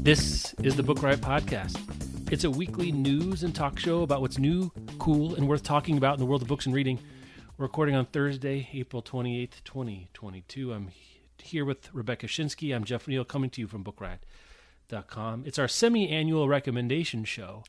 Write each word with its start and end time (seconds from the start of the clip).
This 0.00 0.54
is 0.54 0.74
the 0.74 0.82
Book 0.82 1.04
Riot 1.04 1.20
Podcast. 1.20 1.78
It's 2.32 2.42
a 2.42 2.50
weekly 2.50 2.90
news 2.90 3.44
and 3.44 3.54
talk 3.54 3.78
show 3.78 4.02
about 4.02 4.20
what's 4.20 4.36
new, 4.36 4.72
cool, 4.98 5.36
and 5.36 5.46
worth 5.46 5.62
talking 5.62 5.96
about 5.96 6.14
in 6.14 6.18
the 6.18 6.26
world 6.26 6.42
of 6.42 6.48
books 6.48 6.66
and 6.66 6.74
reading. 6.74 6.98
We're 7.56 7.66
recording 7.66 7.94
on 7.94 8.06
Thursday, 8.06 8.68
April 8.72 9.02
28th, 9.02 9.62
2022. 9.62 10.72
I'm 10.72 10.90
here 11.38 11.64
with 11.64 11.94
Rebecca 11.94 12.26
Schinsky. 12.26 12.74
I'm 12.74 12.82
Jeff 12.82 13.06
Neal 13.06 13.24
coming 13.24 13.50
to 13.50 13.60
you 13.60 13.68
from 13.68 13.84
BookRiot.com. 13.84 15.44
It's 15.46 15.60
our 15.60 15.68
semi-annual 15.68 16.48
recommendation 16.48 17.24
show. 17.24 17.62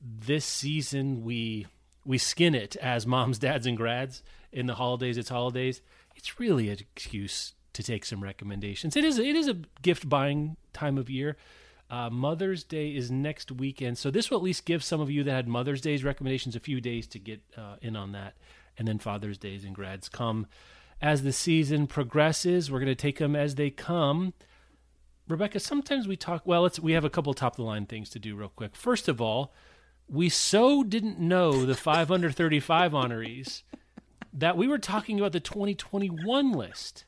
This 0.00 0.46
season 0.46 1.24
we 1.24 1.66
we 2.06 2.16
skin 2.16 2.54
it 2.54 2.76
as 2.76 3.06
moms, 3.06 3.38
dads, 3.38 3.66
and 3.66 3.76
grads 3.76 4.22
in 4.50 4.64
the 4.64 4.76
holidays. 4.76 5.18
It's 5.18 5.28
holidays 5.28 5.82
it's 6.20 6.38
really 6.38 6.68
an 6.68 6.78
excuse 6.78 7.54
to 7.72 7.82
take 7.82 8.04
some 8.04 8.22
recommendations. 8.22 8.94
It 8.96 9.04
is 9.04 9.18
it 9.18 9.34
is 9.34 9.48
a 9.48 9.58
gift 9.82 10.08
buying 10.08 10.56
time 10.72 10.98
of 10.98 11.08
year. 11.08 11.36
Uh, 11.88 12.08
Mother's 12.08 12.62
Day 12.62 12.94
is 12.94 13.10
next 13.10 13.50
weekend, 13.50 13.98
so 13.98 14.10
this 14.10 14.30
will 14.30 14.38
at 14.38 14.44
least 14.44 14.64
give 14.64 14.84
some 14.84 15.00
of 15.00 15.10
you 15.10 15.24
that 15.24 15.32
had 15.32 15.48
Mother's 15.48 15.80
Day's 15.80 16.04
recommendations 16.04 16.54
a 16.54 16.60
few 16.60 16.80
days 16.80 17.08
to 17.08 17.18
get 17.18 17.40
uh, 17.56 17.76
in 17.82 17.96
on 17.96 18.12
that, 18.12 18.34
and 18.78 18.86
then 18.86 18.98
Father's 18.98 19.38
Days 19.38 19.64
and 19.64 19.74
grads 19.74 20.08
come 20.08 20.46
as 21.00 21.22
the 21.22 21.32
season 21.32 21.88
progresses. 21.88 22.70
We're 22.70 22.78
going 22.78 22.88
to 22.88 22.94
take 22.94 23.18
them 23.18 23.34
as 23.34 23.56
they 23.56 23.70
come. 23.70 24.34
Rebecca, 25.26 25.58
sometimes 25.58 26.06
we 26.06 26.16
talk. 26.16 26.42
Well, 26.44 26.62
let's 26.62 26.78
we 26.78 26.92
have 26.92 27.04
a 27.04 27.10
couple 27.10 27.32
top 27.34 27.54
of 27.54 27.56
the 27.56 27.62
line 27.62 27.86
things 27.86 28.10
to 28.10 28.18
do 28.18 28.36
real 28.36 28.52
quick. 28.54 28.76
First 28.76 29.08
of 29.08 29.20
all, 29.20 29.52
we 30.08 30.28
so 30.28 30.82
didn't 30.82 31.18
know 31.18 31.64
the 31.64 31.74
535 31.74 32.92
honorees 32.92 33.62
that 34.32 34.56
we 34.56 34.68
were 34.68 34.78
talking 34.78 35.18
about 35.18 35.32
the 35.32 35.40
2021 35.40 36.52
list. 36.52 37.04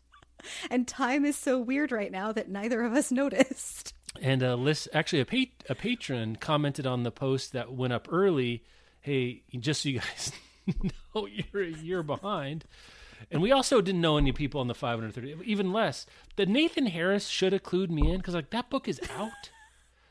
And 0.71 0.89
time 0.89 1.25
is 1.25 1.37
so 1.37 1.59
weird 1.61 1.93
right 1.93 2.11
now 2.11 2.33
that 2.33 2.49
neither 2.49 2.83
of 2.83 2.93
us 2.93 3.11
noticed. 3.13 3.95
And 4.21 4.43
a 4.43 4.57
list, 4.57 4.89
actually, 4.93 5.21
a, 5.21 5.25
pa- 5.25 5.71
a 5.71 5.75
patron 5.75 6.37
commented 6.37 6.87
on 6.87 7.03
the 7.03 7.11
post 7.11 7.53
that 7.53 7.73
went 7.73 7.93
up 7.93 8.09
early. 8.11 8.65
Hey, 9.01 9.43
just 9.59 9.83
so 9.83 9.89
you 9.89 10.01
guys 10.01 10.33
know, 11.15 11.27
you're 11.27 11.63
a 11.63 11.71
year 11.71 12.03
behind. 12.03 12.65
And 13.31 13.41
we 13.41 13.53
also 13.53 13.81
didn't 13.81 14.01
know 14.01 14.19
any 14.19 14.33
people 14.33 14.61
on 14.61 14.67
the 14.67 14.75
530, 14.75 15.45
even 15.45 15.73
less. 15.73 16.07
The 16.37 16.47
Nathan 16.47 16.87
Harris 16.87 17.29
should 17.29 17.53
have 17.53 17.63
clued 17.63 17.89
me 17.89 18.11
in 18.11 18.19
because 18.19 18.35
like 18.35 18.51
that 18.51 18.69
book 18.69 18.89
is 18.89 19.01
out, 19.17 19.51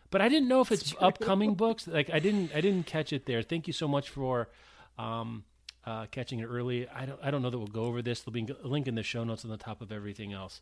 but 0.10 0.22
I 0.22 0.30
didn't 0.30 0.48
know 0.48 0.62
if 0.62 0.72
it's, 0.72 0.84
it's 0.84 0.96
upcoming 1.00 1.56
books. 1.56 1.88
Like 1.88 2.10
I 2.10 2.20
didn't, 2.20 2.52
I 2.56 2.62
didn't 2.62 2.86
catch 2.86 3.12
it 3.12 3.26
there. 3.26 3.42
Thank 3.42 3.68
you 3.68 3.74
so 3.74 3.88
much 3.88 4.10
for 4.10 4.50
um, 4.98 5.44
uh, 5.86 6.06
catching 6.12 6.40
it 6.40 6.46
early. 6.46 6.88
I 6.88 7.06
don't 7.06 7.20
I 7.24 7.32
don't 7.32 7.42
know 7.42 7.50
that 7.50 7.58
we'll 7.58 7.68
go 7.68 7.86
over 7.86 8.02
this. 8.02 8.22
There'll 8.22 8.34
be 8.34 8.54
a 8.64 8.68
link 8.68 8.88
in 8.88 8.96
the 8.96 9.04
show 9.04 9.24
notes 9.24 9.44
on 9.44 9.52
the 9.52 9.58
top 9.58 9.82
of 9.82 9.92
everything 9.92 10.34
else. 10.34 10.62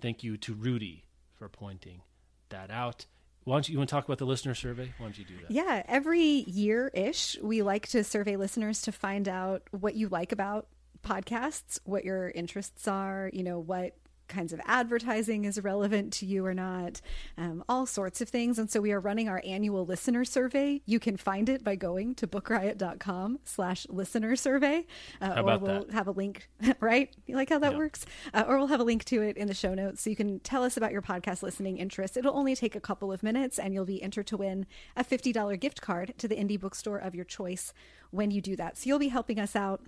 Thank 0.00 0.22
you 0.22 0.36
to 0.38 0.54
Rudy 0.54 1.04
for 1.34 1.48
pointing 1.48 2.02
that 2.50 2.70
out. 2.70 3.06
Why 3.44 3.54
don't 3.54 3.68
you, 3.68 3.72
you 3.72 3.78
want 3.78 3.88
to 3.88 3.94
talk 3.94 4.04
about 4.04 4.18
the 4.18 4.26
listener 4.26 4.54
survey? 4.54 4.92
Why 4.98 5.06
don't 5.06 5.18
you 5.18 5.24
do 5.24 5.34
that? 5.42 5.50
Yeah, 5.50 5.82
every 5.88 6.22
year 6.22 6.88
ish, 6.88 7.38
we 7.42 7.62
like 7.62 7.88
to 7.88 8.04
survey 8.04 8.36
listeners 8.36 8.82
to 8.82 8.92
find 8.92 9.28
out 9.28 9.62
what 9.70 9.94
you 9.94 10.08
like 10.08 10.32
about 10.32 10.66
podcasts, 11.02 11.78
what 11.84 12.04
your 12.04 12.30
interests 12.30 12.86
are, 12.86 13.30
you 13.32 13.42
know, 13.42 13.58
what 13.58 13.94
kinds 14.30 14.54
of 14.54 14.60
advertising 14.64 15.44
is 15.44 15.60
relevant 15.60 16.12
to 16.14 16.26
you 16.26 16.46
or 16.46 16.54
not, 16.54 17.02
um, 17.36 17.62
all 17.68 17.84
sorts 17.84 18.22
of 18.22 18.30
things. 18.30 18.58
And 18.58 18.70
so 18.70 18.80
we 18.80 18.92
are 18.92 19.00
running 19.00 19.28
our 19.28 19.42
annual 19.44 19.84
listener 19.84 20.24
survey. 20.24 20.80
You 20.86 20.98
can 20.98 21.18
find 21.18 21.48
it 21.50 21.62
by 21.62 21.76
going 21.76 22.14
to 22.14 22.26
bookriot.com 22.26 23.40
slash 23.44 23.86
listener 23.90 24.36
survey. 24.36 24.86
Uh, 25.20 25.34
or 25.36 25.58
we'll 25.58 25.58
that? 25.58 25.90
have 25.90 26.06
a 26.06 26.12
link, 26.12 26.48
right? 26.80 27.14
You 27.26 27.36
like 27.36 27.50
how 27.50 27.58
that 27.58 27.72
yeah. 27.72 27.78
works? 27.78 28.06
Uh, 28.32 28.44
or 28.46 28.56
we'll 28.56 28.68
have 28.68 28.80
a 28.80 28.84
link 28.84 29.04
to 29.06 29.20
it 29.20 29.36
in 29.36 29.48
the 29.48 29.54
show 29.54 29.74
notes. 29.74 30.02
So 30.02 30.08
you 30.08 30.16
can 30.16 30.40
tell 30.40 30.64
us 30.64 30.76
about 30.76 30.92
your 30.92 31.02
podcast 31.02 31.42
listening 31.42 31.76
interests. 31.76 32.16
It'll 32.16 32.36
only 32.36 32.56
take 32.56 32.74
a 32.74 32.80
couple 32.80 33.12
of 33.12 33.22
minutes 33.22 33.58
and 33.58 33.74
you'll 33.74 33.84
be 33.84 34.02
entered 34.02 34.28
to 34.28 34.36
win 34.36 34.66
a 34.96 35.04
$50 35.04 35.60
gift 35.60 35.82
card 35.82 36.14
to 36.18 36.28
the 36.28 36.36
indie 36.36 36.58
bookstore 36.58 36.98
of 36.98 37.14
your 37.14 37.24
choice 37.24 37.74
when 38.10 38.30
you 38.30 38.40
do 38.40 38.56
that. 38.56 38.78
So 38.78 38.88
you'll 38.88 38.98
be 38.98 39.08
helping 39.08 39.38
us 39.38 39.56
out 39.56 39.82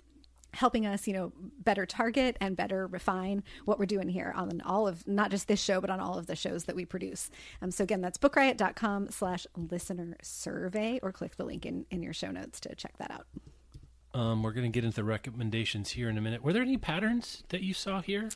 helping 0.53 0.85
us 0.85 1.07
you 1.07 1.13
know 1.13 1.31
better 1.59 1.85
target 1.85 2.37
and 2.39 2.55
better 2.55 2.87
refine 2.87 3.43
what 3.65 3.79
we're 3.79 3.85
doing 3.85 4.09
here 4.09 4.33
on 4.35 4.61
all 4.61 4.87
of 4.87 5.07
not 5.07 5.31
just 5.31 5.47
this 5.47 5.61
show 5.61 5.81
but 5.81 5.89
on 5.89 5.99
all 5.99 6.17
of 6.17 6.27
the 6.27 6.35
shows 6.35 6.65
that 6.65 6.75
we 6.75 6.85
produce. 6.85 7.29
Um, 7.61 7.71
so 7.71 7.83
again 7.83 8.01
that's 8.01 8.17
bookriot.com 8.17 9.09
slash 9.09 9.47
listener 9.55 10.15
survey 10.21 10.99
or 11.01 11.11
click 11.11 11.35
the 11.37 11.45
link 11.45 11.65
in, 11.65 11.85
in 11.89 12.03
your 12.03 12.13
show 12.13 12.31
notes 12.31 12.59
to 12.61 12.75
check 12.75 12.97
that 12.97 13.11
out. 13.11 13.25
Um, 14.13 14.43
we're 14.43 14.51
going 14.51 14.71
to 14.71 14.75
get 14.75 14.85
into 14.85 14.97
the 14.97 15.03
recommendations 15.03 15.89
here 15.89 16.07
in 16.07 16.17
a 16.19 16.21
minute. 16.21 16.43
Were 16.43 16.53
there 16.53 16.61
any 16.61 16.77
patterns 16.77 17.43
that 17.49 17.61
you 17.61 17.73
saw 17.73 18.01
here 18.01 18.29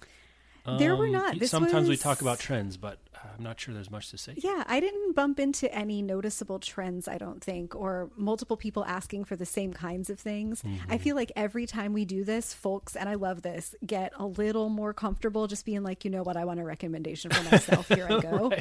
there 0.78 0.96
were 0.96 1.06
um, 1.06 1.12
not. 1.12 1.40
This 1.40 1.52
sometimes 1.52 1.88
was... 1.88 1.90
we 1.90 1.98
talk 1.98 2.22
about 2.22 2.40
trends, 2.40 2.78
but 2.78 3.00
I'm 3.38 3.44
not 3.44 3.60
sure 3.60 3.74
there's 3.74 3.92
much 3.92 4.10
to 4.12 4.18
say. 4.18 4.34
Yeah, 4.38 4.64
I 4.68 4.80
didn't 4.80 5.16
bump 5.16 5.40
into 5.40 5.74
any 5.74 6.02
noticeable 6.02 6.60
trends, 6.60 7.08
I 7.08 7.18
don't 7.18 7.44
think, 7.44 7.76
or 7.76 8.10
multiple 8.16 8.58
people 8.58 8.86
asking 8.86 9.26
for 9.26 9.36
the 9.36 9.46
same 9.46 9.74
kinds 9.74 10.10
of 10.10 10.20
things. 10.20 10.62
Mm-hmm. 10.62 10.92
I 10.92 10.98
feel 10.98 11.16
like 11.16 11.32
every 11.36 11.66
time 11.66 11.94
we 11.94 12.06
do 12.06 12.24
this, 12.24 12.54
folks, 12.54 12.96
and 12.96 13.08
I 13.08 13.16
love 13.16 13.42
this, 13.42 13.76
get 13.86 14.14
a 14.18 14.26
little 14.26 14.70
more 14.70 14.94
comfortable 14.94 15.48
just 15.48 15.66
being 15.66 15.84
like, 15.84 16.06
you 16.06 16.12
know 16.12 16.24
what, 16.24 16.38
I 16.38 16.46
want 16.46 16.60
a 16.60 16.64
recommendation 16.64 17.32
for 17.32 17.44
myself. 17.52 17.88
Here 17.88 18.08
I 18.10 18.20
go. 18.22 18.52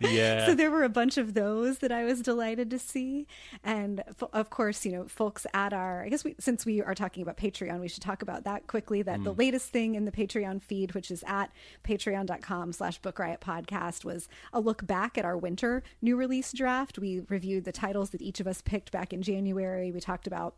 yeah. 0.00 0.46
so 0.46 0.54
there 0.54 0.70
were 0.70 0.84
a 0.84 0.88
bunch 0.88 1.16
of 1.16 1.34
those 1.34 1.78
that 1.78 1.92
I 1.92 2.04
was 2.04 2.20
delighted 2.20 2.70
to 2.70 2.78
see. 2.78 3.26
And 3.64 4.02
of 4.32 4.50
course, 4.50 4.84
you 4.84 4.92
know, 4.92 5.06
folks 5.06 5.46
at 5.54 5.72
our, 5.72 6.04
I 6.04 6.08
guess 6.08 6.24
we, 6.24 6.34
since 6.38 6.66
we 6.66 6.82
are 6.82 6.94
talking 6.94 7.22
about 7.22 7.36
Patreon, 7.36 7.80
we 7.80 7.88
should 7.88 8.02
talk 8.02 8.22
about 8.22 8.44
that 8.44 8.66
quickly. 8.66 9.02
That 9.02 9.20
mm. 9.20 9.24
the 9.24 9.34
latest 9.34 9.68
thing 9.68 9.94
in 9.94 10.04
the 10.04 10.12
Patreon 10.12 10.62
feed, 10.62 10.89
which 10.94 11.10
is 11.10 11.24
at 11.26 11.50
patreon.com 11.84 12.72
slash 12.72 12.98
book 12.98 13.18
riot 13.18 13.40
podcast, 13.40 14.04
was 14.04 14.28
a 14.52 14.60
look 14.60 14.86
back 14.86 15.16
at 15.16 15.24
our 15.24 15.36
winter 15.36 15.82
new 16.02 16.16
release 16.16 16.52
draft. 16.52 16.98
We 16.98 17.24
reviewed 17.28 17.64
the 17.64 17.72
titles 17.72 18.10
that 18.10 18.22
each 18.22 18.40
of 18.40 18.46
us 18.46 18.62
picked 18.62 18.92
back 18.92 19.12
in 19.12 19.22
January. 19.22 19.92
We 19.92 20.00
talked 20.00 20.26
about 20.26 20.54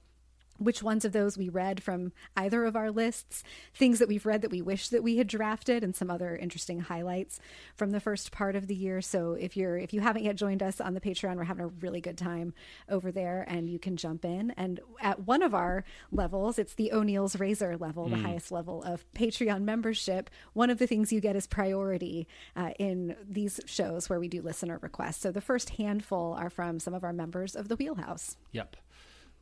which 0.64 0.82
ones 0.82 1.04
of 1.04 1.12
those 1.12 1.36
we 1.36 1.48
read 1.48 1.82
from 1.82 2.12
either 2.36 2.64
of 2.64 2.76
our 2.76 2.90
lists, 2.90 3.42
things 3.74 3.98
that 3.98 4.08
we've 4.08 4.26
read 4.26 4.42
that 4.42 4.50
we 4.50 4.62
wish 4.62 4.88
that 4.88 5.02
we 5.02 5.16
had 5.16 5.26
drafted, 5.26 5.84
and 5.84 5.94
some 5.94 6.10
other 6.10 6.36
interesting 6.36 6.80
highlights 6.80 7.40
from 7.74 7.90
the 7.90 8.00
first 8.00 8.32
part 8.32 8.56
of 8.56 8.66
the 8.66 8.74
year. 8.74 9.00
So 9.00 9.32
if 9.32 9.56
you're 9.56 9.78
if 9.78 9.92
you 9.92 10.00
haven't 10.00 10.24
yet 10.24 10.36
joined 10.36 10.62
us 10.62 10.80
on 10.80 10.94
the 10.94 11.00
Patreon, 11.00 11.36
we're 11.36 11.44
having 11.44 11.64
a 11.64 11.68
really 11.68 12.00
good 12.00 12.18
time 12.18 12.54
over 12.88 13.12
there, 13.12 13.44
and 13.48 13.68
you 13.68 13.78
can 13.78 13.96
jump 13.96 14.24
in. 14.24 14.50
And 14.52 14.80
at 15.00 15.26
one 15.26 15.42
of 15.42 15.54
our 15.54 15.84
levels, 16.10 16.58
it's 16.58 16.74
the 16.74 16.92
O'Neal's 16.92 17.38
Razor 17.38 17.76
level, 17.76 18.06
mm. 18.06 18.10
the 18.10 18.22
highest 18.28 18.52
level 18.52 18.82
of 18.82 19.04
Patreon 19.14 19.62
membership. 19.62 20.30
One 20.52 20.70
of 20.70 20.78
the 20.78 20.86
things 20.86 21.12
you 21.12 21.20
get 21.20 21.36
is 21.36 21.46
priority 21.46 22.26
uh, 22.56 22.70
in 22.78 23.16
these 23.28 23.60
shows 23.66 24.08
where 24.08 24.20
we 24.20 24.28
do 24.28 24.42
listener 24.42 24.78
requests. 24.80 25.20
So 25.20 25.30
the 25.30 25.40
first 25.40 25.70
handful 25.70 26.34
are 26.34 26.50
from 26.50 26.80
some 26.80 26.94
of 26.94 27.04
our 27.04 27.12
members 27.12 27.54
of 27.56 27.68
the 27.68 27.76
Wheelhouse. 27.76 28.36
Yep. 28.52 28.76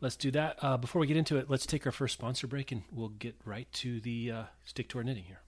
Let's 0.01 0.17
do 0.17 0.31
that. 0.31 0.59
Uh, 0.63 0.77
before 0.79 1.01
we 1.01 1.07
get 1.07 1.17
into 1.19 1.37
it, 1.37 1.51
let's 1.51 1.67
take 1.67 1.85
our 1.85 1.93
first 1.93 2.15
sponsor 2.15 2.47
break 2.47 2.73
and 2.73 2.83
we'll 2.91 3.11
get 3.11 3.37
right 3.45 3.71
to 3.75 4.01
the 4.01 4.31
uh, 4.31 4.43
stick 4.65 4.89
to 4.91 4.99
our 4.99 5.05
knitting 5.05 5.25
here. 5.25 5.41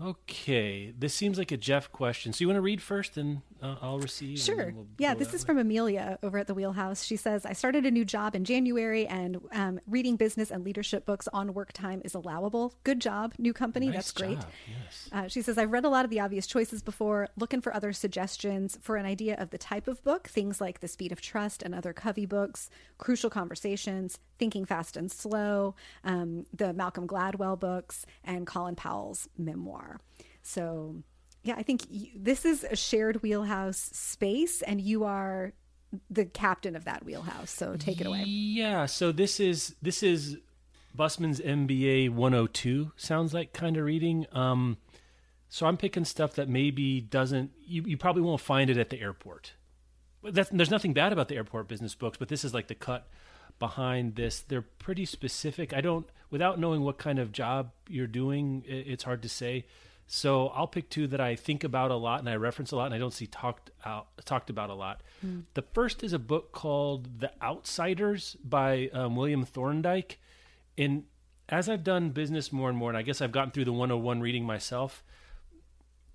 Okay, 0.00 0.92
this 0.98 1.14
seems 1.14 1.38
like 1.38 1.52
a 1.52 1.56
Jeff 1.56 1.92
question. 1.92 2.32
So 2.32 2.42
you 2.42 2.48
want 2.48 2.56
to 2.56 2.62
read 2.62 2.82
first, 2.82 3.16
and 3.16 3.42
uh, 3.62 3.76
I'll 3.80 4.00
receive. 4.00 4.40
Sure. 4.40 4.72
We'll 4.74 4.88
yeah, 4.98 5.14
this 5.14 5.32
is 5.32 5.42
way. 5.42 5.46
from 5.46 5.58
Amelia 5.58 6.18
over 6.20 6.36
at 6.36 6.48
the 6.48 6.54
Wheelhouse. 6.54 7.04
She 7.04 7.14
says, 7.14 7.46
"I 7.46 7.52
started 7.52 7.86
a 7.86 7.92
new 7.92 8.04
job 8.04 8.34
in 8.34 8.44
January, 8.44 9.06
and 9.06 9.40
um, 9.52 9.78
reading 9.86 10.16
business 10.16 10.50
and 10.50 10.64
leadership 10.64 11.06
books 11.06 11.28
on 11.32 11.54
work 11.54 11.72
time 11.72 12.02
is 12.04 12.14
allowable. 12.14 12.74
Good 12.82 13.00
job, 13.00 13.34
new 13.38 13.52
company. 13.52 13.86
Nice 13.86 13.96
That's 13.96 14.12
great." 14.12 14.40
Job. 14.40 14.50
Yes. 14.68 15.08
Uh, 15.12 15.28
she 15.28 15.42
says, 15.42 15.58
"I've 15.58 15.70
read 15.70 15.84
a 15.84 15.88
lot 15.88 16.04
of 16.04 16.10
the 16.10 16.18
obvious 16.18 16.48
choices 16.48 16.82
before. 16.82 17.28
Looking 17.36 17.60
for 17.60 17.72
other 17.72 17.92
suggestions 17.92 18.76
for 18.82 18.96
an 18.96 19.06
idea 19.06 19.36
of 19.36 19.50
the 19.50 19.58
type 19.58 19.86
of 19.86 20.02
book. 20.02 20.26
Things 20.26 20.60
like 20.60 20.80
The 20.80 20.88
Speed 20.88 21.12
of 21.12 21.20
Trust 21.20 21.62
and 21.62 21.72
other 21.72 21.92
Covey 21.92 22.26
books, 22.26 22.68
Crucial 22.98 23.30
Conversations, 23.30 24.18
Thinking 24.38 24.64
Fast 24.64 24.96
and 24.96 25.10
Slow, 25.10 25.74
um, 26.04 26.46
the 26.52 26.72
Malcolm 26.72 27.06
Gladwell 27.06 27.58
books, 27.58 28.06
and 28.22 28.46
Colin 28.46 28.76
Powell's 28.76 29.28
memoir." 29.38 30.00
So, 30.42 30.96
yeah, 31.42 31.54
I 31.56 31.62
think 31.62 31.82
you, 31.88 32.10
this 32.16 32.44
is 32.44 32.64
a 32.64 32.76
shared 32.76 33.22
wheelhouse 33.22 33.78
space, 33.92 34.62
and 34.62 34.80
you 34.80 35.04
are 35.04 35.52
the 36.10 36.24
captain 36.24 36.76
of 36.76 36.84
that 36.84 37.04
wheelhouse. 37.04 37.50
So 37.50 37.76
take 37.76 38.00
it 38.00 38.06
away. 38.06 38.24
Yeah. 38.24 38.86
So 38.86 39.12
this 39.12 39.40
is 39.40 39.76
this 39.80 40.02
is 40.02 40.38
Busman's 40.94 41.40
MBA 41.40 42.10
102 42.10 42.92
sounds 42.96 43.34
like 43.34 43.52
kind 43.52 43.76
of 43.76 43.84
reading. 43.84 44.26
Um, 44.32 44.78
so 45.48 45.66
I'm 45.66 45.76
picking 45.76 46.04
stuff 46.04 46.34
that 46.34 46.48
maybe 46.48 47.00
doesn't. 47.00 47.52
You, 47.64 47.82
you 47.82 47.96
probably 47.96 48.22
won't 48.22 48.40
find 48.40 48.70
it 48.70 48.76
at 48.76 48.90
the 48.90 49.00
airport. 49.00 49.54
That's, 50.22 50.48
there's 50.50 50.70
nothing 50.70 50.94
bad 50.94 51.12
about 51.12 51.28
the 51.28 51.36
airport 51.36 51.68
business 51.68 51.94
books, 51.94 52.16
but 52.16 52.28
this 52.28 52.44
is 52.44 52.54
like 52.54 52.68
the 52.68 52.74
cut 52.74 53.08
behind 53.58 54.16
this. 54.16 54.40
They're 54.40 54.62
pretty 54.62 55.04
specific. 55.04 55.72
I 55.72 55.80
don't, 55.80 56.06
without 56.30 56.58
knowing 56.58 56.82
what 56.82 56.98
kind 56.98 57.18
of 57.18 57.32
job 57.32 57.70
you're 57.88 58.06
doing, 58.06 58.64
it's 58.66 59.04
hard 59.04 59.22
to 59.22 59.28
say. 59.28 59.66
So 60.06 60.48
I'll 60.48 60.66
pick 60.66 60.90
two 60.90 61.06
that 61.08 61.20
I 61.20 61.34
think 61.34 61.64
about 61.64 61.90
a 61.90 61.96
lot 61.96 62.20
and 62.20 62.28
I 62.28 62.36
reference 62.36 62.72
a 62.72 62.76
lot 62.76 62.86
and 62.86 62.94
I 62.94 62.98
don't 62.98 63.12
see 63.12 63.26
talked 63.26 63.70
out 63.84 64.08
talked 64.24 64.50
about 64.50 64.68
a 64.70 64.74
lot. 64.74 65.02
Mm. 65.24 65.44
The 65.54 65.62
first 65.62 66.04
is 66.04 66.12
a 66.12 66.18
book 66.18 66.52
called 66.52 67.20
The 67.20 67.30
Outsiders 67.42 68.36
by 68.44 68.90
um, 68.92 69.16
William 69.16 69.44
Thorndike. 69.44 70.18
And 70.76 71.04
as 71.48 71.68
I've 71.68 71.84
done 71.84 72.10
business 72.10 72.52
more 72.52 72.68
and 72.68 72.76
more, 72.76 72.90
and 72.90 72.98
I 72.98 73.02
guess 73.02 73.20
I've 73.20 73.32
gotten 73.32 73.50
through 73.50 73.64
the 73.64 73.72
101 73.72 74.20
reading 74.20 74.44
myself, 74.44 75.02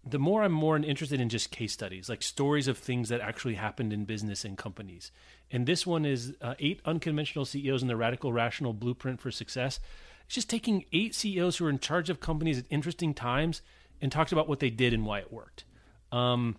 the 0.06 0.20
more 0.20 0.44
I'm 0.44 0.52
more 0.52 0.78
interested 0.78 1.20
in 1.20 1.30
just 1.30 1.52
case 1.52 1.74
studies, 1.74 2.10
like 2.10 2.24
stories 2.24 2.68
of 2.68 2.78
things 2.78 3.10
that 3.10 3.22
actually 3.22 3.56
happened 3.56 3.92
in 3.92 4.06
business 4.06 4.46
and 4.46 4.58
companies. 4.58 5.12
And 5.51 5.66
this 5.66 5.86
one 5.86 6.06
is 6.06 6.36
uh, 6.42 6.56
eight 6.60 6.81
unconventional 6.86 7.46
CEOs 7.46 7.81
and 7.81 7.90
the 7.90 7.96
radical 7.96 8.31
rational 8.31 8.74
blueprint 8.74 9.19
for 9.19 9.31
success. 9.31 9.80
It's 10.25 10.36
just 10.36 10.50
taking 10.50 10.86
eight 10.94 11.16
CEOs 11.16 11.57
who 11.57 11.66
are 11.66 11.69
in 11.69 11.80
charge 11.80 12.10
of 12.10 12.19
companies 12.19 12.60
at 12.60 12.66
interesting 12.69 13.13
times 13.13 13.62
and 14.01 14.12
talks 14.12 14.31
about 14.31 14.48
what 14.48 14.60
they 14.60 14.69
did 14.69 14.94
and 14.94 15.06
why 15.06 15.19
it 15.19 15.34
worked. 15.34 15.63
Um, 16.12 16.57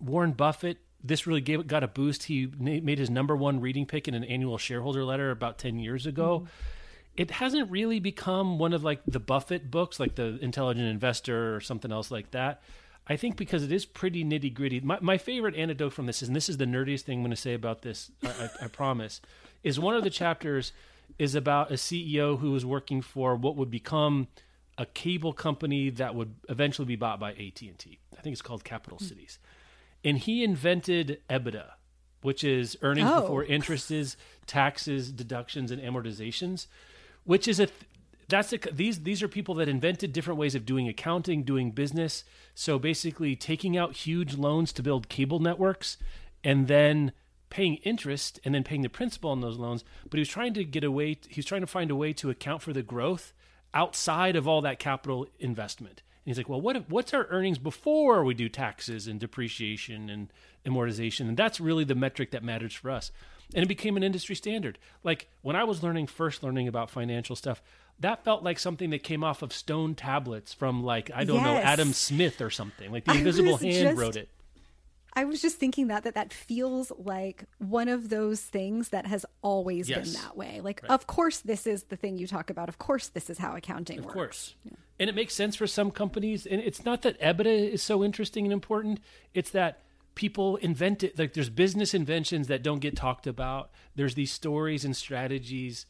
Warren 0.00 0.32
Buffett, 0.32 0.78
this 1.02 1.26
really 1.26 1.40
gave 1.40 1.66
got 1.66 1.84
a 1.84 1.88
boost. 1.88 2.24
He 2.24 2.50
made 2.58 2.98
his 2.98 3.10
number 3.10 3.36
one 3.36 3.60
reading 3.60 3.86
pick 3.86 4.08
in 4.08 4.14
an 4.14 4.24
annual 4.24 4.58
shareholder 4.58 5.04
letter 5.04 5.30
about 5.30 5.58
ten 5.58 5.78
years 5.78 6.06
ago. 6.06 6.40
Mm-hmm. 6.40 6.50
It 7.16 7.30
hasn't 7.30 7.70
really 7.70 8.00
become 8.00 8.58
one 8.58 8.72
of 8.72 8.84
like 8.84 9.00
the 9.06 9.20
Buffett 9.20 9.70
books, 9.70 10.00
like 10.00 10.16
the 10.16 10.38
Intelligent 10.42 10.86
Investor 10.86 11.54
or 11.54 11.60
something 11.60 11.92
else 11.92 12.10
like 12.10 12.30
that. 12.32 12.62
I 13.08 13.16
think 13.16 13.36
because 13.36 13.62
it 13.62 13.70
is 13.70 13.84
pretty 13.84 14.24
nitty 14.24 14.52
gritty. 14.52 14.80
My, 14.80 14.98
my 15.00 15.16
favorite 15.16 15.54
anecdote 15.54 15.92
from 15.92 16.06
this 16.06 16.22
is, 16.22 16.28
and 16.28 16.36
this 16.36 16.48
is 16.48 16.56
the 16.56 16.64
nerdiest 16.64 17.02
thing 17.02 17.18
I'm 17.18 17.22
going 17.22 17.30
to 17.30 17.36
say 17.36 17.54
about 17.54 17.82
this, 17.82 18.10
I, 18.24 18.28
I, 18.28 18.64
I 18.64 18.68
promise, 18.68 19.20
is 19.62 19.78
one 19.78 19.94
of 19.94 20.02
the 20.02 20.10
chapters 20.10 20.72
is 21.18 21.34
about 21.34 21.70
a 21.70 21.74
CEO 21.74 22.38
who 22.38 22.50
was 22.50 22.66
working 22.66 23.00
for 23.00 23.36
what 23.36 23.56
would 23.56 23.70
become 23.70 24.26
a 24.76 24.86
cable 24.86 25.32
company 25.32 25.88
that 25.90 26.14
would 26.14 26.34
eventually 26.48 26.86
be 26.86 26.96
bought 26.96 27.18
by 27.18 27.30
AT&T. 27.30 27.98
I 28.16 28.20
think 28.20 28.32
it's 28.32 28.42
called 28.42 28.64
Capital 28.64 28.98
mm-hmm. 28.98 29.06
Cities. 29.06 29.38
And 30.04 30.18
he 30.18 30.44
invented 30.44 31.20
EBITDA, 31.30 31.70
which 32.22 32.44
is 32.44 32.76
earnings 32.82 33.08
oh. 33.10 33.22
before 33.22 33.44
interests, 33.44 34.16
taxes, 34.46 35.10
deductions 35.10 35.70
and 35.70 35.80
amortizations, 35.80 36.66
which 37.24 37.48
is 37.48 37.58
a 37.60 37.66
th- 37.66 37.86
that's 38.28 38.52
a, 38.52 38.58
these 38.72 39.02
these 39.02 39.22
are 39.22 39.28
people 39.28 39.54
that 39.56 39.68
invented 39.68 40.12
different 40.12 40.38
ways 40.38 40.54
of 40.54 40.66
doing 40.66 40.88
accounting, 40.88 41.42
doing 41.42 41.70
business. 41.70 42.24
So 42.54 42.78
basically 42.78 43.36
taking 43.36 43.76
out 43.76 43.94
huge 43.94 44.36
loans 44.36 44.72
to 44.74 44.82
build 44.82 45.08
cable 45.08 45.38
networks 45.38 45.96
and 46.42 46.66
then 46.66 47.12
paying 47.50 47.76
interest 47.76 48.40
and 48.44 48.54
then 48.54 48.64
paying 48.64 48.82
the 48.82 48.88
principal 48.88 49.30
on 49.30 49.40
those 49.40 49.58
loans, 49.58 49.84
but 50.04 50.14
he 50.14 50.20
was 50.20 50.28
trying 50.28 50.54
to 50.54 50.64
get 50.64 50.84
away 50.84 51.16
he 51.28 51.38
was 51.38 51.46
trying 51.46 51.60
to 51.60 51.66
find 51.66 51.90
a 51.90 51.96
way 51.96 52.12
to 52.12 52.30
account 52.30 52.62
for 52.62 52.72
the 52.72 52.82
growth 52.82 53.32
outside 53.72 54.36
of 54.36 54.48
all 54.48 54.60
that 54.62 54.78
capital 54.78 55.26
investment. 55.38 56.02
And 56.24 56.30
he's 56.30 56.38
like, 56.38 56.48
well, 56.48 56.60
what 56.60 56.90
what's 56.90 57.14
our 57.14 57.26
earnings 57.30 57.58
before 57.58 58.24
we 58.24 58.34
do 58.34 58.48
taxes 58.48 59.06
and 59.06 59.20
depreciation 59.20 60.10
and 60.10 60.32
amortization? 60.64 61.28
And 61.28 61.36
that's 61.36 61.60
really 61.60 61.84
the 61.84 61.94
metric 61.94 62.32
that 62.32 62.42
matters 62.42 62.74
for 62.74 62.90
us. 62.90 63.12
And 63.54 63.62
it 63.62 63.68
became 63.68 63.96
an 63.96 64.02
industry 64.02 64.34
standard. 64.34 64.78
Like 65.04 65.28
when 65.42 65.54
I 65.54 65.62
was 65.62 65.84
learning 65.84 66.08
first 66.08 66.42
learning 66.42 66.66
about 66.66 66.90
financial 66.90 67.36
stuff, 67.36 67.62
that 68.00 68.24
felt 68.24 68.42
like 68.42 68.58
something 68.58 68.90
that 68.90 69.02
came 69.02 69.24
off 69.24 69.42
of 69.42 69.52
stone 69.52 69.94
tablets 69.94 70.52
from 70.52 70.82
like 70.82 71.10
I 71.14 71.24
don't 71.24 71.36
yes. 71.36 71.44
know 71.44 71.56
Adam 71.56 71.92
Smith 71.92 72.40
or 72.40 72.50
something. 72.50 72.92
Like 72.92 73.04
the 73.04 73.12
Invisible 73.12 73.56
Hand 73.56 73.88
just, 73.88 73.98
wrote 73.98 74.16
it. 74.16 74.28
I 75.14 75.24
was 75.24 75.40
just 75.40 75.56
thinking 75.56 75.86
that 75.86 76.04
that 76.04 76.14
that 76.14 76.32
feels 76.32 76.92
like 76.98 77.44
one 77.58 77.88
of 77.88 78.10
those 78.10 78.40
things 78.40 78.90
that 78.90 79.06
has 79.06 79.24
always 79.40 79.88
yes. 79.88 80.04
been 80.04 80.22
that 80.22 80.36
way. 80.36 80.60
Like, 80.60 80.82
right. 80.82 80.92
of 80.92 81.06
course, 81.06 81.40
this 81.40 81.66
is 81.66 81.84
the 81.84 81.96
thing 81.96 82.18
you 82.18 82.26
talk 82.26 82.50
about. 82.50 82.68
Of 82.68 82.78
course, 82.78 83.08
this 83.08 83.30
is 83.30 83.38
how 83.38 83.56
accounting 83.56 84.00
of 84.00 84.04
works. 84.04 84.14
Of 84.14 84.14
course, 84.14 84.54
yeah. 84.64 84.72
and 85.00 85.10
it 85.10 85.16
makes 85.16 85.34
sense 85.34 85.56
for 85.56 85.66
some 85.66 85.90
companies. 85.90 86.44
And 86.44 86.60
it's 86.60 86.84
not 86.84 87.00
that 87.02 87.18
EBITDA 87.18 87.70
is 87.70 87.82
so 87.82 88.04
interesting 88.04 88.44
and 88.44 88.52
important. 88.52 89.00
It's 89.32 89.50
that 89.50 89.80
people 90.14 90.56
invent 90.56 91.02
it. 91.02 91.18
Like, 91.18 91.32
there's 91.32 91.50
business 91.50 91.94
inventions 91.94 92.48
that 92.48 92.62
don't 92.62 92.80
get 92.80 92.94
talked 92.94 93.26
about. 93.26 93.70
There's 93.94 94.16
these 94.16 94.32
stories 94.32 94.84
and 94.84 94.94
strategies 94.94 95.86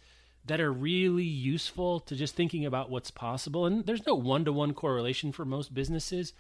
that 0.47 0.61
are 0.61 0.73
really 0.73 1.25
useful 1.25 2.01
to 2.01 2.15
just 2.15 2.35
thinking 2.35 2.65
about 2.65 2.91
what's 2.91 3.11
possible. 3.11 3.67
And 3.67 3.85
there's 3.85 4.07
no 4.07 4.15
one 4.15 4.45
to 4.45 4.53
one 4.53 4.75
correlation 4.75 5.33
for 5.33 5.45
most 5.45 5.75
businesses, 5.75 6.33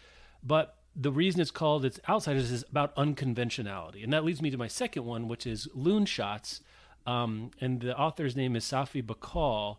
but 0.42 0.76
the 0.94 1.12
reason 1.12 1.40
it's 1.40 1.50
called 1.50 1.84
it's 1.84 2.00
outsiders 2.08 2.50
is 2.50 2.64
about 2.70 2.94
unconventionality. 2.96 4.02
And 4.02 4.12
that 4.12 4.24
leads 4.24 4.40
me 4.40 4.50
to 4.50 4.56
my 4.56 4.68
second 4.68 5.04
one 5.04 5.28
which 5.28 5.46
is 5.46 5.68
loon 5.74 6.06
shots. 6.06 6.60
Um, 7.06 7.50
and 7.60 7.80
the 7.80 7.96
author's 7.96 8.34
name 8.34 8.56
is 8.56 8.64
safi 8.64 9.02
bahcall 9.02 9.76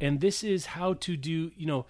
and 0.00 0.20
this 0.20 0.44
is 0.44 0.66
how 0.66 0.92
to 0.92 1.16
do 1.16 1.50
you 1.56 1.66
know 1.66 1.86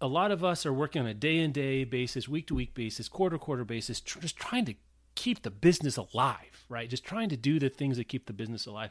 a 0.00 0.06
lot 0.06 0.30
of 0.30 0.42
us 0.42 0.64
are 0.64 0.72
working 0.72 1.02
on 1.02 1.08
a 1.08 1.12
day 1.12 1.36
in 1.36 1.52
day 1.52 1.84
basis 1.84 2.26
week 2.26 2.46
to 2.46 2.54
week 2.54 2.72
basis 2.72 3.06
quarter 3.06 3.36
to 3.36 3.38
quarter 3.38 3.64
basis 3.66 4.00
tr- 4.00 4.20
just 4.20 4.38
trying 4.38 4.64
to 4.64 4.74
keep 5.14 5.42
the 5.42 5.50
business 5.50 5.98
alive 5.98 6.56
right? 6.68 6.88
Just 6.88 7.04
trying 7.04 7.28
to 7.28 7.36
do 7.36 7.58
the 7.58 7.68
things 7.68 7.96
that 7.96 8.08
keep 8.08 8.26
the 8.26 8.32
business 8.32 8.66
alive 8.66 8.90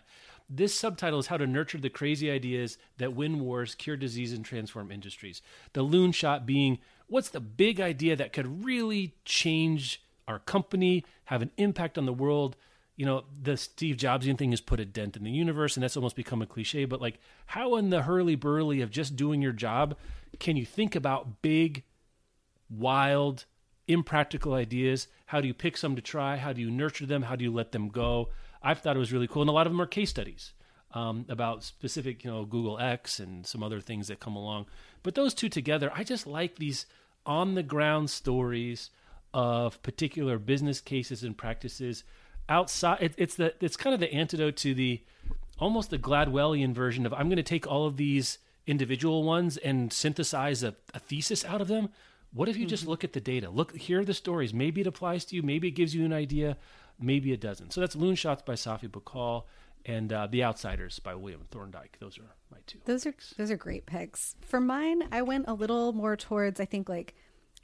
this 0.50 0.75
subtitle 0.75 1.19
is 1.19 1.27
how 1.27 1.38
to 1.38 1.47
nurture 1.47 1.77
the 1.77 1.89
crazy 1.89 2.30
ideas 2.30 2.77
that 2.97 3.15
win 3.15 3.39
wars 3.39 3.75
cure 3.75 3.97
disease 3.97 4.31
and 4.31 4.45
transform 4.45 4.92
industries 4.92 5.42
the 5.74 5.81
loon 5.81 6.12
shot 6.12 6.45
being 6.45 6.77
what's 7.07 7.30
the 7.30 7.39
big 7.39 7.80
idea 7.80 8.15
that 8.15 8.33
could 8.33 8.65
really 8.65 9.15
change 9.25 10.01
our 10.27 10.39
company, 10.39 11.06
have 11.25 11.42
an 11.42 11.51
impact 11.57 11.97
on 11.97 12.06
the 12.06 12.13
world? 12.13 12.56
You 12.95 13.06
know, 13.06 13.25
the 13.42 13.57
Steve 13.57 13.97
Jobsian 13.97 14.38
thing 14.38 14.51
has 14.51 14.62
put 14.62 14.80
a 14.80 14.86
dent 14.86 15.18
in 15.18 15.24
the 15.24 15.31
universe, 15.31 15.75
and 15.75 15.83
that's 15.83 15.97
almost 15.97 16.15
become 16.15 16.42
a 16.42 16.47
cliche. 16.47 16.86
But 16.86 17.01
like, 17.01 17.19
how 17.47 17.75
in 17.75 17.89
the 17.89 18.03
hurly 18.03 18.36
burly 18.36 18.81
of 18.81 18.89
just 18.89 19.15
doing 19.15 19.42
your 19.42 19.51
job 19.51 19.97
can 20.39 20.57
you 20.57 20.65
think 20.65 20.95
about 20.95 21.42
big, 21.42 21.83
wild, 22.69 23.45
impractical 23.88 24.53
ideas? 24.53 25.07
How 25.27 25.39
do 25.39 25.47
you 25.47 25.53
pick 25.53 25.77
some 25.77 25.95
to 25.95 26.01
try? 26.01 26.38
How 26.38 26.51
do 26.51 26.59
you 26.62 26.69
nurture 26.69 27.06
them? 27.06 27.24
How 27.24 27.36
do 27.36 27.44
you 27.44 27.53
let 27.53 27.71
them 27.71 27.88
go? 27.88 28.30
I've 28.66 28.80
thought 28.80 28.96
it 28.96 29.00
was 29.00 29.14
really 29.14 29.28
cool, 29.28 29.44
and 29.44 29.50
a 29.50 29.54
lot 29.54 29.68
of 29.68 29.72
them 29.72 29.80
are 29.80 29.86
case 29.86 30.10
studies 30.10 30.54
um, 30.92 31.26
about 31.30 31.64
specific, 31.64 32.24
you 32.24 32.32
know, 32.32 32.46
Google 32.46 32.80
X 32.80 33.20
and 33.20 33.46
some 33.46 33.62
other 33.62 33.80
things 33.80 34.08
that 34.08 34.20
come 34.20 34.36
along. 34.36 34.66
But 35.04 35.14
those 35.14 35.36
two 35.36 35.50
together, 35.50 35.92
I 35.94 36.04
just 36.04 36.26
like 36.26 36.56
these 36.56 36.88
on 37.26 37.54
the 37.54 37.64
ground 37.64 38.10
stories 38.10 38.90
of 39.34 39.81
particular 39.84 40.40
business 40.40 40.81
cases 40.81 41.24
and 41.24 41.38
practices 41.38 42.04
outside. 42.50 42.98
It, 43.02 43.14
it's 43.18 43.36
the 43.36 43.54
it's 43.60 43.78
kind 43.78 43.94
of 43.94 44.00
the 44.00 44.12
antidote 44.12 44.56
to 44.57 44.74
the 44.74 45.04
almost 45.60 45.90
the 45.92 46.00
Gladwellian 46.00 46.74
version 46.74 47.06
of 47.06 47.14
I'm 47.14 47.28
going 47.28 47.38
to 47.38 47.44
take 47.44 47.68
all 47.68 47.86
of 47.86 47.98
these 47.98 48.40
individual 48.66 49.24
ones 49.24 49.57
and 49.57 49.94
synthesize 49.94 50.64
a, 50.64 50.76
a 50.94 51.00
thesis 51.00 51.45
out 51.45 51.62
of 51.62 51.68
them. 51.68 51.90
What 52.34 52.50
if 52.50 52.57
you 52.57 52.64
mm-hmm. 52.64 52.69
just 52.69 52.88
look 52.88 53.04
at 53.04 53.14
the 53.14 53.22
data? 53.22 53.50
Look, 53.50 53.76
here 53.78 54.02
are 54.02 54.06
the 54.06 54.14
stories. 54.14 54.54
Maybe 54.54 54.81
it 54.81 54.88
applies 54.88 55.24
to 55.26 55.36
you. 55.36 55.44
Maybe 55.44 55.68
it 55.68 55.72
gives 55.72 55.94
you 55.94 56.04
an 56.04 56.14
idea. 56.14 56.57
Maybe 56.99 57.33
a 57.33 57.37
doesn't. 57.37 57.73
So 57.73 57.81
that's 57.81 57.95
Loon 57.95 58.16
Shots 58.16 58.42
by 58.45 58.54
Safi 58.54 58.90
Bahcall 58.90 59.44
and 59.85 60.11
uh, 60.11 60.28
The 60.28 60.44
Outsiders 60.44 60.99
by 60.99 61.16
William 61.16 61.45
Thorndike. 61.52 61.97
Those 61.99 62.18
are 62.18 62.35
my 62.52 62.57
two. 62.66 62.80
Those 62.85 63.06
are 63.06 63.14
those 63.37 63.52
are 63.52 63.57
great 63.57 63.85
picks. 63.85 64.35
For 64.42 64.59
mine, 64.59 65.04
I 65.11 65.21
went 65.21 65.45
a 65.47 65.54
little 65.54 65.94
more 65.94 66.16
towards 66.16 66.59
I 66.59 66.66
think 66.66 66.90
like 66.90 67.16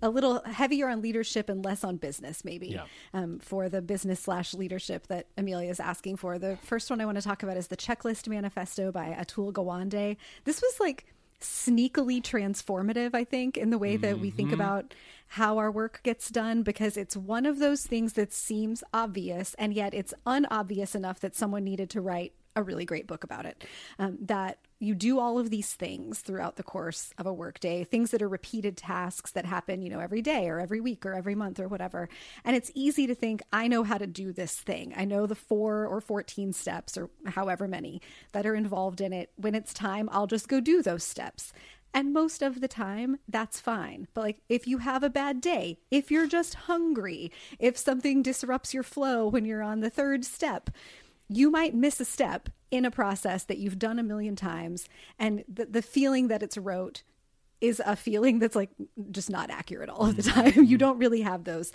a 0.02 0.10
little 0.10 0.42
heavier 0.44 0.88
on 0.90 1.02
leadership 1.02 1.48
and 1.48 1.64
less 1.64 1.84
on 1.84 1.98
business, 1.98 2.44
maybe. 2.44 2.70
Yeah. 2.70 2.86
Um, 3.14 3.40
for 3.40 3.70
the 3.70 3.82
business 3.82 4.20
slash 4.20 4.54
leadership 4.54 5.08
that 5.08 5.28
Amelia 5.38 5.70
is 5.70 5.80
asking 5.80 6.18
for. 6.18 6.40
The 6.40 6.58
first 6.58 6.90
one 6.90 7.02
I 7.02 7.06
want 7.06 7.18
to 7.18 7.22
talk 7.22 7.44
about 7.44 7.58
is 7.58 7.68
the 7.68 7.78
Checklist 7.78 8.28
Manifesto 8.28 8.92
by 8.92 9.16
Atul 9.20 9.54
Gawande. 9.54 10.18
This 10.44 10.62
was 10.62 10.80
like 10.80 11.06
sneakily 11.42 12.22
transformative, 12.22 13.14
I 13.14 13.24
think, 13.24 13.58
in 13.58 13.70
the 13.70 13.78
way 13.78 13.98
that 13.98 14.14
mm-hmm. 14.14 14.22
we 14.22 14.30
think 14.30 14.50
mm-hmm. 14.50 14.62
about 14.62 14.94
how 15.28 15.58
our 15.58 15.72
work 15.72 16.02
gets 16.04 16.30
done 16.30 16.62
because 16.62 16.98
it's 16.98 17.16
one 17.16 17.46
of 17.46 17.60
those 17.60 17.86
things 17.86 18.14
that 18.14 18.34
seems 18.34 18.84
obvious 18.94 19.56
and 19.58 19.74
yet 19.74 19.94
it's 19.94 20.14
unobvious 20.26 20.94
enough 20.94 21.22
that 21.22 21.36
someone 21.36 21.64
needed 21.64 21.90
to 21.90 22.02
write 22.02 22.34
a 22.56 22.62
really 22.62 22.84
great 22.84 23.08
book 23.08 23.24
about 23.24 23.46
it. 23.46 23.64
Um, 23.98 24.18
that 24.22 24.58
you 24.82 24.96
do 24.96 25.20
all 25.20 25.38
of 25.38 25.52
these 25.52 25.74
things 25.74 26.22
throughout 26.22 26.56
the 26.56 26.64
course 26.64 27.14
of 27.20 27.28
a 27.28 27.34
workday, 27.34 27.84
things 27.84 28.10
that 28.10 28.22
are 28.22 28.28
repeated 28.28 28.76
tasks 28.76 29.32
that 29.32 29.46
happen, 29.46 29.84
you 29.84 29.90
know, 29.92 30.00
every 30.00 30.24
day 30.24 30.50
or 30.50 30.60
every 30.60 30.82
week 30.82 31.06
or 31.06 31.14
every 31.14 31.36
month 31.36 31.60
or 31.60 31.68
whatever. 31.68 32.10
And 32.44 32.56
it's 32.56 32.72
easy 32.74 33.06
to 33.06 33.14
think, 33.14 33.44
I 33.54 33.68
know 33.68 33.84
how 33.84 34.00
to 34.00 34.08
do 34.08 34.34
this 34.34 34.56
thing. 34.56 34.94
I 34.98 35.06
know 35.06 35.28
the 35.28 35.36
four 35.36 35.86
or 35.86 36.02
14 36.02 36.52
steps 36.52 36.98
or 36.98 37.12
however 37.28 37.68
many 37.68 38.02
that 38.32 38.48
are 38.48 38.56
involved 38.56 39.02
in 39.02 39.14
it. 39.14 39.30
When 39.36 39.54
it's 39.54 39.72
time, 39.72 40.10
I'll 40.12 40.26
just 40.26 40.48
go 40.48 40.60
do 40.60 40.82
those 40.82 41.04
steps. 41.04 41.54
And 41.94 42.12
most 42.12 42.42
of 42.42 42.60
the 42.60 42.68
time, 42.68 43.20
that's 43.28 43.60
fine. 43.60 44.08
But 44.16 44.22
like, 44.22 44.42
if 44.50 44.66
you 44.66 44.80
have 44.80 45.04
a 45.04 45.10
bad 45.12 45.42
day, 45.42 45.78
if 45.92 46.10
you're 46.10 46.28
just 46.28 46.56
hungry, 46.56 47.32
if 47.60 47.78
something 47.78 48.24
disrupts 48.24 48.74
your 48.74 48.84
flow 48.84 49.28
when 49.28 49.46
you're 49.46 49.62
on 49.62 49.82
the 49.82 49.92
third 49.92 50.26
step, 50.26 50.72
you 51.30 51.52
might 51.52 51.76
miss 51.76 52.00
a 52.00 52.06
step 52.06 52.50
in 52.72 52.86
a 52.86 52.92
process 52.92 53.44
that 53.44 53.58
you've 53.58 53.78
done 53.78 54.00
a 54.00 54.04
million 54.04 54.36
times 54.36 54.88
and 55.20 55.44
the, 55.48 55.66
the 55.66 55.82
feeling 55.82 56.30
that 56.30 56.42
it's 56.42 56.58
rote 56.58 57.04
is 57.62 57.82
a 57.86 57.96
feeling 57.96 58.40
that's 58.40 58.56
like 58.56 58.72
just 59.12 59.30
not 59.30 59.52
accurate 59.52 59.90
all 59.90 60.08
of 60.08 60.16
the 60.16 60.24
time. 60.24 60.52
you 60.66 60.78
don't 60.78 60.98
really 60.98 61.22
have 61.22 61.44
those. 61.44 61.72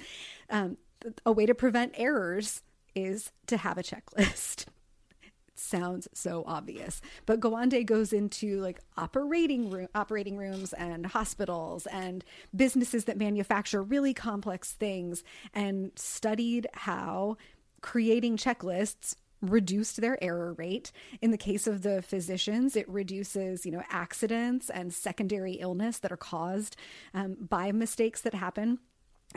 Um, 0.51 0.77
a 1.25 1.31
way 1.31 1.47
to 1.47 1.55
prevent 1.55 1.93
errors 1.97 2.63
is 2.95 3.31
to 3.47 3.57
have 3.57 3.79
a 3.79 3.83
checklist. 3.83 4.67
it 5.23 5.33
sounds 5.55 6.09
so 6.13 6.43
obvious, 6.47 7.01
but 7.25 7.39
Gawande 7.39 7.87
goes 7.87 8.13
into 8.13 8.61
like 8.61 8.81
operating 8.97 9.71
room, 9.71 9.89
operating 9.95 10.37
rooms 10.37 10.73
and 10.73 11.07
hospitals 11.07 11.87
and 11.87 12.25
businesses 12.55 13.05
that 13.05 13.17
manufacture 13.17 13.83
really 13.83 14.13
complex 14.13 14.73
things 14.73 15.23
and 15.55 15.93
studied 15.95 16.67
how 16.73 17.37
creating 17.81 18.37
checklists 18.37 19.15
reduced 19.41 20.01
their 20.01 20.23
error 20.23 20.55
rate. 20.55 20.93
In 21.21 21.31
the 21.31 21.39
case 21.39 21.67
of 21.67 21.83
the 21.83 22.03
physicians, 22.03 22.77
it 22.77 22.89
reduces, 22.89 23.67
you 23.67 23.73
know, 23.73 23.83
accidents 23.91 24.71
and 24.71 24.93
secondary 24.93 25.55
illness 25.55 25.99
that 25.99 26.13
are 26.13 26.17
caused 26.17 26.77
um, 27.15 27.37
by 27.41 27.73
mistakes 27.73 28.21
that 28.23 28.35
happen 28.35 28.79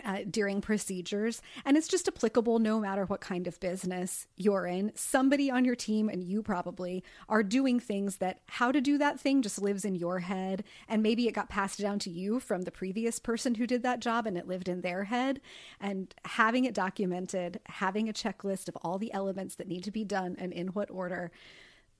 uh, 0.05 0.19
during 0.29 0.61
procedures. 0.61 1.41
And 1.65 1.77
it's 1.77 1.87
just 1.87 2.07
applicable 2.07 2.59
no 2.59 2.79
matter 2.79 3.05
what 3.05 3.21
kind 3.21 3.47
of 3.47 3.59
business 3.59 4.27
you're 4.37 4.65
in. 4.65 4.91
Somebody 4.95 5.49
on 5.51 5.65
your 5.65 5.75
team, 5.75 6.09
and 6.09 6.23
you 6.23 6.41
probably, 6.41 7.03
are 7.27 7.43
doing 7.43 7.79
things 7.79 8.17
that 8.17 8.41
how 8.47 8.71
to 8.71 8.81
do 8.81 8.97
that 8.97 9.19
thing 9.19 9.41
just 9.41 9.61
lives 9.61 9.85
in 9.85 9.95
your 9.95 10.19
head. 10.19 10.63
And 10.87 11.03
maybe 11.03 11.27
it 11.27 11.33
got 11.33 11.49
passed 11.49 11.79
down 11.79 11.99
to 11.99 12.09
you 12.09 12.39
from 12.39 12.63
the 12.63 12.71
previous 12.71 13.19
person 13.19 13.55
who 13.55 13.67
did 13.67 13.83
that 13.83 13.99
job 13.99 14.25
and 14.27 14.37
it 14.37 14.47
lived 14.47 14.69
in 14.69 14.81
their 14.81 15.05
head. 15.05 15.41
And 15.79 16.13
having 16.25 16.65
it 16.65 16.73
documented, 16.73 17.59
having 17.65 18.09
a 18.09 18.13
checklist 18.13 18.67
of 18.67 18.77
all 18.81 18.97
the 18.97 19.13
elements 19.13 19.55
that 19.55 19.67
need 19.67 19.83
to 19.83 19.91
be 19.91 20.03
done 20.03 20.35
and 20.39 20.53
in 20.53 20.67
what 20.69 20.89
order 20.91 21.31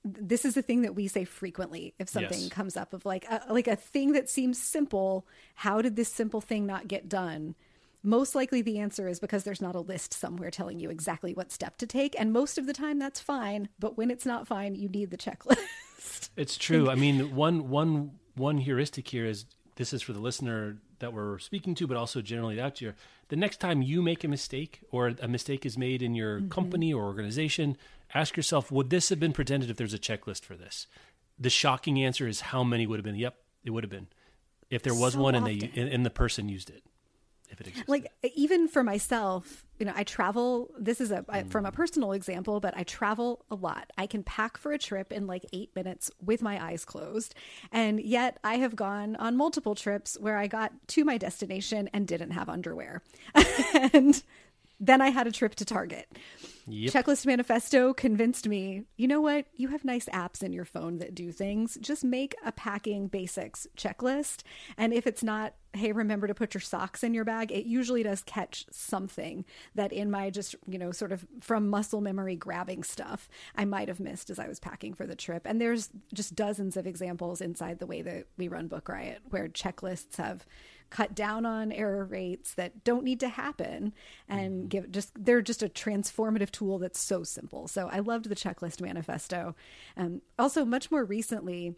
this 0.04 0.44
is 0.44 0.54
the 0.54 0.62
thing 0.62 0.82
that 0.82 0.94
we 0.94 1.08
say 1.08 1.24
frequently 1.24 1.94
if 1.98 2.08
something 2.08 2.40
yes. 2.40 2.48
comes 2.48 2.76
up 2.76 2.92
of 2.94 3.04
like 3.04 3.26
a, 3.30 3.52
like 3.52 3.68
a 3.68 3.76
thing 3.76 4.12
that 4.12 4.28
seems 4.28 4.58
simple 4.60 5.26
how 5.54 5.82
did 5.82 5.96
this 5.96 6.08
simple 6.08 6.40
thing 6.40 6.66
not 6.66 6.88
get 6.88 7.08
done 7.08 7.54
most 8.02 8.34
likely 8.34 8.62
the 8.62 8.78
answer 8.78 9.08
is 9.08 9.20
because 9.20 9.44
there's 9.44 9.60
not 9.60 9.74
a 9.74 9.80
list 9.80 10.14
somewhere 10.14 10.50
telling 10.50 10.80
you 10.80 10.90
exactly 10.90 11.34
what 11.34 11.52
step 11.52 11.76
to 11.78 11.86
take. 11.86 12.18
And 12.18 12.32
most 12.32 12.56
of 12.56 12.66
the 12.66 12.72
time 12.72 12.98
that's 12.98 13.20
fine. 13.20 13.68
But 13.78 13.96
when 13.96 14.10
it's 14.10 14.24
not 14.24 14.46
fine, 14.46 14.74
you 14.74 14.88
need 14.88 15.10
the 15.10 15.18
checklist. 15.18 16.30
it's 16.36 16.56
true. 16.56 16.88
I 16.88 16.94
mean, 16.94 17.34
one, 17.34 17.68
one, 17.68 18.12
one 18.36 18.58
heuristic 18.58 19.08
here 19.08 19.26
is 19.26 19.44
this 19.76 19.92
is 19.92 20.02
for 20.02 20.12
the 20.12 20.20
listener 20.20 20.78
that 21.00 21.12
we're 21.12 21.38
speaking 21.38 21.74
to, 21.74 21.86
but 21.86 21.96
also 21.96 22.22
generally 22.22 22.60
out 22.60 22.78
here. 22.78 22.94
The 23.28 23.36
next 23.36 23.58
time 23.60 23.82
you 23.82 24.02
make 24.02 24.24
a 24.24 24.28
mistake 24.28 24.80
or 24.90 25.14
a 25.20 25.28
mistake 25.28 25.66
is 25.66 25.76
made 25.76 26.02
in 26.02 26.14
your 26.14 26.38
mm-hmm. 26.38 26.48
company 26.48 26.92
or 26.92 27.04
organization, 27.04 27.76
ask 28.14 28.36
yourself, 28.36 28.72
would 28.72 28.90
this 28.90 29.08
have 29.10 29.20
been 29.20 29.32
pretended 29.32 29.70
if 29.70 29.76
there's 29.76 29.94
a 29.94 29.98
checklist 29.98 30.44
for 30.44 30.56
this? 30.56 30.86
The 31.38 31.50
shocking 31.50 32.02
answer 32.02 32.26
is 32.26 32.40
how 32.40 32.64
many 32.64 32.86
would 32.86 32.98
have 32.98 33.04
been? 33.04 33.14
Yep, 33.16 33.36
it 33.64 33.70
would 33.70 33.84
have 33.84 33.90
been. 33.90 34.08
If 34.68 34.82
there 34.82 34.94
was 34.94 35.14
so 35.14 35.20
one 35.20 35.34
and 35.34 35.46
they 35.46 35.70
and 35.74 36.06
the 36.06 36.10
person 36.10 36.48
used 36.48 36.70
it 36.70 36.82
if 37.50 37.60
it. 37.60 37.88
Like 37.88 38.12
even 38.34 38.68
for 38.68 38.82
myself, 38.82 39.64
you 39.78 39.86
know, 39.86 39.92
I 39.96 40.04
travel. 40.04 40.70
This 40.78 41.00
is 41.00 41.10
a 41.10 41.22
mm. 41.22 41.50
from 41.50 41.64
a 41.64 41.72
personal 41.72 42.12
example, 42.12 42.60
but 42.60 42.76
I 42.76 42.82
travel 42.82 43.44
a 43.50 43.54
lot. 43.54 43.90
I 43.96 44.06
can 44.06 44.22
pack 44.22 44.58
for 44.58 44.72
a 44.72 44.78
trip 44.78 45.12
in 45.12 45.26
like 45.26 45.44
eight 45.52 45.70
minutes 45.74 46.10
with 46.22 46.42
my 46.42 46.62
eyes 46.62 46.84
closed, 46.84 47.34
and 47.72 48.00
yet 48.00 48.38
I 48.44 48.56
have 48.56 48.76
gone 48.76 49.16
on 49.16 49.36
multiple 49.36 49.74
trips 49.74 50.16
where 50.20 50.36
I 50.36 50.46
got 50.46 50.72
to 50.88 51.04
my 51.04 51.16
destination 51.16 51.88
and 51.92 52.06
didn't 52.06 52.32
have 52.32 52.48
underwear, 52.48 53.02
and 53.92 54.22
then 54.80 55.02
I 55.02 55.10
had 55.10 55.26
a 55.26 55.32
trip 55.32 55.54
to 55.56 55.64
Target. 55.64 56.10
Yep. 56.66 56.92
Checklist 56.92 57.26
Manifesto 57.26 57.92
convinced 57.92 58.48
me, 58.48 58.84
you 58.96 59.08
know 59.08 59.20
what? 59.20 59.46
You 59.56 59.68
have 59.68 59.84
nice 59.84 60.06
apps 60.06 60.42
in 60.42 60.52
your 60.52 60.64
phone 60.64 60.98
that 60.98 61.14
do 61.14 61.32
things. 61.32 61.76
Just 61.80 62.04
make 62.04 62.34
a 62.44 62.52
packing 62.52 63.08
basics 63.08 63.66
checklist. 63.76 64.42
And 64.78 64.94
if 64.94 65.06
it's 65.06 65.22
not, 65.22 65.54
hey, 65.72 65.92
remember 65.92 66.26
to 66.26 66.34
put 66.34 66.54
your 66.54 66.60
socks 66.60 67.02
in 67.02 67.12
your 67.12 67.24
bag, 67.24 67.50
it 67.50 67.66
usually 67.66 68.02
does 68.02 68.22
catch 68.22 68.66
something 68.70 69.44
that 69.74 69.92
in 69.92 70.10
my 70.10 70.30
just, 70.30 70.54
you 70.66 70.78
know, 70.78 70.92
sort 70.92 71.12
of 71.12 71.26
from 71.40 71.68
muscle 71.68 72.00
memory 72.00 72.36
grabbing 72.36 72.84
stuff, 72.84 73.28
I 73.56 73.64
might 73.64 73.88
have 73.88 74.00
missed 74.00 74.30
as 74.30 74.38
I 74.38 74.48
was 74.48 74.60
packing 74.60 74.94
for 74.94 75.06
the 75.06 75.16
trip. 75.16 75.42
And 75.44 75.60
there's 75.60 75.90
just 76.14 76.34
dozens 76.34 76.76
of 76.76 76.86
examples 76.86 77.40
inside 77.40 77.80
the 77.80 77.86
way 77.86 78.02
that 78.02 78.26
we 78.36 78.48
run 78.48 78.68
Book 78.68 78.88
Riot 78.88 79.20
where 79.30 79.48
checklists 79.48 80.16
have 80.16 80.46
cut 80.90 81.14
down 81.14 81.46
on 81.46 81.72
error 81.72 82.04
rates 82.04 82.54
that 82.54 82.84
don't 82.84 83.04
need 83.04 83.20
to 83.20 83.28
happen 83.28 83.92
and 84.28 84.52
mm-hmm. 84.52 84.68
give 84.68 84.90
just 84.90 85.12
they're 85.16 85.40
just 85.40 85.62
a 85.62 85.68
transformative 85.68 86.50
tool 86.50 86.78
that's 86.78 87.00
so 87.00 87.22
simple 87.22 87.66
so 87.68 87.88
i 87.92 87.98
loved 87.98 88.28
the 88.28 88.34
checklist 88.34 88.80
manifesto 88.80 89.54
um, 89.96 90.20
also 90.38 90.64
much 90.64 90.90
more 90.90 91.04
recently 91.04 91.74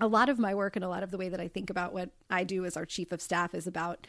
a 0.00 0.06
lot 0.06 0.28
of 0.28 0.38
my 0.38 0.54
work 0.54 0.76
and 0.76 0.84
a 0.84 0.88
lot 0.88 1.02
of 1.02 1.10
the 1.10 1.18
way 1.18 1.28
that 1.28 1.40
i 1.40 1.48
think 1.48 1.70
about 1.70 1.92
what 1.92 2.10
i 2.30 2.44
do 2.44 2.64
as 2.64 2.76
our 2.76 2.86
chief 2.86 3.10
of 3.10 3.20
staff 3.20 3.54
is 3.54 3.66
about 3.66 4.06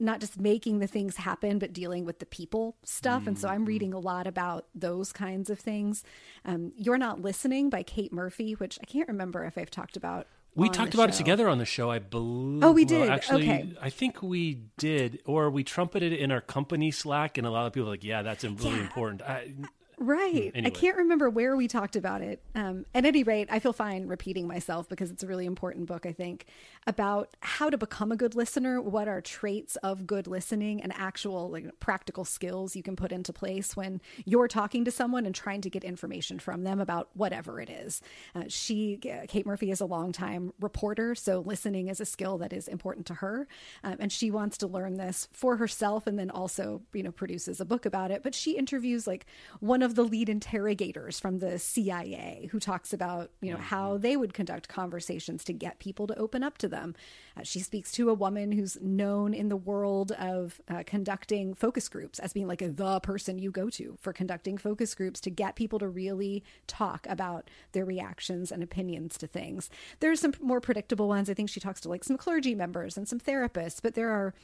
not 0.00 0.20
just 0.20 0.38
making 0.38 0.78
the 0.78 0.86
things 0.86 1.16
happen, 1.16 1.58
but 1.58 1.72
dealing 1.72 2.04
with 2.04 2.20
the 2.20 2.26
people 2.26 2.76
stuff. 2.84 3.22
Mm-hmm. 3.22 3.28
And 3.30 3.38
so 3.38 3.48
I'm 3.48 3.56
mm-hmm. 3.56 3.64
reading 3.64 3.94
a 3.94 3.98
lot 3.98 4.26
about 4.26 4.66
those 4.74 5.12
kinds 5.12 5.50
of 5.50 5.58
things. 5.58 6.04
Um, 6.44 6.72
You're 6.76 6.98
Not 6.98 7.20
Listening 7.20 7.68
by 7.68 7.82
Kate 7.82 8.12
Murphy, 8.12 8.52
which 8.52 8.78
I 8.80 8.86
can't 8.86 9.08
remember 9.08 9.44
if 9.44 9.58
I've 9.58 9.70
talked 9.70 9.96
about 9.96 10.28
we 10.58 10.68
talked 10.68 10.94
about 10.94 11.10
show. 11.10 11.14
it 11.14 11.18
together 11.18 11.48
on 11.48 11.58
the 11.58 11.64
show, 11.64 11.90
I 11.90 11.98
believe. 11.98 12.64
Oh, 12.64 12.72
we 12.72 12.84
did. 12.84 13.02
Well, 13.02 13.10
actually, 13.10 13.48
okay. 13.48 13.72
I 13.80 13.90
think 13.90 14.22
we 14.22 14.62
did, 14.76 15.20
or 15.24 15.50
we 15.50 15.64
trumpeted 15.64 16.12
it 16.12 16.20
in 16.20 16.32
our 16.32 16.40
company 16.40 16.90
Slack, 16.90 17.38
and 17.38 17.46
a 17.46 17.50
lot 17.50 17.66
of 17.66 17.72
people 17.72 17.86
were 17.86 17.92
like, 17.92 18.04
"Yeah, 18.04 18.22
that's 18.22 18.44
really 18.44 18.76
yeah. 18.76 18.82
important." 18.82 19.22
I, 19.22 19.52
Right. 20.00 20.52
Anyway. 20.54 20.66
I 20.66 20.70
can't 20.70 20.96
remember 20.96 21.28
where 21.28 21.56
we 21.56 21.66
talked 21.66 21.96
about 21.96 22.22
it. 22.22 22.40
Um, 22.54 22.86
at 22.94 23.04
any 23.04 23.24
rate, 23.24 23.48
I 23.50 23.58
feel 23.58 23.72
fine 23.72 24.06
repeating 24.06 24.46
myself 24.46 24.88
because 24.88 25.10
it's 25.10 25.22
a 25.24 25.26
really 25.26 25.44
important 25.46 25.86
book, 25.86 26.06
I 26.06 26.12
think, 26.12 26.46
about 26.86 27.30
how 27.40 27.68
to 27.68 27.76
become 27.76 28.12
a 28.12 28.16
good 28.16 28.34
listener, 28.36 28.80
what 28.80 29.08
are 29.08 29.20
traits 29.20 29.76
of 29.76 30.06
good 30.06 30.26
listening, 30.26 30.80
and 30.82 30.92
actual 30.96 31.50
like 31.50 31.80
practical 31.80 32.24
skills 32.24 32.76
you 32.76 32.82
can 32.82 32.94
put 32.94 33.10
into 33.10 33.32
place 33.32 33.76
when 33.76 34.00
you're 34.24 34.48
talking 34.48 34.84
to 34.84 34.90
someone 34.90 35.26
and 35.26 35.34
trying 35.34 35.60
to 35.62 35.70
get 35.70 35.82
information 35.82 36.38
from 36.38 36.62
them 36.62 36.80
about 36.80 37.08
whatever 37.14 37.60
it 37.60 37.68
is. 37.68 38.00
Uh, 38.34 38.44
she, 38.46 38.98
Kate 39.28 39.46
Murphy, 39.46 39.70
is 39.70 39.80
a 39.80 39.86
longtime 39.86 40.52
reporter, 40.60 41.14
so 41.14 41.40
listening 41.40 41.88
is 41.88 42.00
a 42.00 42.06
skill 42.06 42.38
that 42.38 42.52
is 42.52 42.68
important 42.68 43.04
to 43.06 43.14
her, 43.14 43.48
um, 43.82 43.96
and 43.98 44.12
she 44.12 44.30
wants 44.30 44.56
to 44.58 44.66
learn 44.68 44.94
this 44.94 45.28
for 45.32 45.56
herself, 45.56 46.06
and 46.06 46.18
then 46.18 46.30
also, 46.30 46.82
you 46.92 47.02
know, 47.02 47.10
produces 47.12 47.60
a 47.60 47.64
book 47.64 47.84
about 47.84 48.12
it. 48.12 48.22
But 48.22 48.34
she 48.34 48.56
interviews 48.56 49.06
like 49.06 49.26
one 49.58 49.82
of 49.82 49.87
of 49.88 49.94
the 49.94 50.04
lead 50.04 50.28
interrogators 50.28 51.18
from 51.18 51.38
the 51.38 51.58
CIA 51.58 52.48
who 52.52 52.60
talks 52.60 52.92
about, 52.92 53.30
you 53.40 53.50
know, 53.50 53.56
mm-hmm. 53.56 53.64
how 53.64 53.96
they 53.96 54.16
would 54.16 54.34
conduct 54.34 54.68
conversations 54.68 55.42
to 55.44 55.54
get 55.54 55.78
people 55.78 56.06
to 56.06 56.18
open 56.18 56.42
up 56.42 56.58
to 56.58 56.68
them. 56.68 56.94
Uh, 57.36 57.42
she 57.42 57.60
speaks 57.60 57.90
to 57.92 58.10
a 58.10 58.14
woman 58.14 58.52
who's 58.52 58.76
known 58.82 59.32
in 59.32 59.48
the 59.48 59.56
world 59.56 60.12
of 60.12 60.60
uh, 60.68 60.82
conducting 60.86 61.54
focus 61.54 61.88
groups 61.88 62.18
as 62.18 62.34
being 62.34 62.46
like 62.46 62.62
the 62.76 63.00
person 63.00 63.38
you 63.38 63.50
go 63.50 63.70
to 63.70 63.96
for 64.00 64.12
conducting 64.12 64.58
focus 64.58 64.94
groups 64.94 65.20
to 65.20 65.30
get 65.30 65.56
people 65.56 65.78
to 65.78 65.88
really 65.88 66.44
talk 66.66 67.06
about 67.08 67.48
their 67.72 67.86
reactions 67.86 68.52
and 68.52 68.62
opinions 68.62 69.16
to 69.16 69.26
things. 69.26 69.70
There's 70.00 70.20
some 70.20 70.34
more 70.40 70.60
predictable 70.60 71.08
ones. 71.08 71.30
I 71.30 71.34
think 71.34 71.48
she 71.48 71.60
talks 71.60 71.80
to 71.80 71.88
like 71.88 72.04
some 72.04 72.18
clergy 72.18 72.54
members 72.54 72.98
and 72.98 73.08
some 73.08 73.18
therapists, 73.18 73.80
but 73.82 73.94
there 73.94 74.10
are 74.10 74.34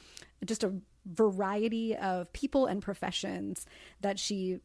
just 0.45 0.65
a 0.65 0.75
variety 1.07 1.95
of 1.97 2.33
people 2.33 2.67
and 2.67 2.81
professions 2.83 3.67
that 4.01 4.19
she 4.19 4.59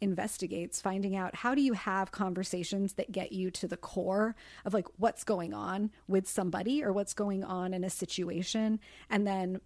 investigates 0.00 0.80
finding 0.80 1.14
out 1.14 1.34
how 1.36 1.54
do 1.54 1.62
you 1.62 1.72
have 1.72 2.10
conversations 2.10 2.94
that 2.94 3.12
get 3.12 3.32
you 3.32 3.50
to 3.50 3.68
the 3.68 3.76
core 3.76 4.34
of 4.64 4.74
like 4.74 4.86
what's 4.96 5.22
going 5.22 5.54
on 5.54 5.90
with 6.08 6.28
somebody 6.28 6.82
or 6.82 6.92
what's 6.92 7.14
going 7.14 7.44
on 7.44 7.72
in 7.72 7.84
a 7.84 7.90
situation 7.90 8.80
and 9.08 9.26
then 9.26 9.60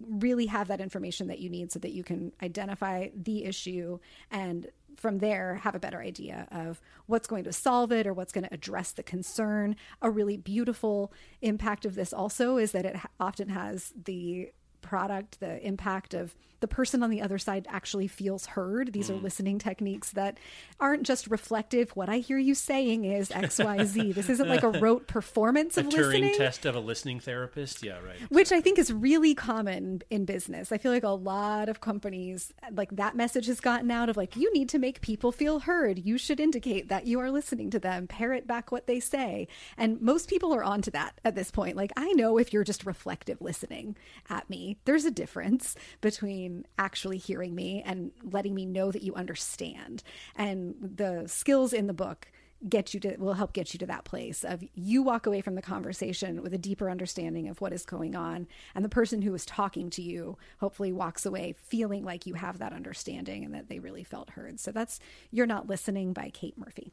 really 0.00 0.46
have 0.46 0.68
that 0.68 0.80
information 0.80 1.28
that 1.28 1.38
you 1.38 1.48
need 1.48 1.72
so 1.72 1.78
that 1.78 1.92
you 1.92 2.04
can 2.04 2.30
identify 2.42 3.08
the 3.14 3.44
issue 3.44 3.98
and 4.30 4.68
from 4.96 5.18
there 5.18 5.54
have 5.56 5.74
a 5.74 5.80
better 5.80 6.00
idea 6.00 6.46
of 6.50 6.80
what's 7.06 7.28
going 7.28 7.44
to 7.44 7.52
solve 7.52 7.92
it 7.92 8.06
or 8.06 8.12
what's 8.12 8.32
going 8.32 8.44
to 8.44 8.52
address 8.52 8.92
the 8.92 9.02
concern. 9.02 9.76
A 10.02 10.10
really 10.10 10.36
beautiful 10.36 11.12
impact 11.40 11.84
of 11.84 11.94
this 11.94 12.12
also 12.12 12.56
is 12.56 12.72
that 12.72 12.84
it 12.84 12.96
often 13.20 13.48
has 13.48 13.92
the 14.04 14.50
product, 14.80 15.40
the 15.40 15.64
impact 15.66 16.14
of 16.14 16.34
the 16.60 16.68
person 16.68 17.02
on 17.02 17.10
the 17.10 17.22
other 17.22 17.38
side 17.38 17.66
actually 17.70 18.08
feels 18.08 18.46
heard. 18.46 18.92
These 18.92 19.10
mm. 19.10 19.14
are 19.14 19.20
listening 19.20 19.58
techniques 19.58 20.10
that 20.12 20.38
aren't 20.80 21.04
just 21.04 21.28
reflective. 21.28 21.90
What 21.92 22.08
I 22.08 22.18
hear 22.18 22.38
you 22.38 22.54
saying 22.54 23.04
is 23.04 23.30
X, 23.30 23.58
Y, 23.58 23.84
Z. 23.84 24.12
This 24.18 24.30
isn't 24.30 24.48
like 24.48 24.64
a 24.64 24.70
rote 24.70 25.06
performance 25.06 25.76
a 25.76 25.80
of 25.80 25.86
Turing 25.86 26.20
listening. 26.20 26.34
test 26.34 26.66
of 26.66 26.74
a 26.74 26.80
listening 26.80 27.20
therapist. 27.20 27.84
Yeah, 27.84 27.98
right. 28.04 28.18
Which 28.30 28.50
I 28.50 28.60
think 28.60 28.78
is 28.78 28.92
really 28.92 29.34
common 29.34 30.02
in 30.10 30.24
business. 30.24 30.72
I 30.72 30.78
feel 30.78 30.90
like 30.90 31.04
a 31.04 31.10
lot 31.10 31.68
of 31.68 31.80
companies, 31.80 32.52
like 32.72 32.90
that 32.96 33.14
message 33.14 33.46
has 33.46 33.60
gotten 33.60 33.90
out 33.90 34.08
of 34.08 34.16
like, 34.16 34.34
you 34.34 34.52
need 34.52 34.68
to 34.70 34.78
make 34.78 35.00
people 35.00 35.30
feel 35.30 35.60
heard. 35.60 35.98
You 35.98 36.18
should 36.18 36.40
indicate 36.40 36.88
that 36.88 37.06
you 37.06 37.20
are 37.20 37.30
listening 37.30 37.70
to 37.70 37.78
them, 37.78 38.08
parrot 38.08 38.46
back 38.46 38.72
what 38.72 38.86
they 38.86 38.98
say. 38.98 39.46
And 39.76 40.00
most 40.00 40.28
people 40.28 40.52
are 40.52 40.64
onto 40.64 40.90
that 40.90 41.20
at 41.24 41.36
this 41.36 41.50
point. 41.50 41.76
Like, 41.76 41.92
I 41.96 42.12
know 42.12 42.38
if 42.38 42.52
you're 42.52 42.64
just 42.64 42.84
reflective 42.84 43.40
listening 43.40 43.96
at 44.28 44.48
me, 44.50 44.67
there's 44.84 45.04
a 45.04 45.10
difference 45.10 45.74
between 46.00 46.66
actually 46.78 47.18
hearing 47.18 47.54
me 47.54 47.82
and 47.86 48.10
letting 48.22 48.54
me 48.54 48.66
know 48.66 48.90
that 48.90 49.02
you 49.02 49.14
understand. 49.14 50.02
And 50.36 50.74
the 50.80 51.24
skills 51.26 51.72
in 51.72 51.86
the 51.86 51.94
book 51.94 52.28
get 52.68 52.92
you 52.92 52.98
to 52.98 53.16
will 53.18 53.34
help 53.34 53.52
get 53.52 53.72
you 53.72 53.78
to 53.78 53.86
that 53.86 54.04
place 54.04 54.42
of 54.42 54.64
you 54.74 55.02
walk 55.02 55.26
away 55.26 55.40
from 55.40 55.54
the 55.54 55.62
conversation 55.62 56.42
with 56.42 56.52
a 56.52 56.58
deeper 56.58 56.90
understanding 56.90 57.48
of 57.48 57.60
what 57.60 57.72
is 57.72 57.84
going 57.84 58.16
on 58.16 58.48
and 58.74 58.84
the 58.84 58.88
person 58.88 59.22
who 59.22 59.32
is 59.32 59.46
talking 59.46 59.88
to 59.88 60.02
you 60.02 60.36
hopefully 60.58 60.92
walks 60.92 61.24
away 61.24 61.54
feeling 61.56 62.04
like 62.04 62.26
you 62.26 62.34
have 62.34 62.58
that 62.58 62.72
understanding 62.72 63.44
and 63.44 63.54
that 63.54 63.68
they 63.68 63.78
really 63.78 64.02
felt 64.02 64.30
heard 64.30 64.58
so 64.58 64.72
that's 64.72 64.98
you're 65.30 65.46
not 65.46 65.68
listening 65.68 66.12
by 66.12 66.30
kate 66.30 66.58
murphy 66.58 66.92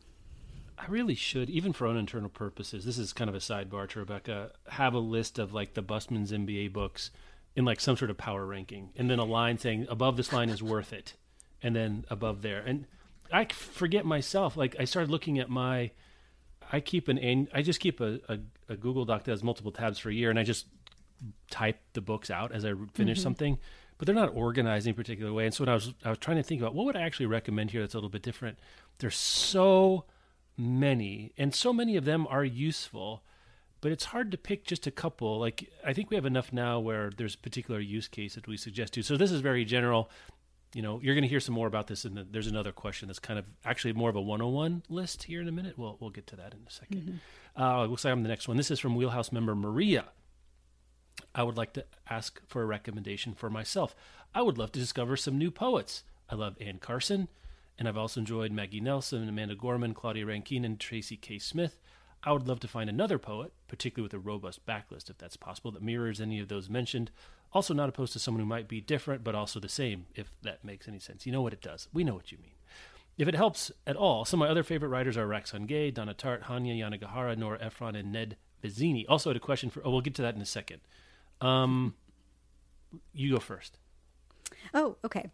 I 0.77 0.87
really 0.87 1.15
should, 1.15 1.49
even 1.49 1.71
for 1.71 1.87
own 1.87 1.95
internal 1.95 2.29
purposes. 2.29 2.83
This 2.83 2.97
is 2.97 3.13
kind 3.13 3.29
of 3.29 3.35
a 3.35 3.39
sidebar 3.39 3.87
to 3.89 3.99
Rebecca. 3.99 4.51
Have 4.67 4.93
a 4.93 4.99
list 4.99 5.39
of 5.39 5.53
like 5.53 5.73
the 5.73 5.81
Busman's 5.81 6.33
MBA 6.33 6.73
books 6.73 7.11
in 7.55 7.65
like 7.65 7.79
some 7.79 7.95
sort 7.95 8.11
of 8.11 8.17
power 8.17 8.45
ranking, 8.45 8.89
and 8.95 9.09
then 9.09 9.19
a 9.19 9.25
line 9.25 9.57
saying 9.57 9.87
above 9.89 10.17
this 10.17 10.33
line 10.33 10.49
is 10.49 10.61
worth 10.61 10.91
it, 10.91 11.13
and 11.61 11.75
then 11.75 12.05
above 12.09 12.41
there. 12.41 12.59
And 12.59 12.85
I 13.31 13.45
forget 13.45 14.05
myself. 14.05 14.57
Like 14.57 14.75
I 14.79 14.85
started 14.85 15.09
looking 15.09 15.39
at 15.39 15.49
my, 15.49 15.91
I 16.71 16.79
keep 16.79 17.07
an, 17.07 17.47
I 17.53 17.61
just 17.61 17.79
keep 17.79 18.01
a, 18.01 18.19
a, 18.27 18.39
a 18.69 18.75
Google 18.75 19.05
Doc 19.05 19.23
that 19.23 19.31
has 19.31 19.43
multiple 19.43 19.71
tabs 19.71 19.99
for 19.99 20.09
a 20.09 20.13
year, 20.13 20.29
and 20.29 20.37
I 20.37 20.43
just 20.43 20.67
type 21.49 21.79
the 21.93 22.01
books 22.01 22.29
out 22.29 22.51
as 22.51 22.65
I 22.65 22.73
finish 22.93 23.17
mm-hmm. 23.17 23.23
something. 23.23 23.59
But 23.97 24.07
they're 24.07 24.15
not 24.15 24.35
organized 24.35 24.87
in 24.87 24.91
a 24.91 24.93
particular 24.95 25.31
way. 25.31 25.45
And 25.45 25.53
so 25.53 25.63
when 25.63 25.69
I 25.69 25.75
was, 25.75 25.93
I 26.03 26.09
was 26.09 26.17
trying 26.17 26.35
to 26.35 26.43
think 26.43 26.59
about 26.59 26.75
what 26.75 26.85
would 26.85 26.97
I 26.97 27.03
actually 27.03 27.27
recommend 27.27 27.71
here 27.71 27.79
that's 27.79 27.93
a 27.93 27.97
little 27.97 28.09
bit 28.09 28.23
different. 28.23 28.59
There's 28.97 29.15
so 29.15 30.03
many, 30.57 31.31
and 31.37 31.55
so 31.55 31.71
many 31.71 31.95
of 31.95 32.03
them 32.03 32.27
are 32.29 32.43
useful 32.43 33.23
but 33.81 33.91
it's 33.91 34.05
hard 34.05 34.31
to 34.31 34.37
pick 34.37 34.65
just 34.65 34.87
a 34.87 34.91
couple. 34.91 35.39
Like 35.39 35.69
I 35.85 35.93
think 35.93 36.09
we 36.09 36.15
have 36.15 36.25
enough 36.25 36.51
now 36.53 36.79
where 36.79 37.11
there's 37.15 37.35
a 37.35 37.39
particular 37.39 37.79
use 37.79 38.07
case 38.07 38.35
that 38.35 38.47
we 38.47 38.57
suggest 38.57 38.93
to. 38.93 39.03
So 39.03 39.17
this 39.17 39.31
is 39.31 39.41
very 39.41 39.65
general 39.65 40.09
you 40.75 40.81
know, 40.81 40.99
you're 41.01 41.15
going 41.15 41.23
to 41.23 41.29
hear 41.29 41.39
some 41.39 41.55
more 41.55 41.67
about 41.67 41.87
this, 41.87 42.03
and 42.03 42.27
there's 42.31 42.47
another 42.47 42.73
question 42.73 43.07
that's 43.07 43.17
kind 43.17 43.39
of 43.39 43.45
actually 43.63 43.93
more 43.93 44.09
of 44.09 44.17
a 44.17 44.21
101 44.21 44.83
list 44.89 45.23
here 45.23 45.41
in 45.41 45.47
a 45.47 45.51
minute. 45.51 45.77
We'll 45.77 45.95
we'll 46.01 46.09
get 46.09 46.27
to 46.27 46.35
that 46.35 46.53
in 46.53 46.59
a 46.67 46.69
2nd 46.69 47.01
mm-hmm. 47.01 47.61
Uh, 47.61 47.85
looks 47.85 48.03
like 48.03 48.11
I'm 48.11 48.23
the 48.23 48.29
next 48.29 48.49
one. 48.49 48.57
This 48.57 48.69
is 48.69 48.81
from 48.81 48.97
Wheelhouse 48.97 49.31
member 49.31 49.55
Maria. 49.55 50.03
I 51.33 51.43
would 51.43 51.55
like 51.55 51.71
to 51.73 51.85
ask 52.09 52.41
for 52.45 52.61
a 52.61 52.65
recommendation 52.65 53.33
for 53.33 53.49
myself. 53.49 53.95
I 54.33 54.41
would 54.41 54.57
love 54.57 54.73
to 54.73 54.79
discover 54.79 55.15
some 55.15 55.37
new 55.37 55.49
poets. 55.49 56.03
I 56.29 56.35
love 56.35 56.57
Anne 56.59 56.79
Carson, 56.79 57.29
and 57.79 57.87
I've 57.87 57.95
also 57.95 58.19
enjoyed 58.19 58.51
Maggie 58.51 58.81
Nelson, 58.81 59.29
Amanda 59.29 59.55
Gorman, 59.55 59.93
Claudia 59.93 60.25
Rankine, 60.25 60.65
and 60.65 60.77
Tracy 60.77 61.15
K. 61.15 61.39
Smith. 61.39 61.79
I 62.25 62.31
would 62.31 62.47
love 62.47 62.59
to 62.61 62.67
find 62.67 62.89
another 62.89 63.19
poet, 63.19 63.53
particularly 63.67 64.05
with 64.05 64.13
a 64.15 64.19
robust 64.19 64.65
backlist, 64.65 65.09
if 65.11 65.17
that's 65.19 65.37
possible, 65.37 65.71
that 65.71 65.83
mirrors 65.83 66.19
any 66.19 66.39
of 66.39 66.47
those 66.47 66.69
mentioned. 66.69 67.11
Also, 67.53 67.73
not 67.73 67.87
opposed 67.87 68.13
to 68.13 68.19
someone 68.19 68.41
who 68.41 68.47
might 68.47 68.67
be 68.67 68.81
different, 68.81 69.23
but 69.23 69.35
also 69.35 69.59
the 69.59 69.69
same, 69.69 70.07
if 70.15 70.31
that 70.41 70.65
makes 70.65 70.87
any 70.87 70.99
sense. 70.99 71.25
You 71.25 71.31
know 71.31 71.43
what 71.43 71.53
it 71.53 71.61
does. 71.61 71.87
We 71.93 72.03
know 72.03 72.15
what 72.15 72.31
you 72.31 72.39
mean. 72.39 72.55
If 73.17 73.27
it 73.27 73.35
helps 73.35 73.71
at 73.87 73.95
all, 73.95 74.25
some 74.25 74.41
of 74.41 74.47
my 74.47 74.51
other 74.51 74.63
favorite 74.63 74.89
writers 74.89 75.15
are 75.15 75.27
Roxane 75.27 75.67
Gay, 75.67 75.91
Donna 75.91 76.13
Tartt, 76.13 76.43
Hanya 76.45 76.77
Yanagihara, 76.77 77.37
Nora 77.37 77.59
Ephron, 77.61 77.95
and 77.95 78.11
Ned 78.11 78.35
Vizzini. 78.61 79.05
Also, 79.07 79.29
had 79.29 79.37
a 79.37 79.39
question 79.39 79.69
for. 79.69 79.85
Oh, 79.85 79.91
we'll 79.91 80.01
get 80.01 80.15
to 80.15 80.21
that 80.23 80.35
in 80.35 80.41
a 80.41 80.45
second. 80.45 80.81
Um, 81.39 81.93
you 83.13 83.31
go 83.31 83.39
first. 83.39 83.77
Oh, 84.73 84.97
okay. 85.05 85.29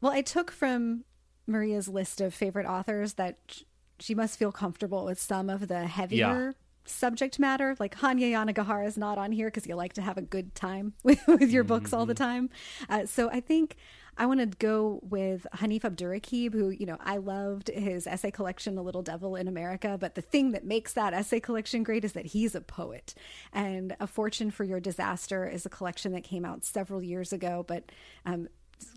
Well, 0.00 0.12
I 0.12 0.22
took 0.22 0.50
from 0.50 1.04
Maria's 1.46 1.88
list 1.88 2.20
of 2.20 2.34
favorite 2.34 2.66
authors 2.66 3.14
that 3.14 3.62
she 3.98 4.14
must 4.14 4.38
feel 4.38 4.52
comfortable 4.52 5.04
with 5.04 5.20
some 5.20 5.50
of 5.50 5.68
the 5.68 5.86
heavier. 5.86 6.46
Yeah 6.46 6.52
subject 6.86 7.38
matter. 7.38 7.76
Like 7.78 7.96
Hanya 7.96 8.30
Yanagihara 8.30 8.86
is 8.86 8.98
not 8.98 9.18
on 9.18 9.32
here 9.32 9.48
because 9.48 9.66
you 9.66 9.74
like 9.74 9.94
to 9.94 10.02
have 10.02 10.18
a 10.18 10.22
good 10.22 10.54
time 10.54 10.92
with, 11.02 11.20
with 11.26 11.50
your 11.50 11.64
books 11.64 11.90
mm-hmm. 11.90 11.98
all 11.98 12.06
the 12.06 12.14
mm-hmm. 12.14 12.24
time. 12.24 12.50
Uh, 12.88 13.06
so 13.06 13.30
I 13.30 13.40
think 13.40 13.76
I 14.16 14.26
want 14.26 14.40
to 14.40 14.46
go 14.46 15.00
with 15.02 15.46
Hanif 15.56 15.80
Abdurraqib, 15.80 16.52
who, 16.52 16.70
you 16.70 16.86
know, 16.86 16.98
I 17.00 17.16
loved 17.16 17.68
his 17.68 18.06
essay 18.06 18.30
collection, 18.30 18.76
The 18.76 18.82
Little 18.82 19.02
Devil 19.02 19.34
in 19.36 19.48
America. 19.48 19.96
But 19.98 20.14
the 20.14 20.22
thing 20.22 20.52
that 20.52 20.64
makes 20.64 20.92
that 20.92 21.14
essay 21.14 21.40
collection 21.40 21.82
great 21.82 22.04
is 22.04 22.12
that 22.12 22.26
he's 22.26 22.54
a 22.54 22.60
poet. 22.60 23.14
And 23.52 23.96
A 23.98 24.06
Fortune 24.06 24.50
for 24.50 24.64
Your 24.64 24.80
Disaster 24.80 25.48
is 25.48 25.66
a 25.66 25.70
collection 25.70 26.12
that 26.12 26.22
came 26.22 26.44
out 26.44 26.64
several 26.64 27.02
years 27.02 27.32
ago, 27.32 27.64
but 27.66 27.90
um, 28.24 28.48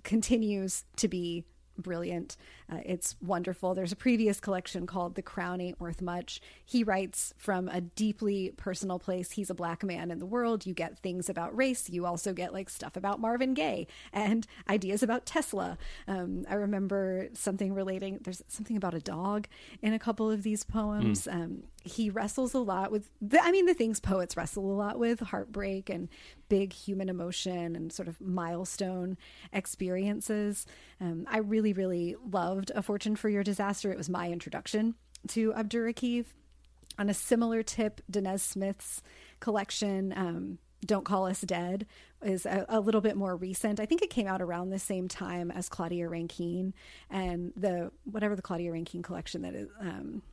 continues 0.04 0.84
to 0.98 1.08
be 1.08 1.46
brilliant. 1.78 2.38
Uh, 2.72 2.80
it's 2.86 3.16
wonderful. 3.22 3.74
There's 3.74 3.94
a 3.94 3.98
previous 3.98 4.40
collection 4.40 4.86
called 4.86 5.16
The 5.16 5.22
Crown 5.22 5.62
Ain't 5.62 5.80
Worth 5.80 6.02
Much. 6.02 6.42
He 6.66 6.84
writes 6.84 7.34
from 7.38 7.70
a 7.70 7.80
deeply 7.80 8.54
personal 8.58 9.00
place. 9.00 9.32
He's 9.32 9.50
a 9.50 9.56
black 9.56 9.84
man 9.84 10.12
in 10.12 10.20
the 10.20 10.26
world. 10.26 10.66
You 10.66 10.74
get 10.74 11.00
things 11.00 11.30
about 11.30 11.56
race. 11.56 11.90
You 11.90 12.06
also 12.06 12.34
get 12.34 12.52
like 12.52 12.70
stuff 12.70 12.98
about 12.98 13.22
Marvin 13.22 13.54
Gaye 13.54 13.88
and 14.12 14.46
ideas 14.70 15.02
about 15.02 15.26
Tesla. 15.26 15.78
Um, 16.08 16.46
I 16.50 16.56
remember 16.56 17.30
something 17.34 17.74
relating, 17.74 18.20
there's 18.24 18.44
something 18.50 18.76
about 18.76 18.94
a 18.94 19.00
dog 19.00 19.48
in 19.82 19.94
a 19.94 20.00
couple 20.00 20.30
of 20.30 20.44
these 20.44 20.64
poems. 20.64 21.26
Mm. 21.26 21.34
Um, 21.34 21.64
he 21.84 22.10
wrestles 22.10 22.54
a 22.54 22.60
lot 22.60 22.92
with, 22.92 23.10
the, 23.22 23.42
I 23.42 23.52
mean, 23.52 23.66
the 23.66 23.74
things 23.74 24.02
poets 24.02 24.36
wrestle 24.36 24.70
a 24.70 24.76
lot 24.76 25.00
with 25.00 25.22
heartbreak 25.22 25.90
and 25.90 26.10
big 26.50 26.74
human 26.74 27.08
emotion 27.08 27.76
and 27.76 27.92
sort 27.92 28.08
of 28.08 28.20
milestone 28.20 29.18
experiences. 29.54 30.66
Um, 31.00 31.26
I 31.30 31.40
really, 31.40 31.74
really 31.74 32.16
loved 32.58 32.72
A 32.74 32.82
Fortune 32.82 33.16
for 33.16 33.30
Your 33.30 33.44
Disaster. 33.44 33.92
It 33.92 33.98
was 33.98 34.10
my 34.10 34.32
introduction 34.32 34.96
to 35.30 35.54
Abdurraqib. 35.54 36.26
On 36.98 37.08
a 37.08 37.14
similar 37.14 37.62
tip, 37.62 38.02
Danez 38.12 38.40
Smith's 38.40 39.04
collection, 39.40 40.12
um, 40.18 40.58
Don't 40.84 41.06
Call 41.06 41.28
Us 41.28 41.42
Dead, 41.42 41.86
is 42.24 42.48
a, 42.48 42.66
a, 42.68 42.80
little 42.80 43.02
bit 43.02 43.16
more 43.16 43.36
recent. 43.36 43.80
I 43.80 43.86
think 43.86 44.02
it 44.02 44.10
came 44.10 44.26
out 44.26 44.42
around 44.42 44.72
the 44.72 44.80
same 44.80 45.08
time 45.08 45.52
as 45.52 45.70
Claudia 45.70 46.10
Rankine 46.10 46.74
and 47.12 47.54
the 47.56 47.92
whatever 48.06 48.36
the 48.36 48.42
Claudia 48.42 48.72
Rankine 48.72 49.04
collection 49.04 49.44
that 49.44 49.54
is 49.54 49.70
um, 49.80 50.24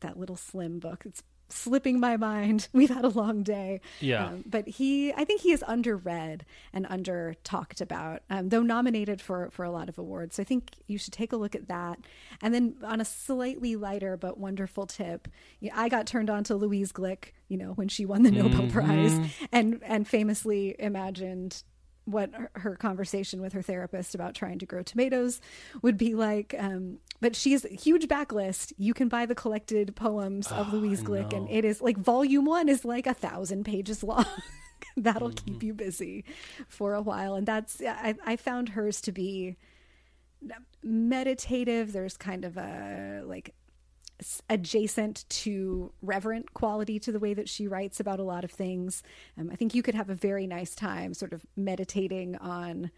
that 0.00 0.18
little 0.18 0.36
slim 0.36 0.78
book. 0.78 1.04
It's 1.06 1.22
slipping 1.48 2.00
my 2.00 2.16
mind. 2.16 2.68
We've 2.72 2.90
had 2.90 3.04
a 3.04 3.08
long 3.08 3.42
day. 3.42 3.80
Yeah. 4.00 4.26
Um, 4.26 4.44
but 4.46 4.66
he, 4.66 5.12
I 5.12 5.24
think 5.24 5.40
he 5.40 5.52
is 5.52 5.62
underread 5.62 6.42
and 6.72 6.86
under 6.88 7.34
talked 7.44 7.80
about, 7.80 8.22
um, 8.30 8.48
though 8.48 8.62
nominated 8.62 9.20
for, 9.20 9.50
for 9.50 9.64
a 9.64 9.70
lot 9.70 9.88
of 9.88 9.98
awards. 9.98 10.36
So 10.36 10.42
I 10.42 10.44
think 10.44 10.72
you 10.86 10.98
should 10.98 11.12
take 11.12 11.32
a 11.32 11.36
look 11.36 11.54
at 11.54 11.68
that. 11.68 11.98
And 12.42 12.54
then 12.54 12.76
on 12.82 13.00
a 13.00 13.04
slightly 13.04 13.76
lighter 13.76 14.16
but 14.16 14.38
wonderful 14.38 14.86
tip, 14.86 15.28
I 15.74 15.88
got 15.88 16.06
turned 16.06 16.30
on 16.30 16.44
to 16.44 16.56
Louise 16.56 16.92
Glück, 16.92 17.32
you 17.48 17.56
know, 17.56 17.72
when 17.72 17.88
she 17.88 18.04
won 18.04 18.22
the 18.22 18.30
Nobel 18.30 18.62
mm-hmm. 18.62 18.70
Prize 18.70 19.18
and, 19.52 19.80
and 19.82 20.06
famously 20.06 20.74
imagined 20.78 21.62
what 22.06 22.30
her 22.54 22.76
conversation 22.76 23.40
with 23.40 23.52
her 23.52 23.62
therapist 23.62 24.14
about 24.14 24.34
trying 24.34 24.58
to 24.60 24.66
grow 24.66 24.82
tomatoes 24.82 25.40
would 25.82 25.98
be 25.98 26.14
like. 26.14 26.54
Um, 26.58 26.98
but 27.20 27.36
she's 27.36 27.64
huge 27.64 28.06
backlist. 28.06 28.72
You 28.78 28.94
can 28.94 29.08
buy 29.08 29.26
the 29.26 29.34
collected 29.34 29.94
poems 29.96 30.50
of 30.50 30.72
oh, 30.72 30.76
Louise 30.76 31.02
Glück, 31.02 31.36
and 31.36 31.50
it 31.50 31.64
is 31.64 31.82
like 31.82 31.98
volume 31.98 32.46
one 32.46 32.68
is 32.68 32.84
like 32.84 33.06
a 33.06 33.14
thousand 33.14 33.64
pages 33.64 34.02
long. 34.02 34.24
That'll 34.96 35.30
mm-hmm. 35.30 35.52
keep 35.52 35.62
you 35.62 35.74
busy 35.74 36.24
for 36.68 36.94
a 36.94 37.02
while, 37.02 37.34
and 37.34 37.46
that's 37.46 37.82
I, 37.82 38.14
I 38.24 38.36
found 38.36 38.70
hers 38.70 39.00
to 39.02 39.12
be 39.12 39.56
meditative. 40.82 41.92
There's 41.92 42.16
kind 42.16 42.44
of 42.44 42.56
a 42.56 43.22
like 43.24 43.54
adjacent 44.48 45.24
to 45.28 45.92
reverent 46.02 46.54
quality 46.54 46.98
to 47.00 47.12
the 47.12 47.18
way 47.18 47.34
that 47.34 47.48
she 47.48 47.68
writes 47.68 48.00
about 48.00 48.18
a 48.18 48.24
lot 48.24 48.44
of 48.44 48.50
things. 48.50 49.02
Um, 49.38 49.50
I 49.52 49.56
think 49.56 49.74
you 49.74 49.82
could 49.82 49.94
have 49.94 50.10
a 50.10 50.14
very 50.14 50.46
nice 50.46 50.74
time 50.74 51.14
sort 51.14 51.32
of 51.32 51.44
meditating 51.56 52.36
on 52.36 52.90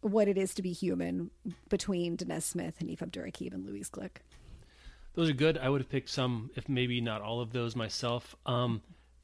what 0.00 0.28
it 0.28 0.36
is 0.36 0.54
to 0.54 0.62
be 0.62 0.72
human 0.72 1.30
between 1.68 2.16
Danez 2.16 2.42
Smith, 2.42 2.74
and 2.80 2.90
Hanif 2.90 2.98
Abdurraqib, 2.98 3.54
and 3.54 3.66
Louise 3.66 3.88
Glück. 3.88 4.16
Those 5.14 5.30
are 5.30 5.34
good. 5.34 5.56
I 5.56 5.68
would 5.68 5.80
have 5.80 5.88
picked 5.88 6.10
some, 6.10 6.50
if 6.56 6.68
maybe 6.68 7.00
not 7.00 7.22
all 7.22 7.40
of 7.40 7.52
those 7.52 7.74
myself. 7.76 8.34
Um, 8.44 8.82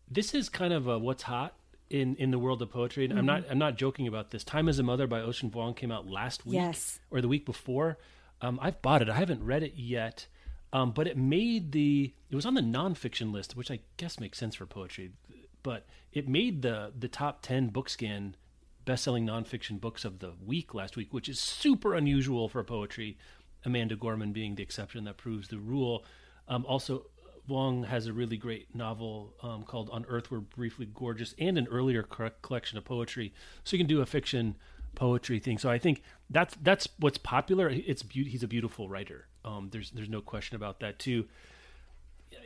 this 0.09 0.35
is 0.35 0.49
kind 0.49 0.73
of 0.73 0.87
a 0.87 0.99
what's 0.99 1.25
hot 1.25 1.55
in, 1.91 2.15
in 2.17 2.31
the 2.31 2.39
world 2.39 2.63
of 2.63 2.71
poetry, 2.71 3.05
and 3.05 3.13
mm-hmm. 3.13 3.19
I'm 3.19 3.27
not 3.27 3.45
I'm 3.51 3.59
not 3.59 3.77
joking 3.77 4.07
about 4.07 4.31
this. 4.31 4.45
Time 4.45 4.69
as 4.69 4.79
a 4.79 4.83
Mother 4.83 5.07
by 5.07 5.21
Ocean 5.21 5.51
Vuong 5.51 5.77
came 5.77 5.91
out 5.91 6.09
last 6.09 6.47
week, 6.47 6.55
yes. 6.55 7.01
or 7.11 7.21
the 7.21 7.29
week 7.29 7.45
before. 7.45 7.99
Um, 8.41 8.59
I've 8.63 8.81
bought 8.81 9.03
it. 9.03 9.09
I 9.11 9.17
haven't 9.17 9.45
read 9.45 9.63
it 9.63 9.75
yet. 9.77 10.27
Um, 10.73 10.93
but 10.93 11.07
it 11.07 11.17
made 11.17 11.73
the 11.73 12.13
it 12.31 12.37
was 12.37 12.47
on 12.47 12.55
the 12.55 12.61
nonfiction 12.61 13.33
list, 13.33 13.57
which 13.57 13.71
I 13.71 13.81
guess 13.97 14.21
makes 14.21 14.39
sense 14.39 14.55
for 14.55 14.67
poetry. 14.67 15.11
But 15.63 15.87
it 16.13 16.29
made 16.29 16.63
the 16.63 16.93
the 16.97 17.09
top 17.09 17.43
ten 17.43 17.71
Bookscan 17.71 18.35
best-selling 18.85 19.27
nonfiction 19.27 19.81
books 19.81 20.05
of 20.05 20.21
the 20.21 20.33
week 20.45 20.75
last 20.75 20.97
week, 20.97 21.13
which 21.13 21.29
is 21.29 21.39
super 21.39 21.95
unusual 21.95 22.49
for 22.49 22.63
poetry. 22.65 23.19
Amanda 23.65 23.95
Gorman 23.95 24.33
being 24.33 24.55
the 24.55 24.63
exception 24.63 25.05
that 25.05 25.19
proves 25.19 25.49
the 25.49 25.59
rule. 25.59 26.05
Um, 26.49 26.65
also, 26.67 27.07
Vuong 27.49 27.85
has 27.87 28.07
a 28.07 28.13
really 28.13 28.37
great 28.37 28.75
novel 28.75 29.35
um, 29.43 29.65
called 29.65 29.91
On 29.93 30.05
Earth 30.09 30.31
We're 30.31 30.41
Briefly 30.41 30.89
Gorgeous 30.93 31.35
and 31.39 31.59
an 31.59 31.67
earlier 31.71 32.03
collection 32.03 32.79
of 32.79 32.85
poetry. 32.85 33.35
So 33.65 33.77
you 33.77 33.79
can 33.79 33.87
do 33.87 34.01
a 34.01 34.07
fiction 34.07 34.57
poetry 34.95 35.39
thing. 35.41 35.59
So 35.59 35.69
I 35.69 35.79
think 35.79 36.03
that's 36.31 36.57
that's 36.63 36.89
what's 36.99 37.19
popular. 37.19 37.69
It's 37.69 38.03
be- 38.03 38.29
he's 38.29 38.43
a 38.43 38.49
beautiful 38.49 38.89
writer. 38.89 39.27
Um, 39.45 39.69
there's 39.71 39.91
there's 39.91 40.09
no 40.09 40.21
question 40.21 40.57
about 40.57 40.81
that 40.81 40.99
too. 40.99 41.27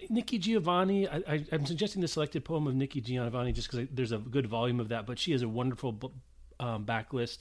Nikki 0.09 0.38
Giovanni, 0.38 1.07
I, 1.09 1.44
am 1.52 1.66
suggesting 1.66 2.00
the 2.00 2.09
selected 2.09 2.44
poem 2.44 2.66
of 2.66 2.74
Nikki 2.74 3.00
Giovanni 3.02 3.52
just 3.52 3.70
because 3.70 3.87
there's 3.92 4.12
a 4.12 4.18
good 4.18 4.46
volume 4.46 4.80
of 4.80 4.88
that, 4.88 5.07
but 5.07 5.18
she 5.18 5.33
has 5.33 5.42
a 5.42 5.48
wonderful 5.48 6.12
um, 6.59 6.87
backlist, 6.87 7.38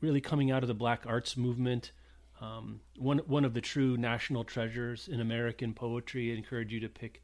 really 0.00 0.20
coming 0.20 0.50
out 0.50 0.62
of 0.62 0.68
the 0.68 0.74
Black 0.74 1.04
Arts 1.06 1.36
movement. 1.36 1.92
um, 2.40 2.80
one 2.98 3.18
one 3.18 3.44
of 3.44 3.54
the 3.54 3.60
true 3.60 3.96
national 3.96 4.44
treasures 4.44 5.08
in 5.08 5.20
American 5.20 5.74
poetry. 5.74 6.32
I 6.32 6.36
encourage 6.36 6.72
you 6.72 6.80
to 6.80 6.88
pick 6.88 7.22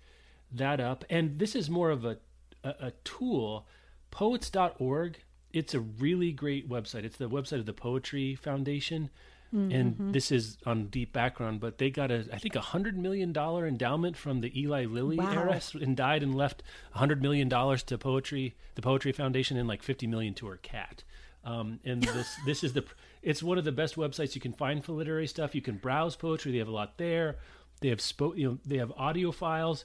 that 0.52 0.80
up. 0.80 1.04
And 1.10 1.38
this 1.38 1.54
is 1.54 1.68
more 1.70 1.90
of 1.90 2.04
a 2.04 2.18
a, 2.64 2.74
a 2.80 2.90
tool. 3.04 3.66
Poets.org. 4.10 5.18
It's 5.52 5.74
a 5.74 5.80
really 5.80 6.32
great 6.32 6.68
website. 6.68 7.04
It's 7.04 7.16
the 7.16 7.28
website 7.28 7.58
of 7.58 7.66
the 7.66 7.72
Poetry 7.72 8.34
Foundation. 8.34 9.10
Mm-hmm. 9.54 9.72
And 9.72 10.14
this 10.14 10.32
is 10.32 10.58
on 10.66 10.86
deep 10.86 11.12
background, 11.12 11.60
but 11.60 11.78
they 11.78 11.90
got 11.90 12.10
a, 12.10 12.26
I 12.32 12.38
think, 12.38 12.56
a 12.56 12.60
hundred 12.60 12.98
million 12.98 13.32
dollar 13.32 13.66
endowment 13.66 14.16
from 14.16 14.40
the 14.40 14.60
Eli 14.60 14.86
Lilly 14.86 15.16
wow. 15.16 15.32
era, 15.32 15.60
and 15.80 15.96
died 15.96 16.22
and 16.22 16.34
left 16.34 16.62
a 16.94 16.98
hundred 16.98 17.22
million 17.22 17.48
dollars 17.48 17.82
to 17.84 17.96
poetry, 17.96 18.56
the 18.74 18.82
Poetry 18.82 19.12
Foundation, 19.12 19.56
and 19.56 19.68
like 19.68 19.82
fifty 19.82 20.06
million 20.06 20.34
to 20.34 20.46
her 20.46 20.56
cat. 20.56 21.04
Um, 21.44 21.78
and 21.84 22.02
this 22.02 22.36
this 22.44 22.64
is 22.64 22.72
the 22.72 22.84
it's 23.22 23.42
one 23.42 23.56
of 23.56 23.64
the 23.64 23.72
best 23.72 23.96
websites 23.96 24.34
you 24.34 24.40
can 24.40 24.52
find 24.52 24.84
for 24.84 24.92
literary 24.92 25.28
stuff. 25.28 25.54
You 25.54 25.62
can 25.62 25.76
browse 25.76 26.16
poetry; 26.16 26.52
they 26.52 26.58
have 26.58 26.68
a 26.68 26.72
lot 26.72 26.98
there. 26.98 27.36
They 27.80 27.88
have 27.88 27.98
spo- 27.98 28.36
you 28.36 28.48
know 28.48 28.58
they 28.66 28.78
have 28.78 28.92
audio 28.96 29.30
files, 29.30 29.84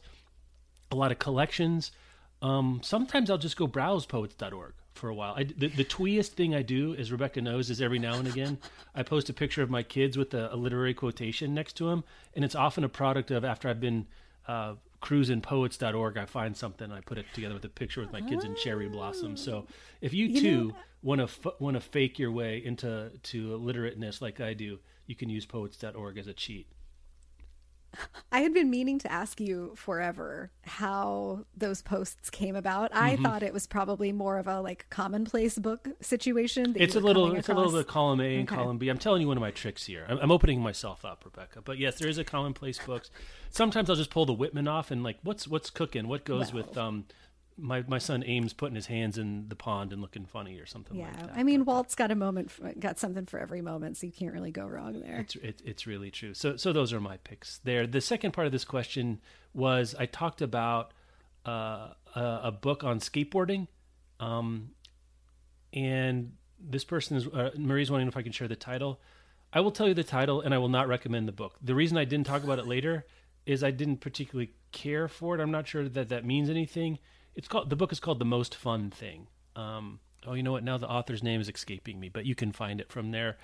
a 0.92 0.96
lot 0.96 1.12
of 1.12 1.20
collections. 1.20 1.92
Um, 2.42 2.82
sometimes 2.84 3.30
I'll 3.30 3.38
just 3.38 3.58
go 3.58 3.68
browse 3.68 4.08
poets.org 4.08 4.74
for 4.94 5.10
a 5.10 5.16
while. 5.16 5.34
I, 5.36 5.44
the, 5.44 5.68
the 5.68 5.86
tweeest 5.86 6.30
thing 6.30 6.54
I 6.54 6.62
do, 6.62 6.96
as 6.96 7.12
Rebecca 7.12 7.42
knows, 7.42 7.70
is 7.70 7.82
every 7.82 8.00
now 8.00 8.16
and 8.16 8.28
again 8.28 8.58
I 8.96 9.04
post 9.04 9.30
a 9.30 9.34
picture 9.34 9.62
of 9.62 9.70
my 9.70 9.84
kids 9.84 10.18
with 10.18 10.34
a, 10.34 10.54
a 10.54 10.56
literary 10.56 10.94
quotation 10.94 11.54
next 11.54 11.74
to 11.78 11.86
them, 11.90 12.04
and 12.36 12.44
it's 12.44 12.56
often 12.56 12.84
a 12.84 12.90
product 12.90 13.32
of 13.32 13.46
after 13.46 13.70
I've 13.70 13.80
been 13.80 14.08
uh, 14.48 14.76
cruising 15.02 15.42
poets.org, 15.42 16.18
I 16.18 16.26
find 16.26 16.56
something, 16.56 16.92
I 16.92 17.02
put 17.02 17.18
it 17.18 17.26
together 17.34 17.56
with 17.56 17.66
a 17.66 17.70
picture 17.70 18.02
with 18.02 18.12
my 18.12 18.22
kids 18.22 18.44
in 18.44 18.56
cherry 18.56 18.88
blossoms. 18.88 19.42
So 19.44 19.66
if 20.00 20.14
you, 20.14 20.28
you 20.28 20.42
too 20.42 20.76
want 21.02 21.28
to 21.28 21.54
want 21.60 21.76
to 21.76 21.82
fake 21.82 22.20
your 22.20 22.32
way 22.32 22.62
into 22.64 23.12
to 23.24 23.58
literateness 23.58 24.22
like 24.22 24.40
I 24.40 24.54
do, 24.54 24.80
you 25.08 25.16
can 25.16 25.30
use 25.30 25.46
poets.org 25.46 26.18
as 26.18 26.28
a 26.28 26.34
cheat. 26.34 26.68
I 28.32 28.42
had 28.42 28.54
been 28.54 28.70
meaning 28.70 29.00
to 29.00 29.12
ask 29.12 29.40
you 29.40 29.74
forever 29.76 30.52
how 30.64 31.46
those 31.56 31.82
posts 31.82 32.30
came 32.30 32.56
about. 32.56 32.92
I 32.94 33.14
mm-hmm. 33.14 33.24
thought 33.24 33.44
it 33.44 33.54
was 33.54 33.68
probably 33.68 34.12
more 34.12 34.38
of 34.38 34.48
a 34.48 34.62
like 34.62 34.86
commonplace 34.90 35.58
book 35.58 35.90
situation. 36.02 36.76
It's 36.78 36.96
a 36.96 37.00
little, 37.00 37.36
it's 37.36 37.50
a 37.50 37.54
little 37.54 37.72
bit 37.72 37.88
column 37.88 38.22
A 38.22 38.38
and 38.38 38.50
okay. 38.50 38.56
column 38.56 38.78
B. 38.78 38.90
I'm 38.90 38.98
telling 38.98 39.22
you 39.22 39.28
one 39.28 39.38
of 39.38 39.42
my 39.42 39.52
tricks 39.52 39.86
here. 39.86 40.06
I'm, 40.08 40.18
I'm, 40.20 40.32
opening 40.32 40.62
myself 40.62 41.04
up, 41.04 41.26
Rebecca. 41.26 41.62
But 41.62 41.78
yes, 41.78 42.00
there 42.00 42.10
is 42.10 42.18
a 42.18 42.24
commonplace 42.24 42.80
books. 42.80 43.12
Sometimes 43.50 43.90
I'll 43.90 43.96
just 43.96 44.10
pull 44.10 44.26
the 44.26 44.34
Whitman 44.34 44.68
off 44.68 44.92
and 44.92 45.04
like, 45.04 45.18
what's 45.24 45.48
what's 45.48 45.70
cooking? 45.70 46.08
What 46.08 46.24
goes 46.24 46.54
well, 46.54 46.64
with 46.64 46.78
um, 46.78 47.06
my 47.58 47.84
my 47.88 47.98
son 47.98 48.24
Ames 48.26 48.54
putting 48.54 48.76
his 48.76 48.88
hands 48.88 49.18
in 49.18 49.48
the 49.50 49.56
pond 49.56 49.94
and 49.94 50.02
looking 50.02 50.26
funny 50.26 50.60
or 50.60 50.66
something 50.66 50.98
yeah. 50.98 51.06
like 51.06 51.20
that. 51.20 51.32
I 51.36 51.44
mean, 51.44 51.66
Walt's 51.66 51.96
got 51.96 52.12
a 52.12 52.16
moment, 52.16 52.52
for, 52.52 52.72
got 52.74 53.00
something 53.00 53.26
for 53.26 53.40
every 53.40 53.62
moment, 53.62 53.98
so 53.98 54.06
you 54.06 54.12
can't 54.12 54.34
really 54.34 54.52
go 54.52 54.66
wrong 54.66 55.00
there. 55.00 55.20
It's 55.20 55.36
it, 55.36 55.62
it's 55.64 55.88
really 55.88 56.12
true. 56.12 56.34
So 56.34 56.58
so 56.58 56.74
those 56.74 56.94
are 56.94 57.00
my 57.00 57.18
picks 57.18 57.60
there. 57.60 57.86
The 57.88 58.02
second 58.02 58.32
part 58.32 58.48
of 58.48 58.52
this 58.52 58.66
question 58.66 59.20
was 59.54 59.96
I 59.98 60.06
talked 60.06 60.42
about 60.42 60.94
uh, 61.46 61.90
a, 62.16 62.40
a, 62.44 62.52
book 62.52 62.84
on 62.84 63.00
skateboarding, 63.00 63.68
um, 64.20 64.72
and 65.74 66.34
this 66.60 66.84
person 66.84 67.18
is 67.18 67.28
uh, 67.28 67.52
Marie's 67.58 67.90
wondering 67.90 68.08
if 68.08 68.18
I 68.18 68.22
can 68.22 68.32
share 68.32 68.48
the 68.48 68.56
title. 68.56 69.00
I 69.54 69.60
will 69.60 69.72
tell 69.72 69.88
you 69.88 69.94
the 69.94 70.04
title, 70.04 70.42
and 70.42 70.54
I 70.54 70.58
will 70.58 70.70
not 70.70 70.88
recommend 70.88 71.28
the 71.28 71.34
book. 71.34 71.58
The 71.62 71.76
reason 71.76 71.98
I 71.98 72.06
didn't 72.06 72.26
talk 72.26 72.44
about 72.44 72.60
it 72.60 72.68
later 72.68 73.06
is 73.46 73.64
I 73.64 73.72
didn't 73.72 73.98
particularly 73.98 74.52
care 74.72 75.08
for 75.08 75.36
it. 75.36 75.42
I'm 75.42 75.52
not 75.52 75.68
sure 75.68 75.88
that 75.88 76.10
that 76.10 76.26
means 76.26 76.50
anything 76.50 77.00
it's 77.36 77.48
called 77.48 77.70
the 77.70 77.76
book 77.76 77.92
is 77.92 78.00
called 78.00 78.20
the 78.20 78.26
most 78.26 78.56
fun 78.56 78.90
thing. 78.90 79.28
Um, 79.56 80.00
oh 80.26 80.34
you 80.34 80.44
know 80.44 80.52
what? 80.52 80.64
Now 80.64 80.78
the 80.78 80.90
author's 80.90 81.24
name 81.24 81.42
is 81.42 81.50
escaping 81.50 82.00
me 82.00 82.10
but 82.10 82.26
you 82.26 82.36
can 82.36 82.52
find 82.52 82.82
it 82.82 82.92
from 82.92 83.12
there. 83.12 83.38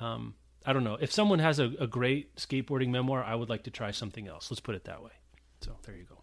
Um, 0.00 0.34
i 0.64 0.72
don't 0.72 0.84
know. 0.84 0.96
If 1.00 1.12
someone 1.12 1.38
has 1.38 1.58
a, 1.58 1.72
a, 1.80 1.86
great 1.86 2.36
skateboarding 2.36 2.88
memoir 2.88 3.22
i 3.22 3.34
would 3.34 3.48
like 3.48 3.64
to 3.64 3.70
try 3.70 3.90
something 3.90 4.28
else. 4.28 4.50
Let's 4.50 4.60
put 4.60 4.74
it 4.74 4.84
that 4.84 5.02
way. 5.02 5.12
So 5.60 5.76
there 5.84 5.96
you 5.96 6.04
go. 6.04 6.18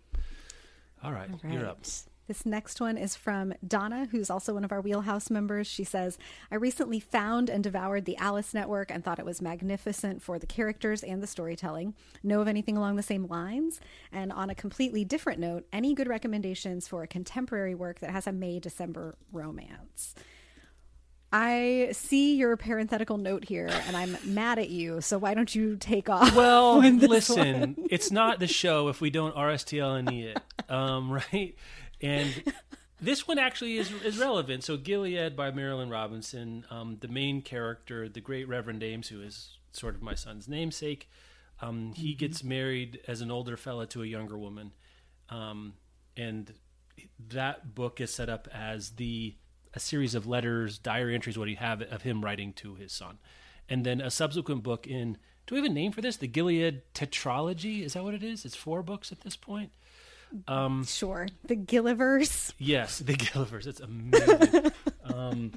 All 1.04 1.14
right, 1.14 1.30
all 1.32 1.40
right. 1.44 1.54
you're 1.54 1.68
up 1.68 1.86
this 2.30 2.46
next 2.46 2.80
one 2.80 2.96
is 2.96 3.16
from 3.16 3.56
Donna, 3.68 4.08
who's 4.12 4.30
also 4.30 4.54
one 4.54 4.64
of 4.64 4.72
our 4.72 4.82
Wheelhouse 4.82 5.32
members. 5.32 5.66
She 5.66 5.84
says, 5.84 6.20
I 6.52 6.56
recently 6.56 7.00
found 7.00 7.50
and 7.50 7.64
devoured 7.64 8.06
the 8.06 8.16
Alice 8.18 8.54
Network 8.54 8.92
and 8.92 9.04
thought 9.04 9.18
it 9.18 9.26
was 9.26 9.42
magnificent 9.42 10.22
for 10.22 10.38
the 10.38 10.46
characters 10.46 11.04
and 11.04 11.24
the 11.24 11.28
storytelling. 11.28 11.96
Know 12.22 12.40
of 12.40 12.48
anything 12.48 12.78
along 12.78 12.98
the 12.98 13.04
same 13.04 13.26
lines? 13.26 13.82
And 14.12 14.32
on 14.32 14.52
a 14.52 14.56
completely 14.56 15.04
different 15.04 15.40
note, 15.40 15.66
any 15.74 15.96
good 15.96 16.08
recommendations 16.08 16.88
for 16.88 17.02
a 17.02 17.08
contemporary 17.08 17.74
work 17.74 18.00
that 18.00 18.12
has 18.12 18.28
a 18.28 18.32
May 18.32 18.60
December 18.60 19.18
romance? 19.34 20.14
I 21.32 21.90
see 21.94 22.36
your 22.36 22.58
parenthetical 22.58 23.18
note 23.18 23.46
here 23.46 23.70
and 23.88 23.96
I'm 23.96 24.18
mad 24.24 24.58
at 24.58 24.70
you. 24.70 25.02
So 25.02 25.18
why 25.18 25.34
don't 25.34 25.54
you 25.54 25.78
take 25.78 26.10
off? 26.10 26.36
Well, 26.40 26.80
listen, 26.80 27.76
it's 27.90 28.12
not 28.12 28.40
the 28.40 28.48
show 28.48 28.88
if 28.88 29.02
we 29.02 29.10
don't 29.10 29.36
RSTLNE 29.36 30.36
it. 30.36 30.40
Um, 30.70 31.12
right? 31.12 31.56
And 32.02 32.54
this 33.02 33.28
one 33.28 33.40
actually 33.40 33.78
is 33.78 33.92
is 34.04 34.18
relevant. 34.18 34.64
So 34.64 34.78
Gilead 34.78 35.36
by 35.36 35.52
Marilynne 35.52 35.92
Robinson, 35.92 36.66
um, 36.70 36.98
the 37.00 37.08
main 37.08 37.42
character, 37.42 38.10
the 38.10 38.22
great 38.22 38.48
Reverend 38.48 38.84
Ames, 38.84 39.10
who 39.10 39.22
is 39.22 39.58
sort 39.72 39.96
of 39.96 40.02
my 40.02 40.16
son's 40.16 40.48
namesake, 40.48 41.10
um, 41.62 41.94
he 41.96 42.12
mm-hmm. 42.12 42.20
gets 42.20 42.44
married 42.44 43.00
as 43.08 43.22
an 43.22 43.32
older 43.32 43.58
fella 43.58 43.86
to 43.88 44.04
a 44.04 44.06
younger 44.06 44.38
woman, 44.38 44.72
um, 45.30 45.74
and 46.16 46.54
that 47.30 47.76
book 47.76 48.02
is 48.02 48.14
set 48.14 48.30
up 48.30 48.48
as 48.54 48.92
the 48.92 49.36
a 49.74 49.80
series 49.80 50.16
of 50.16 50.26
letters, 50.26 50.80
diary 50.80 51.14
entries, 51.14 51.38
what 51.38 51.46
do 51.46 51.52
you 51.52 51.58
have 51.58 51.82
of 51.84 52.02
him 52.02 52.26
writing 52.26 52.54
to 52.54 52.76
his 52.76 52.92
son, 52.92 53.20
and 53.68 53.86
then 53.86 54.02
a 54.02 54.12
subsequent 54.12 54.64
book 54.64 54.88
in. 54.88 55.18
Do 55.46 55.56
we 55.56 55.62
have 55.62 55.72
a 55.72 55.74
name 55.74 55.92
for 55.92 56.02
this? 56.02 56.18
The 56.18 56.28
Gilead 56.28 56.84
Tetralogy? 56.94 57.84
Is 57.84 57.94
that 57.94 58.04
what 58.04 58.14
it 58.14 58.22
is? 58.22 58.46
It's 58.46 58.56
four 58.56 58.84
books 58.84 59.12
at 59.12 59.22
this 59.22 59.36
point. 59.36 59.72
Um, 60.48 60.86
sure, 60.86 61.28
the 61.46 61.56
Gillivers. 61.56 62.54
Yes, 62.58 63.00
the 63.00 63.14
Gillivers. 63.16 63.68
It's 63.68 63.80
amazing. 63.80 64.72
um, 65.04 65.52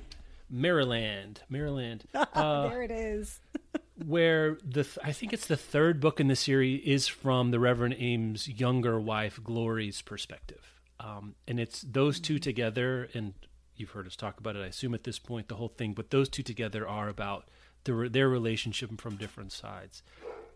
Maryland, 0.51 1.41
Maryland. 1.49 2.05
Uh, 2.15 2.69
there 2.69 2.83
it 2.83 2.91
is. 2.91 3.41
where 4.07 4.59
the 4.65 4.85
th- 4.85 4.99
I 5.05 5.13
think 5.13 5.33
it's 5.33 5.47
the 5.47 5.57
third 5.57 6.01
book 6.01 6.19
in 6.21 6.29
the 6.29 6.37
series 6.37 6.83
is 6.85 7.09
from 7.09 7.51
the 7.51 7.61
Reverend 7.61 7.97
Ames' 7.99 8.49
younger 8.49 8.99
wife 8.99 9.39
Glory's 9.43 10.01
perspective, 10.03 10.81
um, 10.99 11.35
and 11.47 11.61
it's 11.61 11.83
those 11.83 12.19
two 12.21 12.39
together. 12.39 13.09
And 13.15 13.35
you've 13.77 13.91
heard 13.91 14.07
us 14.07 14.17
talk 14.17 14.39
about 14.41 14.57
it, 14.57 14.63
I 14.63 14.67
assume 14.67 14.95
at 14.95 15.05
this 15.05 15.19
point, 15.19 15.49
the 15.49 15.57
whole 15.57 15.69
thing. 15.69 15.93
But 15.93 16.11
those 16.11 16.29
two 16.29 16.43
together 16.43 16.87
are 16.89 17.09
about 17.09 17.49
the, 17.85 18.09
their 18.11 18.29
relationship 18.29 19.01
from 19.01 19.17
different 19.17 19.53
sides. 19.53 20.03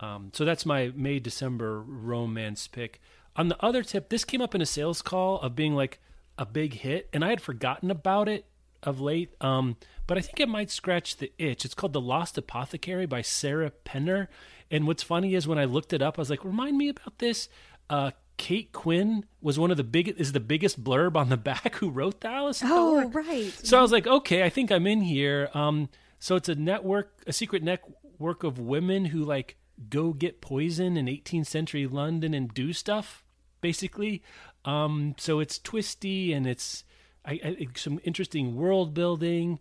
Um, 0.00 0.30
so 0.34 0.44
that's 0.44 0.66
my 0.66 0.92
May 0.94 1.18
December 1.18 1.80
romance 1.80 2.66
pick. 2.68 3.00
On 3.36 3.48
the 3.48 3.62
other 3.64 3.82
tip, 3.82 4.08
this 4.08 4.24
came 4.24 4.40
up 4.40 4.54
in 4.54 4.60
a 4.60 4.66
sales 4.66 5.02
call 5.02 5.40
of 5.40 5.54
being 5.54 5.74
like 5.74 6.00
a 6.38 6.46
big 6.46 6.74
hit, 6.74 7.08
and 7.12 7.24
I 7.24 7.30
had 7.30 7.40
forgotten 7.40 7.90
about 7.90 8.28
it 8.28 8.46
of 8.82 9.00
late. 9.00 9.34
Um, 9.40 9.76
but 10.06 10.16
I 10.16 10.20
think 10.20 10.40
it 10.40 10.48
might 10.48 10.70
scratch 10.70 11.16
the 11.16 11.32
itch. 11.38 11.64
It's 11.64 11.74
called 11.74 11.92
The 11.92 12.00
Lost 12.00 12.38
Apothecary 12.38 13.06
by 13.06 13.22
Sarah 13.22 13.72
Penner. 13.84 14.28
And 14.70 14.86
what's 14.86 15.02
funny 15.02 15.34
is 15.34 15.46
when 15.46 15.58
I 15.58 15.64
looked 15.64 15.92
it 15.92 16.02
up, 16.02 16.18
I 16.18 16.20
was 16.22 16.30
like, 16.30 16.44
remind 16.44 16.78
me 16.78 16.88
about 16.88 17.18
this. 17.18 17.48
Uh, 17.90 18.12
Kate 18.36 18.72
Quinn 18.72 19.24
was 19.40 19.58
one 19.58 19.70
of 19.70 19.76
the 19.76 19.84
big 19.84 20.08
is 20.08 20.32
the 20.32 20.40
biggest 20.40 20.82
blurb 20.82 21.16
on 21.16 21.28
the 21.28 21.36
back 21.36 21.76
who 21.76 21.90
wrote 21.90 22.20
the 22.20 22.28
Alice. 22.28 22.62
Oh, 22.64 23.08
right. 23.08 23.52
So 23.62 23.78
I 23.78 23.82
was 23.82 23.92
like, 23.92 24.06
okay, 24.06 24.42
I 24.42 24.50
think 24.50 24.70
I'm 24.70 24.86
in 24.86 25.00
here. 25.02 25.50
Um, 25.54 25.88
so 26.18 26.36
it's 26.36 26.48
a 26.48 26.54
network, 26.54 27.12
a 27.26 27.32
secret 27.32 27.62
network 27.62 28.44
of 28.44 28.58
women 28.58 29.06
who 29.06 29.24
like 29.24 29.56
go 29.90 30.12
get 30.12 30.40
poison 30.40 30.96
in 30.96 31.06
18th 31.06 31.46
century 31.46 31.86
London 31.86 32.32
and 32.32 32.52
do 32.52 32.72
stuff 32.72 33.22
basically. 33.60 34.22
Um, 34.64 35.14
so 35.18 35.40
it's 35.40 35.58
twisty 35.58 36.32
and 36.32 36.46
it's 36.46 36.84
I, 37.24 37.32
I, 37.44 37.66
some 37.74 38.00
interesting 38.04 38.56
world 38.56 38.94
building. 38.94 39.58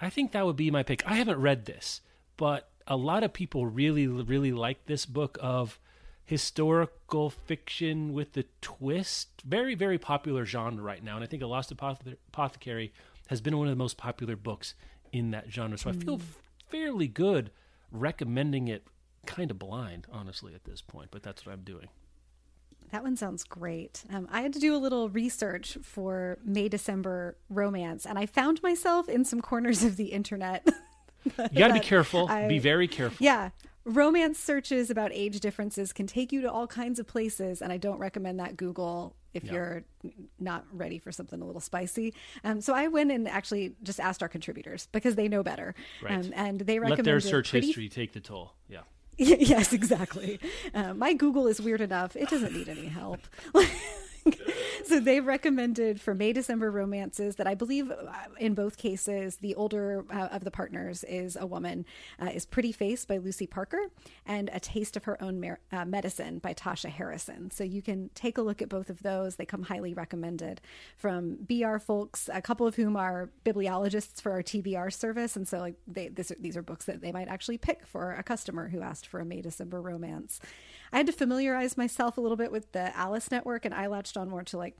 I 0.00 0.10
think 0.10 0.32
that 0.32 0.46
would 0.46 0.56
be 0.56 0.70
my 0.70 0.82
pick. 0.82 1.06
I 1.06 1.14
haven't 1.14 1.40
read 1.40 1.66
this, 1.66 2.00
but 2.36 2.70
a 2.86 2.96
lot 2.96 3.22
of 3.22 3.32
people 3.32 3.66
really, 3.66 4.06
really 4.06 4.52
like 4.52 4.86
this 4.86 5.06
book 5.06 5.38
of 5.40 5.78
historical 6.24 7.30
fiction 7.30 8.12
with 8.12 8.32
the 8.32 8.46
twist. 8.60 9.42
Very, 9.44 9.74
very 9.74 9.98
popular 9.98 10.44
genre 10.44 10.82
right 10.82 11.02
now. 11.02 11.16
And 11.16 11.24
I 11.24 11.26
think 11.26 11.42
A 11.42 11.46
Lost 11.46 11.72
Apothecary 11.72 12.92
has 13.28 13.40
been 13.40 13.56
one 13.56 13.66
of 13.66 13.72
the 13.72 13.76
most 13.76 13.96
popular 13.96 14.36
books 14.36 14.74
in 15.12 15.30
that 15.30 15.50
genre. 15.50 15.78
So 15.78 15.90
mm. 15.90 15.96
I 15.96 16.04
feel 16.04 16.16
hmm. 16.16 16.24
fairly 16.70 17.08
good 17.08 17.50
recommending 17.92 18.68
it 18.68 18.86
kind 19.26 19.50
of 19.50 19.58
blind, 19.58 20.06
honestly, 20.12 20.54
at 20.54 20.64
this 20.64 20.82
point, 20.82 21.08
but 21.10 21.22
that's 21.22 21.46
what 21.46 21.52
I'm 21.52 21.62
doing. 21.62 21.88
That 22.90 23.02
one 23.02 23.16
sounds 23.16 23.44
great. 23.44 24.04
Um, 24.12 24.28
I 24.30 24.42
had 24.42 24.52
to 24.52 24.60
do 24.60 24.74
a 24.74 24.78
little 24.78 25.08
research 25.08 25.76
for 25.82 26.38
May 26.44 26.68
December 26.68 27.36
romance, 27.48 28.06
and 28.06 28.18
I 28.18 28.26
found 28.26 28.62
myself 28.62 29.08
in 29.08 29.24
some 29.24 29.40
corners 29.40 29.82
of 29.82 29.96
the 29.96 30.06
internet. 30.06 30.66
you 31.24 31.58
got 31.58 31.68
to 31.68 31.74
be 31.74 31.80
careful. 31.80 32.28
I, 32.28 32.46
be 32.46 32.58
very 32.58 32.86
careful. 32.86 33.24
Yeah. 33.24 33.50
Romance 33.84 34.38
searches 34.38 34.88
about 34.90 35.10
age 35.12 35.40
differences 35.40 35.92
can 35.92 36.06
take 36.06 36.32
you 36.32 36.40
to 36.42 36.50
all 36.50 36.66
kinds 36.66 36.98
of 36.98 37.06
places, 37.06 37.60
and 37.60 37.72
I 37.72 37.76
don't 37.76 37.98
recommend 37.98 38.38
that 38.40 38.56
Google 38.56 39.14
if 39.34 39.42
Yeah. 39.44 39.52
you're 39.52 39.84
not 40.38 40.64
ready 40.72 40.98
for 40.98 41.10
something 41.10 41.40
a 41.42 41.44
little 41.44 41.60
spicy. 41.60 42.14
Um, 42.44 42.60
so 42.60 42.72
I 42.72 42.86
went 42.88 43.10
and 43.10 43.28
actually 43.28 43.74
just 43.82 43.98
asked 43.98 44.22
our 44.22 44.28
contributors 44.28 44.88
because 44.92 45.16
they 45.16 45.28
know 45.28 45.42
better. 45.42 45.74
Right. 46.00 46.12
Um, 46.24 46.32
and 46.34 46.60
they 46.60 46.74
Let 46.78 46.90
recommended 46.90 47.04
their 47.04 47.20
search 47.20 47.50
pretty 47.50 47.66
history 47.66 47.88
take 47.88 48.12
the 48.12 48.20
toll. 48.20 48.54
Yeah. 48.68 48.82
yes, 49.18 49.72
exactly. 49.72 50.40
Uh, 50.74 50.94
my 50.94 51.12
Google 51.12 51.46
is 51.46 51.60
weird 51.60 51.80
enough; 51.80 52.16
it 52.16 52.28
doesn't 52.28 52.52
need 52.52 52.68
any 52.68 52.86
help. 52.86 53.20
so 54.84 55.00
they've 55.00 55.24
recommended 55.24 56.00
for 56.00 56.14
May 56.14 56.32
December 56.32 56.70
romances 56.70 57.36
that 57.36 57.46
I 57.46 57.54
believe 57.54 57.90
uh, 57.90 58.04
in 58.38 58.54
both 58.54 58.76
cases 58.76 59.36
the 59.36 59.54
older 59.54 60.04
uh, 60.10 60.28
of 60.30 60.44
the 60.44 60.50
partners 60.50 61.04
is 61.04 61.36
a 61.36 61.46
woman 61.46 61.84
uh, 62.20 62.26
is 62.26 62.46
Pretty 62.46 62.72
Face 62.72 63.04
by 63.04 63.18
Lucy 63.18 63.46
Parker 63.46 63.90
and 64.26 64.50
A 64.52 64.60
Taste 64.60 64.96
of 64.96 65.04
Her 65.04 65.22
Own 65.22 65.40
Mer- 65.40 65.60
uh, 65.72 65.84
Medicine 65.84 66.38
by 66.38 66.54
Tasha 66.54 66.88
Harrison. 66.88 67.50
So 67.50 67.64
you 67.64 67.82
can 67.82 68.10
take 68.14 68.38
a 68.38 68.42
look 68.42 68.62
at 68.62 68.68
both 68.68 68.88
of 68.88 69.02
those. 69.02 69.36
They 69.36 69.46
come 69.46 69.64
highly 69.64 69.92
recommended 69.92 70.60
from 70.96 71.36
BR 71.48 71.78
folks, 71.78 72.30
a 72.32 72.40
couple 72.40 72.66
of 72.66 72.76
whom 72.76 72.96
are 72.96 73.30
bibliologists 73.44 74.20
for 74.20 74.32
our 74.32 74.42
TBR 74.42 74.92
service, 74.92 75.36
and 75.36 75.46
so 75.46 75.58
like 75.58 75.74
they 75.86 76.08
this, 76.08 76.32
these 76.40 76.56
are 76.56 76.62
books 76.62 76.86
that 76.86 77.00
they 77.00 77.12
might 77.12 77.28
actually 77.28 77.58
pick 77.58 77.86
for 77.86 78.12
a 78.12 78.22
customer 78.22 78.68
who 78.68 78.80
asked 78.80 79.06
for 79.06 79.20
a 79.20 79.24
May 79.24 79.42
December 79.42 79.80
romance. 79.80 80.40
I 80.94 80.98
had 80.98 81.06
to 81.06 81.12
familiarize 81.12 81.76
myself 81.76 82.16
a 82.16 82.20
little 82.20 82.36
bit 82.36 82.52
with 82.52 82.70
the 82.70 82.96
Alice 82.96 83.32
Network, 83.32 83.64
and 83.64 83.74
I 83.74 83.88
latched 83.88 84.16
on 84.16 84.30
more 84.30 84.44
to 84.44 84.56
like 84.56 84.76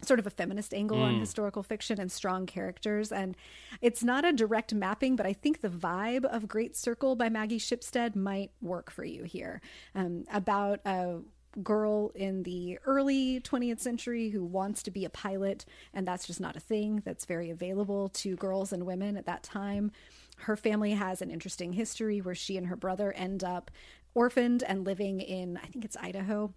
sort 0.00 0.18
of 0.18 0.26
a 0.26 0.30
feminist 0.30 0.72
angle 0.72 1.02
on 1.02 1.20
historical 1.20 1.62
fiction 1.62 2.00
and 2.00 2.10
strong 2.10 2.46
characters. 2.46 3.12
And 3.12 3.36
it's 3.82 4.02
not 4.02 4.24
a 4.24 4.32
direct 4.32 4.72
mapping, 4.72 5.16
but 5.16 5.26
I 5.26 5.34
think 5.34 5.60
the 5.60 5.68
vibe 5.68 6.24
of 6.24 6.48
Great 6.48 6.74
Circle 6.74 7.16
by 7.16 7.28
Maggie 7.28 7.58
Shipstead 7.58 8.16
might 8.16 8.52
work 8.62 8.90
for 8.90 9.04
you 9.04 9.24
here. 9.24 9.60
Um, 9.94 10.24
about 10.32 10.80
a 10.86 11.18
girl 11.62 12.12
in 12.14 12.44
the 12.44 12.78
early 12.86 13.40
20th 13.40 13.80
century 13.80 14.30
who 14.30 14.42
wants 14.42 14.82
to 14.84 14.90
be 14.90 15.04
a 15.04 15.10
pilot, 15.10 15.66
and 15.92 16.08
that's 16.08 16.26
just 16.26 16.40
not 16.40 16.56
a 16.56 16.60
thing 16.60 17.02
that's 17.04 17.26
very 17.26 17.50
available 17.50 18.08
to 18.08 18.36
girls 18.36 18.72
and 18.72 18.86
women 18.86 19.16
at 19.16 19.26
that 19.26 19.42
time. 19.42 19.92
Her 20.38 20.56
family 20.56 20.92
has 20.92 21.20
an 21.20 21.30
interesting 21.30 21.74
history 21.74 22.20
where 22.20 22.34
she 22.34 22.56
and 22.56 22.68
her 22.68 22.76
brother 22.76 23.12
end 23.12 23.44
up 23.44 23.70
orphaned 24.14 24.62
and 24.62 24.84
living 24.84 25.20
in, 25.20 25.58
I 25.62 25.66
think 25.66 25.84
it's 25.84 25.96
Idaho 25.96 26.52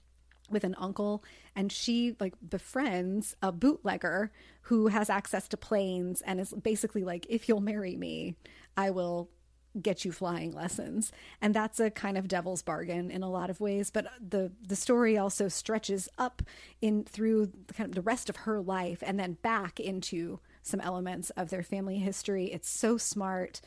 with 0.49 0.63
an 0.63 0.75
uncle. 0.77 1.23
And 1.55 1.71
she 1.71 2.15
like 2.19 2.33
befriends 2.47 3.35
a 3.41 3.51
bootlegger 3.51 4.31
who 4.63 4.87
has 4.87 5.09
access 5.09 5.47
to 5.49 5.57
planes 5.57 6.21
and 6.21 6.39
is 6.39 6.53
basically 6.53 7.03
like 7.03 7.25
if 7.29 7.47
you'll 7.47 7.61
marry 7.61 7.95
me 7.95 8.35
i 8.75 8.89
will 8.89 9.29
get 9.81 10.05
you 10.05 10.11
flying 10.11 10.51
lessons. 10.51 11.11
And 11.41 11.53
that's 11.53 11.79
a 11.79 11.89
kind 11.89 12.17
of 12.17 12.27
devil's 12.27 12.61
bargain 12.61 13.09
in 13.09 13.23
a 13.23 13.29
lot 13.29 13.49
of 13.49 13.59
ways. 13.59 13.89
But 13.89 14.07
the 14.19 14.51
the 14.65 14.75
story 14.75 15.17
also 15.17 15.47
stretches 15.47 16.07
up 16.17 16.41
in 16.81 17.03
through 17.03 17.51
kind 17.75 17.89
of 17.89 17.95
the 17.95 18.01
rest 18.01 18.29
of 18.29 18.37
her 18.37 18.61
life 18.61 19.03
and 19.05 19.19
then 19.19 19.37
back 19.41 19.79
into 19.79 20.39
some 20.61 20.79
elements 20.79 21.29
of 21.31 21.49
their 21.49 21.63
family 21.63 21.97
history. 21.97 22.45
It's 22.45 22.69
so 22.69 22.97
smart 22.97 23.61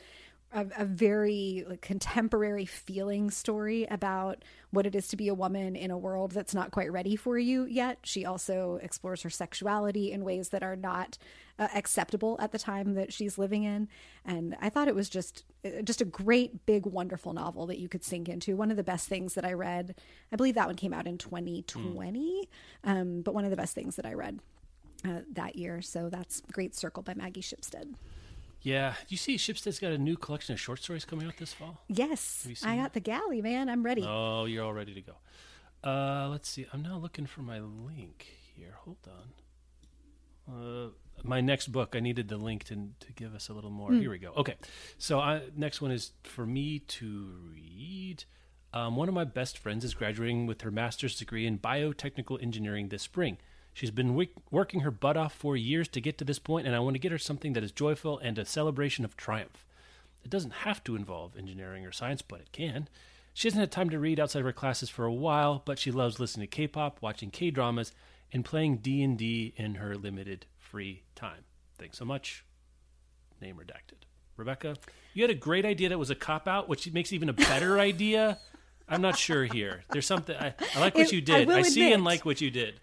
a, 0.51 0.65
a 0.77 0.85
very 0.85 1.65
like, 1.67 1.81
contemporary 1.81 2.65
feeling 2.65 3.29
story 3.29 3.85
about 3.89 4.43
what 4.71 4.85
it 4.85 4.95
is 4.95 5.07
to 5.09 5.17
be 5.17 5.27
a 5.27 5.33
woman 5.33 5.75
in 5.75 5.91
a 5.91 5.97
world 5.97 6.31
that's 6.31 6.53
not 6.53 6.71
quite 6.71 6.91
ready 6.91 7.15
for 7.15 7.37
you 7.37 7.65
yet. 7.65 7.99
She 8.03 8.25
also 8.25 8.79
explores 8.81 9.21
her 9.23 9.29
sexuality 9.29 10.11
in 10.11 10.23
ways 10.23 10.49
that 10.49 10.63
are 10.63 10.75
not 10.75 11.17
uh, 11.59 11.67
acceptable 11.75 12.37
at 12.39 12.51
the 12.51 12.59
time 12.59 12.93
that 12.93 13.11
she's 13.11 13.37
living 13.37 13.63
in. 13.63 13.87
And 14.25 14.55
I 14.61 14.69
thought 14.69 14.87
it 14.87 14.95
was 14.95 15.09
just 15.09 15.43
uh, 15.65 15.81
just 15.83 16.01
a 16.01 16.05
great, 16.05 16.65
big, 16.65 16.85
wonderful 16.85 17.33
novel 17.33 17.65
that 17.67 17.79
you 17.79 17.89
could 17.89 18.03
sink 18.03 18.29
into. 18.29 18.55
One 18.55 18.71
of 18.71 18.77
the 18.77 18.83
best 18.83 19.07
things 19.07 19.33
that 19.33 19.45
I 19.45 19.53
read. 19.53 19.95
I 20.31 20.35
believe 20.35 20.55
that 20.55 20.67
one 20.67 20.75
came 20.75 20.93
out 20.93 21.07
in 21.07 21.17
2020, 21.17 22.49
um, 22.83 23.21
but 23.21 23.33
one 23.33 23.43
of 23.43 23.51
the 23.51 23.57
best 23.57 23.73
things 23.73 23.95
that 23.95 24.05
I 24.05 24.13
read 24.13 24.39
uh, 25.05 25.21
that 25.33 25.55
year. 25.55 25.81
So 25.81 26.09
that's 26.09 26.41
Great 26.51 26.75
Circle 26.75 27.03
by 27.03 27.13
Maggie 27.15 27.41
Shipstead. 27.41 27.95
Yeah. 28.67 28.95
You 29.07 29.15
see, 29.15 29.37
Shipstead's 29.37 29.79
got 29.79 29.93
a 29.93 29.97
new 29.97 30.17
collection 30.17 30.51
of 30.51 30.59
short 30.59 30.83
stories 30.83 31.05
coming 31.05 31.25
out 31.25 31.37
this 31.37 31.53
fall. 31.53 31.79
Yes, 31.87 32.45
I 32.63 32.75
got 32.75 32.91
the 32.93 32.99
galley, 32.99 33.41
man. 33.41 33.69
I'm 33.69 33.81
ready. 33.81 34.03
Oh, 34.05 34.43
you're 34.43 34.65
all 34.65 34.73
ready 34.73 34.93
to 34.93 35.01
go. 35.01 35.13
Uh, 35.89 36.27
let's 36.27 36.49
see. 36.49 36.65
I'm 36.73 36.81
now 36.81 36.97
looking 36.97 37.25
for 37.25 37.41
my 37.41 37.59
link 37.59 38.27
here. 38.55 38.75
Hold 38.83 38.97
on. 39.07 40.53
Uh, 40.53 40.89
my 41.23 41.39
next 41.39 41.71
book. 41.71 41.95
I 41.95 42.01
needed 42.01 42.27
the 42.27 42.35
link 42.35 42.65
to 42.65 42.89
to 42.99 43.13
give 43.13 43.33
us 43.33 43.47
a 43.47 43.53
little 43.53 43.69
more. 43.69 43.93
Here 43.93 44.09
we 44.09 44.17
go. 44.17 44.33
Okay. 44.35 44.55
So 44.97 45.19
I, 45.19 45.43
next 45.55 45.81
one 45.81 45.91
is 45.91 46.11
for 46.23 46.45
me 46.45 46.79
to 46.79 47.29
read. 47.53 48.25
Um, 48.73 48.97
one 48.97 49.07
of 49.07 49.13
my 49.13 49.23
best 49.23 49.57
friends 49.57 49.85
is 49.85 49.93
graduating 49.93 50.45
with 50.45 50.61
her 50.61 50.71
master's 50.71 51.17
degree 51.17 51.47
in 51.47 51.57
biotechnical 51.57 52.43
engineering 52.43 52.89
this 52.89 53.03
spring. 53.03 53.37
She's 53.77 53.91
been 53.91 54.07
wi- 54.07 54.31
working 54.49 54.79
her 54.79 54.89
butt 54.89 55.17
off 55.17 55.33
for 55.35 55.55
years 55.55 55.87
to 55.89 56.01
get 56.01 56.17
to 56.17 56.25
this 56.25 56.39
point, 56.39 56.65
and 56.65 56.75
I 56.75 56.79
want 56.79 56.95
to 56.95 56.99
get 56.99 57.11
her 57.11 57.19
something 57.19 57.53
that 57.53 57.63
is 57.63 57.71
joyful 57.71 58.17
and 58.17 58.39
a 58.39 58.43
celebration 58.43 59.05
of 59.05 59.15
triumph. 59.15 59.63
It 60.23 60.31
doesn't 60.31 60.49
have 60.65 60.83
to 60.85 60.95
involve 60.95 61.37
engineering 61.37 61.85
or 61.85 61.91
science, 61.91 62.23
but 62.23 62.39
it 62.41 62.51
can. 62.51 62.89
She 63.35 63.47
hasn't 63.47 63.59
had 63.59 63.71
time 63.71 63.91
to 63.91 63.99
read 63.99 64.19
outside 64.19 64.39
of 64.39 64.45
her 64.45 64.51
classes 64.51 64.89
for 64.89 65.05
a 65.05 65.13
while, 65.13 65.61
but 65.63 65.77
she 65.77 65.91
loves 65.91 66.19
listening 66.19 66.47
to 66.47 66.55
K-pop, 66.55 66.97
watching 67.03 67.29
K-dramas, 67.29 67.91
and 68.33 68.43
playing 68.43 68.77
D&D 68.77 69.53
in 69.55 69.75
her 69.75 69.93
limited 69.95 70.47
free 70.57 71.03
time. 71.13 71.43
Thanks 71.77 71.99
so 71.99 72.03
much. 72.05 72.43
Name 73.39 73.57
redacted. 73.57 74.05
Rebecca, 74.37 74.77
you 75.13 75.21
had 75.21 75.29
a 75.29 75.35
great 75.35 75.65
idea 75.65 75.89
that 75.89 75.99
was 75.99 76.09
a 76.09 76.15
cop 76.15 76.47
out, 76.47 76.67
which 76.67 76.91
makes 76.91 77.13
even 77.13 77.29
a 77.29 77.33
better 77.33 77.79
idea. 77.91 78.39
I'm 78.89 79.01
not 79.01 79.17
sure 79.19 79.43
here. 79.45 79.83
There's 79.91 80.07
something 80.07 80.35
I, 80.35 80.55
I 80.75 80.79
like 80.79 80.95
what 80.95 81.07
It- 81.07 81.13
you 81.13 81.21
did. 81.21 81.47
I, 81.47 81.57
will 81.57 81.63
see 81.63 81.93
and 81.93 82.03
like 82.03 82.25
what 82.25 82.41
you 82.41 82.49
did. 82.49 82.79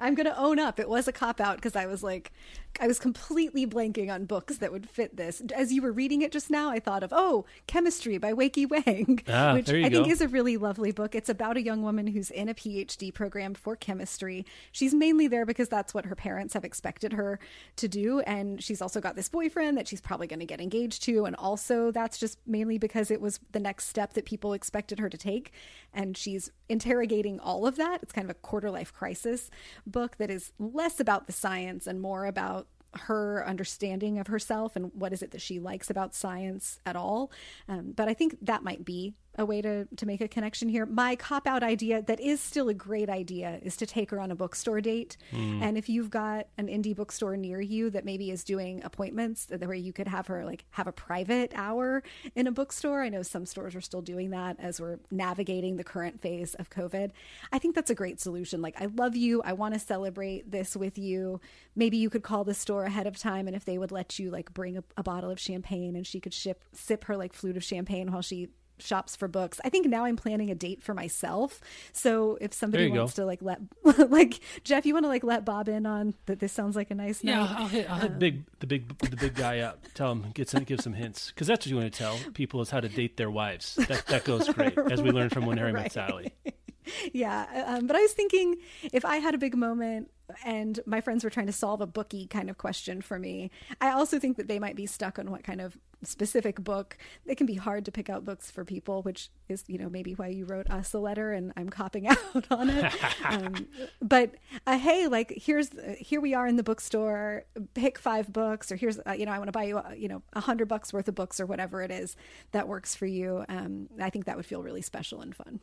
I'm 0.00 0.14
going 0.14 0.26
to 0.26 0.38
own 0.38 0.58
up. 0.58 0.78
It 0.78 0.88
was 0.88 1.08
a 1.08 1.12
cop 1.12 1.40
out 1.40 1.56
because 1.56 1.74
I 1.74 1.86
was 1.86 2.02
like, 2.02 2.32
I 2.80 2.86
was 2.86 2.98
completely 2.98 3.66
blanking 3.66 4.12
on 4.12 4.24
books 4.24 4.58
that 4.58 4.70
would 4.72 4.88
fit 4.88 5.16
this. 5.16 5.42
As 5.54 5.72
you 5.72 5.82
were 5.82 5.92
reading 5.92 6.22
it 6.22 6.30
just 6.30 6.50
now, 6.50 6.70
I 6.70 6.78
thought 6.78 7.02
of, 7.02 7.12
oh, 7.12 7.44
Chemistry 7.66 8.18
by 8.18 8.32
Weike 8.32 8.68
Wang, 8.70 9.20
Ah, 9.28 9.54
which 9.54 9.68
I 9.68 9.88
think 9.88 10.08
is 10.08 10.20
a 10.20 10.28
really 10.28 10.56
lovely 10.56 10.92
book. 10.92 11.14
It's 11.14 11.28
about 11.28 11.56
a 11.56 11.62
young 11.62 11.82
woman 11.82 12.06
who's 12.06 12.30
in 12.30 12.48
a 12.48 12.54
PhD 12.54 13.12
program 13.12 13.54
for 13.54 13.74
chemistry. 13.74 14.46
She's 14.70 14.94
mainly 14.94 15.26
there 15.26 15.44
because 15.44 15.68
that's 15.68 15.92
what 15.92 16.06
her 16.06 16.14
parents 16.14 16.54
have 16.54 16.64
expected 16.64 17.14
her 17.14 17.40
to 17.76 17.88
do. 17.88 18.20
And 18.20 18.62
she's 18.62 18.80
also 18.80 19.00
got 19.00 19.16
this 19.16 19.28
boyfriend 19.28 19.76
that 19.76 19.88
she's 19.88 20.00
probably 20.00 20.28
going 20.28 20.40
to 20.40 20.46
get 20.46 20.60
engaged 20.60 21.02
to. 21.04 21.24
And 21.24 21.34
also, 21.36 21.90
that's 21.90 22.18
just 22.18 22.38
mainly 22.46 22.78
because 22.78 23.10
it 23.10 23.20
was 23.20 23.40
the 23.52 23.60
next 23.60 23.88
step 23.88 24.14
that 24.14 24.24
people 24.24 24.52
expected 24.52 25.00
her 25.00 25.08
to 25.08 25.18
take. 25.18 25.52
And 25.92 26.16
she's 26.16 26.50
interrogating 26.68 27.40
all 27.40 27.66
of 27.66 27.76
that. 27.76 28.02
It's 28.02 28.12
kind 28.12 28.24
of 28.24 28.30
a 28.30 28.34
quarter 28.34 28.70
life 28.70 28.92
crisis 28.92 29.50
book 29.86 30.16
that 30.18 30.30
is 30.30 30.52
less 30.58 31.00
about 31.00 31.26
the 31.26 31.32
science 31.32 31.86
and 31.86 32.00
more 32.00 32.26
about 32.26 32.67
her 32.94 33.46
understanding 33.46 34.18
of 34.18 34.28
herself 34.28 34.76
and 34.76 34.90
what 34.94 35.12
is 35.12 35.22
it 35.22 35.30
that 35.32 35.40
she 35.40 35.58
likes 35.58 35.90
about 35.90 36.14
science 36.14 36.80
at 36.86 36.96
all. 36.96 37.30
Um, 37.68 37.92
but 37.94 38.08
I 38.08 38.14
think 38.14 38.36
that 38.42 38.62
might 38.62 38.84
be 38.84 39.14
a 39.38 39.44
way 39.46 39.62
to, 39.62 39.86
to 39.96 40.04
make 40.06 40.20
a 40.20 40.28
connection 40.28 40.68
here. 40.68 40.84
My 40.84 41.16
cop 41.16 41.46
out 41.46 41.62
idea 41.62 42.02
that 42.02 42.20
is 42.20 42.40
still 42.40 42.68
a 42.68 42.74
great 42.74 43.08
idea 43.08 43.60
is 43.62 43.76
to 43.76 43.86
take 43.86 44.10
her 44.10 44.20
on 44.20 44.30
a 44.30 44.34
bookstore 44.34 44.80
date. 44.80 45.16
Hmm. 45.30 45.62
And 45.62 45.78
if 45.78 45.88
you've 45.88 46.10
got 46.10 46.48
an 46.58 46.66
indie 46.66 46.94
bookstore 46.94 47.36
near 47.36 47.60
you 47.60 47.88
that 47.90 48.04
maybe 48.04 48.30
is 48.30 48.44
doing 48.44 48.82
appointments 48.84 49.46
that- 49.46 49.60
where 49.68 49.74
you 49.74 49.92
could 49.92 50.08
have 50.08 50.26
her 50.26 50.44
like 50.44 50.64
have 50.70 50.86
a 50.86 50.92
private 50.92 51.52
hour 51.54 52.02
in 52.34 52.46
a 52.46 52.52
bookstore. 52.52 53.02
I 53.02 53.08
know 53.10 53.22
some 53.22 53.46
stores 53.46 53.74
are 53.74 53.80
still 53.80 54.02
doing 54.02 54.30
that 54.30 54.56
as 54.58 54.80
we're 54.80 54.98
navigating 55.10 55.76
the 55.76 55.84
current 55.84 56.20
phase 56.20 56.54
of 56.54 56.70
COVID. 56.70 57.10
I 57.52 57.58
think 57.58 57.74
that's 57.74 57.90
a 57.90 57.94
great 57.94 58.20
solution. 58.20 58.62
Like, 58.62 58.80
I 58.80 58.86
love 58.86 59.14
you. 59.14 59.42
I 59.42 59.52
want 59.52 59.74
to 59.74 59.80
celebrate 59.80 60.50
this 60.50 60.74
with 60.74 60.98
you. 60.98 61.40
Maybe 61.76 61.96
you 61.96 62.10
could 62.10 62.22
call 62.22 62.44
the 62.44 62.54
store 62.54 62.84
ahead 62.84 63.06
of 63.06 63.16
time 63.18 63.46
and 63.46 63.54
if 63.54 63.64
they 63.64 63.78
would 63.78 63.92
let 63.92 64.18
you 64.18 64.30
like 64.30 64.52
bring 64.52 64.78
a, 64.78 64.84
a 64.96 65.02
bottle 65.02 65.30
of 65.30 65.38
champagne 65.38 65.94
and 65.94 66.06
she 66.06 66.18
could 66.18 66.34
ship 66.34 66.64
sip 66.72 67.04
her 67.04 67.16
like 67.16 67.32
flute 67.32 67.56
of 67.56 67.64
champagne 67.64 68.10
while 68.10 68.22
she 68.22 68.48
shops 68.78 69.16
for 69.16 69.28
books. 69.28 69.60
I 69.64 69.68
think 69.68 69.86
now 69.86 70.04
I'm 70.04 70.16
planning 70.16 70.50
a 70.50 70.54
date 70.54 70.82
for 70.82 70.94
myself. 70.94 71.60
So 71.92 72.38
if 72.40 72.52
somebody 72.52 72.88
wants 72.90 73.14
go. 73.14 73.22
to 73.22 73.26
like 73.26 73.42
let 73.42 73.60
like 74.10 74.40
Jeff, 74.64 74.86
you 74.86 74.94
want 74.94 75.04
to 75.04 75.08
like 75.08 75.24
let 75.24 75.44
Bob 75.44 75.68
in 75.68 75.86
on 75.86 76.14
that 76.26 76.40
this 76.40 76.52
sounds 76.52 76.76
like 76.76 76.90
a 76.90 76.94
nice 76.94 77.22
Yeah, 77.22 77.40
night. 77.40 77.56
I'll 77.58 77.68
hit, 77.68 77.90
I'll 77.90 77.98
hit 77.98 78.18
big 78.18 78.44
the 78.60 78.66
big 78.66 78.98
the 78.98 79.16
big 79.16 79.34
guy 79.34 79.60
up. 79.60 79.84
Tell 79.94 80.12
him 80.12 80.26
get 80.34 80.48
some 80.48 80.64
give 80.64 80.80
some 80.80 80.94
hints 80.94 81.28
because 81.30 81.46
that's 81.46 81.66
what 81.66 81.70
you 81.70 81.76
want 81.76 81.92
to 81.92 81.98
tell 81.98 82.18
people 82.34 82.60
is 82.60 82.70
how 82.70 82.80
to 82.80 82.88
date 82.88 83.16
their 83.16 83.30
wives. 83.30 83.74
That 83.76 84.06
that 84.06 84.24
goes 84.24 84.48
great 84.54 84.76
as 84.90 85.02
we 85.02 85.10
learned 85.10 85.32
from 85.32 85.46
when 85.46 85.58
Harry 85.58 85.72
met 85.72 85.92
Sally. 85.92 86.32
yeah 87.12 87.66
um, 87.66 87.86
but 87.86 87.96
i 87.96 88.00
was 88.00 88.12
thinking 88.12 88.56
if 88.94 89.04
i 89.04 89.18
had 89.18 89.34
a 89.34 89.38
big 89.38 89.54
moment 89.54 90.10
and 90.44 90.80
my 90.86 91.00
friends 91.00 91.24
were 91.24 91.30
trying 91.30 91.46
to 91.46 91.52
solve 91.52 91.80
a 91.80 91.86
bookie 91.86 92.26
kind 92.26 92.50
of 92.50 92.58
question 92.58 93.00
for 93.00 93.18
me. 93.18 93.50
I 93.80 93.90
also 93.90 94.18
think 94.18 94.36
that 94.36 94.48
they 94.48 94.58
might 94.58 94.76
be 94.76 94.86
stuck 94.86 95.18
on 95.18 95.30
what 95.30 95.44
kind 95.44 95.60
of 95.60 95.78
specific 96.04 96.62
book. 96.62 96.96
It 97.26 97.36
can 97.36 97.46
be 97.46 97.54
hard 97.54 97.84
to 97.86 97.92
pick 97.92 98.08
out 98.08 98.24
books 98.24 98.50
for 98.50 98.64
people 98.64 99.02
which 99.02 99.30
is 99.48 99.64
you 99.66 99.78
know 99.78 99.88
maybe 99.88 100.12
why 100.12 100.28
you 100.28 100.44
wrote 100.44 100.70
us 100.70 100.92
a 100.92 100.98
letter 100.98 101.32
and 101.32 101.52
i'm 101.56 101.68
copping 101.68 102.06
out 102.08 102.46
on 102.50 102.70
it. 102.70 102.92
Um, 103.24 103.66
but 104.00 104.34
uh, 104.66 104.78
hey 104.78 105.06
like 105.08 105.32
here's 105.36 105.70
uh, 105.72 105.94
here 105.98 106.20
we 106.20 106.34
are 106.34 106.46
in 106.46 106.56
the 106.56 106.62
bookstore. 106.62 107.44
Pick 107.74 107.98
five 107.98 108.32
books 108.32 108.70
or 108.70 108.76
here's 108.76 108.98
uh, 109.06 109.12
you 109.12 109.26
know 109.26 109.32
i 109.32 109.38
want 109.38 109.48
to 109.48 109.52
buy 109.52 109.64
you 109.64 109.78
uh, 109.78 109.92
you 109.96 110.08
know 110.08 110.22
a 110.32 110.40
hundred 110.40 110.68
bucks 110.68 110.92
worth 110.92 111.08
of 111.08 111.14
books 111.14 111.40
or 111.40 111.46
whatever 111.46 111.82
it 111.82 111.90
is 111.90 112.16
that 112.52 112.68
works 112.68 112.94
for 112.94 113.06
you. 113.06 113.44
Um, 113.48 113.88
i 114.00 114.08
think 114.10 114.26
that 114.26 114.36
would 114.36 114.46
feel 114.46 114.62
really 114.62 114.82
special 114.82 115.20
and 115.20 115.34
fun 115.34 115.60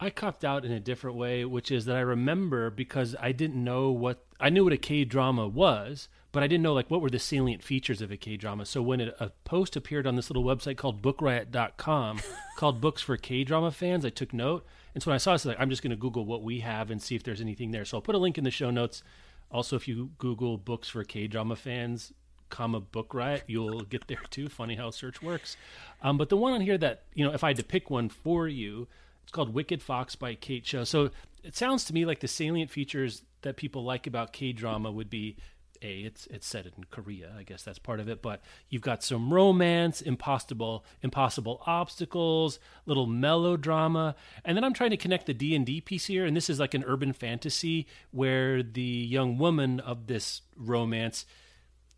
I 0.00 0.10
copped 0.10 0.44
out 0.44 0.64
in 0.64 0.72
a 0.72 0.80
different 0.80 1.16
way, 1.16 1.44
which 1.44 1.70
is 1.70 1.84
that 1.84 1.96
I 1.96 2.00
remember 2.00 2.70
because 2.70 3.14
I 3.20 3.32
didn't 3.32 3.62
know 3.62 3.90
what 3.90 4.24
I 4.40 4.50
knew 4.50 4.64
what 4.64 4.72
a 4.72 4.78
K 4.78 5.04
drama 5.04 5.46
was, 5.46 6.08
but 6.32 6.42
I 6.42 6.48
didn't 6.48 6.64
know 6.64 6.74
like 6.74 6.90
what 6.90 7.00
were 7.00 7.10
the 7.10 7.20
salient 7.20 7.62
features 7.62 8.02
of 8.02 8.10
a 8.10 8.16
K 8.16 8.36
drama. 8.36 8.66
So 8.66 8.82
when 8.82 9.00
it, 9.00 9.14
a 9.20 9.30
post 9.44 9.76
appeared 9.76 10.06
on 10.06 10.16
this 10.16 10.30
little 10.30 10.44
website 10.44 10.76
called 10.76 11.00
BookRiot.com 11.00 12.20
called 12.56 12.80
Books 12.80 13.02
for 13.02 13.16
K 13.16 13.44
drama 13.44 13.70
fans, 13.70 14.04
I 14.04 14.10
took 14.10 14.32
note. 14.32 14.66
And 14.94 15.02
so 15.02 15.10
when 15.10 15.14
I 15.14 15.18
saw 15.18 15.32
this, 15.32 15.44
like, 15.44 15.60
I'm 15.60 15.70
just 15.70 15.82
going 15.82 15.90
to 15.90 15.96
Google 15.96 16.24
what 16.24 16.42
we 16.42 16.60
have 16.60 16.90
and 16.90 17.00
see 17.00 17.14
if 17.14 17.22
there's 17.22 17.40
anything 17.40 17.70
there. 17.70 17.84
So 17.84 17.96
I'll 17.96 18.02
put 18.02 18.14
a 18.14 18.18
link 18.18 18.36
in 18.36 18.44
the 18.44 18.50
show 18.50 18.70
notes. 18.70 19.02
Also, 19.50 19.76
if 19.76 19.86
you 19.86 20.10
Google 20.18 20.58
Books 20.58 20.88
for 20.88 21.04
K 21.04 21.28
drama 21.28 21.56
fans, 21.56 22.12
comma 22.50 22.78
book 22.78 23.14
riot 23.14 23.42
you'll 23.48 23.80
get 23.80 24.06
there 24.06 24.20
too 24.30 24.48
funny 24.48 24.76
how 24.76 24.88
search 24.88 25.20
works 25.20 25.56
um, 26.02 26.16
but 26.16 26.28
the 26.28 26.36
one 26.36 26.52
on 26.52 26.60
here 26.60 26.78
that 26.78 27.02
you 27.14 27.24
know 27.24 27.32
if 27.32 27.42
i 27.42 27.48
had 27.48 27.56
to 27.56 27.64
pick 27.64 27.90
one 27.90 28.08
for 28.08 28.46
you 28.46 28.86
it's 29.24 29.32
called 29.32 29.52
Wicked 29.52 29.82
Fox 29.82 30.14
by 30.14 30.34
Kat 30.34 30.62
Cho. 30.62 30.84
So 30.84 31.10
it 31.42 31.56
sounds 31.56 31.84
to 31.86 31.92
me 31.94 32.04
like 32.04 32.20
the 32.20 32.28
salient 32.28 32.70
features 32.70 33.22
that 33.42 33.56
people 33.56 33.82
like 33.82 34.06
about 34.06 34.32
K 34.32 34.52
drama 34.52 34.92
would 34.92 35.10
be 35.10 35.36
a 35.82 36.00
it's 36.00 36.26
it's 36.28 36.46
set 36.46 36.66
in 36.66 36.84
Korea. 36.90 37.32
I 37.36 37.42
guess 37.42 37.62
that's 37.62 37.78
part 37.78 38.00
of 38.00 38.08
it. 38.08 38.22
But 38.22 38.42
you've 38.68 38.82
got 38.82 39.02
some 39.02 39.32
romance, 39.32 40.00
impossible 40.00 40.84
impossible 41.02 41.62
obstacles, 41.66 42.58
little 42.86 43.06
melodrama, 43.06 44.14
and 44.44 44.56
then 44.56 44.64
I'm 44.64 44.74
trying 44.74 44.90
to 44.90 44.96
connect 44.96 45.26
the 45.26 45.34
D 45.34 45.54
and 45.54 45.66
D 45.66 45.80
piece 45.80 46.06
here. 46.06 46.24
And 46.24 46.36
this 46.36 46.48
is 46.50 46.60
like 46.60 46.74
an 46.74 46.84
urban 46.86 47.12
fantasy 47.12 47.86
where 48.10 48.62
the 48.62 48.82
young 48.82 49.38
woman 49.38 49.80
of 49.80 50.06
this 50.06 50.42
romance 50.56 51.26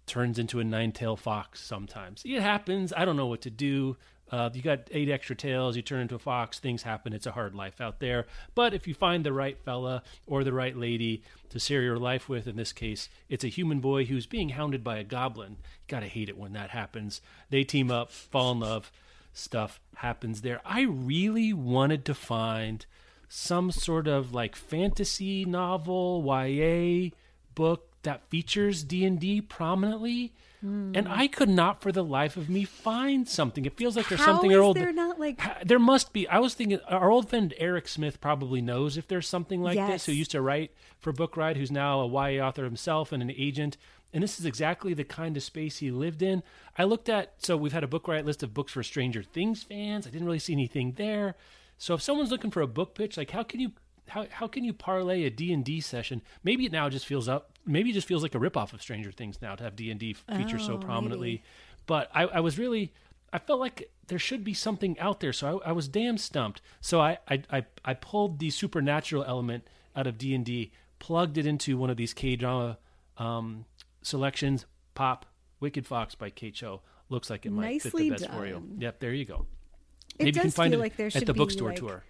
turns 0.07 0.39
into 0.39 0.61
a 0.61 0.65
nine-tailed 0.65 1.19
fox. 1.19 1.61
Sometimes 1.61 2.23
it 2.25 2.41
happens. 2.41 2.93
I 2.97 3.05
don't 3.05 3.17
know 3.17 3.27
what 3.27 3.43
to 3.43 3.51
do. 3.51 3.97
Uh, 4.31 4.51
you 4.53 4.63
got 4.63 4.89
eight 4.91 5.09
extra 5.09 5.37
tails, 5.37 5.77
you 5.77 5.83
turn 5.83 6.01
into 6.01 6.17
a 6.17 6.19
fox, 6.19 6.59
things 6.59 6.83
happen. 6.83 7.13
It's 7.13 7.27
a 7.27 7.33
hard 7.33 7.55
life 7.55 7.81
out 7.81 8.01
there. 8.01 8.27
But 8.55 8.75
if 8.75 8.89
you 8.89 8.95
find 8.95 9.25
the 9.25 9.33
right 9.33 9.57
fella 9.65 10.03
or 10.27 10.43
the 10.43 10.53
right 10.53 10.77
lady 10.77 11.23
to 11.51 11.61
share 11.61 11.83
your 11.83 11.99
life 11.99 12.29
with, 12.29 12.49
in 12.49 12.57
this 12.57 12.73
case, 12.73 13.09
it's 13.29 13.45
a 13.45 13.49
human 13.49 13.79
boy 13.81 14.07
who's 14.07 14.27
being 14.27 14.51
hounded 14.51 14.83
by 14.83 14.99
a 14.99 15.05
goblin. 15.05 15.53
You 15.53 15.85
gotta 15.89 16.07
hate 16.07 16.29
it 16.29 16.37
when 16.37 16.53
that 16.55 16.71
happens. 16.71 17.21
They 17.51 17.63
team 17.63 17.91
up, 17.91 18.11
fall 18.11 18.53
in 18.53 18.61
love, 18.61 18.91
stuff 19.33 19.81
happens 19.97 20.41
there. 20.41 20.61
I 20.65 20.83
really 20.83 21.53
wanted 21.53 22.05
to 22.07 22.15
find 22.15 22.85
some 23.29 23.71
sort 23.71 24.09
of 24.09 24.33
like 24.33 24.57
fantasy 24.57 25.45
novel, 25.45 26.25
YA 26.27 27.11
book 27.55 27.93
that 28.03 28.29
features 28.29 28.85
D&D 28.85 29.41
prominently 29.43 30.33
Mm. 30.65 30.97
And 30.97 31.09
I 31.09 31.27
could 31.27 31.49
not, 31.49 31.83
for 31.83 31.93
the 31.93 32.05
life 32.05 32.37
of 32.37 32.49
me, 32.49 32.65
find 32.65 33.29
something. 33.29 33.65
It 33.67 33.77
feels 33.77 33.97
like 33.97 34.09
there's 34.09 34.21
How 34.21 34.33
something 34.33 34.51
is 34.51 34.57
old. 34.57 34.77
there 34.77 34.93
not 34.93 35.21
like 35.21 35.41
there 35.67 35.79
must 35.79 36.13
be. 36.13 36.27
I 36.29 36.39
was 36.39 36.55
thinking 36.55 36.81
our 36.89 37.11
old 37.11 37.29
friend 37.29 37.53
Eric 37.59 37.89
Smith 37.89 38.21
probably 38.21 38.61
knows 38.61 38.97
if 38.97 39.07
there's 39.09 39.29
something 39.29 39.63
like 39.63 39.77
Yes. 39.77 39.91
this. 39.91 40.07
Who 40.07 40.13
used 40.13 40.31
to 40.33 40.41
write 40.41 40.73
for 40.99 41.13
Book 41.13 41.37
Riot, 41.37 41.57
who's 41.57 41.71
now 41.71 42.01
a 42.01 42.07
YA 42.07 42.45
author 42.47 42.65
himself 42.65 43.13
and 43.13 43.23
an 43.23 43.31
agent. 43.37 43.77
And 44.13 44.23
this 44.23 44.39
is 44.41 44.47
exactly 44.47 44.95
the 44.95 45.05
kind 45.05 45.37
of 45.37 45.43
space 45.43 45.79
he 45.79 45.91
lived 45.91 46.23
in. 46.23 46.43
I 46.79 46.85
looked 46.85 47.09
at 47.09 47.35
so 47.39 47.57
we've 47.57 47.73
had 47.73 47.85
a 47.85 47.89
Book 47.89 48.09
Riot 48.09 48.25
list 48.25 48.43
of 48.43 48.55
books 48.55 48.73
for 48.73 48.83
Stranger 48.83 49.23
Things 49.23 49.63
fans. 49.63 50.07
I 50.07 50.11
didn't 50.11 50.27
really 50.27 50.39
see 50.39 50.53
anything 50.55 50.93
there. 50.93 51.35
So 51.79 51.95
if 51.95 52.01
someone's 52.03 52.31
looking 52.31 52.51
for 52.51 52.63
a 52.63 52.67
book 52.67 52.95
pitch, 52.95 53.17
like 53.19 53.31
how 53.33 53.43
can 53.43 53.61
you 53.61 53.73
how 54.09 54.27
how 54.31 54.47
can 54.49 54.65
you 54.65 54.73
parlay 54.73 55.25
a 55.25 55.31
D 55.31 55.53
and 55.53 55.65
D 55.65 55.81
session? 55.81 56.23
Maybe 56.45 56.67
it 56.67 56.73
now 56.73 56.89
just 56.89 57.07
feels 57.07 57.29
up. 57.29 57.53
Maybe 57.67 57.91
it 57.91 57.95
just 57.95 58.07
feels 58.07 58.23
like 58.23 58.35
a 58.35 58.39
ripoff 58.39 58.73
of 58.73 58.81
Stranger 58.83 59.11
Things 59.13 59.41
now 59.43 59.55
to 59.55 59.65
have 59.65 59.77
D 59.77 59.91
and 59.91 59.99
D 60.01 60.13
feature 60.15 60.59
so 60.59 60.75
Oh, 60.75 60.79
prominently. 60.79 61.29
maybe. 61.31 61.43
But 61.87 62.11
I, 62.15 62.23
I 62.25 62.41
was 62.41 62.59
really 62.59 62.93
I 63.33 63.39
felt 63.39 63.61
like 63.61 63.91
there 64.07 64.19
should 64.19 64.45
be 64.45 64.55
something 64.55 64.99
out 65.01 65.21
there. 65.21 65.33
So 65.33 65.61
I, 65.65 65.71
I 65.71 65.73
was 65.73 65.89
damn 65.89 66.17
stumped. 66.19 66.63
So 66.81 67.01
I, 67.01 67.19
I 67.29 67.43
I 67.51 67.65
I 67.85 67.95
pulled 67.95 68.39
the 68.39 68.51
supernatural 68.51 69.25
element 69.25 69.67
out 69.97 70.07
of 70.07 70.19
D 70.19 70.35
and 70.35 70.45
D, 70.45 70.73
plugged 70.99 71.39
it 71.39 71.47
into 71.47 71.77
one 71.77 71.91
of 71.91 71.97
these 71.97 72.15
K 72.15 72.37
drama 72.37 72.79
um, 73.19 73.65
selections. 74.03 74.67
Pop 74.95 75.27
Wicked 75.61 75.87
Fox 75.87 76.15
by 76.15 76.31
Kat 76.31 76.55
Cho 76.55 76.81
looks 77.09 77.29
like 77.31 77.45
it 77.47 77.51
might 77.53 77.83
fit 77.83 77.95
the 77.95 78.11
best 78.11 78.31
for 78.31 78.47
you. 78.47 78.63
Yep, 78.79 79.01
there 79.01 79.13
you 79.13 79.25
go. 79.25 79.47
It 80.19 80.25
Maybe 80.25 80.37
you 80.37 80.43
can 80.43 80.51
find 80.51 80.73
it 80.75 80.79
like 80.79 80.99
at 80.99 81.27
the 81.27 81.35
bookstore 81.35 81.69
like- 81.71 81.79
tour. 81.79 82.05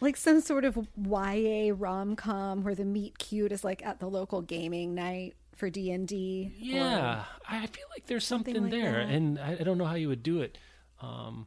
Like 0.00 0.16
some 0.16 0.40
sort 0.40 0.64
of 0.64 0.76
YA 0.96 1.72
rom 1.76 2.16
com 2.16 2.62
where 2.62 2.74
the 2.74 2.84
meet 2.84 3.18
cute 3.18 3.52
is 3.52 3.64
like 3.64 3.84
at 3.84 4.00
the 4.00 4.08
local 4.08 4.42
gaming 4.42 4.94
night 4.94 5.34
for 5.54 5.70
D 5.70 5.90
and 5.90 6.06
D. 6.06 6.52
Yeah, 6.58 7.24
I 7.48 7.66
feel 7.66 7.86
like 7.94 8.06
there's 8.06 8.26
something, 8.26 8.54
something 8.54 8.70
like 8.70 8.82
there, 8.82 9.04
that. 9.04 9.12
and 9.12 9.38
I, 9.38 9.56
I 9.60 9.62
don't 9.62 9.78
know 9.78 9.86
how 9.86 9.94
you 9.94 10.08
would 10.08 10.22
do 10.22 10.40
it 10.40 10.58
um, 11.00 11.46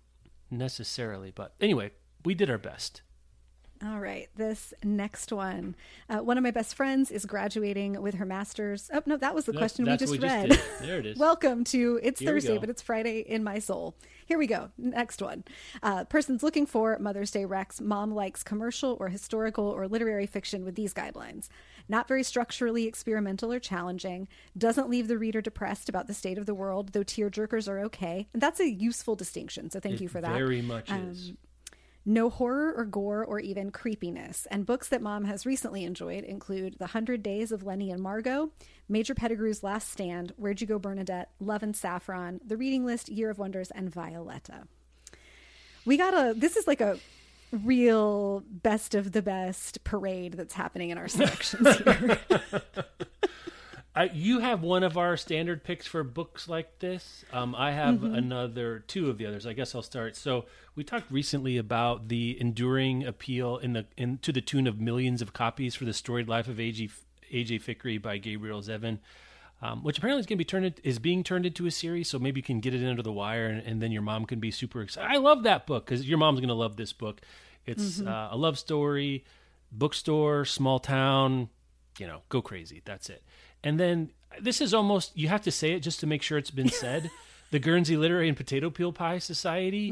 necessarily. 0.50 1.32
But 1.32 1.54
anyway, 1.62 1.92
we 2.26 2.34
did 2.34 2.50
our 2.50 2.58
best. 2.58 3.02
All 3.82 4.00
right, 4.02 4.28
this 4.36 4.74
next 4.84 5.32
one. 5.32 5.74
Uh, 6.10 6.18
one 6.18 6.38
of 6.38 6.44
my 6.44 6.52
best 6.52 6.76
friends 6.76 7.12
is 7.12 7.26
graduating 7.26 8.02
with 8.02 8.16
her 8.16 8.26
master's. 8.26 8.92
Oh 8.94 9.02
no, 9.06 9.16
that 9.16 9.34
was 9.34 9.46
the 9.46 9.54
That- 9.54 9.58
question 9.58 9.86
we 9.86 9.96
just 9.96 10.12
we 10.12 10.20
read. 10.20 10.50
did. 10.50 10.60
There 10.82 11.00
it 11.00 11.06
is. 11.06 11.18
Welcome 11.18 11.64
to 11.66 11.98
It's 12.04 12.20
Here 12.20 12.30
Thursday, 12.30 12.58
but 12.58 12.70
it's 12.70 12.82
Friday 12.82 13.20
in 13.20 13.42
my 13.42 13.60
soul. 13.60 13.96
Here 14.26 14.38
we 14.38 14.48
go. 14.48 14.72
Next 14.78 15.22
one. 15.22 15.46
Uh, 15.82 16.04
person's 16.04 16.44
looking 16.44 16.66
for 16.66 17.00
Mother's 17.00 17.32
Day 17.32 17.46
Rex. 17.46 17.80
Mom 17.80 18.14
likes 18.14 18.44
commercial 18.44 18.98
or 19.00 19.08
historical 19.08 19.66
or 19.70 19.88
literary 19.88 20.26
fiction 20.26 20.66
with 20.66 20.76
these 20.76 20.94
guidelines. 20.94 21.48
Not 21.88 22.06
very 22.08 22.22
structurally 22.24 22.86
experimental 22.86 23.52
or 23.54 23.60
challenging. 23.60 24.28
Doesn't 24.58 24.90
leave 24.90 25.08
the 25.08 25.18
reader 25.18 25.40
depressed 25.40 25.88
about 25.88 26.08
the 26.08 26.14
state 26.14 26.38
of 26.38 26.46
the 26.46 26.54
world, 26.54 26.90
though 26.92 27.04
tear 27.04 27.30
jerkers 27.30 27.70
are 27.70 27.80
okay. 27.86 28.28
And 28.34 28.42
that's 28.42 28.60
a 28.60 28.70
useful 28.70 29.16
distinction. 29.16 29.70
So 29.70 29.80
thank 29.80 29.96
It 29.96 30.02
you 30.02 30.10
for 30.10 30.20
that. 30.20 30.34
Very 30.34 30.62
much 30.62 30.92
Um, 30.92 31.10
is. 31.12 31.32
No 32.10 32.32
horror 32.32 32.74
or 32.76 32.86
gore 32.86 33.24
or 33.24 33.40
even 33.40 33.70
creepiness. 33.70 34.48
And 34.50 34.66
books 34.66 34.88
that 34.88 35.00
mom 35.00 35.26
has 35.26 35.46
recently 35.46 35.84
enjoyed 35.84 36.24
include 36.24 36.78
The 36.80 36.88
Hundred 36.88 37.22
Days 37.22 37.52
of 37.52 37.62
Lenny 37.62 37.92
and 37.92 38.02
Margot, 38.02 38.50
Major 38.88 39.14
Pettigrew's 39.14 39.62
Last 39.62 39.92
Stand, 39.92 40.34
Where'd 40.36 40.60
You 40.60 40.66
Go 40.66 40.80
Bernadette, 40.80 41.30
Love 41.40 41.62
and 41.62 41.76
Saffron, 41.76 42.42
The 42.44 42.58
Reading 42.58 42.84
List, 42.84 43.10
Year 43.10 43.30
of 43.30 43.38
Wonders, 43.38 43.70
and 43.70 43.94
Violetta. 43.94 44.64
We 45.86 45.98
got 45.98 46.16
a, 46.16 46.34
this 46.34 46.58
is 46.58 46.66
like 46.66 46.82
a 46.82 46.98
real 47.52 48.44
best 48.50 48.96
of 48.96 49.12
the 49.12 49.22
best 49.22 49.84
parade 49.84 50.34
that's 50.34 50.56
happening 50.56 50.90
in 50.90 50.98
our 50.98 51.08
selections 51.08 51.78
here. 51.78 52.20
I, 53.96 54.04
you 54.14 54.40
have 54.40 54.62
one 54.62 54.84
of 54.84 54.98
our 54.98 55.18
standard 55.18 55.64
picks 55.64 55.88
for 55.88 56.04
books 56.04 56.48
like 56.48 56.80
this. 56.80 57.26
Um, 57.34 57.56
I 57.56 57.72
have 57.72 57.96
Mm-hmm. 57.96 58.16
another 58.16 58.80
two 58.88 59.10
of 59.10 59.18
the 59.18 59.26
others. 59.26 59.46
I 59.48 59.54
guess 59.54 59.74
I'll 59.74 59.82
start. 59.82 60.16
So 60.16 60.46
we 60.76 60.84
talked 60.84 61.12
recently 61.12 61.58
about 61.58 62.08
the 62.08 62.38
enduring 62.40 63.04
appeal 63.06 63.58
in 63.58 63.74
the 63.74 63.86
in 63.98 64.20
to 64.20 64.32
the 64.32 64.42
tune 64.42 64.68
of 64.68 64.80
millions 64.80 65.22
of 65.22 65.34
copies 65.34 65.76
for 65.76 65.86
the 65.86 65.94
storied 65.94 66.28
life 66.30 66.48
of 66.48 66.58
AJ 66.58 66.92
AJ 67.34 67.64
Fikry 67.64 68.02
by 68.02 68.18
Gabriel 68.20 68.62
Zevin. 68.62 69.00
Um, 69.62 69.84
which 69.84 69.98
apparently 69.98 70.22
is 70.22 70.26
going 70.26 70.38
to 70.38 70.42
be 70.42 70.46
turned 70.46 70.80
is 70.86 71.00
being 71.00 71.22
turned 71.22 71.46
into 71.46 71.66
a 71.66 71.72
series, 71.72 72.08
so 72.08 72.18
maybe 72.18 72.40
you 72.40 72.44
can 72.44 72.62
get 72.62 72.74
it 72.74 72.88
under 72.88 73.02
the 73.02 73.12
wire, 73.12 73.48
and, 73.48 73.62
and 73.68 73.82
then 73.82 73.92
your 73.92 74.02
mom 74.02 74.24
can 74.26 74.40
be 74.40 74.52
super 74.52 74.82
excited. 74.82 75.12
I 75.12 75.18
love 75.18 75.44
that 75.44 75.68
book 75.68 75.86
because 75.86 76.08
your 76.08 76.18
mom's 76.18 76.40
going 76.40 76.48
to 76.48 76.54
love 76.54 76.78
this 76.78 76.94
book. 76.94 77.20
It's 77.66 78.00
uh, 78.00 78.30
a 78.32 78.38
love 78.38 78.58
story, 78.58 79.26
bookstore, 79.70 80.46
small 80.46 80.80
town, 80.80 81.50
you 81.98 82.08
know, 82.08 82.22
go 82.30 82.42
crazy. 82.42 82.82
That's 82.86 83.10
it. 83.10 83.22
And 83.64 83.80
then 83.80 84.12
this 84.40 84.62
is 84.62 84.74
almost 84.74 85.18
you 85.18 85.28
have 85.28 85.42
to 85.44 85.52
say 85.52 85.72
it 85.74 85.82
just 85.82 86.00
to 86.02 86.08
make 86.08 86.22
sure 86.22 86.38
it's 86.38 86.52
been 86.52 86.70
said. 86.84 87.10
the 87.52 87.60
Guernsey 87.60 87.98
Literary 87.98 88.28
and 88.28 88.38
Potato 88.38 88.70
Peel 88.70 88.94
Pie 88.94 89.18
Society, 89.20 89.92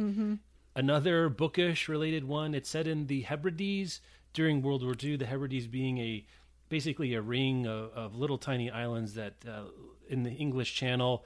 another 0.76 1.28
bookish 1.30 1.90
related 1.90 2.24
one. 2.28 2.54
It's 2.54 2.70
set 2.70 2.88
in 2.88 3.08
the 3.08 3.22
Hebrides 3.22 4.00
during 4.34 4.62
World 4.62 4.84
War 4.84 4.96
II. 5.02 5.16
The 5.18 5.26
Hebrides 5.26 5.68
being 5.68 5.98
a 5.98 6.26
basically 6.70 7.14
a 7.14 7.22
ring 7.22 7.66
of, 7.66 7.92
of 7.94 8.16
little 8.16 8.38
tiny 8.38 8.70
islands 8.70 9.14
that 9.16 9.34
uh, 9.48 9.64
in 10.10 10.24
the 10.24 10.32
English 10.32 10.76
Channel, 10.76 11.26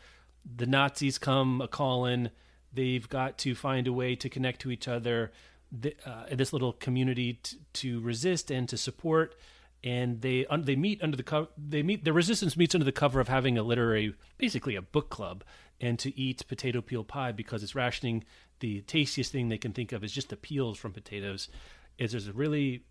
the 0.56 0.65
Nazis 0.65 1.17
come 1.17 1.62
a 1.62 1.67
calling. 1.67 2.30
They've 2.73 3.08
got 3.10 3.38
to 3.39 3.54
find 3.56 3.88
a 3.88 3.93
way 3.93 4.15
to 4.15 4.30
connect 4.30 4.62
to 4.62 4.71
each 4.71 4.88
other. 4.88 5.32
The, 5.71 5.95
uh, 6.06 6.25
this 6.34 6.54
little 6.54 6.73
community 6.73 7.39
t- 7.43 7.58
to 7.73 7.99
resist 8.01 8.51
and 8.51 8.67
to 8.69 8.77
support 8.77 9.36
and 9.84 10.22
they 10.22 10.46
they 10.60 10.76
meet 10.76 11.02
under 11.02 11.17
the 11.17 11.24
cover 11.24 11.48
they 11.58 11.82
meet 11.82 12.06
the 12.06 12.13
resistance 12.13 12.56
meets 12.56 12.76
under 12.76 12.86
the 12.86 12.91
cover 12.91 13.20
of 13.20 13.28
having 13.28 13.58
a 13.58 13.63
literary 13.63 14.13
basically 14.38 14.76
a 14.76 14.82
book 14.82 15.10
club 15.10 15.44
and 15.82 15.98
to 15.98 16.17
eat 16.17 16.48
potato 16.48 16.82
peel 16.82 17.04
pie 17.04 17.32
because 17.32 17.63
it's 17.63 17.76
rationing 17.76 18.24
the 18.62 18.82
tastiest 18.82 19.32
thing 19.32 19.50
they 19.50 19.58
can 19.58 19.74
think 19.74 19.91
of 19.91 20.04
is 20.04 20.12
just 20.13 20.30
the 20.30 20.38
peels 20.38 20.78
from 20.78 20.94
potatoes. 20.94 21.50
Is 21.98 22.12
there's 22.12 22.28
a 22.28 22.34
really 22.34 22.86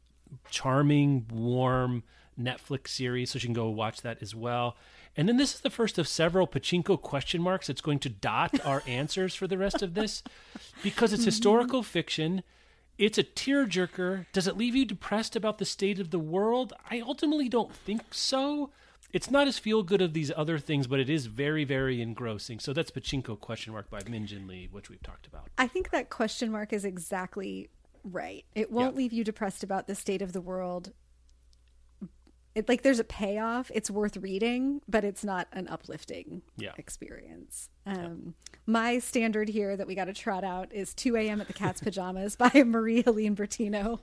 charming 0.50 1.26
warm 1.32 2.02
netflix 2.38 2.88
series 2.88 3.30
so 3.30 3.36
you 3.36 3.46
can 3.46 3.54
go 3.54 3.70
watch 3.70 4.02
that 4.02 4.20
as 4.20 4.34
well. 4.34 4.76
And 5.16 5.28
then 5.28 5.36
this 5.36 5.54
is 5.54 5.60
the 5.60 5.70
first 5.70 5.98
of 5.98 6.06
several 6.06 6.46
pachinko 6.46 7.00
question 7.00 7.40
marks 7.42 7.66
that's 7.66 7.80
going 7.80 7.98
to 8.00 8.08
dot 8.08 8.64
our 8.64 8.82
answers 8.86 9.34
for 9.34 9.46
the 9.46 9.58
rest 9.58 9.82
of 9.82 9.94
this 9.94 10.22
because 10.82 11.12
it's 11.12 11.24
historical 11.24 11.82
fiction 11.82 12.42
it's 13.00 13.18
a 13.18 13.24
tearjerker. 13.24 14.26
Does 14.32 14.46
it 14.46 14.56
leave 14.56 14.76
you 14.76 14.84
depressed 14.84 15.34
about 15.34 15.58
the 15.58 15.64
state 15.64 15.98
of 15.98 16.10
the 16.10 16.18
world? 16.18 16.72
I 16.90 17.00
ultimately 17.00 17.48
don't 17.48 17.74
think 17.74 18.02
so. 18.12 18.70
It's 19.12 19.30
not 19.30 19.48
as 19.48 19.58
feel 19.58 19.82
good 19.82 20.02
of 20.02 20.12
these 20.12 20.30
other 20.36 20.58
things, 20.58 20.86
but 20.86 21.00
it 21.00 21.10
is 21.10 21.26
very, 21.26 21.64
very 21.64 22.00
engrossing. 22.00 22.60
So 22.60 22.72
that's 22.72 22.90
Pachinko 22.92 23.40
question 23.40 23.72
mark 23.72 23.90
by 23.90 24.00
Min 24.08 24.26
Jin 24.26 24.46
Lee, 24.46 24.68
which 24.70 24.88
we've 24.88 25.02
talked 25.02 25.26
about. 25.26 25.48
I 25.58 25.66
think 25.66 25.90
that 25.90 26.10
question 26.10 26.52
mark 26.52 26.72
is 26.72 26.84
exactly 26.84 27.70
Right. 28.02 28.46
It 28.54 28.70
won't 28.70 28.94
Yeah. 28.94 28.98
leave 28.98 29.12
you 29.12 29.24
depressed 29.24 29.62
about 29.62 29.86
the 29.86 29.94
state 29.94 30.22
of 30.22 30.32
the 30.32 30.40
world. 30.40 30.94
It 32.54 32.68
like 32.68 32.82
there's 32.82 32.98
a 32.98 33.04
payoff. 33.04 33.70
It's 33.74 33.90
worth 33.90 34.16
reading, 34.16 34.82
but 34.88 35.04
it's 35.04 35.24
not 35.24 35.46
an 35.52 35.68
uplifting 35.68 36.42
Yeah. 36.56 36.72
experience. 36.78 37.68
Um, 37.86 38.34
My 38.66 38.98
standard 38.98 39.48
here 39.48 39.76
that 39.76 39.86
we 39.86 39.94
got 39.94 40.04
to 40.06 40.12
trot 40.12 40.44
out 40.44 40.72
is 40.72 40.92
2 40.94 41.16
a.m. 41.16 41.40
at 41.40 41.46
the 41.46 41.52
Cat's 41.52 41.80
Pajamas 41.80 42.36
by 42.36 42.50
Marie 42.64 43.02
Helene 43.02 43.34
Bertino. 43.36 44.00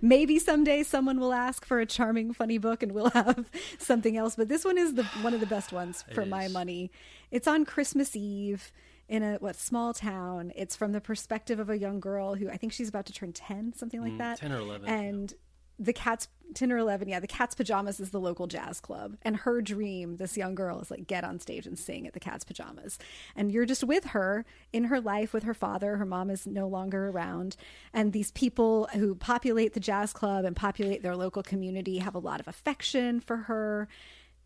Maybe 0.00 0.38
someday 0.38 0.84
someone 0.84 1.18
will 1.18 1.32
ask 1.32 1.64
for 1.64 1.80
a 1.80 1.86
charming, 1.86 2.32
funny 2.32 2.58
book, 2.58 2.82
and 2.82 2.92
we'll 2.92 3.10
have 3.10 3.50
something 3.78 4.16
else. 4.16 4.36
But 4.36 4.48
this 4.48 4.64
one 4.64 4.78
is 4.78 4.94
the 4.94 5.02
one 5.22 5.34
of 5.34 5.40
the 5.40 5.46
best 5.46 5.72
ones 5.72 6.04
for 6.14 6.24
my 6.26 6.46
money. 6.48 6.90
It's 7.32 7.48
on 7.48 7.64
Christmas 7.64 8.14
Eve 8.14 8.70
in 9.08 9.22
a 9.24 9.34
what 9.36 9.56
small 9.56 9.92
town. 9.92 10.52
It's 10.54 10.76
from 10.76 10.92
the 10.92 11.00
perspective 11.00 11.58
of 11.58 11.68
a 11.70 11.76
young 11.78 11.98
girl 11.98 12.36
who 12.36 12.48
I 12.48 12.56
think 12.56 12.72
she's 12.72 12.88
about 12.88 13.06
to 13.06 13.12
turn 13.12 13.32
ten, 13.32 13.72
something 13.74 14.00
like 14.00 14.16
that, 14.18 14.38
10 14.38 14.50
Mm, 14.50 14.54
or 14.54 14.58
11, 14.58 14.88
And 14.88 15.34
the 15.78 15.92
cat's 15.92 16.28
ten 16.54 16.70
or 16.70 16.78
eleven, 16.78 17.08
yeah, 17.08 17.20
the 17.20 17.26
cat's 17.26 17.54
pajamas 17.54 17.98
is 18.00 18.10
the 18.10 18.20
local 18.20 18.46
jazz 18.46 18.80
club, 18.80 19.16
and 19.22 19.38
her 19.38 19.60
dream, 19.60 20.16
this 20.16 20.36
young 20.36 20.54
girl, 20.54 20.80
is 20.80 20.90
like 20.90 21.06
get 21.06 21.24
on 21.24 21.40
stage 21.40 21.66
and 21.66 21.78
sing 21.78 22.06
at 22.06 22.12
the 22.12 22.20
cat's 22.20 22.44
pajamas, 22.44 22.98
and 23.34 23.50
you're 23.50 23.66
just 23.66 23.82
with 23.82 24.04
her 24.06 24.44
in 24.72 24.84
her 24.84 25.00
life 25.00 25.32
with 25.32 25.42
her 25.42 25.54
father. 25.54 25.96
Her 25.96 26.06
mom 26.06 26.30
is 26.30 26.46
no 26.46 26.68
longer 26.68 27.08
around, 27.08 27.56
and 27.92 28.12
these 28.12 28.30
people 28.32 28.88
who 28.92 29.14
populate 29.14 29.74
the 29.74 29.80
jazz 29.80 30.12
club 30.12 30.44
and 30.44 30.54
populate 30.54 31.02
their 31.02 31.16
local 31.16 31.42
community 31.42 31.98
have 31.98 32.14
a 32.14 32.20
lot 32.20 32.40
of 32.40 32.48
affection 32.48 33.20
for 33.20 33.36
her 33.36 33.88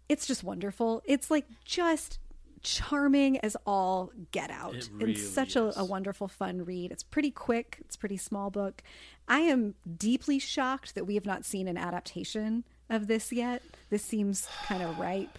it's 0.09 0.27
just 0.27 0.43
wonderful. 0.43 1.03
It's 1.05 1.31
like 1.31 1.47
just 1.65 2.19
charming 2.63 3.39
as 3.39 3.57
all 3.67 4.13
get 4.33 4.51
out. 4.51 4.75
It 4.75 4.89
really 4.93 5.13
it's 5.13 5.29
such 5.29 5.57
a, 5.57 5.79
a 5.79 5.85
wonderful, 5.85 6.29
fun 6.29 6.65
read. 6.65 6.93
It's 6.93 7.03
pretty 7.03 7.31
quick. 7.31 7.79
It's 7.81 7.97
a 7.97 7.99
pretty 7.99 8.17
small 8.17 8.51
book. 8.51 8.83
I 9.27 9.41
am 9.41 9.75
deeply 9.97 10.39
shocked 10.39 10.95
that 10.95 11.07
we 11.07 11.15
have 11.15 11.27
not 11.27 11.45
seen 11.45 11.69
an 11.69 11.77
adaptation 11.77 12.65
of 12.91 13.07
this 13.07 13.33
yet. 13.33 13.63
This 13.91 14.03
seems 14.05 14.49
kind 14.67 14.83
of 14.83 14.99
ripe. 14.99 15.39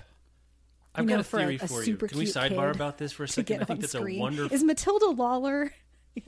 I've 0.95 1.03
you 1.05 1.09
got 1.09 1.15
know, 1.15 1.21
a 1.21 1.23
for 1.23 1.37
a- 1.37 1.41
theory 1.41 1.55
a 1.61 1.67
for 1.67 1.83
you. 1.83 1.97
Can 1.97 2.17
we 2.17 2.25
sidebar 2.25 2.73
about 2.73 2.97
this 2.97 3.11
for 3.11 3.23
a 3.23 3.27
second? 3.27 3.61
I 3.61 3.65
think 3.65 3.81
that's 3.81 3.93
screen. 3.93 4.19
a 4.19 4.21
wonderful. 4.21 4.55
Is 4.55 4.63
Matilda 4.63 5.07
Lawler? 5.07 5.73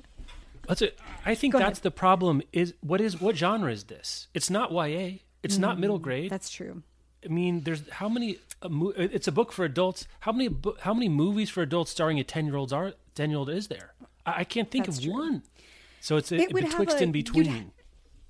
That's 0.68 0.84
a, 0.84 0.92
I 1.26 1.34
think 1.34 1.54
Go 1.54 1.60
that's 1.60 1.80
ahead. 1.80 1.84
the 1.84 1.92
problem. 1.92 2.44
Is 2.54 2.76
what 2.82 3.02
is 3.02 3.20
what 3.20 3.36
genre 3.36 3.72
is 3.72 3.86
this? 3.86 4.28
It's 4.36 4.50
not 4.50 4.72
YA. 4.72 5.18
It's 5.44 5.58
not 5.58 5.80
middle 5.80 5.98
grade. 5.98 6.28
Mm, 6.28 6.30
That's 6.30 6.50
true. 6.52 6.84
I 7.24 7.28
mean, 7.28 7.62
there's 7.62 7.90
how 7.90 8.10
many? 8.10 8.38
A 8.64 8.70
mo- 8.70 8.94
it's 8.96 9.28
a 9.28 9.32
book 9.32 9.52
for 9.52 9.66
adults. 9.66 10.08
How 10.22 10.32
many? 10.32 10.48
bo- 10.48 10.78
How 10.82 10.94
many 10.94 11.10
movies 11.10 11.50
for 11.50 11.62
adults 11.62 11.92
starring 11.92 12.20
a 12.20 12.24
ten 12.24 12.46
year 12.46 12.56
olds 12.56 12.72
are 12.74 12.94
ten 13.16 13.30
year 13.30 13.40
old 13.40 13.50
is 13.50 13.68
there? 13.68 13.94
I, 14.26 14.44
can't 14.44 14.70
think 14.70 14.86
That's 14.86 14.98
of 15.00 15.04
true. 15.04 15.14
one. 15.14 15.44
So 16.00 16.18
it's 16.18 16.32
a, 16.32 16.36
It 16.38 16.54
would 16.54 16.64
have 16.64 16.72
betwixt 16.74 16.98
a- 16.98 17.06
you'd 17.06 17.12
between. 17.12 17.46
ha- 17.46 17.64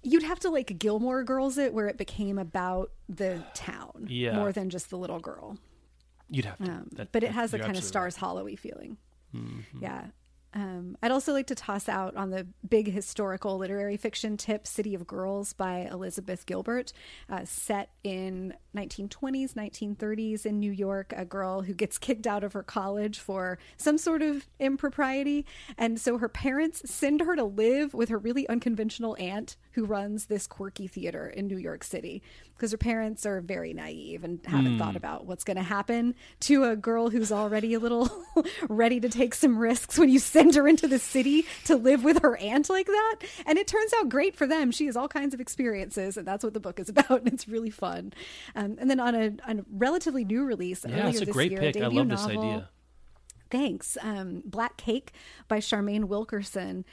You'd 0.03 0.23
have 0.23 0.39
to 0.39 0.49
like 0.49 0.79
Gilmore 0.79 1.23
Girls 1.23 1.57
it, 1.57 1.73
where 1.73 1.87
it 1.87 1.97
became 1.97 2.39
about 2.39 2.91
the 3.07 3.43
town 3.53 4.07
Yeah. 4.09 4.35
more 4.35 4.51
than 4.51 4.69
just 4.69 4.89
the 4.89 4.97
little 4.97 5.19
girl. 5.19 5.57
You'd 6.29 6.45
have 6.45 6.57
to. 6.59 6.71
Um, 6.71 6.89
That- 6.93 7.11
but 7.11 7.23
it 7.23 7.27
that- 7.27 7.33
has 7.33 7.53
a 7.53 7.59
kind 7.59 7.77
of 7.77 7.83
Stars 7.83 8.17
Hollowy 8.17 8.57
feeling. 8.57 8.97
Mm-hmm. 9.35 9.81
Yeah. 9.83 10.07
Um, 10.53 10.97
I'd 11.01 11.11
also 11.11 11.31
like 11.31 11.47
to 11.47 11.55
toss 11.55 11.87
out 11.87 12.15
on 12.15 12.29
the 12.29 12.45
big 12.67 12.91
historical 12.91 13.57
literary 13.57 13.95
fiction 13.95 14.35
tip 14.35 14.67
City 14.67 14.93
of 14.93 15.07
Girls 15.07 15.53
by 15.53 15.87
Elizabeth 15.91 16.45
Gilbert, 16.45 16.91
uh, 17.29 17.45
set 17.45 17.91
in 18.03 18.53
1920s, 18.75 19.53
1930s 19.53 20.45
in 20.45 20.59
New 20.59 20.71
York. 20.71 21.13
A 21.15 21.23
girl 21.23 21.61
who 21.61 21.73
gets 21.73 21.97
kicked 22.01 22.27
out 22.27 22.43
of 22.43 22.53
her 22.53 22.63
college 22.63 23.19
for 23.19 23.59
some 23.77 23.97
sort 23.97 24.21
of 24.21 24.47
impropriety. 24.59 25.45
And 25.77 25.99
so 25.99 26.17
her 26.17 26.29
parents 26.29 26.89
send 26.89 27.21
her 27.21 27.35
to 27.35 27.45
live 27.45 27.93
with 27.93 28.09
her 28.09 28.17
really 28.17 28.47
unconventional 28.49 29.15
aunt 29.19 29.55
who 29.73 29.85
runs 29.85 30.25
this 30.25 30.47
quirky 30.47 30.87
theater 30.87 31.27
in 31.27 31.47
New 31.47 31.57
York 31.57 31.83
City 31.83 32.21
because 32.55 32.71
her 32.71 32.77
parents 32.77 33.25
are 33.25 33.41
very 33.41 33.73
naive 33.73 34.23
and 34.23 34.39
haven't 34.45 34.77
thought 34.77 34.95
about 34.95 35.25
what's 35.25 35.43
going 35.43 35.57
to 35.57 35.63
happen 35.63 36.13
to 36.41 36.63
a 36.65 36.75
girl 36.75 37.09
who's 37.09 37.31
already 37.31 37.73
a 37.73 37.79
little 37.79 38.09
ready 38.69 38.99
to 38.99 39.09
take 39.09 39.33
some 39.33 39.57
risks 39.57 39.97
when 39.97 40.09
you 40.09 40.19
send 40.19 40.53
her 40.55 40.67
into 40.67 40.87
the 40.87 40.99
city 40.99 41.45
to 41.65 41.75
live 41.75 42.03
with 42.03 42.21
her 42.21 42.37
aunt 42.37 42.69
like 42.69 42.85
that. 42.85 43.15
And 43.45 43.57
it 43.57 43.67
turns 43.67 43.91
out 43.99 44.09
great 44.09 44.35
for 44.35 44.45
them. 44.45 44.71
She 44.71 44.85
has 44.85 44.95
all 44.95 45.07
kinds 45.07 45.33
of 45.33 45.39
experiences, 45.41 46.17
and 46.17 46.27
that's 46.27 46.43
what 46.43 46.53
the 46.53 46.59
book 46.59 46.79
is 46.79 46.89
about. 46.89 47.09
And 47.21 47.27
it's 47.33 47.47
really 47.47 47.71
fun. 47.71 48.13
Um, 48.55 48.77
and 48.79 48.89
then 48.89 48.99
on 48.99 49.15
a, 49.15 49.31
on 49.47 49.59
a 49.59 49.65
relatively 49.71 50.23
new 50.23 50.43
release, 50.43 50.85
Yeah, 50.87 50.95
earlier 50.95 51.07
it's 51.09 51.21
a 51.21 51.25
this 51.25 51.33
great 51.33 51.51
year, 51.51 51.59
pick. 51.61 51.77
I 51.77 51.79
debut 51.79 51.97
love 51.99 52.09
this 52.09 52.27
novel, 52.27 52.41
idea. 52.41 52.69
Thanks. 53.49 53.97
Um, 54.01 54.43
Black 54.45 54.77
Cake 54.77 55.13
by 55.47 55.57
Charmaine 55.59 56.05
Wilkerson. 56.05 56.85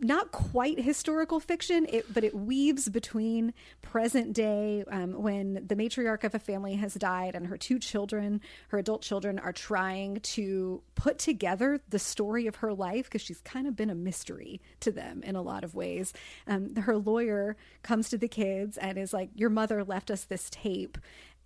Not 0.00 0.30
quite 0.30 0.78
historical 0.78 1.40
fiction, 1.40 1.84
it, 1.88 2.12
but 2.12 2.22
it 2.22 2.32
weaves 2.32 2.88
between 2.88 3.52
present 3.82 4.32
day 4.32 4.84
um, 4.88 5.20
when 5.20 5.66
the 5.66 5.74
matriarch 5.74 6.22
of 6.22 6.36
a 6.36 6.38
family 6.38 6.76
has 6.76 6.94
died 6.94 7.34
and 7.34 7.48
her 7.48 7.56
two 7.56 7.80
children, 7.80 8.40
her 8.68 8.78
adult 8.78 9.02
children, 9.02 9.40
are 9.40 9.52
trying 9.52 10.20
to 10.20 10.82
put 10.94 11.18
together 11.18 11.80
the 11.88 11.98
story 11.98 12.46
of 12.46 12.56
her 12.56 12.72
life 12.72 13.06
because 13.06 13.22
she's 13.22 13.40
kind 13.40 13.66
of 13.66 13.74
been 13.74 13.90
a 13.90 13.94
mystery 13.94 14.60
to 14.80 14.92
them 14.92 15.22
in 15.24 15.34
a 15.34 15.42
lot 15.42 15.64
of 15.64 15.74
ways. 15.74 16.12
Um, 16.46 16.76
her 16.76 16.96
lawyer 16.96 17.56
comes 17.82 18.08
to 18.10 18.18
the 18.18 18.28
kids 18.28 18.76
and 18.76 18.98
is 18.98 19.12
like, 19.12 19.30
Your 19.34 19.50
mother 19.50 19.82
left 19.82 20.12
us 20.12 20.24
this 20.24 20.48
tape 20.48 20.96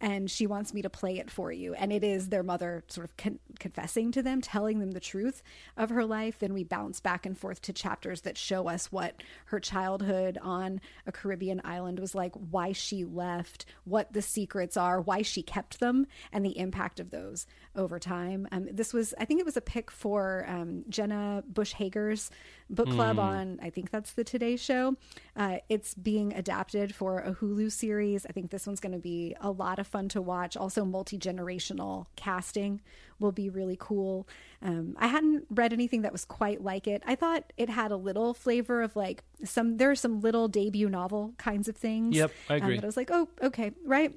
and 0.03 0.29
she 0.29 0.49
wants 0.49 0.75
me 0.75 0.83
to 0.83 0.91
play 0.91 1.19
it 1.19 1.31
for 1.31 1.53
you. 1.53 1.75
And 1.75 1.93
it 1.93 2.03
is 2.03 2.29
their 2.29 2.43
mother 2.43 2.83
sort 2.89 3.05
of 3.05 3.17
con- 3.17 3.39
confessing 3.61 4.11
to 4.13 4.23
them, 4.23 4.41
telling 4.41 4.81
them 4.81 4.91
the 4.91 5.01
truth 5.01 5.45
of 5.77 5.91
her 5.91 6.05
life. 6.05 6.41
Then 6.41 6.53
we 6.53 6.65
bounce 6.65 6.99
back 6.99 7.25
and 7.25 7.39
forth 7.39 7.63
to 7.63 7.73
chapters 7.73 8.23
that 8.23 8.37
show 8.37 8.69
us 8.69 8.91
what 8.91 9.23
her 9.47 9.61
childhood 9.61 10.39
on 10.43 10.81
a 11.07 11.13
Caribbean 11.13 11.61
island 11.65 12.01
was 12.01 12.17
like, 12.17 12.35
why 12.35 12.73
she 12.73 13.05
left, 13.05 13.65
what 13.85 14.13
the 14.13 14.23
secrets 14.23 14.77
are, 14.77 15.01
why 15.01 15.23
she 15.23 15.41
kept 15.41 15.79
them, 15.79 16.07
and 16.33 16.45
the 16.45 16.59
impact 16.59 16.99
of 16.99 17.11
those 17.11 17.47
over 17.77 18.01
time. 18.01 18.49
Um, 18.51 18.69
this 18.73 18.93
was, 18.93 19.15
I 19.21 19.25
think 19.25 19.39
it 19.39 19.47
was 19.47 19.57
a 19.57 19.63
pick 19.63 19.91
for 19.91 20.45
um, 20.49 20.85
Jenna 20.89 21.45
Bush 21.47 21.75
Hager's 21.75 22.29
book 22.69 22.89
club 22.89 23.19
on, 23.19 23.61
I 23.63 23.71
think 23.71 23.91
that's 23.91 24.15
the 24.15 24.25
Today 24.25 24.57
Show. 24.57 24.97
Uh, 25.35 25.59
it's 25.69 25.95
being 25.95 26.35
adapted 26.35 26.95
for 26.95 27.19
a 27.19 27.33
Hulu 27.33 27.73
series. 27.73 28.27
I 28.27 28.33
think 28.33 28.51
this 28.51 28.67
one's 28.67 28.81
going 28.81 28.93
to 28.93 28.99
be 28.99 29.35
a 29.41 29.51
lot 29.51 29.79
of 29.79 29.87
fun 29.87 30.09
to 30.11 30.21
watch. 30.21 30.57
Also, 30.57 30.85
multi 30.85 31.19
generational 31.19 32.07
casting 32.17 32.83
will 33.19 33.33
be 33.33 33.49
really 33.49 33.77
cool. 33.81 34.29
Um, 34.61 34.95
I 34.99 35.07
hadn't 35.07 35.47
read 35.51 35.73
anything 35.73 36.03
that 36.03 36.13
was 36.13 36.27
quite 36.27 36.63
like 36.63 36.87
it. 36.87 37.03
I 37.07 37.15
thought 37.15 37.53
it 37.57 37.71
had 37.71 37.93
a 37.93 37.97
little 37.97 38.35
flavor 38.35 38.83
of 38.83 38.95
like 38.95 39.25
some, 39.43 39.79
there 39.79 39.91
are 39.91 39.97
some 39.97 40.21
little 40.21 40.49
debut 40.49 40.91
novel 40.91 41.33
kinds 41.39 41.67
of 41.67 41.77
things. 41.77 42.15
Yep, 42.15 42.31
I 42.51 42.57
um, 42.57 42.63
agree. 42.63 42.77
that 42.77 42.85
I 42.85 42.87
was 42.87 42.97
like, 42.97 43.11
oh, 43.11 43.29
okay, 43.43 43.73
right. 43.87 44.15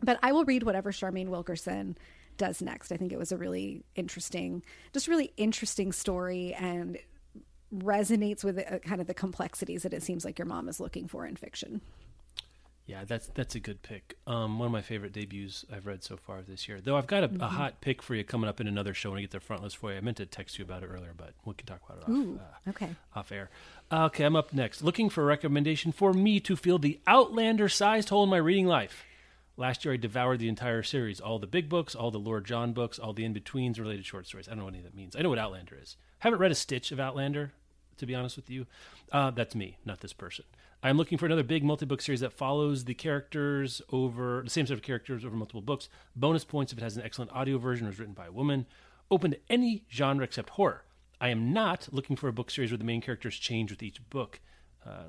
But 0.00 0.18
I 0.22 0.30
will 0.30 0.44
read 0.44 0.62
whatever 0.62 0.92
Charmaine 0.92 1.28
Wilkerson 1.28 1.96
does 2.36 2.62
next. 2.62 2.92
I 2.92 2.96
think 2.96 3.12
it 3.12 3.18
was 3.18 3.32
a 3.32 3.36
really 3.36 3.84
interesting, 3.94 4.62
just 4.92 5.08
really 5.08 5.32
interesting 5.36 5.92
story 5.92 6.54
and 6.54 6.98
resonates 7.74 8.44
with 8.44 8.58
uh, 8.58 8.78
kind 8.80 9.00
of 9.00 9.06
the 9.06 9.14
complexities 9.14 9.82
that 9.82 9.92
it 9.94 10.02
seems 10.02 10.24
like 10.24 10.38
your 10.38 10.46
mom 10.46 10.68
is 10.68 10.80
looking 10.80 11.08
for 11.08 11.26
in 11.26 11.36
fiction. 11.36 11.80
Yeah, 12.84 13.04
that's 13.06 13.28
that's 13.28 13.54
a 13.54 13.60
good 13.60 13.80
pick. 13.82 14.16
Um, 14.26 14.58
one 14.58 14.66
of 14.66 14.72
my 14.72 14.82
favorite 14.82 15.12
debuts 15.12 15.64
I've 15.72 15.86
read 15.86 16.02
so 16.02 16.16
far 16.16 16.42
this 16.42 16.68
year. 16.68 16.80
Though 16.80 16.96
I've 16.96 17.06
got 17.06 17.22
a, 17.22 17.28
Mm-hmm. 17.28 17.40
a 17.40 17.46
hot 17.48 17.80
pick 17.80 18.02
for 18.02 18.14
you 18.16 18.24
coming 18.24 18.48
up 18.48 18.60
in 18.60 18.66
another 18.66 18.92
show 18.92 19.10
when 19.10 19.18
I 19.18 19.22
get 19.22 19.30
the 19.30 19.38
front 19.40 19.62
list 19.62 19.76
for 19.76 19.92
you. 19.92 19.98
I 19.98 20.00
meant 20.00 20.16
to 20.16 20.26
text 20.26 20.58
you 20.58 20.64
about 20.64 20.82
it 20.82 20.86
earlier, 20.92 21.14
but 21.16 21.32
we 21.44 21.54
can 21.54 21.64
talk 21.66 21.80
about 21.88 21.98
it 21.98 22.02
off, 22.04 22.08
Ooh, 22.10 22.40
uh, 22.66 22.70
okay. 22.70 22.90
off 23.14 23.30
air. 23.30 23.50
Uh, 23.90 24.06
okay, 24.06 24.24
I'm 24.24 24.34
up 24.34 24.52
next. 24.52 24.82
Looking 24.82 25.08
for 25.10 25.22
a 25.22 25.26
recommendation 25.26 25.92
for 25.92 26.12
me 26.12 26.40
to 26.40 26.56
fill 26.56 26.78
the 26.78 26.98
Outlander-sized 27.06 28.08
hole 28.08 28.24
in 28.24 28.30
my 28.30 28.36
reading 28.38 28.66
life. 28.66 29.04
Last 29.56 29.84
year, 29.84 29.94
I 29.94 29.96
devoured 29.96 30.40
the 30.40 30.48
entire 30.48 30.82
series, 30.82 31.20
all 31.20 31.38
the 31.38 31.46
big 31.46 31.68
books, 31.68 31.94
all 31.94 32.10
the 32.10 32.18
Lord 32.18 32.44
John 32.46 32.72
books, 32.72 32.98
all 32.98 33.12
the 33.12 33.24
in-betweens, 33.24 33.78
related 33.78 34.04
short 34.04 34.26
stories. 34.26 34.48
I 34.48 34.52
don't 34.52 34.58
know 34.58 34.64
what 34.64 34.74
any 34.74 34.78
of 34.80 34.84
that 34.86 34.96
means. 34.96 35.14
I 35.14 35.22
know 35.22 35.28
what 35.28 35.38
Outlander 35.38 35.78
is. 35.80 35.96
Haven't 36.18 36.40
read 36.40 36.50
a 36.50 36.54
stitch 36.56 36.90
of 36.90 36.98
Outlander, 36.98 37.52
to 37.98 38.06
be 38.06 38.14
honest 38.14 38.36
with 38.36 38.50
you. 38.50 38.66
Uh, 39.10 39.30
that's 39.30 39.54
me, 39.54 39.78
not 39.84 40.00
this 40.00 40.12
person. 40.12 40.44
I'm 40.84 40.96
looking 40.96 41.16
for 41.16 41.26
another 41.26 41.44
big 41.44 41.62
multi-book 41.62 42.02
series 42.02 42.20
that 42.20 42.32
follows 42.32 42.84
the 42.84 42.94
characters 42.94 43.80
over 43.90 44.42
the 44.42 44.50
same 44.50 44.66
set 44.66 44.74
of 44.76 44.82
characters 44.82 45.24
over 45.24 45.36
multiple 45.36 45.60
books. 45.60 45.88
Bonus 46.16 46.44
points 46.44 46.72
if 46.72 46.78
it 46.78 46.82
has 46.82 46.96
an 46.96 47.04
excellent 47.04 47.30
audio 47.32 47.56
version 47.58 47.86
or 47.86 47.90
is 47.90 48.00
written 48.00 48.14
by 48.14 48.26
a 48.26 48.32
woman. 48.32 48.66
Open 49.08 49.30
to 49.30 49.38
any 49.48 49.84
genre 49.92 50.24
except 50.24 50.50
horror. 50.50 50.84
I 51.20 51.28
am 51.28 51.52
not 51.52 51.88
looking 51.92 52.16
for 52.16 52.26
a 52.26 52.32
book 52.32 52.50
series 52.50 52.72
where 52.72 52.78
the 52.78 52.84
main 52.84 53.00
characters 53.00 53.36
change 53.36 53.70
with 53.70 53.80
each 53.80 54.00
book, 54.10 54.40
uh, 54.84 55.04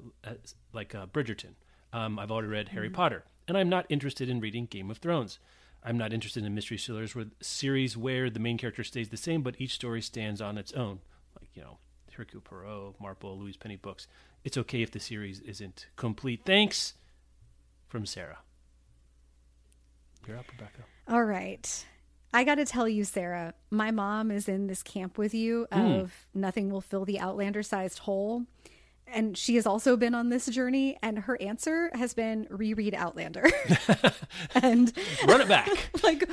like 0.73 0.93
uh, 0.93 1.07
Bridgerton. 1.07 1.55
Um, 1.91 2.19
I've 2.19 2.31
already 2.31 2.49
read 2.49 2.69
Harry 2.69 2.91
Potter, 2.91 3.23
and 3.47 3.57
I'm 3.57 3.69
not 3.69 3.87
interested 3.89 4.29
in 4.29 4.39
reading 4.39 4.67
Game 4.67 4.91
of 4.91 4.99
Thrones. 4.99 5.39
I'm 5.83 5.97
not 5.97 6.13
interested 6.13 6.45
in 6.45 6.53
mystery 6.53 6.77
thrillers 6.77 7.15
with 7.15 7.31
series 7.41 7.97
where 7.97 8.29
the 8.29 8.39
main 8.39 8.59
character 8.59 8.83
stays 8.83 9.09
the 9.09 9.17
same, 9.17 9.41
but 9.41 9.59
each 9.59 9.73
story 9.73 10.03
stands 10.03 10.39
on 10.39 10.59
its 10.59 10.71
own, 10.73 10.99
like 11.39 11.49
you 11.55 11.63
know 11.63 11.79
Hercule 12.13 12.41
Poirot, 12.41 12.95
Marple, 12.99 13.37
Louise 13.37 13.57
Penny 13.57 13.75
books. 13.75 14.07
It's 14.43 14.57
okay 14.57 14.81
if 14.81 14.91
the 14.91 14.99
series 14.99 15.39
isn't 15.41 15.87
complete. 15.95 16.41
Thanks 16.45 16.93
from 17.87 18.05
Sarah. 18.05 18.39
You're 20.27 20.37
up, 20.37 20.45
Rebecca. 20.51 20.83
All 21.07 21.23
right. 21.23 21.85
I 22.33 22.43
got 22.43 22.55
to 22.55 22.65
tell 22.65 22.89
you, 22.89 23.03
Sarah, 23.03 23.53
my 23.69 23.91
mom 23.91 24.31
is 24.31 24.49
in 24.49 24.67
this 24.67 24.81
camp 24.81 25.17
with 25.17 25.33
you 25.33 25.67
hmm. 25.71 25.79
of 25.79 26.27
nothing 26.33 26.69
will 26.69 26.81
fill 26.81 27.05
the 27.05 27.19
Outlander 27.19 27.61
sized 27.61 27.99
hole. 27.99 28.45
and 29.05 29.37
she 29.37 29.55
has 29.55 29.65
also 29.67 29.95
been 29.95 30.15
on 30.15 30.29
this 30.29 30.47
journey, 30.47 30.97
and 31.03 31.19
her 31.19 31.39
answer 31.41 31.91
has 31.93 32.13
been 32.13 32.47
reread 32.49 32.95
Outlander. 32.95 33.45
and 34.55 34.91
run 35.27 35.41
it 35.41 35.47
back. 35.47 35.69
like 36.03 36.27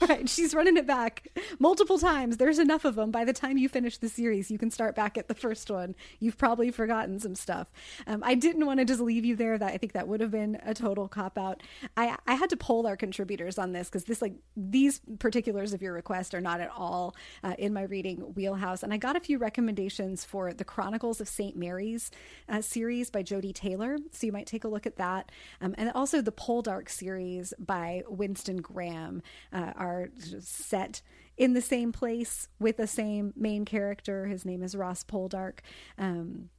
Right. 0.08 0.28
She's 0.28 0.54
running 0.54 0.76
it 0.76 0.86
back 0.86 1.26
multiple 1.58 1.98
times. 1.98 2.36
There's 2.36 2.60
enough 2.60 2.84
of 2.84 2.94
them. 2.94 3.10
By 3.10 3.24
the 3.24 3.32
time 3.32 3.58
you 3.58 3.68
finish 3.68 3.98
the 3.98 4.08
series, 4.08 4.48
you 4.50 4.56
can 4.56 4.70
start 4.70 4.94
back 4.94 5.18
at 5.18 5.26
the 5.26 5.34
first 5.34 5.70
one. 5.70 5.96
You've 6.20 6.38
probably 6.38 6.70
forgotten 6.70 7.18
some 7.18 7.34
stuff. 7.34 7.66
Um, 8.06 8.22
I 8.24 8.34
didn't 8.36 8.64
want 8.64 8.78
to 8.78 8.84
just 8.84 9.00
leave 9.00 9.24
you 9.24 9.34
there. 9.34 9.58
That 9.58 9.72
I 9.72 9.76
think 9.76 9.92
that 9.94 10.06
would 10.06 10.20
have 10.20 10.30
been 10.30 10.60
a 10.64 10.72
total 10.72 11.08
cop 11.08 11.36
out. 11.36 11.62
I, 11.96 12.16
I 12.28 12.34
had 12.34 12.48
to 12.50 12.56
poll 12.56 12.86
our 12.86 12.96
contributors 12.96 13.58
on 13.58 13.72
this 13.72 13.88
because 13.88 14.04
this, 14.04 14.22
like, 14.22 14.34
these 14.56 15.00
particulars 15.18 15.72
of 15.72 15.82
your 15.82 15.92
request 15.92 16.32
are 16.32 16.40
not 16.40 16.60
at 16.60 16.70
all 16.70 17.16
uh, 17.42 17.54
in 17.58 17.72
my 17.72 17.82
reading 17.82 18.18
wheelhouse. 18.34 18.84
And 18.84 18.94
I 18.94 18.98
got 18.98 19.16
a 19.16 19.20
few 19.20 19.36
recommendations 19.36 20.24
for 20.24 20.54
the 20.54 20.64
Chronicles 20.64 21.20
of 21.20 21.28
St. 21.28 21.56
Mary's 21.56 22.12
uh, 22.48 22.62
series 22.62 23.10
by 23.10 23.22
Jodi 23.22 23.52
Taylor. 23.52 23.98
So 24.12 24.26
you 24.26 24.32
might 24.32 24.46
take 24.46 24.62
a 24.62 24.68
look 24.68 24.86
at 24.86 24.96
that. 24.96 25.32
Um, 25.60 25.74
and 25.76 25.90
also 25.92 26.22
the 26.22 26.32
Poldark 26.32 26.88
series 26.88 27.52
by 27.58 28.04
Winston 28.08 28.58
Graham. 28.58 29.22
Uh, 29.52 29.72
are 29.88 30.10
set 30.40 31.02
in 31.36 31.54
the 31.54 31.60
same 31.60 31.92
place 31.92 32.48
with 32.58 32.76
the 32.76 32.86
same 32.86 33.32
main 33.36 33.64
character. 33.64 34.26
His 34.26 34.44
name 34.44 34.62
is 34.62 34.74
Ross 34.74 35.04
Poldark. 35.04 35.60
Um, 35.96 36.50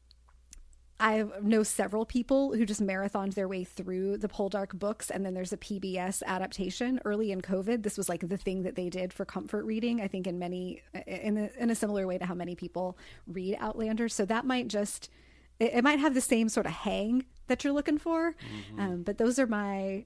I 1.01 1.23
know 1.41 1.63
several 1.63 2.05
people 2.05 2.53
who 2.53 2.65
just 2.65 2.81
marathoned 2.81 3.33
their 3.33 3.47
way 3.47 3.63
through 3.63 4.17
the 4.17 4.27
Poldark 4.27 4.77
books, 4.77 5.09
and 5.09 5.25
then 5.25 5.33
there's 5.33 5.53
a 5.53 5.57
PBS 5.57 6.21
adaptation. 6.25 6.99
Early 7.05 7.31
in 7.31 7.41
COVID, 7.41 7.83
this 7.83 7.97
was 7.97 8.09
like 8.09 8.27
the 8.27 8.35
thing 8.35 8.63
that 8.63 8.75
they 8.75 8.89
did 8.89 9.13
for 9.13 9.23
comfort 9.23 9.63
reading. 9.63 10.01
I 10.01 10.09
think 10.09 10.27
in 10.27 10.39
many, 10.39 10.81
in 11.07 11.37
a, 11.37 11.49
in 11.57 11.69
a 11.69 11.75
similar 11.75 12.05
way 12.05 12.17
to 12.17 12.25
how 12.25 12.33
many 12.33 12.53
people 12.53 12.97
read 13.27 13.55
Outlander. 13.61 14.09
So 14.09 14.25
that 14.25 14.45
might 14.45 14.67
just, 14.67 15.09
it, 15.57 15.71
it 15.75 15.83
might 15.85 15.99
have 15.99 16.13
the 16.13 16.21
same 16.21 16.49
sort 16.49 16.65
of 16.65 16.73
hang 16.73 17.25
that 17.47 17.63
you're 17.63 17.73
looking 17.73 17.97
for. 17.97 18.33
Mm-hmm. 18.33 18.79
Um, 18.79 19.03
but 19.03 19.17
those 19.17 19.39
are 19.39 19.47
my 19.47 20.05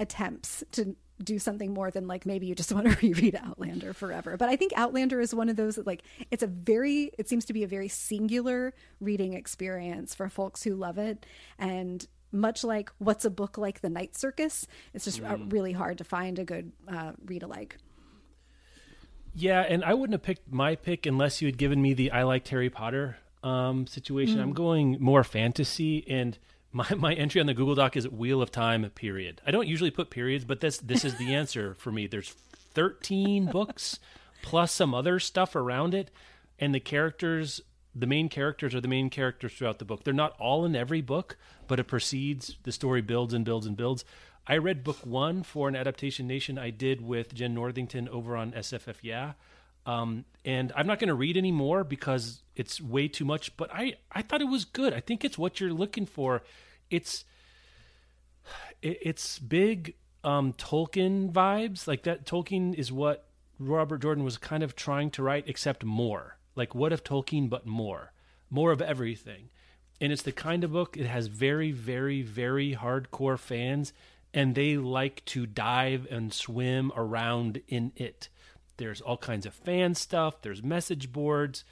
attempts 0.00 0.64
to 0.72 0.96
do 1.22 1.38
something 1.38 1.72
more 1.72 1.90
than 1.90 2.06
like 2.06 2.26
maybe 2.26 2.46
you 2.46 2.54
just 2.54 2.72
want 2.74 2.90
to 2.90 2.96
reread 3.00 3.36
Outlander 3.36 3.92
forever. 3.92 4.36
But 4.36 4.48
I 4.48 4.56
think 4.56 4.72
Outlander 4.76 5.20
is 5.20 5.34
one 5.34 5.48
of 5.48 5.56
those 5.56 5.76
that 5.76 5.86
like 5.86 6.02
it's 6.30 6.42
a 6.42 6.46
very 6.46 7.10
it 7.18 7.28
seems 7.28 7.44
to 7.46 7.52
be 7.52 7.62
a 7.62 7.68
very 7.68 7.88
singular 7.88 8.74
reading 9.00 9.34
experience 9.34 10.14
for 10.14 10.28
folks 10.28 10.62
who 10.62 10.74
love 10.74 10.98
it 10.98 11.26
and 11.58 12.06
much 12.30 12.62
like 12.62 12.90
what's 12.98 13.24
a 13.24 13.30
book 13.30 13.56
like 13.56 13.80
The 13.80 13.88
Night 13.88 14.16
Circus, 14.16 14.66
it's 14.92 15.04
just 15.04 15.22
mm. 15.22 15.50
really 15.52 15.72
hard 15.72 15.98
to 15.98 16.04
find 16.04 16.38
a 16.38 16.44
good 16.44 16.72
uh, 16.86 17.12
read 17.24 17.42
alike. 17.42 17.78
Yeah, 19.34 19.60
and 19.60 19.84
I 19.84 19.94
wouldn't 19.94 20.14
have 20.14 20.22
picked 20.22 20.52
my 20.52 20.74
pick 20.74 21.06
unless 21.06 21.40
you 21.40 21.48
had 21.48 21.56
given 21.56 21.80
me 21.80 21.94
the 21.94 22.10
I 22.10 22.24
liked 22.24 22.48
Harry 22.48 22.70
Potter 22.70 23.16
um, 23.42 23.86
situation. 23.86 24.38
Mm. 24.38 24.42
I'm 24.42 24.52
going 24.52 24.96
more 25.00 25.24
fantasy 25.24 26.04
and 26.08 26.38
my, 26.78 26.94
my 26.96 27.14
entry 27.14 27.40
on 27.40 27.46
the 27.46 27.54
Google 27.54 27.74
Doc 27.74 27.96
is 27.96 28.08
Wheel 28.08 28.40
of 28.40 28.50
Time 28.50 28.88
period. 28.90 29.40
I 29.46 29.50
don't 29.50 29.66
usually 29.66 29.90
put 29.90 30.10
periods, 30.10 30.44
but 30.44 30.60
this 30.60 30.78
this 30.78 31.04
is 31.04 31.16
the 31.16 31.34
answer 31.40 31.74
for 31.74 31.92
me. 31.92 32.06
There's 32.06 32.30
13 32.74 33.46
books 33.46 33.98
plus 34.42 34.72
some 34.72 34.94
other 34.94 35.18
stuff 35.18 35.56
around 35.56 35.94
it 35.94 36.10
and 36.58 36.74
the 36.74 36.80
characters 36.80 37.60
the 37.94 38.06
main 38.06 38.28
characters 38.28 38.74
are 38.74 38.80
the 38.80 38.88
main 38.88 39.10
characters 39.10 39.52
throughout 39.54 39.80
the 39.80 39.84
book. 39.84 40.04
They're 40.04 40.14
not 40.14 40.36
all 40.38 40.64
in 40.64 40.76
every 40.76 41.00
book, 41.00 41.36
but 41.66 41.80
it 41.80 41.84
proceeds, 41.84 42.56
the 42.62 42.70
story 42.70 43.00
builds 43.00 43.34
and 43.34 43.44
builds 43.44 43.66
and 43.66 43.76
builds. 43.76 44.04
I 44.46 44.58
read 44.58 44.84
book 44.84 44.98
1 45.04 45.42
for 45.42 45.68
an 45.68 45.74
adaptation 45.74 46.28
nation 46.28 46.58
I 46.58 46.70
did 46.70 47.00
with 47.00 47.34
Jenn 47.34 47.54
Northington 47.54 48.08
over 48.08 48.36
on 48.36 48.52
SFF 48.52 48.96
Yeah. 49.02 49.32
Um, 49.84 50.26
and 50.44 50.70
I'm 50.76 50.86
not 50.86 50.98
going 50.98 51.08
to 51.08 51.14
read 51.14 51.36
anymore 51.36 51.82
because 51.82 52.42
it's 52.54 52.80
way 52.80 53.08
too 53.08 53.24
much. 53.24 53.56
But 53.56 53.70
I, 53.72 53.94
I 54.12 54.22
thought 54.22 54.42
it 54.42 54.48
was 54.48 54.64
good. 54.64 54.92
I 54.92 55.00
think 55.00 55.24
it's 55.24 55.38
what 55.38 55.60
you're 55.60 55.72
looking 55.72 56.06
for. 56.06 56.42
It's 56.90 57.24
it, 58.82 58.98
it's 59.02 59.38
big 59.38 59.94
um, 60.24 60.52
Tolkien 60.52 61.32
vibes. 61.32 61.86
Like 61.86 62.02
that. 62.04 62.26
Tolkien 62.26 62.74
is 62.74 62.92
what 62.92 63.26
Robert 63.58 64.02
Jordan 64.02 64.24
was 64.24 64.38
kind 64.38 64.62
of 64.62 64.76
trying 64.76 65.10
to 65.12 65.22
write, 65.22 65.44
except 65.46 65.84
more. 65.84 66.38
Like 66.54 66.74
what 66.74 66.92
if 66.92 67.04
Tolkien, 67.04 67.48
but 67.48 67.66
more, 67.66 68.12
more 68.50 68.72
of 68.72 68.82
everything. 68.82 69.50
And 70.00 70.12
it's 70.12 70.22
the 70.22 70.32
kind 70.32 70.62
of 70.64 70.72
book 70.72 70.96
it 70.96 71.06
has 71.06 71.26
very, 71.26 71.72
very, 71.72 72.22
very 72.22 72.74
hardcore 72.74 73.38
fans, 73.38 73.92
and 74.32 74.54
they 74.54 74.76
like 74.76 75.24
to 75.26 75.46
dive 75.46 76.06
and 76.10 76.32
swim 76.32 76.92
around 76.94 77.62
in 77.68 77.92
it 77.96 78.28
there's 78.78 79.00
all 79.00 79.16
kinds 79.16 79.44
of 79.44 79.52
fan 79.52 79.94
stuff, 79.94 80.40
there's 80.40 80.62
message 80.62 81.12
boards, 81.12 81.64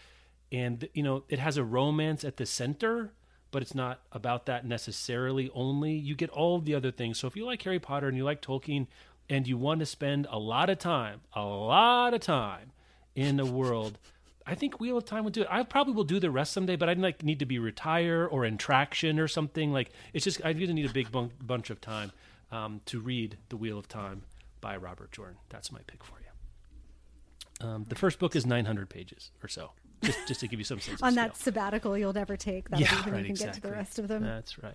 and 0.52 0.88
you 0.92 1.02
know, 1.02 1.24
it 1.28 1.38
has 1.38 1.56
a 1.56 1.64
romance 1.64 2.22
at 2.24 2.36
the 2.36 2.46
center, 2.46 3.12
but 3.50 3.62
it's 3.62 3.74
not 3.74 4.00
about 4.12 4.46
that 4.46 4.66
necessarily 4.66 5.50
only. 5.54 5.92
You 5.92 6.14
get 6.14 6.30
all 6.30 6.60
the 6.60 6.74
other 6.74 6.90
things. 6.90 7.18
So 7.18 7.26
if 7.26 7.36
you 7.36 7.44
like 7.44 7.62
Harry 7.62 7.78
Potter 7.78 8.08
and 8.08 8.16
you 8.16 8.24
like 8.24 8.42
Tolkien 8.42 8.86
and 9.28 9.46
you 9.46 9.56
want 9.56 9.80
to 9.80 9.86
spend 9.86 10.26
a 10.30 10.38
lot 10.38 10.70
of 10.70 10.78
time, 10.78 11.20
a 11.34 11.42
lot 11.42 12.14
of 12.14 12.20
time 12.20 12.72
in 13.14 13.36
the 13.36 13.46
world 13.46 13.98
I 14.46 14.54
think 14.54 14.78
Wheel 14.78 14.96
of 14.96 15.04
Time 15.04 15.24
would 15.24 15.32
do 15.32 15.42
it. 15.42 15.48
I 15.50 15.62
probably 15.64 15.92
will 15.92 16.04
do 16.04 16.20
the 16.20 16.30
rest 16.30 16.52
someday, 16.52 16.76
but 16.76 16.88
I'd 16.88 16.98
like 16.98 17.24
need 17.24 17.40
to 17.40 17.46
be 17.46 17.58
retire 17.58 18.26
or 18.26 18.44
in 18.44 18.58
traction 18.58 19.18
or 19.18 19.26
something. 19.26 19.72
Like 19.72 19.90
it's 20.12 20.24
just 20.24 20.40
I 20.44 20.50
really 20.50 20.72
need 20.72 20.88
a 20.88 20.92
big 20.92 21.10
bun- 21.10 21.32
bunch 21.40 21.68
of 21.70 21.80
time 21.80 22.12
um, 22.52 22.80
to 22.86 23.00
read 23.00 23.38
the 23.48 23.56
Wheel 23.56 23.76
of 23.76 23.88
Time 23.88 24.22
by 24.60 24.76
Robert 24.76 25.10
Jordan. 25.10 25.38
That's 25.48 25.72
my 25.72 25.80
pick 25.88 26.04
for 26.04 26.14
you. 26.20 27.66
Um, 27.66 27.86
the 27.88 27.96
first 27.96 28.20
book 28.20 28.36
is 28.36 28.46
900 28.46 28.88
pages 28.88 29.32
or 29.42 29.48
so, 29.48 29.72
just 30.02 30.28
just 30.28 30.40
to 30.40 30.48
give 30.48 30.58
you 30.58 30.64
some 30.64 30.80
sense. 30.80 31.02
On 31.02 31.14
that 31.14 31.36
sabbatical 31.36 31.96
you'll 31.96 32.12
never 32.12 32.36
take. 32.36 32.68
That'll 32.68 32.84
yeah, 32.84 32.96
right, 32.96 33.06
you 33.06 33.12
can 33.12 33.24
exactly. 33.26 33.46
get 33.46 33.54
to 33.54 33.60
the 33.60 33.72
rest 33.72 33.98
of 33.98 34.08
them. 34.08 34.22
That's 34.22 34.58
right. 34.62 34.74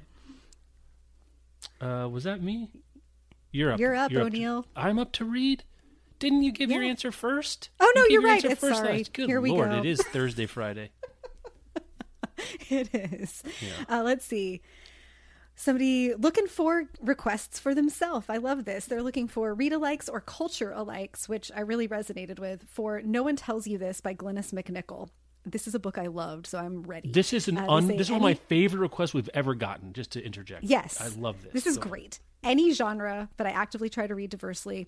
Uh, 1.79 2.07
was 2.07 2.23
that 2.23 2.41
me? 2.41 2.69
You're 3.51 3.73
up. 3.73 3.79
You're 3.79 3.95
up, 3.95 4.11
You're 4.11 4.21
O'Neill. 4.23 4.59
Up 4.59 4.73
to, 4.75 4.79
I'm 4.79 4.99
up 4.99 5.11
to 5.13 5.25
read. 5.25 5.63
Didn't 6.19 6.43
you 6.43 6.51
give 6.51 6.69
yeah. 6.69 6.77
your 6.77 6.85
answer 6.85 7.11
first? 7.11 7.69
Oh 7.79 7.91
no, 7.95 8.03
you 8.03 8.13
you're 8.13 8.21
right. 8.21 8.43
It's 8.43 8.59
first 8.59 8.77
sorry. 8.77 8.99
Last. 8.99 9.13
Good 9.13 9.27
Here 9.27 9.41
we 9.41 9.51
Lord, 9.51 9.71
go. 9.71 9.77
it 9.79 9.85
is 9.85 10.01
Thursday, 10.01 10.45
Friday. 10.45 10.91
it 12.69 12.93
is. 12.93 13.43
Yeah. 13.59 13.97
Uh, 13.97 14.03
let's 14.03 14.25
see. 14.25 14.61
Somebody 15.65 16.15
looking 16.15 16.47
for 16.47 16.85
requests 17.03 17.59
for 17.59 17.75
themselves. 17.75 18.25
I 18.29 18.37
love 18.37 18.65
this. 18.65 18.85
They're 18.85 19.03
looking 19.03 19.27
for 19.27 19.53
read 19.53 19.73
alikes 19.73 20.09
or 20.11 20.19
culture 20.19 20.73
alikes, 20.75 21.29
which 21.29 21.51
I 21.55 21.59
really 21.59 21.87
resonated 21.87 22.39
with. 22.39 22.63
For 22.67 22.99
No 23.03 23.21
One 23.21 23.35
Tells 23.35 23.67
You 23.67 23.77
This 23.77 24.01
by 24.01 24.15
Glynnis 24.15 24.51
MacNicol. 24.51 25.09
This 25.45 25.67
is 25.67 25.75
a 25.75 25.79
book 25.79 25.99
I 25.99 26.07
loved, 26.07 26.47
so 26.47 26.57
I'm 26.57 26.81
ready. 26.81 27.11
This 27.11 27.31
is 27.31 27.47
an 27.47 27.59
Uh, 27.59 27.67
un, 27.69 27.85
this 27.89 28.07
is 28.07 28.09
one 28.09 28.17
of 28.21 28.23
my 28.23 28.33
favorite 28.33 28.79
requests 28.79 29.13
we've 29.13 29.29
ever 29.35 29.53
gotten. 29.53 29.93
Just 29.93 30.13
to 30.13 30.25
interject, 30.25 30.63
Yes. 30.63 30.99
I 30.99 31.09
love 31.19 31.43
this. 31.43 31.53
This 31.53 31.67
is 31.67 31.77
ahead. 31.77 31.89
great. 31.89 32.19
Any 32.43 32.73
genre, 32.73 33.29
but 33.37 33.45
I 33.45 33.51
actively 33.51 33.89
try 33.89 34.07
to 34.07 34.15
read 34.15 34.31
diversely. 34.31 34.87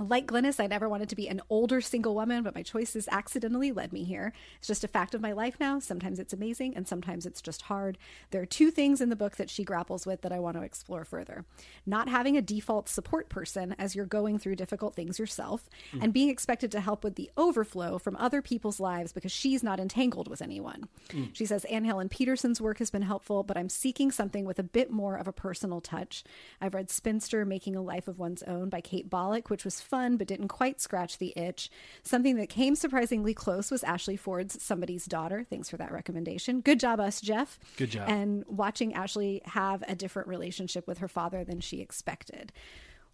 Like 0.00 0.26
Glynnis, 0.26 0.58
I 0.58 0.66
never 0.66 0.88
wanted 0.88 1.08
to 1.10 1.16
be 1.16 1.28
an 1.28 1.40
older 1.48 1.80
single 1.80 2.14
woman, 2.14 2.42
but 2.42 2.54
my 2.54 2.62
choices 2.62 3.08
accidentally 3.12 3.70
led 3.70 3.92
me 3.92 4.04
here. 4.04 4.32
It's 4.58 4.66
just 4.66 4.84
a 4.84 4.88
fact 4.88 5.14
of 5.14 5.20
my 5.20 5.32
life 5.32 5.56
now. 5.60 5.78
Sometimes 5.78 6.18
it's 6.18 6.32
amazing 6.32 6.74
and 6.74 6.88
sometimes 6.88 7.26
it's 7.26 7.42
just 7.42 7.62
hard. 7.62 7.98
There 8.30 8.42
are 8.42 8.46
two 8.46 8.70
things 8.70 9.00
in 9.00 9.10
the 9.10 9.16
book 9.16 9.36
that 9.36 9.50
she 9.50 9.62
grapples 9.62 10.06
with 10.06 10.22
that 10.22 10.32
I 10.32 10.38
want 10.38 10.56
to 10.56 10.62
explore 10.62 11.04
further 11.04 11.44
not 11.86 12.08
having 12.08 12.36
a 12.36 12.42
default 12.42 12.88
support 12.88 13.28
person 13.28 13.74
as 13.78 13.94
you're 13.94 14.06
going 14.06 14.38
through 14.38 14.56
difficult 14.56 14.94
things 14.94 15.18
yourself, 15.18 15.68
mm. 15.92 16.02
and 16.02 16.12
being 16.12 16.28
expected 16.28 16.70
to 16.72 16.80
help 16.80 17.04
with 17.04 17.16
the 17.16 17.30
overflow 17.36 17.98
from 17.98 18.16
other 18.16 18.42
people's 18.42 18.80
lives 18.80 19.12
because 19.12 19.32
she's 19.32 19.62
not 19.62 19.80
entangled 19.80 20.28
with 20.28 20.42
anyone. 20.42 20.88
Mm. 21.10 21.30
She 21.32 21.46
says 21.46 21.64
Anne 21.66 21.84
Helen 21.84 22.08
Petersen's 22.08 22.60
work 22.60 22.78
has 22.78 22.90
been 22.90 23.02
helpful, 23.02 23.42
but 23.42 23.56
I'm 23.56 23.68
seeking 23.68 24.10
something 24.10 24.44
with 24.44 24.58
a 24.58 24.64
bit 24.64 24.90
more 24.90 25.16
of 25.16 25.26
a 25.26 25.32
personal 25.32 25.80
touch. 25.80 26.24
I've 26.60 26.74
read 26.74 26.90
Spinster 26.90 27.44
Making 27.44 27.76
a 27.76 27.82
Life 27.82 28.08
of 28.08 28.18
One's 28.18 28.42
Own 28.44 28.68
by 28.68 28.80
Kate 28.80 29.10
Bolick, 29.10 29.50
which 29.50 29.64
was 29.64 29.80
fun 29.90 30.16
but 30.16 30.28
didn't 30.28 30.48
quite 30.48 30.80
scratch 30.80 31.18
the 31.18 31.36
itch. 31.36 31.70
Something 32.02 32.36
that 32.36 32.48
came 32.48 32.76
surprisingly 32.76 33.34
close 33.34 33.70
was 33.70 33.82
Ashley 33.82 34.16
Ford's 34.16 34.62
Somebody's 34.62 35.04
Daughter. 35.04 35.44
Thanks 35.48 35.68
for 35.68 35.76
that 35.76 35.92
recommendation. 35.92 36.60
Good 36.60 36.80
job, 36.80 37.00
us, 37.00 37.20
Jeff. 37.20 37.58
Good 37.76 37.90
job. 37.90 38.08
And 38.08 38.44
watching 38.46 38.94
Ashley 38.94 39.42
have 39.44 39.82
a 39.88 39.96
different 39.96 40.28
relationship 40.28 40.86
with 40.86 40.98
her 40.98 41.08
father 41.08 41.44
than 41.44 41.60
she 41.60 41.80
expected. 41.80 42.52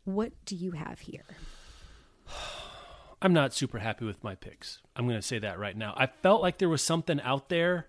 What 0.04 0.32
do 0.44 0.54
you 0.54 0.72
have 0.72 1.00
here? 1.00 1.24
I'm 3.22 3.32
not 3.32 3.54
super 3.54 3.78
happy 3.78 4.04
with 4.04 4.22
my 4.22 4.34
picks. 4.34 4.82
I'm 4.94 5.06
going 5.06 5.18
to 5.18 5.26
say 5.26 5.38
that 5.38 5.58
right 5.58 5.76
now. 5.76 5.94
I 5.96 6.06
felt 6.06 6.42
like 6.42 6.58
there 6.58 6.68
was 6.68 6.82
something 6.82 7.18
out 7.22 7.48
there. 7.48 7.88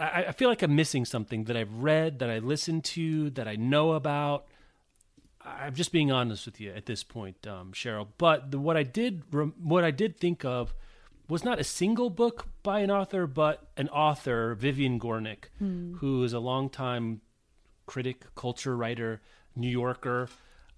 I, 0.00 0.24
I 0.28 0.32
feel 0.32 0.48
like 0.48 0.62
I'm 0.62 0.74
missing 0.74 1.04
something 1.04 1.44
that 1.44 1.56
I've 1.56 1.74
read, 1.74 2.18
that 2.20 2.30
I 2.30 2.38
listened 2.38 2.84
to, 2.84 3.28
that 3.30 3.46
I 3.46 3.56
know 3.56 3.92
about. 3.92 4.46
I'm 5.44 5.74
just 5.74 5.92
being 5.92 6.12
honest 6.12 6.46
with 6.46 6.60
you 6.60 6.72
at 6.72 6.86
this 6.86 7.02
point, 7.02 7.46
um, 7.46 7.72
Cheryl. 7.72 8.06
But 8.18 8.50
the, 8.50 8.58
what 8.58 8.76
I 8.76 8.82
did, 8.82 9.22
rem- 9.32 9.54
what 9.62 9.84
I 9.84 9.90
did 9.90 10.18
think 10.18 10.44
of, 10.44 10.74
was 11.28 11.44
not 11.44 11.58
a 11.58 11.64
single 11.64 12.10
book 12.10 12.46
by 12.62 12.80
an 12.80 12.90
author, 12.90 13.26
but 13.26 13.68
an 13.76 13.88
author, 13.88 14.54
Vivian 14.54 15.00
Gornick, 15.00 15.44
who 15.58 16.22
is 16.24 16.32
a 16.32 16.38
longtime 16.38 17.20
critic, 17.86 18.26
culture 18.34 18.76
writer, 18.76 19.22
New 19.56 19.68
Yorker. 19.68 20.28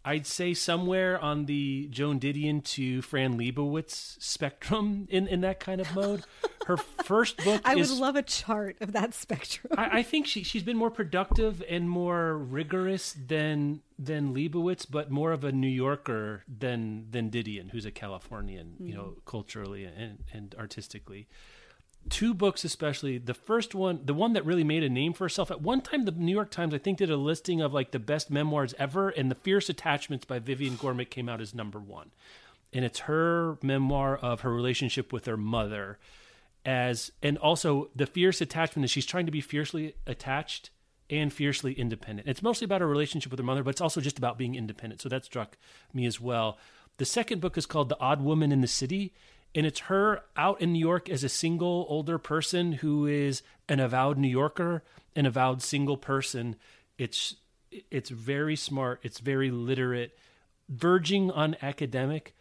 I'd 0.05 0.27
say 0.27 0.53
somewhere 0.53 1.19
on 1.19 1.47
the 1.47 1.89
Joan 1.91 2.21
Didion 2.21 2.63
to 2.65 3.01
Fran 3.01 3.39
Lebowitz 3.39 4.21
spectrum 4.23 5.09
in, 5.11 5.27
in 5.27 5.41
that 5.41 5.61
kind 5.61 5.81
of 5.81 5.95
mode. 5.95 6.25
Her 6.67 6.77
first 6.77 7.43
book 7.43 7.63
I 7.65 7.77
is, 7.77 7.91
would 7.91 8.01
love 8.01 8.17
a 8.17 8.23
chart 8.23 8.77
of 8.81 8.93
that 8.93 9.15
spectrum. 9.15 9.73
I, 9.79 9.99
I 9.99 10.03
think 10.03 10.27
she 10.27 10.43
she's 10.43 10.63
been 10.63 10.77
more 10.77 10.91
productive 10.91 11.63
and 11.69 11.89
more 11.89 12.37
rigorous 12.37 13.15
than 13.27 13.81
than 13.99 14.35
Lebowitz, 14.35 14.87
but 14.91 15.11
more 15.11 15.33
of 15.33 15.45
a 15.45 15.53
New 15.53 15.69
Yorker 15.69 16.45
than 16.49 17.07
than 17.11 17.31
Didion, 17.31 17.71
who's 17.71 17.87
a 17.87 17.91
Californian, 17.91 18.75
you 18.79 18.93
hmm. 18.93 18.97
know, 18.97 19.15
culturally 19.25 19.85
and, 19.85 20.25
and 20.33 20.55
artistically 20.59 21.29
two 22.09 22.35
books 22.35 22.65
especially. 22.65 23.19
The 23.19 23.35
first 23.35 23.75
one 23.75 24.01
the 24.05 24.15
one 24.15 24.33
that 24.35 24.45
really 24.45 24.65
made 24.65 24.83
a 24.83 24.89
name 24.89 25.13
for 25.13 25.25
herself 25.25 25.51
at 25.51 25.61
one 25.61 25.81
time 25.81 26.05
the 26.05 26.13
new 26.13 26.33
york 26.33 26.51
times 26.51 26.75
i 26.75 26.79
think 26.79 26.99
did 26.99 27.11
a 27.11 27.17
listing 27.17 27.61
of 27.61 27.73
like 27.73 27.91
the 27.91 27.99
best 27.99 28.31
memoirs 28.31 28.75
ever 28.79 29.09
and 29.09 29.31
the 29.31 29.35
fierce 29.37 29.69
attachments 29.69 30.25
by 30.25 30.39
vivian 30.39 30.77
gornick 30.77 31.11
came 31.11 31.29
out 31.29 31.41
as 31.41 31.55
number 31.55 31.79
one. 31.79 32.11
And 32.73 32.85
it's 32.85 33.01
her 33.01 33.59
memoir 33.63 34.17
of 34.17 34.41
her 34.41 34.53
relationship 34.53 35.13
with 35.13 35.27
her 35.27 35.37
mother 35.37 35.99
as 36.65 37.13
and 37.23 37.39
also 37.39 37.91
the 37.95 38.07
fierce 38.07 38.41
attachment 38.41 38.85
is 38.85 38.91
she's 38.91 39.07
trying 39.07 39.27
to 39.27 39.33
be 39.33 39.41
fiercely 39.41 39.95
attached 40.07 40.71
and 41.11 41.33
fiercely 41.33 41.75
independent. 41.75 42.29
It's 42.29 42.43
mostly 42.43 42.65
about 42.65 42.81
her 42.81 42.89
relationship 42.89 43.31
with 43.31 43.39
her 43.39 43.45
mother 43.45 43.63
but 43.63 43.71
it's 43.71 43.81
also 43.81 44.01
just 44.01 44.19
about 44.19 44.39
being 44.39 44.55
independent. 44.55 45.01
So 45.01 45.09
that 45.09 45.25
struck 45.25 45.57
me 45.93 46.07
as 46.07 46.21
well. 46.21 46.59
The 46.97 47.05
second 47.05 47.41
book 47.41 47.59
is 47.59 47.67
called 47.67 47.89
the 47.89 47.99
odd 47.99 48.23
woman 48.23 48.53
in 48.53 48.61
the 48.61 48.69
city 48.69 49.13
and 49.55 49.65
it's 49.67 49.81
her 49.81 50.23
out 50.37 50.61
in 50.61 50.73
New 50.73 50.79
York 50.79 51.09
as 51.09 51.23
a 51.23 51.29
single 51.29 51.87
older 51.89 52.19
person 52.19 52.73
who 52.75 53.07
is 53.07 53.43
an 53.69 53.81
avowed 53.81 54.19
New 54.19 54.29
Yorker, 54.29 54.83
an 55.15 55.27
avowed 55.27 55.63
single 55.63 55.97
person. 55.97 56.57
It's 56.99 57.37
it's 57.91 58.11
very 58.11 58.57
smart, 58.57 59.01
it's 59.03 59.19
very 59.19 59.51
literate, 59.51 60.17
verging 60.69 61.31
on 61.31 61.57
academic. 61.63 62.35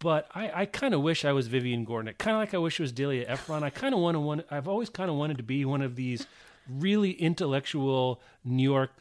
But 0.00 0.28
I, 0.32 0.62
I 0.62 0.66
kind 0.66 0.94
of 0.94 1.02
wish 1.02 1.24
I 1.24 1.32
was 1.32 1.48
Vivian 1.48 1.84
Gornick. 1.84 2.18
Kind 2.18 2.36
of 2.36 2.40
like 2.40 2.54
I 2.54 2.58
wish 2.58 2.78
it 2.78 2.82
was 2.84 2.92
Delia 2.92 3.24
Ephron. 3.26 3.64
I 3.64 3.70
kind 3.70 3.94
of 3.94 4.00
want 4.00 4.16
to. 4.40 4.54
I've 4.54 4.68
always 4.68 4.88
kind 4.88 5.10
of 5.10 5.16
wanted 5.16 5.38
to 5.38 5.42
be 5.42 5.64
one 5.64 5.82
of 5.82 5.96
these 5.96 6.26
really 6.68 7.12
intellectual 7.12 8.20
New 8.44 8.62
York 8.62 8.92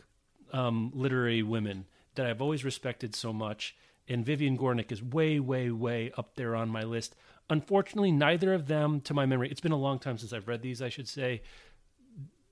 um, 0.53 0.91
literary 0.95 1.43
women 1.43 1.85
that 2.15 2.25
I've 2.25 2.41
always 2.41 2.65
respected 2.65 3.15
so 3.15 3.31
much. 3.31 3.75
And 4.09 4.25
Vivian 4.25 4.57
Gornick 4.57 4.91
is 4.91 5.03
way, 5.03 5.39
way, 5.39 5.69
way 5.69 6.11
up 6.17 6.35
there 6.35 6.55
on 6.55 6.69
my 6.69 6.83
list. 6.83 7.15
Unfortunately, 7.49 8.11
neither 8.11 8.53
of 8.53 8.67
them, 8.67 8.99
to 9.01 9.13
my 9.13 9.25
memory, 9.25 9.49
it's 9.49 9.61
been 9.61 9.71
a 9.71 9.77
long 9.77 9.99
time 9.99 10.17
since 10.17 10.33
I've 10.33 10.47
read 10.47 10.61
these, 10.61 10.81
I 10.81 10.89
should 10.89 11.07
say, 11.07 11.41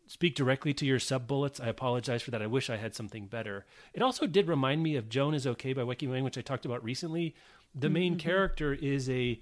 speak 0.08 0.36
directly 0.36 0.74
to 0.74 0.86
your 0.86 1.00
sub 1.00 1.28
bullets. 1.28 1.60
I 1.60 1.68
apologize 1.68 2.22
for 2.22 2.32
that. 2.32 2.41
I 2.41 2.48
wish 2.48 2.70
I 2.70 2.78
had 2.78 2.96
something 2.96 3.28
better. 3.28 3.66
It 3.93 4.02
also 4.02 4.28
did 4.28 4.48
remind 4.48 4.84
me 4.84 4.96
of 4.96 5.10
Joan 5.10 5.34
is 5.34 5.46
Okay 5.46 5.74
by 5.74 5.82
Weike 5.82 6.10
Wang, 6.10 6.24
which 6.24 6.38
I 6.38 6.41
talked 6.41 6.66
about 6.66 6.84
recently. 6.84 7.36
The 7.74 7.89
main 7.89 8.14
mm-hmm. 8.14 8.20
character 8.20 8.74
is 8.74 9.10
a 9.10 9.41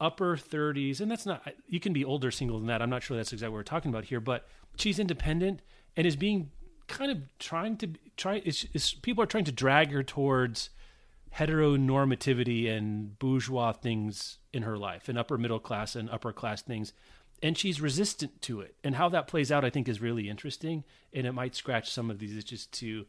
upper 0.00 0.36
30s, 0.36 1.00
and 1.00 1.10
that's 1.10 1.26
not, 1.26 1.42
you 1.68 1.80
can 1.80 1.92
be 1.92 2.04
older 2.04 2.30
single 2.30 2.58
than 2.58 2.68
that. 2.68 2.80
I'm 2.80 2.90
not 2.90 3.02
sure 3.02 3.16
that's 3.16 3.32
exactly 3.32 3.52
what 3.52 3.58
we're 3.58 3.64
talking 3.64 3.90
about 3.90 4.04
here, 4.04 4.20
but 4.20 4.48
she's 4.76 4.98
independent 4.98 5.60
and 5.96 6.06
is 6.06 6.16
being 6.16 6.50
kind 6.86 7.10
of 7.10 7.18
trying 7.38 7.76
to 7.78 7.90
try, 8.16 8.42
is, 8.44 8.66
is 8.72 8.94
people 8.94 9.22
are 9.22 9.26
trying 9.26 9.44
to 9.44 9.52
drag 9.52 9.90
her 9.90 10.02
towards 10.02 10.70
heteronormativity 11.36 12.70
and 12.70 13.18
bourgeois 13.18 13.72
things 13.72 14.38
in 14.52 14.62
her 14.62 14.78
life 14.78 15.08
and 15.08 15.18
upper 15.18 15.36
middle 15.36 15.60
class 15.60 15.94
and 15.94 16.08
upper 16.10 16.32
class 16.32 16.62
things 16.62 16.92
and 17.42 17.58
she's 17.58 17.80
resistant 17.80 18.40
to 18.40 18.60
it. 18.62 18.74
And 18.82 18.94
how 18.94 19.08
that 19.10 19.28
plays 19.28 19.52
out 19.52 19.64
i 19.64 19.70
think 19.70 19.88
is 19.88 20.00
really 20.00 20.28
interesting 20.28 20.84
and 21.12 21.26
it 21.26 21.32
might 21.32 21.54
scratch 21.54 21.90
some 21.90 22.10
of 22.10 22.18
these 22.18 22.36
itches 22.36 22.66
too. 22.66 23.06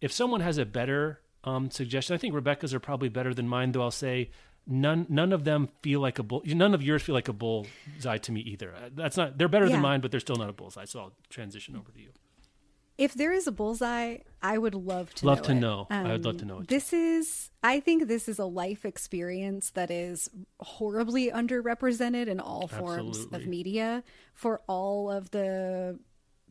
If 0.00 0.12
someone 0.12 0.40
has 0.40 0.58
a 0.58 0.64
better 0.64 1.20
um, 1.44 1.70
suggestion 1.70 2.14
i 2.14 2.18
think 2.18 2.34
rebecca's 2.34 2.74
are 2.74 2.80
probably 2.80 3.08
better 3.08 3.32
than 3.32 3.48
mine 3.48 3.70
though 3.72 3.82
i'll 3.82 3.92
say 3.92 4.30
none 4.66 5.06
none 5.08 5.32
of 5.32 5.44
them 5.44 5.68
feel 5.82 6.00
like 6.00 6.18
a 6.18 6.22
bull 6.24 6.42
none 6.44 6.74
of 6.74 6.82
yours 6.82 7.02
feel 7.02 7.14
like 7.14 7.28
a 7.28 7.32
bullseye 7.32 8.18
to 8.18 8.32
me 8.32 8.40
either. 8.40 8.74
That's 8.94 9.16
not 9.16 9.38
they're 9.38 9.48
better 9.48 9.66
yeah. 9.66 9.72
than 9.72 9.80
mine 9.80 10.00
but 10.00 10.10
they're 10.10 10.20
still 10.20 10.36
not 10.36 10.50
a 10.50 10.52
bullseye 10.52 10.84
so 10.84 10.98
i'll 11.00 11.12
transition 11.30 11.76
over 11.76 11.92
to 11.92 12.00
you 12.00 12.10
if 12.98 13.14
there 13.14 13.32
is 13.32 13.46
a 13.46 13.52
bullseye, 13.52 14.18
I 14.42 14.58
would 14.58 14.74
love 14.74 15.14
to 15.14 15.26
love 15.26 15.38
know 15.38 15.44
to 15.44 15.52
it. 15.52 15.54
know. 15.54 15.86
Um, 15.90 16.06
I 16.06 16.12
would 16.12 16.24
love 16.24 16.36
to 16.38 16.44
know. 16.44 16.58
It 16.58 16.68
this 16.68 16.92
is, 16.92 17.50
I 17.62 17.80
think, 17.80 18.08
this 18.08 18.28
is 18.28 18.38
a 18.38 18.44
life 18.44 18.84
experience 18.84 19.70
that 19.70 19.90
is 19.90 20.28
horribly 20.60 21.30
underrepresented 21.30 22.26
in 22.26 22.40
all 22.40 22.66
forms 22.66 23.18
Absolutely. 23.18 23.40
of 23.40 23.46
media 23.46 24.04
for 24.34 24.60
all 24.66 25.10
of 25.10 25.30
the 25.30 25.98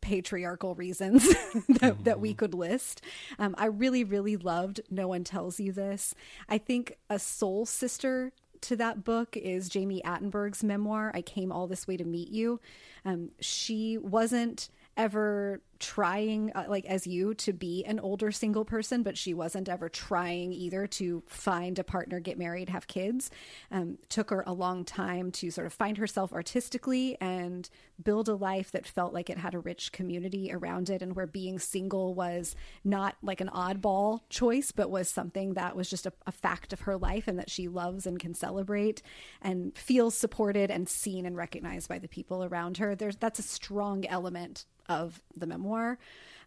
patriarchal 0.01 0.73
reasons 0.75 1.27
that, 1.27 1.65
mm-hmm. 1.67 2.03
that, 2.03 2.19
we 2.19 2.29
mm-hmm. 2.29 2.37
could 2.37 2.53
list. 2.53 3.01
Um, 3.37 3.53
I 3.57 3.65
really, 3.65 4.03
really 4.05 4.37
loved 4.37 4.81
No 4.89 5.09
One 5.09 5.25
Tells 5.25 5.59
You 5.59 5.73
This. 5.73 6.15
I 6.47 6.57
think 6.57 6.97
a 7.09 7.19
soul 7.19 7.65
sister 7.65 8.31
to 8.61 8.75
that 8.77 9.03
book 9.03 9.35
is 9.35 9.69
Jami 9.69 10.01
Attenberg's 10.03 10.63
memoir, 10.63 11.11
I 11.13 11.21
Came 11.21 11.51
All 11.51 11.67
This 11.67 11.87
Way 11.87 11.97
to 11.97 12.05
Meet 12.05 12.29
You. 12.29 12.59
Um, 13.05 13.31
she 13.39 13.97
wasn't 13.97 14.69
ever 14.95 15.61
trying 15.79 16.51
uh, 16.53 16.65
like 16.67 16.85
as 16.85 17.07
you 17.07 17.33
to 17.33 17.53
be 17.53 17.83
an 17.85 17.99
older 17.99 18.31
single 18.31 18.65
person 18.65 19.03
but 19.03 19.17
she 19.17 19.33
wasn't 19.33 19.69
ever 19.69 19.89
trying 19.89 20.51
either 20.51 20.87
to 20.87 21.23
find 21.27 21.79
a 21.79 21.83
partner 21.83 22.19
get 22.19 22.37
married 22.37 22.69
have 22.69 22.87
kids 22.87 23.29
um, 23.71 23.97
took 24.09 24.29
her 24.29 24.43
a 24.47 24.53
long 24.53 24.83
time 24.83 25.31
to 25.31 25.51
sort 25.51 25.67
of 25.67 25.73
find 25.73 25.97
herself 25.97 26.33
artistically 26.33 27.17
and 27.21 27.69
build 28.03 28.29
a 28.29 28.35
life 28.35 28.71
that 28.71 28.85
felt 28.85 29.13
like 29.13 29.29
it 29.29 29.37
had 29.37 29.53
a 29.53 29.59
rich 29.59 29.91
community 29.91 30.51
around 30.51 30.89
it 30.89 31.01
and 31.01 31.15
where 31.15 31.27
being 31.27 31.59
single 31.59 32.13
was 32.13 32.55
not 32.83 33.15
like 33.21 33.41
an 33.41 33.49
oddball 33.53 34.21
choice 34.29 34.71
but 34.71 34.89
was 34.89 35.09
something 35.09 35.53
that 35.53 35.75
was 35.75 35.89
just 35.89 36.05
a, 36.05 36.13
a 36.25 36.31
fact 36.31 36.73
of 36.73 36.81
her 36.81 36.97
life 36.97 37.27
and 37.27 37.39
that 37.39 37.49
she 37.49 37.67
loves 37.67 38.05
and 38.05 38.19
can 38.19 38.33
celebrate 38.33 39.01
and 39.41 39.77
feels 39.77 40.15
supported 40.15 40.69
and 40.71 40.87
seen 40.87 41.25
and 41.25 41.35
recognized 41.35 41.89
by 41.89 41.99
the 41.99 42.07
people 42.07 42.43
around 42.43 42.77
her 42.77 42.95
there's 42.95 43.15
that's 43.15 43.39
a 43.39 43.43
strong 43.43 44.05
element 44.05 44.65
of 44.89 45.21
the 45.35 45.45
memoir. 45.45 45.66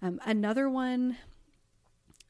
Um, 0.02 0.20
another 0.24 0.68
one. 0.68 1.16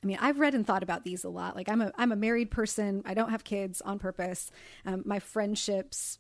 I 0.03 0.07
mean, 0.07 0.19
I've 0.21 0.41
read 0.41 0.55
and 0.55 0.67
thought 0.67 0.83
about 0.83 1.05
these 1.05 1.25
a 1.25 1.29
lot. 1.29 1.57
Like, 1.57 1.69
I'm 1.69 1.83
a 1.83 1.93
I'm 1.97 2.13
a 2.13 2.17
married 2.17 2.51
person. 2.51 3.03
I 3.05 3.15
don't 3.15 3.31
have 3.31 3.45
kids 3.45 3.81
on 3.81 3.99
purpose. 3.99 4.51
Um, 4.87 5.03
my 5.05 5.19
friendships 5.19 6.19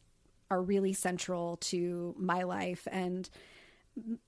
are 0.51 0.61
really 0.61 0.93
central 0.93 1.57
to 1.57 2.15
my 2.19 2.43
life, 2.43 2.87
and 2.91 3.29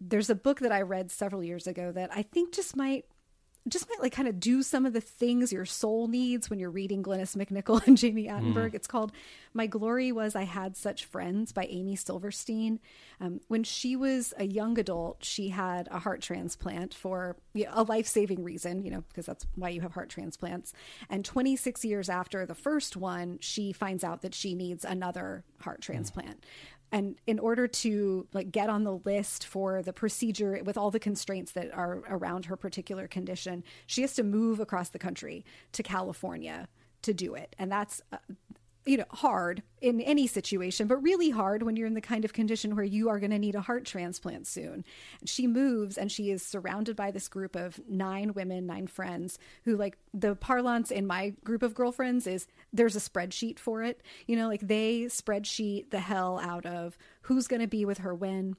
there's 0.00 0.30
a 0.30 0.34
book 0.34 0.60
that 0.60 0.72
I 0.72 0.82
read 0.82 1.10
several 1.10 1.42
years 1.42 1.66
ago 1.66 1.92
that 1.92 2.10
I 2.12 2.22
think 2.22 2.54
just 2.54 2.76
might 2.76 3.04
just 3.68 3.88
might 3.88 4.00
like 4.00 4.12
kind 4.12 4.26
of 4.26 4.40
do 4.40 4.62
some 4.62 4.84
of 4.84 4.92
the 4.92 5.00
things 5.00 5.52
your 5.52 5.64
soul 5.64 6.08
needs 6.08 6.50
when 6.50 6.58
you're 6.58 6.70
reading 6.70 7.02
Glynnis 7.02 7.36
MacNicol 7.36 7.86
and 7.86 7.96
Jami 7.98 8.26
Attenberg. 8.26 8.70
Mm. 8.72 8.74
It's 8.74 8.88
called 8.88 9.12
My 9.54 9.66
Glory 9.66 10.10
Was 10.10 10.34
I 10.34 10.42
Had 10.42 10.76
Such 10.76 11.04
Friends 11.04 11.52
by 11.52 11.66
Amy 11.66 11.94
Silverstein. 11.94 12.80
Um, 13.20 13.40
when 13.46 13.62
she 13.62 13.94
was 13.94 14.34
a 14.36 14.44
young 14.44 14.78
adult, 14.78 15.24
she 15.24 15.48
had 15.48 15.88
a 15.92 16.00
heart 16.00 16.22
transplant 16.22 16.92
for 16.92 17.36
you 17.54 17.64
know, 17.64 17.70
a 17.74 17.82
life 17.84 18.08
saving 18.08 18.42
reason, 18.42 18.82
you 18.82 18.90
know, 18.90 19.04
because 19.08 19.26
that's 19.26 19.46
why 19.54 19.68
you 19.68 19.80
have 19.82 19.92
heart 19.92 20.10
transplants. 20.10 20.72
And 21.08 21.24
26 21.24 21.84
years 21.84 22.08
after 22.08 22.44
the 22.44 22.54
first 22.56 22.96
one, 22.96 23.38
she 23.40 23.72
finds 23.72 24.02
out 24.02 24.22
that 24.22 24.34
she 24.34 24.54
needs 24.54 24.84
another 24.84 25.44
heart 25.60 25.80
mm. 25.80 25.84
transplant. 25.84 26.44
And 26.92 27.16
in 27.26 27.38
order 27.38 27.66
to 27.66 28.26
like 28.32 28.52
get 28.52 28.68
on 28.68 28.84
the 28.84 28.98
list 28.98 29.46
for 29.46 29.82
the 29.82 29.92
procedure 29.92 30.60
with 30.64 30.76
all 30.76 30.90
the 30.90 31.00
constraints 31.00 31.52
that 31.52 31.72
are 31.72 32.02
around 32.08 32.44
her 32.46 32.56
particular 32.56 33.08
condition 33.08 33.64
she 33.86 34.02
has 34.02 34.12
to 34.14 34.22
move 34.22 34.60
across 34.60 34.90
the 34.90 34.98
country 34.98 35.44
to 35.72 35.82
california 35.82 36.68
to 37.02 37.12
do 37.12 37.34
it. 37.34 37.54
And 37.58 37.70
that's 37.70 38.00
uh, 38.12 38.18
you 38.84 38.96
know 38.96 39.04
hard 39.10 39.62
in 39.80 40.00
any 40.00 40.26
situation 40.26 40.86
but 40.86 40.96
really 40.96 41.30
hard 41.30 41.62
when 41.62 41.76
you're 41.76 41.86
in 41.86 41.94
the 41.94 42.00
kind 42.00 42.24
of 42.24 42.32
condition 42.32 42.74
where 42.74 42.84
you 42.84 43.08
are 43.08 43.18
going 43.20 43.30
to 43.30 43.38
need 43.38 43.54
a 43.54 43.60
heart 43.60 43.84
transplant 43.84 44.46
soon. 44.46 44.84
And 45.20 45.28
she 45.28 45.46
moves 45.46 45.98
and 45.98 46.10
she 46.10 46.30
is 46.30 46.42
surrounded 46.42 46.96
by 46.96 47.10
this 47.10 47.28
group 47.28 47.56
of 47.56 47.80
nine 47.88 48.32
women 48.34 48.66
nine 48.66 48.86
friends 48.86 49.38
who 49.64 49.76
like 49.76 49.98
the 50.12 50.34
parlance 50.34 50.90
in 50.90 51.06
my 51.06 51.34
group 51.44 51.62
of 51.62 51.74
girlfriends 51.74 52.26
is 52.26 52.46
there's 52.72 52.96
a 52.96 53.00
spreadsheet 53.00 53.58
for 53.58 53.82
it. 53.82 54.02
You 54.26 54.36
know 54.36 54.48
like 54.48 54.66
they 54.66 55.02
spreadsheet 55.02 55.90
the 55.90 56.00
hell 56.00 56.40
out 56.42 56.66
of 56.66 56.98
who's 57.22 57.46
going 57.46 57.62
to 57.62 57.68
be 57.68 57.84
with 57.84 57.98
her 57.98 58.14
when 58.14 58.56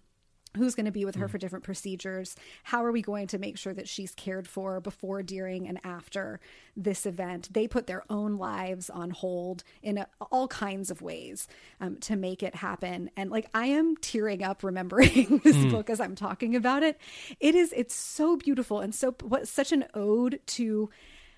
who's 0.58 0.76
going 0.76 0.86
to 0.86 0.91
be 0.91 1.06
with 1.06 1.16
her 1.16 1.28
mm. 1.28 1.30
for 1.30 1.38
different 1.38 1.64
procedures 1.64 2.36
how 2.64 2.84
are 2.84 2.91
we 2.91 3.01
going 3.01 3.28
to 3.28 3.38
make 3.38 3.58
sure 3.58 3.74
that 3.74 3.88
she's 3.88 4.14
cared 4.16 4.47
for 4.47 4.80
before 4.80 5.24
during 5.24 5.68
and 5.68 5.80
after 5.84 6.39
this 6.76 7.06
event 7.06 7.49
they 7.51 7.68
put 7.68 7.88
their 7.88 8.04
own 8.10 8.38
lives 8.38 8.89
on 8.89 9.10
hold 9.10 9.64
in 9.82 9.97
a, 9.97 10.08
all 10.32 10.47
kinds 10.47 10.89
of 10.91 11.01
ways 11.01 11.47
um, 11.82 11.97
to 11.97 12.16
make 12.16 12.43
it 12.43 12.56
happen 12.56 13.10
and 13.16 13.32
like 13.32 13.47
i 13.54 13.68
am 13.68 13.95
tearing 13.97 14.43
up 14.43 14.64
remembering 14.64 15.39
this 15.43 15.56
mm. 15.56 15.72
book 15.72 15.89
as 15.89 15.99
i'm 15.99 16.16
talking 16.16 16.56
about 16.56 16.84
it 16.84 16.99
it 17.39 17.56
is 17.56 17.74
it's 17.76 17.95
so 17.95 18.36
beautiful 18.36 18.80
and 18.80 18.93
so 18.93 19.16
what 19.22 19.47
such 19.47 19.72
an 19.72 19.86
ode 19.93 20.39
to 20.45 20.89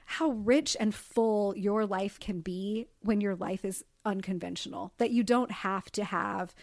how 0.06 0.30
rich 0.30 0.78
and 0.80 0.94
full 0.94 1.56
your 1.58 1.86
life 1.86 2.20
can 2.20 2.40
be 2.40 2.88
when 3.02 3.22
your 3.22 3.36
life 3.36 3.66
is 3.66 3.84
unconventional 4.06 4.94
that 4.98 5.12
you 5.12 5.24
don't 5.24 5.52
have 5.52 5.92
to 5.92 6.04
have 6.04 6.54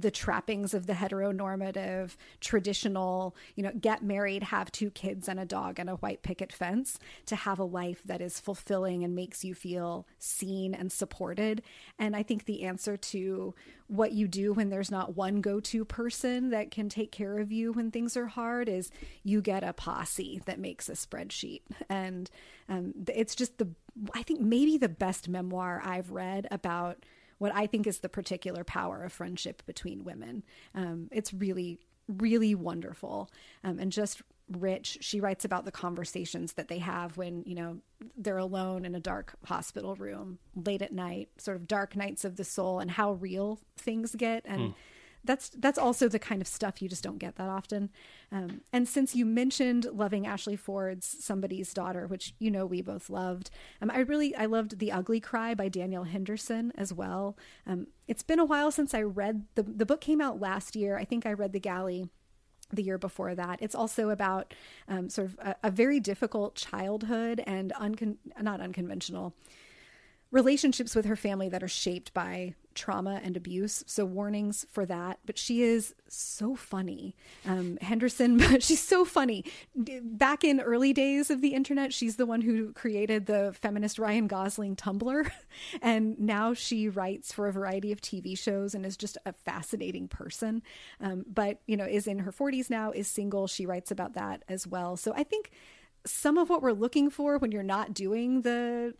the 0.00 0.10
trappings 0.10 0.74
of 0.74 0.86
the 0.86 0.94
heteronormative 0.94 2.16
traditional 2.40 3.36
you 3.54 3.62
know 3.62 3.72
get 3.80 4.02
married 4.02 4.42
have 4.42 4.72
two 4.72 4.90
kids 4.90 5.28
and 5.28 5.38
a 5.38 5.44
dog 5.44 5.78
and 5.78 5.88
a 5.88 5.94
white 5.96 6.22
picket 6.22 6.52
fence 6.52 6.98
to 7.26 7.36
have 7.36 7.58
a 7.58 7.64
life 7.64 8.02
that 8.04 8.20
is 8.20 8.40
fulfilling 8.40 9.04
and 9.04 9.14
makes 9.14 9.44
you 9.44 9.54
feel 9.54 10.06
seen 10.18 10.74
and 10.74 10.90
supported. 10.90 11.62
And 11.98 12.16
i 12.16 12.22
think 12.22 12.44
the 12.44 12.64
answer 12.64 12.96
to 12.96 13.54
what 13.86 14.12
you 14.12 14.26
do 14.26 14.52
when 14.52 14.70
there's 14.70 14.90
not 14.90 15.14
one 15.14 15.40
go-to 15.40 15.84
person 15.84 16.50
that 16.50 16.70
can 16.70 16.88
take 16.88 17.12
care 17.12 17.38
of 17.38 17.52
you 17.52 17.72
when 17.72 17.90
things 17.90 18.16
are 18.16 18.26
hard 18.26 18.68
is 18.68 18.90
you 19.22 19.42
get 19.42 19.62
a 19.62 19.74
posse 19.74 20.40
that 20.46 20.58
makes 20.58 20.88
a 20.88 20.92
spreadsheet. 20.92 21.60
And 21.90 22.30
um, 22.68 22.94
it's 23.12 23.34
just 23.34 23.58
the 23.58 23.68
i 24.14 24.22
think 24.22 24.40
maybe 24.40 24.76
the 24.76 24.88
best 24.88 25.28
memoir 25.28 25.80
i've 25.84 26.10
read 26.10 26.48
about 26.50 27.04
what 27.44 27.54
I 27.54 27.66
think 27.66 27.86
is 27.86 27.98
the 27.98 28.08
particular 28.08 28.64
power 28.64 29.02
of 29.02 29.12
friendship 29.12 29.62
between 29.66 30.02
women. 30.02 30.42
Um, 30.74 31.08
it's 31.12 31.30
really, 31.34 31.78
really 32.08 32.54
wonderful 32.54 33.30
um, 33.62 33.78
and 33.78 33.92
just 33.92 34.22
rich. 34.50 34.96
She 35.02 35.20
writes 35.20 35.44
about 35.44 35.66
the 35.66 35.70
conversations 35.70 36.54
that 36.54 36.68
they 36.68 36.78
have 36.78 37.18
when, 37.18 37.42
you 37.44 37.54
know, 37.54 37.80
they're 38.16 38.38
alone 38.38 38.86
in 38.86 38.94
a 38.94 39.00
dark 39.00 39.34
hospital 39.44 39.94
room 39.94 40.38
late 40.54 40.80
at 40.80 40.90
night, 40.90 41.28
sort 41.36 41.58
of 41.58 41.68
dark 41.68 41.96
nights 41.96 42.24
of 42.24 42.36
the 42.36 42.44
soul, 42.44 42.78
and 42.78 42.90
how 42.90 43.12
real 43.12 43.60
things 43.76 44.14
get. 44.14 44.46
And 44.46 44.60
mm 44.60 44.74
that's 45.24 45.48
that's 45.50 45.78
also 45.78 46.08
the 46.08 46.18
kind 46.18 46.40
of 46.40 46.46
stuff 46.46 46.82
you 46.82 46.88
just 46.88 47.02
don't 47.02 47.18
get 47.18 47.36
that 47.36 47.48
often. 47.48 47.90
Um, 48.30 48.60
and 48.72 48.86
since 48.88 49.16
you 49.16 49.24
mentioned 49.24 49.86
loving 49.92 50.26
Ashley 50.26 50.56
Ford's 50.56 51.16
Somebody's 51.24 51.72
Daughter, 51.72 52.06
which 52.06 52.34
you 52.38 52.50
know 52.50 52.66
we 52.66 52.82
both 52.82 53.10
loved, 53.10 53.50
um, 53.80 53.90
I 53.90 54.00
really 54.00 54.34
I 54.36 54.46
loved 54.46 54.78
The 54.78 54.92
Ugly 54.92 55.20
Cry 55.20 55.54
by 55.54 55.68
Danielle 55.68 56.04
Henderson 56.04 56.72
as 56.76 56.92
well. 56.92 57.36
Um, 57.66 57.88
it's 58.06 58.22
been 58.22 58.38
a 58.38 58.44
while 58.44 58.70
since 58.70 58.94
I 58.94 59.02
read 59.02 59.44
the 59.54 59.62
the 59.62 59.86
book 59.86 60.00
came 60.00 60.20
out 60.20 60.40
last 60.40 60.76
year. 60.76 60.98
I 60.98 61.04
think 61.04 61.26
I 61.26 61.32
read 61.32 61.52
The 61.52 61.60
Galley 61.60 62.08
the 62.72 62.82
year 62.82 62.98
before 62.98 63.34
that. 63.34 63.60
It's 63.60 63.74
also 63.74 64.10
about 64.10 64.54
um, 64.88 65.08
sort 65.08 65.28
of 65.28 65.38
a, 65.38 65.56
a, 65.64 65.70
very 65.70 66.00
difficult 66.00 66.54
childhood 66.56 67.42
and 67.46 67.72
uncon- 67.78 68.16
not 68.40 68.60
unconventional 68.60 69.34
relationships 70.30 70.96
with 70.96 71.04
her 71.04 71.14
family 71.14 71.48
that 71.48 71.62
are 71.62 71.68
shaped 71.68 72.12
by 72.12 72.54
trauma 72.74 73.20
and 73.22 73.36
abuse. 73.36 73.84
So 73.86 74.04
warnings 74.04 74.66
for 74.70 74.86
that. 74.86 75.18
But 75.24 75.38
she 75.38 75.62
is 75.62 75.94
so 76.08 76.54
funny. 76.54 77.16
Um, 77.46 77.78
Henderson, 77.80 78.38
she's 78.60 78.82
so 78.82 79.04
funny. 79.04 79.44
Back 79.74 80.44
in 80.44 80.60
early 80.60 80.92
days 80.92 81.30
of 81.30 81.40
the 81.40 81.54
internet, 81.54 81.92
she's 81.92 82.16
the 82.16 82.26
one 82.26 82.40
who 82.40 82.72
created 82.72 83.26
the 83.26 83.54
feminist 83.60 83.98
Ryan 83.98 84.26
Gosling 84.26 84.76
Tumblr. 84.76 85.30
And 85.80 86.18
now 86.18 86.52
she 86.52 86.88
writes 86.88 87.32
for 87.32 87.46
a 87.46 87.52
variety 87.52 87.92
of 87.92 88.00
TV 88.00 88.36
shows 88.36 88.74
and 88.74 88.84
is 88.84 88.96
just 88.96 89.16
a 89.24 89.32
fascinating 89.32 90.08
person. 90.08 90.62
Um, 91.00 91.24
but, 91.32 91.60
you 91.66 91.76
know, 91.76 91.84
is 91.84 92.08
in 92.08 92.20
her 92.20 92.32
40s 92.32 92.70
now, 92.70 92.90
is 92.90 93.06
single. 93.06 93.46
She 93.46 93.64
writes 93.64 93.92
about 93.92 94.14
that 94.14 94.42
as 94.48 94.66
well. 94.66 94.96
So 94.96 95.12
I 95.14 95.22
think 95.22 95.52
some 96.06 96.36
of 96.36 96.50
what 96.50 96.62
we're 96.62 96.72
looking 96.72 97.10
for 97.10 97.38
when 97.38 97.50
you're 97.50 97.62
not 97.62 97.94
doing 97.94 98.42
the 98.42 98.94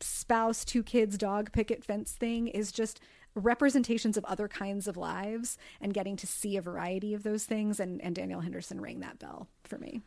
spouse, 0.00 0.64
two 0.64 0.82
kids, 0.82 1.18
dog, 1.18 1.52
picket 1.52 1.84
fence 1.84 2.12
thing 2.12 2.48
is 2.48 2.72
just 2.72 3.00
representations 3.34 4.16
of 4.16 4.24
other 4.26 4.48
kinds 4.48 4.86
of 4.86 4.96
lives 4.96 5.58
and 5.80 5.92
getting 5.92 6.16
to 6.16 6.26
see 6.26 6.56
a 6.56 6.62
variety 6.62 7.14
of 7.14 7.22
those 7.22 7.44
things. 7.44 7.80
And, 7.80 8.00
and 8.02 8.14
Danielle 8.14 8.40
Henderson 8.40 8.80
rang 8.80 9.00
that 9.00 9.18
bell 9.18 9.48
for 9.64 9.78
me. 9.78 10.02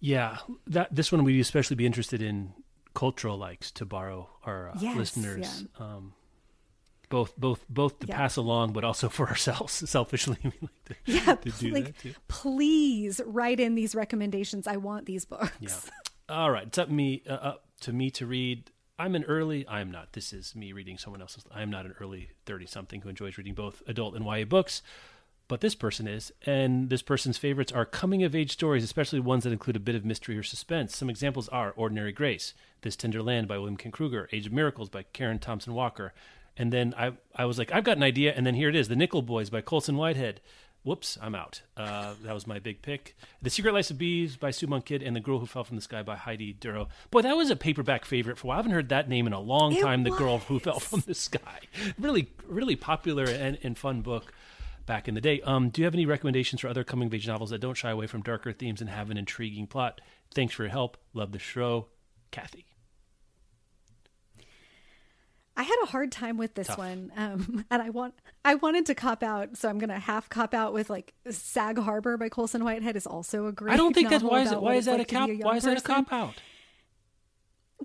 Yeah, 0.00 0.38
that 0.66 0.94
this 0.94 1.10
one 1.10 1.24
we'd 1.24 1.40
especially 1.40 1.76
be 1.76 1.86
interested 1.86 2.22
in 2.22 2.52
cultural 2.94 3.36
likes 3.36 3.70
to 3.72 3.84
borrow 3.84 4.28
our 4.44 4.70
uh, 4.70 4.76
yes, 4.80 4.96
listeners. 4.96 5.64
Yeah. 5.78 5.84
Um, 5.84 6.14
both 7.08 7.36
both 7.36 7.64
both 7.68 7.98
to 8.00 8.06
yeah. 8.06 8.16
pass 8.16 8.36
along 8.36 8.72
but 8.72 8.84
also 8.84 9.08
for 9.08 9.28
ourselves 9.28 9.72
selfishly 9.88 10.36
we 10.44 10.52
like 10.60 10.84
to, 10.84 10.94
yeah, 11.06 11.34
to 11.36 11.50
do 11.52 11.70
like, 11.70 11.84
that 11.86 11.98
too. 11.98 12.14
please 12.28 13.20
write 13.24 13.60
in 13.60 13.74
these 13.74 13.94
recommendations 13.94 14.66
i 14.66 14.76
want 14.76 15.06
these 15.06 15.24
books 15.24 15.50
yeah 15.60 15.70
all 16.28 16.50
right 16.50 16.66
it's 16.66 16.76
up 16.76 16.90
me 16.90 17.22
uh, 17.26 17.32
up 17.32 17.67
to 17.80 17.92
me 17.92 18.10
to 18.10 18.26
read 18.26 18.70
I'm 18.98 19.14
an 19.14 19.24
early, 19.24 19.64
I'm 19.68 19.92
not, 19.92 20.12
this 20.14 20.32
is 20.32 20.56
me 20.56 20.72
reading 20.72 20.98
someone 20.98 21.20
else's, 21.20 21.44
I'm 21.54 21.70
not 21.70 21.86
an 21.86 21.94
early 22.00 22.30
30 22.46 22.66
something 22.66 23.00
who 23.02 23.08
enjoys 23.08 23.38
reading 23.38 23.54
both 23.54 23.80
adult 23.86 24.16
and 24.16 24.24
YA 24.24 24.44
books, 24.44 24.82
but 25.46 25.60
this 25.60 25.76
person 25.76 26.08
is. 26.08 26.32
And 26.44 26.90
this 26.90 27.02
person's 27.02 27.38
favorites 27.38 27.70
are 27.70 27.84
coming 27.84 28.24
of 28.24 28.34
age 28.34 28.50
stories, 28.50 28.82
especially 28.82 29.20
ones 29.20 29.44
that 29.44 29.52
include 29.52 29.76
a 29.76 29.80
bit 29.80 29.94
of 29.94 30.04
mystery 30.04 30.36
or 30.36 30.42
suspense. 30.42 30.96
Some 30.96 31.08
examples 31.08 31.48
are 31.50 31.72
Ordinary 31.76 32.10
Grace, 32.12 32.54
This 32.82 32.96
Tender 32.96 33.22
Land 33.22 33.46
by 33.46 33.56
William 33.56 33.76
Kent 33.76 33.94
Krueger, 33.94 34.28
Age 34.32 34.46
of 34.46 34.52
Miracles 34.52 34.88
by 34.88 35.04
Karen 35.04 35.38
Thompson 35.38 35.74
Walker. 35.74 36.12
And 36.56 36.72
then 36.72 36.92
I, 36.98 37.12
I 37.36 37.44
was 37.44 37.56
like, 37.56 37.72
I've 37.72 37.84
got 37.84 37.96
an 37.96 38.02
idea. 38.02 38.34
And 38.34 38.44
then 38.44 38.54
here 38.54 38.68
it 38.68 38.74
is 38.74 38.88
The 38.88 38.96
Nickel 38.96 39.22
Boys 39.22 39.48
by 39.48 39.60
Colson 39.60 39.96
Whitehead 39.96 40.40
whoops, 40.82 41.18
I'm 41.20 41.34
out. 41.34 41.62
Uh, 41.76 42.14
that 42.24 42.34
was 42.34 42.46
my 42.46 42.58
big 42.58 42.82
pick. 42.82 43.16
The 43.42 43.50
Secret 43.50 43.72
Life 43.74 43.90
of 43.90 43.98
Bees 43.98 44.36
by 44.36 44.50
Sue 44.50 44.66
Monk 44.66 44.86
Kidd 44.86 45.02
and 45.02 45.14
The 45.14 45.20
Girl 45.20 45.38
Who 45.38 45.46
Fell 45.46 45.64
from 45.64 45.76
the 45.76 45.82
Sky 45.82 46.02
by 46.02 46.16
Heidi 46.16 46.54
Durrow. 46.54 46.88
Boy, 47.10 47.22
that 47.22 47.36
was 47.36 47.50
a 47.50 47.56
paperback 47.56 48.04
favorite 48.04 48.38
for 48.38 48.46
a 48.46 48.48
while. 48.48 48.56
I 48.56 48.58
haven't 48.58 48.72
heard 48.72 48.88
that 48.88 49.08
name 49.08 49.26
in 49.26 49.32
a 49.32 49.40
long 49.40 49.74
it 49.74 49.82
time. 49.82 50.04
Was. 50.04 50.12
The 50.12 50.18
Girl 50.18 50.38
Who 50.38 50.58
Fell 50.58 50.80
from 50.80 51.02
the 51.06 51.14
Sky. 51.14 51.60
Really, 51.98 52.30
really 52.46 52.76
popular 52.76 53.24
and, 53.24 53.58
and 53.62 53.76
fun 53.76 54.00
book 54.00 54.32
back 54.86 55.08
in 55.08 55.14
the 55.14 55.20
day. 55.20 55.40
Um, 55.42 55.68
do 55.68 55.82
you 55.82 55.84
have 55.84 55.94
any 55.94 56.06
recommendations 56.06 56.62
for 56.62 56.68
other 56.68 56.84
coming 56.84 57.08
of 57.08 57.14
age 57.14 57.28
novels 57.28 57.50
that 57.50 57.60
don't 57.60 57.76
shy 57.76 57.90
away 57.90 58.06
from 58.06 58.22
darker 58.22 58.52
themes 58.52 58.80
and 58.80 58.88
have 58.88 59.10
an 59.10 59.18
intriguing 59.18 59.66
plot? 59.66 60.00
Thanks 60.34 60.54
for 60.54 60.62
your 60.62 60.70
help. 60.70 60.96
Love 61.12 61.32
the 61.32 61.38
show. 61.38 61.88
Kathy. 62.30 62.67
I 65.58 65.64
had 65.64 65.76
a 65.82 65.86
hard 65.86 66.12
time 66.12 66.36
with 66.36 66.54
this 66.54 66.68
Tough. 66.68 66.78
one, 66.78 67.12
um, 67.16 67.64
and 67.70 67.82
I 67.82 67.90
want 67.90 68.14
I 68.44 68.54
wanted 68.54 68.86
to 68.86 68.94
cop 68.94 69.24
out, 69.24 69.56
so 69.56 69.68
I'm 69.68 69.80
gonna 69.80 69.98
half 69.98 70.28
cop 70.28 70.54
out 70.54 70.72
with 70.72 70.88
like 70.88 71.12
Sag 71.28 71.78
Harbor 71.78 72.16
by 72.16 72.28
Colson 72.28 72.62
Whitehead 72.62 72.94
is 72.94 73.08
also 73.08 73.46
a 73.46 73.52
great. 73.52 73.74
I 73.74 73.76
don't 73.76 73.92
think 73.92 74.08
that's 74.08 74.22
why 74.22 74.42
is 74.42 74.52
it 74.52 74.62
why 74.62 74.74
is 74.74 74.84
that 74.84 74.98
like 74.98 75.12
a 75.12 75.14
cop 75.14 75.30
why 75.40 75.56
is 75.56 75.64
that 75.64 75.76
a 75.76 75.80
cop 75.80 76.12
out? 76.12 76.34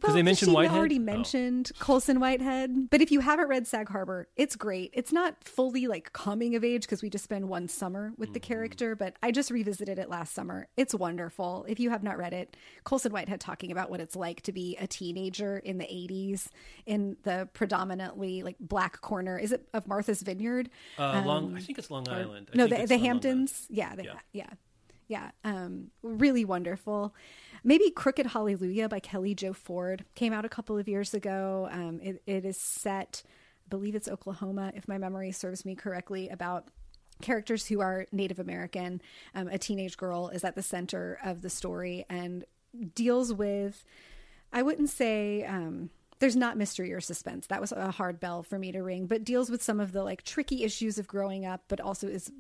Well, 0.02 0.14
they 0.14 0.24
mentioned 0.24 0.50
she 0.50 0.56
Whitehead? 0.56 0.78
already 0.78 0.98
Oh. 0.98 1.04
mentioned 1.04 1.72
Colson 1.80 2.20
Whitehead, 2.20 2.90
but 2.90 3.02
if 3.02 3.12
you 3.12 3.20
haven't 3.20 3.48
read 3.48 3.68
Sag 3.68 3.90
Harbor, 3.90 4.28
it's 4.36 4.56
great. 4.56 4.90
It's 4.94 5.12
not 5.14 5.44
fully 5.44 5.86
like 5.88 6.12
coming 6.14 6.56
of 6.56 6.64
age 6.64 6.82
because 6.82 7.02
we 7.04 7.10
just 7.12 7.24
spend 7.24 7.48
one 7.48 7.68
summer 7.68 8.12
with 8.18 8.34
the 8.34 8.40
Mm-hmm. 8.40 8.48
character, 8.54 8.96
but 8.96 9.16
I 9.22 9.32
just 9.32 9.52
revisited 9.52 10.00
it 10.00 10.10
last 10.10 10.34
summer. 10.34 10.68
It's 10.78 10.96
wonderful. 10.96 11.66
If 11.70 11.80
you 11.80 11.92
have 11.92 12.02
not 12.04 12.18
read 12.18 12.34
it, 12.34 12.58
Colson 12.84 13.12
Whitehead 13.14 13.40
talking 13.40 13.72
about 13.72 13.90
what 13.92 14.02
it's 14.02 14.16
like 14.16 14.42
to 14.42 14.52
be 14.52 14.76
a 14.78 14.88
teenager 14.88 15.58
in 15.60 15.78
the 15.78 15.86
80s 15.86 16.48
in 16.88 17.16
the 17.24 17.48
predominantly 17.54 18.42
like 18.44 18.58
black 18.60 19.00
corner. 19.02 19.38
Is 19.38 19.52
it 19.52 19.68
of 19.74 19.88
Martha's 19.88 20.22
Vineyard? 20.24 20.70
Uh, 20.98 21.22
Long, 21.26 21.46
Um, 21.52 21.56
I 21.56 21.60
think 21.62 21.78
it's 21.78 21.92
Long 21.92 22.10
Island. 22.10 22.50
I 22.54 22.58
no, 22.58 22.66
the, 22.68 22.86
the 22.88 22.96
Long. 22.96 23.04
Hamptons. 23.06 23.68
Yeah, 23.70 23.96
the, 23.96 24.06
Yeah. 24.06 24.14
yeah, 24.34 24.50
yeah, 25.08 25.32
Um, 25.44 25.92
really 26.02 26.46
wonderful. 26.46 27.14
Maybe 27.64 27.92
Crooked 27.92 28.28
Hallelujah 28.28 28.90
by 28.90 29.00
Kelli 29.00 29.36
Jo 29.36 29.54
Ford 29.54 30.06
came 30.16 30.34
out 30.34 30.46
a 30.46 30.50
couple 30.50 30.78
of 30.78 30.88
years 30.88 31.14
ago. 31.14 31.70
Um, 31.72 32.00
it, 32.02 32.22
it 32.26 32.46
is 32.46 32.58
set, 32.58 33.24
I 33.66 33.70
believe 33.70 33.96
it's 33.96 34.08
Oklahoma, 34.08 34.72
if 34.76 34.88
my 34.88 34.98
memory 34.98 35.32
serves 35.32 35.66
me 35.66 35.76
correctly, 35.76 36.30
about 36.30 36.68
characters 37.22 37.68
who 37.68 37.80
are 37.80 38.06
Native 38.12 38.40
American. 38.40 39.02
Um, 39.36 39.48
a 39.48 39.58
teenage 39.58 39.98
girl 39.98 40.30
is 40.30 40.44
at 40.44 40.56
the 40.56 40.64
center 40.64 41.20
of 41.24 41.42
the 41.42 41.50
story 41.50 42.06
and 42.10 42.44
deals 42.96 43.34
with, 43.34 43.86
I 44.52 44.62
wouldn't 44.62 44.90
say, 44.90 45.46
um, 45.46 45.90
there's 46.24 46.38
not 46.38 46.56
mystery 46.56 46.94
or 46.94 47.02
suspense. 47.02 47.48
That 47.48 47.60
was 47.60 47.74
a 47.74 47.92
hard 47.92 48.22
bell 48.22 48.44
for 48.44 48.58
me 48.58 48.72
to 48.72 48.82
ring, 48.82 49.08
but 49.08 49.26
deals 49.26 49.50
with 49.50 49.62
some 49.62 49.82
of 49.82 49.92
the 49.92 50.06
like 50.06 50.24
tricky 50.24 50.64
issues 50.64 50.98
of 50.98 51.06
growing 51.06 51.46
up, 51.46 51.66
but 51.68 51.82
also 51.82 52.08
is 52.08 52.32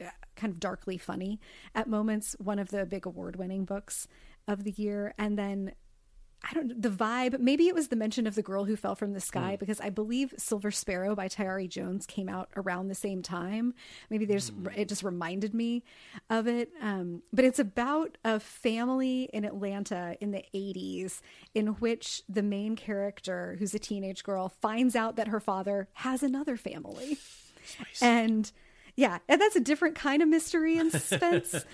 uh, 0.00 0.10
kind 0.36 0.52
of 0.52 0.60
darkly 0.60 0.96
funny 0.96 1.40
at 1.74 1.88
moments. 1.88 2.36
One 2.38 2.60
of 2.60 2.68
the 2.68 2.86
big 2.86 3.04
award 3.04 3.34
winning 3.34 3.64
books 3.64 4.06
of 4.46 4.62
the 4.62 4.70
year. 4.70 5.12
And 5.18 5.36
then 5.36 5.72
I 6.44 6.54
don't 6.54 6.82
the 6.82 6.88
vibe. 6.88 7.38
Maybe 7.38 7.68
it 7.68 7.74
was 7.74 7.88
the 7.88 7.96
mention 7.96 8.26
of 8.26 8.34
the 8.34 8.42
girl 8.42 8.64
who 8.64 8.74
fell 8.74 8.94
from 8.94 9.12
the 9.12 9.20
sky 9.20 9.56
because 9.58 9.80
I 9.80 9.90
believe 9.90 10.34
Silver 10.36 10.70
Sparrow 10.70 11.14
by 11.14 11.28
Tayari 11.28 11.68
Jones 11.68 12.04
came 12.04 12.28
out 12.28 12.48
around 12.56 12.88
the 12.88 12.94
same 12.94 13.22
time. 13.22 13.74
Maybe 14.10 14.24
there's 14.24 14.50
it 14.74 14.88
just 14.88 15.04
reminded 15.04 15.54
me 15.54 15.84
of 16.30 16.48
it. 16.48 16.70
Um, 16.80 17.22
but 17.32 17.44
it's 17.44 17.60
about 17.60 18.18
a 18.24 18.40
family 18.40 19.28
in 19.32 19.44
Atlanta 19.44 20.16
in 20.20 20.32
the 20.32 20.44
80s 20.52 21.20
in 21.54 21.68
which 21.68 22.22
the 22.28 22.42
main 22.42 22.74
character, 22.74 23.56
who's 23.58 23.74
a 23.74 23.78
teenage 23.78 24.24
girl, 24.24 24.48
finds 24.48 24.96
out 24.96 25.16
that 25.16 25.28
her 25.28 25.40
father 25.40 25.88
has 25.94 26.22
another 26.22 26.56
family, 26.56 27.18
and 28.00 28.50
yeah, 28.96 29.18
and 29.28 29.40
that's 29.40 29.56
a 29.56 29.60
different 29.60 29.94
kind 29.94 30.22
of 30.22 30.28
mystery 30.28 30.76
and 30.78 30.92
suspense. 30.92 31.54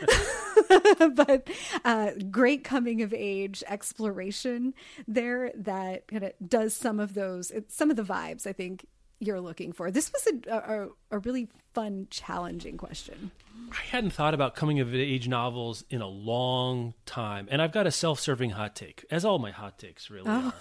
but 1.15 1.49
uh, 1.85 2.11
great 2.31 2.65
coming 2.65 3.03
of 3.03 3.13
age 3.13 3.65
exploration 3.67 4.75
there 5.07 5.53
that 5.55 6.07
kind 6.09 6.25
of 6.25 6.33
does 6.47 6.75
some 6.75 7.01
of 7.01 7.15
those, 7.15 7.53
some 7.69 7.91
of 7.91 7.97
the 7.97 8.03
vibes 8.03 8.47
I 8.47 8.53
think 8.53 8.87
you're 9.21 9.41
looking 9.41 9.73
for. 9.73 9.91
This 9.91 10.13
was 10.13 10.29
a, 10.47 10.53
a, 10.53 10.89
a 11.17 11.19
really 11.19 11.49
fun, 11.75 12.07
challenging 12.11 12.77
question. 12.77 13.31
I 13.73 13.83
hadn't 13.91 14.11
thought 14.11 14.35
about 14.35 14.55
coming 14.55 14.81
of 14.81 14.95
age 14.95 15.29
novels 15.29 15.85
in 15.91 16.01
a 16.01 16.07
long 16.07 16.95
time, 17.05 17.49
and 17.51 17.61
I've 17.61 17.73
got 17.73 17.87
a 17.87 17.91
self-serving 17.91 18.51
hot 18.51 18.75
take, 18.75 19.05
as 19.11 19.25
all 19.25 19.39
my 19.39 19.51
hot 19.51 19.79
takes 19.79 20.09
really 20.09 20.29
are. 20.29 20.55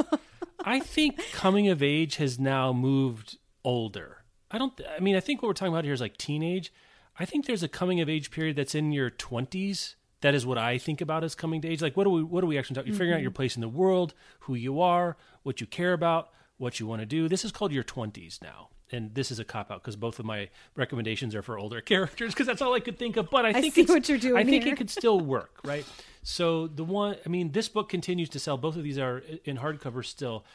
I 0.64 0.80
think 0.80 1.20
coming 1.32 1.70
of 1.70 1.84
age 1.84 2.16
has 2.18 2.40
now 2.40 2.74
moved 2.74 3.38
older. 3.64 4.17
I 4.52 4.58
don't. 4.58 4.80
I 4.96 5.00
mean, 5.00 5.16
I 5.16 5.20
think 5.20 5.42
what 5.42 5.48
we're 5.48 5.54
talking 5.54 5.74
about 5.74 5.84
here 5.84 5.94
is 5.94 6.02
like 6.02 6.18
teenage. 6.18 6.74
I 7.20 7.26
think 7.26 7.46
there's 7.46 7.64
a 7.64 7.68
coming 7.68 8.00
of 8.00 8.10
age 8.10 8.32
period 8.32 8.56
that's 8.56 8.76
in 8.76 8.92
your 8.92 9.10
20s. 9.10 9.96
That 10.22 10.34
is 10.34 10.46
what 10.46 10.58
I 10.58 10.78
think 10.78 11.02
about 11.02 11.24
as 11.24 11.36
coming 11.36 11.62
to 11.62 11.68
age. 11.68 11.82
Like, 11.82 11.98
what 11.98 12.06
do 12.06 12.10
we 12.10 12.24
what 12.24 12.42
do 12.42 12.48
we 12.48 12.58
actually 12.58 12.76
talk? 12.76 12.86
You're 12.86 12.96
figuring 12.96 13.14
out 13.14 13.22
your 13.22 13.32
place 13.32 13.56
in 13.56 13.62
the 13.62 13.70
world, 13.70 14.14
who 14.42 14.56
you 14.56 14.82
are, 14.82 15.18
what 15.44 15.62
you 15.62 15.68
care 15.68 15.94
about, 15.94 16.30
what 16.58 16.80
you 16.80 16.88
want 16.88 17.02
to 17.02 17.06
do. 17.06 17.28
This 17.28 17.46
is 17.46 17.52
called 17.52 17.72
your 17.72 17.84
20s 17.84 18.42
now. 18.42 18.70
And 18.90 19.14
this 19.14 19.32
is 19.32 19.40
a 19.40 19.44
cop 19.44 19.70
out 19.70 19.82
because 19.82 19.98
both 19.98 20.18
of 20.18 20.26
my 20.26 20.50
recommendations 20.76 21.36
are 21.36 21.42
for 21.42 21.60
older 21.60 21.82
characters 21.92 22.34
because 22.34 22.48
that's 22.48 22.62
all 22.62 22.74
I 22.74 22.80
could 22.80 22.98
think 22.98 23.18
of. 23.18 23.30
But 23.30 23.46
I 23.46 23.54
think 23.54 23.74
see 23.74 23.84
what 23.84 24.08
you're 24.08 24.18
doing 24.18 24.38
I 24.38 24.46
think 24.46 24.64
here. 24.64 24.74
it 24.74 24.78
could 24.78 24.90
still 24.90 25.20
work, 25.20 25.60
right? 25.64 25.86
So 26.24 26.68
the 26.68 26.86
one, 26.86 27.18
I 27.26 27.30
mean, 27.30 27.52
this 27.52 27.68
book 27.68 27.90
continues 27.90 28.30
to 28.30 28.40
sell. 28.40 28.58
Both 28.58 28.78
of 28.78 28.84
these 28.84 28.98
are 28.98 29.22
in 29.44 29.58
hardcover 29.58 30.06
still. 30.06 30.46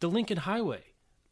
The 0.00 0.08
Lincoln 0.08 0.38
Highway 0.38 0.82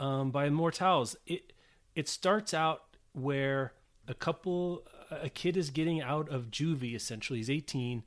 um, 0.00 0.30
by 0.30 0.46
Amor 0.46 0.70
Towles. 0.70 1.16
It 1.26 1.52
it 1.96 2.08
starts 2.08 2.54
out 2.54 2.82
where 3.12 3.72
a 4.06 4.14
couple, 4.14 4.84
a 5.10 5.30
kid 5.30 5.56
is 5.56 5.70
getting 5.70 6.00
out 6.00 6.28
of 6.28 6.50
juvie. 6.50 6.94
Essentially, 6.94 7.40
he's 7.40 7.50
18 7.50 8.04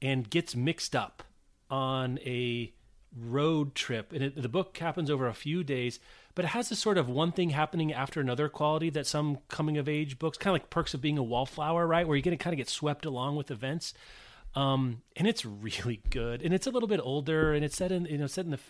and 0.00 0.30
gets 0.30 0.54
mixed 0.54 0.94
up 0.94 1.24
on 1.70 2.18
a 2.24 2.72
road 3.18 3.74
trip. 3.74 4.12
And 4.12 4.22
it, 4.22 4.40
the 4.40 4.48
book 4.48 4.76
happens 4.78 5.10
over 5.10 5.26
a 5.26 5.34
few 5.34 5.64
days, 5.64 5.98
but 6.34 6.44
it 6.44 6.48
has 6.48 6.68
this 6.68 6.78
sort 6.78 6.98
of 6.98 7.08
one 7.08 7.32
thing 7.32 7.50
happening 7.50 7.92
after 7.92 8.20
another 8.20 8.48
quality 8.48 8.90
that 8.90 9.06
some 9.06 9.38
coming 9.48 9.78
of 9.78 9.88
age 9.88 10.18
books, 10.18 10.38
kind 10.38 10.54
of 10.54 10.60
like 10.60 10.70
Perks 10.70 10.94
of 10.94 11.00
Being 11.00 11.18
a 11.18 11.22
Wallflower, 11.22 11.86
right? 11.86 12.06
Where 12.06 12.16
you're 12.16 12.22
going 12.22 12.36
to 12.36 12.42
kind 12.42 12.54
of 12.54 12.58
get 12.58 12.68
swept 12.68 13.04
along 13.04 13.36
with 13.36 13.50
events. 13.50 13.94
Um, 14.54 15.02
and 15.16 15.26
it's 15.26 15.44
really 15.46 16.02
good. 16.10 16.42
And 16.42 16.52
it's 16.52 16.66
a 16.66 16.70
little 16.70 16.88
bit 16.88 17.00
older 17.02 17.54
and 17.54 17.64
it's 17.64 17.76
set 17.76 17.90
in, 17.90 18.04
you 18.04 18.18
know, 18.18 18.26
set 18.26 18.44
in 18.44 18.50
the 18.50 18.60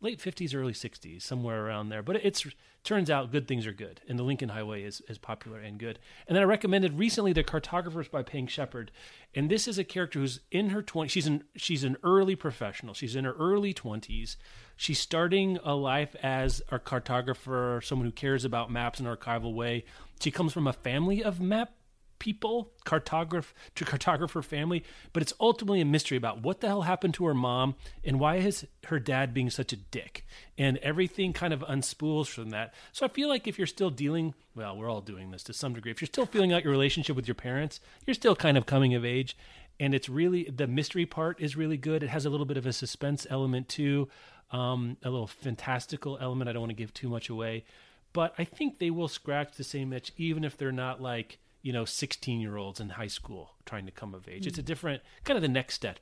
late 0.00 0.20
50s, 0.20 0.54
early 0.54 0.72
60s, 0.72 1.22
somewhere 1.22 1.66
around 1.66 1.88
there. 1.88 2.02
But 2.02 2.16
it's 2.16 2.46
turns 2.84 3.10
out 3.10 3.32
good 3.32 3.48
things 3.48 3.66
are 3.66 3.72
good. 3.72 4.00
And 4.08 4.18
the 4.18 4.22
Lincoln 4.22 4.50
Highway 4.50 4.82
is, 4.82 5.02
is 5.08 5.18
popular 5.18 5.58
and 5.58 5.78
good. 5.78 5.98
And 6.26 6.36
then 6.36 6.42
I 6.42 6.46
recommended 6.46 6.98
recently 6.98 7.32
The 7.32 7.42
Cartographers 7.42 8.08
by 8.08 8.22
Peng 8.22 8.46
Shepherd. 8.46 8.90
And 9.34 9.50
this 9.50 9.68
is 9.68 9.78
a 9.78 9.84
character 9.84 10.20
who's 10.20 10.40
in 10.50 10.70
her 10.70 10.82
20s. 10.82 11.10
She's 11.10 11.26
an, 11.26 11.44
she's 11.56 11.84
an 11.84 11.96
early 12.02 12.36
professional. 12.36 12.94
She's 12.94 13.16
in 13.16 13.24
her 13.24 13.34
early 13.34 13.74
20s. 13.74 14.36
She's 14.76 14.98
starting 14.98 15.58
a 15.64 15.74
life 15.74 16.14
as 16.22 16.62
a 16.70 16.78
cartographer, 16.78 17.84
someone 17.84 18.06
who 18.06 18.12
cares 18.12 18.44
about 18.44 18.70
maps 18.70 19.00
in 19.00 19.06
an 19.06 19.16
archival 19.16 19.54
way. 19.54 19.84
She 20.20 20.30
comes 20.30 20.52
from 20.52 20.66
a 20.66 20.72
family 20.72 21.22
of 21.22 21.40
map 21.40 21.72
people, 22.18 22.72
cartograph 22.84 23.52
to 23.74 23.84
cartographer 23.84 24.42
family, 24.42 24.84
but 25.12 25.22
it's 25.22 25.32
ultimately 25.40 25.80
a 25.80 25.84
mystery 25.84 26.16
about 26.16 26.42
what 26.42 26.60
the 26.60 26.66
hell 26.66 26.82
happened 26.82 27.14
to 27.14 27.26
her 27.26 27.34
mom 27.34 27.74
and 28.04 28.18
why 28.18 28.36
is 28.36 28.66
her 28.86 28.98
dad 28.98 29.32
being 29.34 29.50
such 29.50 29.72
a 29.72 29.76
dick. 29.76 30.26
And 30.56 30.78
everything 30.78 31.32
kind 31.32 31.52
of 31.52 31.60
unspools 31.60 32.26
from 32.26 32.50
that. 32.50 32.74
So 32.92 33.06
I 33.06 33.08
feel 33.08 33.28
like 33.28 33.46
if 33.46 33.58
you're 33.58 33.66
still 33.66 33.90
dealing, 33.90 34.34
well, 34.54 34.76
we're 34.76 34.90
all 34.90 35.00
doing 35.00 35.30
this 35.30 35.42
to 35.44 35.52
some 35.52 35.74
degree. 35.74 35.90
If 35.90 36.00
you're 36.00 36.06
still 36.06 36.26
feeling 36.26 36.52
out 36.52 36.64
your 36.64 36.72
relationship 36.72 37.16
with 37.16 37.28
your 37.28 37.34
parents, 37.34 37.80
you're 38.06 38.14
still 38.14 38.36
kind 38.36 38.56
of 38.56 38.66
coming 38.66 38.94
of 38.94 39.04
age. 39.04 39.36
And 39.80 39.94
it's 39.94 40.08
really 40.08 40.44
the 40.44 40.66
mystery 40.66 41.06
part 41.06 41.40
is 41.40 41.56
really 41.56 41.76
good. 41.76 42.02
It 42.02 42.08
has 42.08 42.26
a 42.26 42.30
little 42.30 42.46
bit 42.46 42.56
of 42.56 42.66
a 42.66 42.72
suspense 42.72 43.26
element 43.30 43.68
too, 43.68 44.08
um, 44.50 44.96
a 45.04 45.10
little 45.10 45.28
fantastical 45.28 46.18
element. 46.20 46.48
I 46.48 46.52
don't 46.52 46.62
want 46.62 46.70
to 46.70 46.76
give 46.76 46.92
too 46.92 47.08
much 47.08 47.28
away, 47.28 47.64
but 48.12 48.34
I 48.38 48.44
think 48.44 48.78
they 48.78 48.90
will 48.90 49.08
scratch 49.08 49.56
the 49.56 49.64
same 49.64 49.92
itch, 49.92 50.12
even 50.16 50.42
if 50.42 50.56
they're 50.56 50.72
not 50.72 51.00
like 51.00 51.38
you 51.68 51.74
know 51.74 51.84
16 51.84 52.40
year 52.40 52.56
olds 52.56 52.80
in 52.80 52.88
high 52.88 53.08
school 53.08 53.50
trying 53.66 53.84
to 53.84 53.92
come 53.92 54.14
of 54.14 54.26
age. 54.26 54.46
It's 54.46 54.56
a 54.56 54.62
hmm. 54.62 54.66
different 54.66 55.02
kind 55.24 55.36
of 55.36 55.42
the 55.42 55.48
next 55.48 55.74
step. 55.74 55.98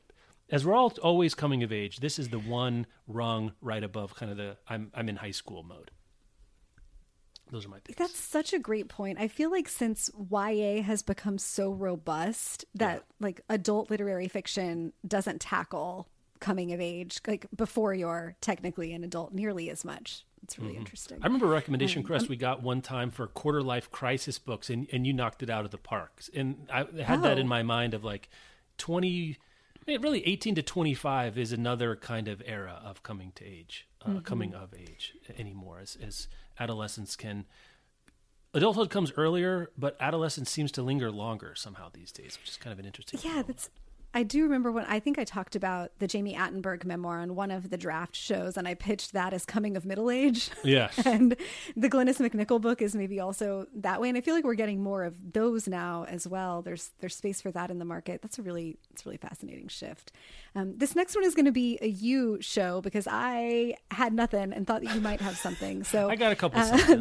As 0.49 0.65
we're 0.65 0.77
all 0.77 0.93
always 1.03 1.35
coming 1.35 1.65
of 1.65 1.73
age 1.73 1.97
this 1.99 2.21
is 2.21 2.29
the 2.29 2.39
one 2.39 2.87
rung 3.09 3.53
right 3.61 3.83
above 3.83 4.15
kind 4.15 4.31
of 4.31 4.37
the 4.37 4.57
i'm 4.69 4.93
i'm 4.95 5.09
in 5.09 5.17
high 5.17 5.33
school 5.33 5.65
mode. 5.65 5.91
Those 7.51 7.67
are 7.67 7.69
my 7.69 7.81
picks 7.81 7.99
That's 7.99 8.17
such 8.17 8.53
a 8.53 8.61
great 8.61 8.89
point. 8.89 9.19
I 9.19 9.27
feel 9.27 9.51
like 9.51 9.69
since 9.69 10.09
YA 10.31 10.83
has 10.83 11.03
become 11.03 11.37
so 11.37 11.73
robust 11.73 12.65
that 12.77 13.03
like 13.19 13.41
adult 13.49 13.91
literary 13.91 14.29
fiction 14.29 14.93
doesn't 15.05 15.41
tackle 15.41 16.09
coming 16.39 16.73
of 16.75 16.81
age 16.81 17.19
like 17.27 17.47
before 17.57 17.93
you're 17.93 18.37
technically 18.41 18.93
an 18.93 19.03
adult 19.03 19.33
nearly 19.33 19.69
as 19.69 19.85
much. 19.85 20.25
It's 20.47 20.61
really 20.61 20.77
interesting. 20.77 21.17
Mm-hmm. 21.17 21.25
I 21.25 21.27
remember 21.27 21.47
a 21.47 21.51
recommendation, 21.51 22.05
Chris, 22.05 22.29
we 22.29 22.37
got 22.37 22.63
one 22.63 22.81
time 22.81 23.11
for 23.11 23.27
quarter 23.27 23.63
life 23.63 23.91
crisis 23.91 24.39
books, 24.39 24.71
and, 24.71 24.87
and 24.93 25.05
you 25.05 25.13
knocked 25.13 25.43
it 25.43 25.51
out 25.51 25.65
of 25.65 25.73
the 25.73 25.79
parks. 25.79 26.31
And 26.33 26.69
I 26.73 26.85
had 27.03 27.23
that 27.23 27.37
Oh. 27.37 27.41
in 27.41 27.49
my 27.49 27.65
mind 27.65 27.95
of 27.95 28.05
like 28.05 28.29
20, 28.79 29.37
I 29.89 29.91
mean, 29.91 30.01
really 30.03 30.25
18 30.25 30.55
to 30.55 30.63
25 30.63 31.37
is 31.37 31.51
another 31.53 31.97
kind 31.97 32.29
of 32.29 32.41
era 32.47 32.81
of 32.85 33.03
coming 33.03 33.33
to 33.35 33.45
age, 33.45 33.89
uh, 34.07 34.21
coming 34.21 34.55
of 34.55 34.73
age 34.73 35.15
anymore, 35.37 35.81
as, 35.83 35.97
as 36.01 36.29
adolescents 36.61 37.17
can. 37.17 37.45
Adulthood 38.55 38.89
comes 38.89 39.13
earlier, 39.17 39.71
but 39.77 39.97
adolescence 40.01 40.49
seems 40.49 40.71
to 40.73 40.83
linger 40.83 41.11
longer 41.11 41.55
somehow 41.57 41.89
these 41.93 42.13
days, 42.13 42.39
which 42.41 42.51
is 42.51 42.57
kind 42.57 42.73
of 42.73 42.79
an 42.79 42.87
interesting. 42.87 43.19
Yeah, 43.23 43.43
that's. 43.43 43.69
I 44.17 44.23
do 44.23 44.45
remember 44.45 44.73
when 44.73 44.87
I 44.87 44.99
think 44.99 45.19
I 45.19 45.25
talked 45.25 45.57
about 45.57 45.91
the 45.99 46.07
Jami 46.07 46.35
Attenberg 46.35 46.87
memoir 46.87 47.19
on 47.21 47.35
one 47.35 47.51
of 47.51 47.69
the 47.69 47.77
draft 47.77 48.17
shows, 48.17 48.57
and 48.57 48.67
I 48.67 48.73
pitched 48.73 49.13
that 49.13 49.35
as 49.35 49.45
coming 49.45 49.77
of 49.77 49.85
middle 49.85 50.11
age. 50.11 50.51
Yes. 50.65 50.99
and 51.05 51.37
the 51.77 51.91
Glynnis 51.91 52.19
MacNicol 52.19 52.59
book 52.59 52.81
is 52.81 52.97
maybe 52.97 53.21
also 53.21 53.67
that 53.75 54.01
way. 54.01 54.09
And 54.09 54.17
I 54.17 54.23
feel 54.23 54.35
like 54.35 54.45
we're 54.45 54.55
getting 54.55 54.83
more 54.83 55.05
of 55.05 55.35
those 55.35 55.69
now 55.69 56.07
as 56.09 56.27
well. 56.27 56.63
There's 56.63 56.93
there's 57.01 57.15
space 57.15 57.43
for 57.43 57.51
that 57.51 57.71
in 57.71 57.79
the 57.79 57.85
market. 57.85 58.23
That's 58.23 58.39
a 58.39 58.43
really 58.43 58.79
it's 58.91 59.03
a 59.03 59.05
really 59.05 59.19
fascinating 59.19 59.69
shift. 59.69 60.13
Um, 60.55 60.79
this 60.79 60.97
next 60.97 61.15
one 61.15 61.25
is 61.25 61.35
going 61.35 61.45
to 61.45 61.53
be 61.53 61.79
a 61.83 61.87
you 61.87 62.39
show 62.41 62.81
because 62.81 63.07
I 63.11 63.75
had 63.91 64.15
nothing 64.15 64.55
and 64.55 64.67
thought 64.67 64.83
that 64.83 64.95
you 64.95 65.01
might 65.03 65.21
have 65.21 65.37
something. 65.37 65.85
So 65.85 66.09
I 66.11 66.17
got 66.17 66.33
a 66.33 66.37
couple. 66.37 66.59
uh, 66.59 66.95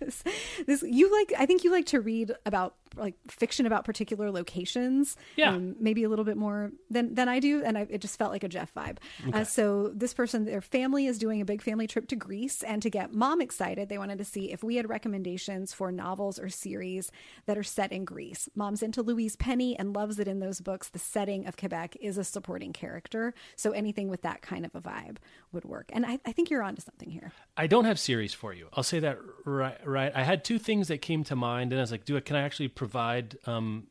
this, 0.00 0.22
this 0.66 0.82
you 0.82 1.10
like 1.12 1.32
i 1.38 1.46
think 1.46 1.64
you 1.64 1.70
like 1.70 1.86
to 1.86 2.00
read 2.00 2.32
about 2.46 2.74
like 2.96 3.14
fiction 3.28 3.66
about 3.66 3.84
particular 3.84 4.30
locations 4.30 5.16
Yeah. 5.36 5.52
um, 5.54 5.76
maybe 5.80 6.04
a 6.04 6.08
little 6.08 6.24
bit 6.24 6.36
more 6.36 6.72
than 6.90 7.14
than 7.14 7.28
i 7.28 7.38
do 7.38 7.62
and 7.64 7.78
I, 7.78 7.86
it 7.88 8.00
just 8.00 8.18
felt 8.18 8.32
like 8.32 8.44
a 8.44 8.48
jeff 8.48 8.72
vibe 8.74 8.98
uh, 9.32 9.44
so 9.44 9.90
this 9.94 10.14
person 10.14 10.44
their 10.44 10.60
family 10.60 11.06
is 11.06 11.18
doing 11.18 11.40
a 11.40 11.44
big 11.44 11.62
family 11.62 11.86
trip 11.86 12.08
to 12.08 12.16
greece 12.16 12.62
and 12.62 12.82
to 12.82 12.90
get 12.90 13.12
mom 13.12 13.40
excited 13.40 13.88
they 13.88 13.98
wanted 13.98 14.18
to 14.18 14.24
see 14.24 14.52
if 14.52 14.62
we 14.62 14.76
had 14.76 14.88
recommendations 14.88 15.72
for 15.72 15.90
novels 15.92 16.38
or 16.38 16.48
series 16.48 17.10
that 17.46 17.56
are 17.58 17.62
set 17.62 17.92
in 17.92 18.04
greece 18.04 18.48
mom's 18.54 18.82
into 18.82 19.02
louise 19.02 19.36
penny 19.36 19.78
and 19.78 19.94
loves 19.94 20.18
it 20.18 20.28
in 20.28 20.40
those 20.40 20.60
books 20.60 20.88
the 20.88 20.98
setting 20.98 21.46
of 21.46 21.56
quebec 21.56 21.96
is 22.00 22.18
a 22.18 22.24
supporting 22.24 22.72
character 22.72 23.34
so 23.56 23.72
anything 23.72 24.08
with 24.08 24.22
that 24.22 24.42
kind 24.42 24.64
of 24.64 24.74
a 24.74 24.80
vibe 24.80 25.16
would 25.52 25.64
work 25.64 25.90
and 25.92 26.04
i, 26.06 26.18
I 26.24 26.32
think 26.32 26.50
you're 26.50 26.62
onto 26.62 26.82
something 26.82 27.10
here 27.10 27.32
I 27.56 27.66
don't 27.66 27.84
have 27.84 27.98
series 27.98 28.32
for 28.32 28.52
you. 28.52 28.68
I'll 28.72 28.84
say 28.84 29.00
that 29.00 29.18
right. 29.44 29.78
Right. 29.84 30.12
I 30.14 30.22
had 30.22 30.44
two 30.44 30.58
things 30.58 30.88
that 30.88 30.98
came 30.98 31.24
to 31.24 31.36
mind, 31.36 31.72
and 31.72 31.80
I 31.80 31.82
was 31.82 31.90
like, 31.90 32.04
"Do 32.04 32.16
it? 32.16 32.24
Can 32.24 32.36
I 32.36 32.42
actually 32.42 32.68
provide 32.68 33.36
um, 33.46 33.88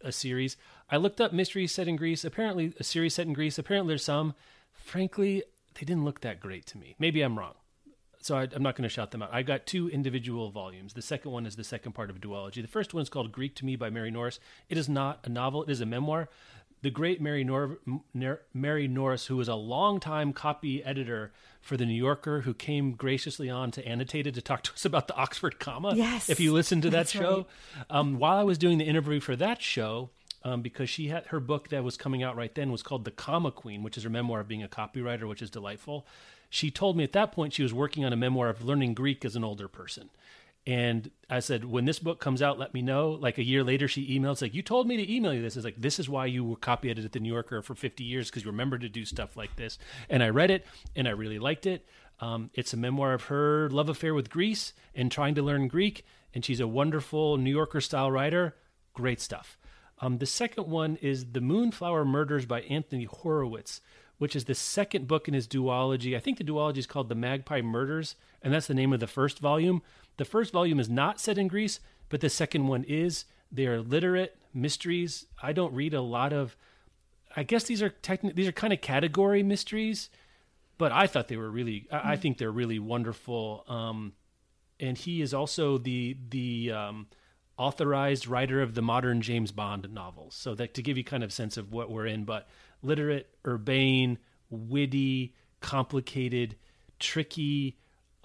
a 0.00 0.12
series?" 0.12 0.56
I 0.90 0.96
looked 0.96 1.20
up 1.20 1.32
mysteries 1.32 1.72
set 1.72 1.88
in 1.88 1.96
Greece. 1.96 2.24
Apparently, 2.24 2.72
a 2.78 2.84
series 2.84 3.14
set 3.14 3.26
in 3.26 3.32
Greece. 3.32 3.58
Apparently, 3.58 3.90
there's 3.92 4.04
some. 4.04 4.34
Frankly, 4.72 5.42
they 5.74 5.84
didn't 5.84 6.04
look 6.04 6.20
that 6.22 6.40
great 6.40 6.66
to 6.66 6.78
me. 6.78 6.94
Maybe 6.98 7.20
I'm 7.20 7.38
wrong. 7.38 7.54
So 8.20 8.36
I, 8.36 8.48
I'm 8.52 8.62
not 8.62 8.74
going 8.74 8.82
to 8.82 8.88
shout 8.88 9.10
them 9.12 9.22
out. 9.22 9.30
I 9.32 9.42
got 9.42 9.66
two 9.66 9.88
individual 9.88 10.50
volumes. 10.50 10.94
The 10.94 11.02
second 11.02 11.30
one 11.30 11.46
is 11.46 11.56
the 11.56 11.64
second 11.64 11.92
part 11.92 12.10
of 12.10 12.16
a 12.16 12.18
duology. 12.18 12.62
The 12.62 12.68
first 12.68 12.92
one 12.92 13.02
is 13.02 13.08
called 13.08 13.32
Greek 13.32 13.54
to 13.56 13.64
Me 13.64 13.76
by 13.76 13.90
Mary 13.90 14.10
Norris. 14.10 14.40
It 14.68 14.76
is 14.76 14.88
not 14.88 15.20
a 15.24 15.28
novel. 15.28 15.62
It 15.62 15.70
is 15.70 15.80
a 15.80 15.86
memoir. 15.86 16.28
The 16.80 16.90
great 16.90 17.20
Mary, 17.20 17.42
Nor- 17.42 17.78
Mary 18.54 18.86
Norris, 18.86 19.26
who 19.26 19.36
was 19.36 19.48
a 19.48 19.56
longtime 19.56 20.32
copy 20.32 20.82
editor 20.84 21.32
for 21.60 21.76
the 21.76 21.84
New 21.84 21.94
Yorker, 21.94 22.42
who 22.42 22.54
came 22.54 22.92
graciously 22.92 23.50
on 23.50 23.72
to 23.72 23.86
Annotated 23.86 24.34
to 24.34 24.42
talk 24.42 24.62
to 24.62 24.72
us 24.72 24.84
about 24.84 25.08
the 25.08 25.16
Oxford 25.16 25.58
comma. 25.58 25.94
Yes, 25.96 26.30
if 26.30 26.38
you 26.38 26.52
listen 26.52 26.80
to 26.82 26.90
that 26.90 27.08
show, 27.08 27.46
um, 27.90 28.18
while 28.18 28.36
I 28.36 28.44
was 28.44 28.58
doing 28.58 28.78
the 28.78 28.84
interview 28.84 29.18
for 29.18 29.34
that 29.36 29.60
show, 29.60 30.10
um, 30.44 30.62
because 30.62 30.88
she 30.88 31.08
had 31.08 31.26
her 31.26 31.40
book 31.40 31.68
that 31.68 31.84
was 31.84 31.96
coming 31.96 32.22
out 32.22 32.36
right 32.36 32.54
then 32.54 32.70
was 32.70 32.82
called 32.82 33.04
The 33.04 33.10
Comma 33.10 33.50
Queen, 33.50 33.82
which 33.82 33.96
is 33.96 34.04
her 34.04 34.10
memoir 34.10 34.40
of 34.40 34.48
being 34.48 34.62
a 34.62 34.68
copywriter, 34.68 35.28
which 35.28 35.42
is 35.42 35.50
delightful. 35.50 36.06
She 36.50 36.70
told 36.70 36.96
me 36.96 37.04
at 37.04 37.12
that 37.12 37.32
point 37.32 37.52
she 37.52 37.62
was 37.62 37.74
working 37.74 38.04
on 38.04 38.12
a 38.12 38.16
memoir 38.16 38.48
of 38.48 38.64
learning 38.64 38.94
Greek 38.94 39.24
as 39.24 39.36
an 39.36 39.44
older 39.44 39.68
person. 39.68 40.10
And 40.66 41.10
I 41.30 41.40
said, 41.40 41.64
when 41.64 41.86
this 41.86 41.98
book 41.98 42.20
comes 42.20 42.42
out, 42.42 42.58
let 42.58 42.74
me 42.74 42.82
know. 42.82 43.12
Like 43.12 43.38
a 43.38 43.42
year 43.42 43.64
later, 43.64 43.88
she 43.88 44.18
emailed, 44.18 44.32
it's 44.32 44.42
like, 44.42 44.54
you 44.54 44.62
told 44.62 44.86
me 44.86 44.98
to 44.98 45.12
email 45.12 45.32
you 45.32 45.40
this. 45.40 45.56
It's 45.56 45.64
like, 45.64 45.80
this 45.80 45.98
is 45.98 46.10
why 46.10 46.26
you 46.26 46.44
were 46.44 46.56
copy 46.56 46.90
edited 46.90 47.06
at 47.06 47.12
the 47.12 47.20
New 47.20 47.32
Yorker 47.32 47.62
for 47.62 47.74
50 47.74 48.04
years 48.04 48.28
because 48.28 48.44
you 48.44 48.50
remember 48.50 48.76
to 48.78 48.88
do 48.88 49.06
stuff 49.06 49.34
like 49.34 49.56
this. 49.56 49.78
And 50.10 50.22
I 50.22 50.28
read 50.28 50.50
it 50.50 50.66
and 50.94 51.08
I 51.08 51.12
really 51.12 51.38
liked 51.38 51.64
it. 51.64 51.86
Um, 52.20 52.50
it's 52.52 52.74
a 52.74 52.76
memoir 52.76 53.14
of 53.14 53.24
her 53.24 53.70
love 53.70 53.88
affair 53.88 54.12
with 54.12 54.28
Greece 54.28 54.74
and 54.94 55.10
trying 55.10 55.34
to 55.36 55.42
learn 55.42 55.68
Greek. 55.68 56.04
And 56.34 56.44
she's 56.44 56.60
a 56.60 56.68
wonderful 56.68 57.38
New 57.38 57.50
Yorker 57.50 57.80
style 57.80 58.10
writer. 58.10 58.54
Great 58.92 59.22
stuff. 59.22 59.56
Um, 60.00 60.18
the 60.18 60.26
second 60.26 60.66
one 60.68 60.96
is 60.96 61.32
The 61.32 61.40
Moonflower 61.40 62.04
Murders 62.04 62.46
by 62.46 62.60
Anthony 62.62 63.04
Horowitz, 63.04 63.80
which 64.18 64.36
is 64.36 64.44
the 64.44 64.54
second 64.54 65.08
book 65.08 65.28
in 65.28 65.34
his 65.34 65.48
duology. 65.48 66.16
I 66.16 66.20
think 66.20 66.38
the 66.38 66.44
duology 66.44 66.78
is 66.78 66.86
called 66.86 67.08
The 67.08 67.14
Magpie 67.14 67.62
Murders, 67.62 68.14
and 68.42 68.52
that's 68.52 68.66
the 68.66 68.74
name 68.74 68.92
of 68.92 69.00
the 69.00 69.06
first 69.06 69.38
volume. 69.38 69.82
The 70.16 70.24
first 70.24 70.52
volume 70.52 70.80
is 70.80 70.88
not 70.88 71.20
set 71.20 71.38
in 71.38 71.48
Greece, 71.48 71.80
but 72.08 72.20
the 72.20 72.30
second 72.30 72.66
one 72.66 72.84
is. 72.84 73.24
They 73.50 73.66
are 73.66 73.80
literate 73.80 74.36
mysteries. 74.52 75.26
I 75.42 75.52
don't 75.52 75.74
read 75.74 75.94
a 75.94 76.02
lot 76.02 76.32
of. 76.32 76.56
I 77.36 77.42
guess 77.42 77.64
these 77.64 77.82
are 77.82 77.90
techni- 77.90 78.34
these 78.34 78.48
are 78.48 78.52
kind 78.52 78.72
of 78.72 78.80
category 78.80 79.42
mysteries, 79.42 80.10
but 80.76 80.92
I 80.92 81.06
thought 81.06 81.28
they 81.28 81.36
were 81.36 81.50
really. 81.50 81.86
I, 81.90 82.12
I 82.12 82.16
think 82.16 82.38
they're 82.38 82.50
really 82.50 82.78
wonderful. 82.78 83.64
Um, 83.68 84.12
and 84.80 84.98
he 84.98 85.22
is 85.22 85.32
also 85.32 85.78
the 85.78 86.16
the 86.28 86.72
um, 86.72 87.06
authorized 87.58 88.26
writer 88.26 88.62
of 88.62 88.74
the 88.74 88.82
modern 88.82 89.20
James 89.20 89.52
Bond 89.52 89.92
novels. 89.92 90.34
So 90.34 90.54
that 90.54 90.74
to 90.74 90.82
give 90.82 90.96
you 90.96 91.04
kind 91.04 91.24
of 91.24 91.32
sense 91.32 91.56
of 91.56 91.72
what 91.72 91.90
we're 91.90 92.06
in, 92.06 92.24
but 92.24 92.48
literate, 92.82 93.28
urbane, 93.46 94.18
witty, 94.48 95.34
complicated, 95.60 96.56
tricky, 96.98 97.76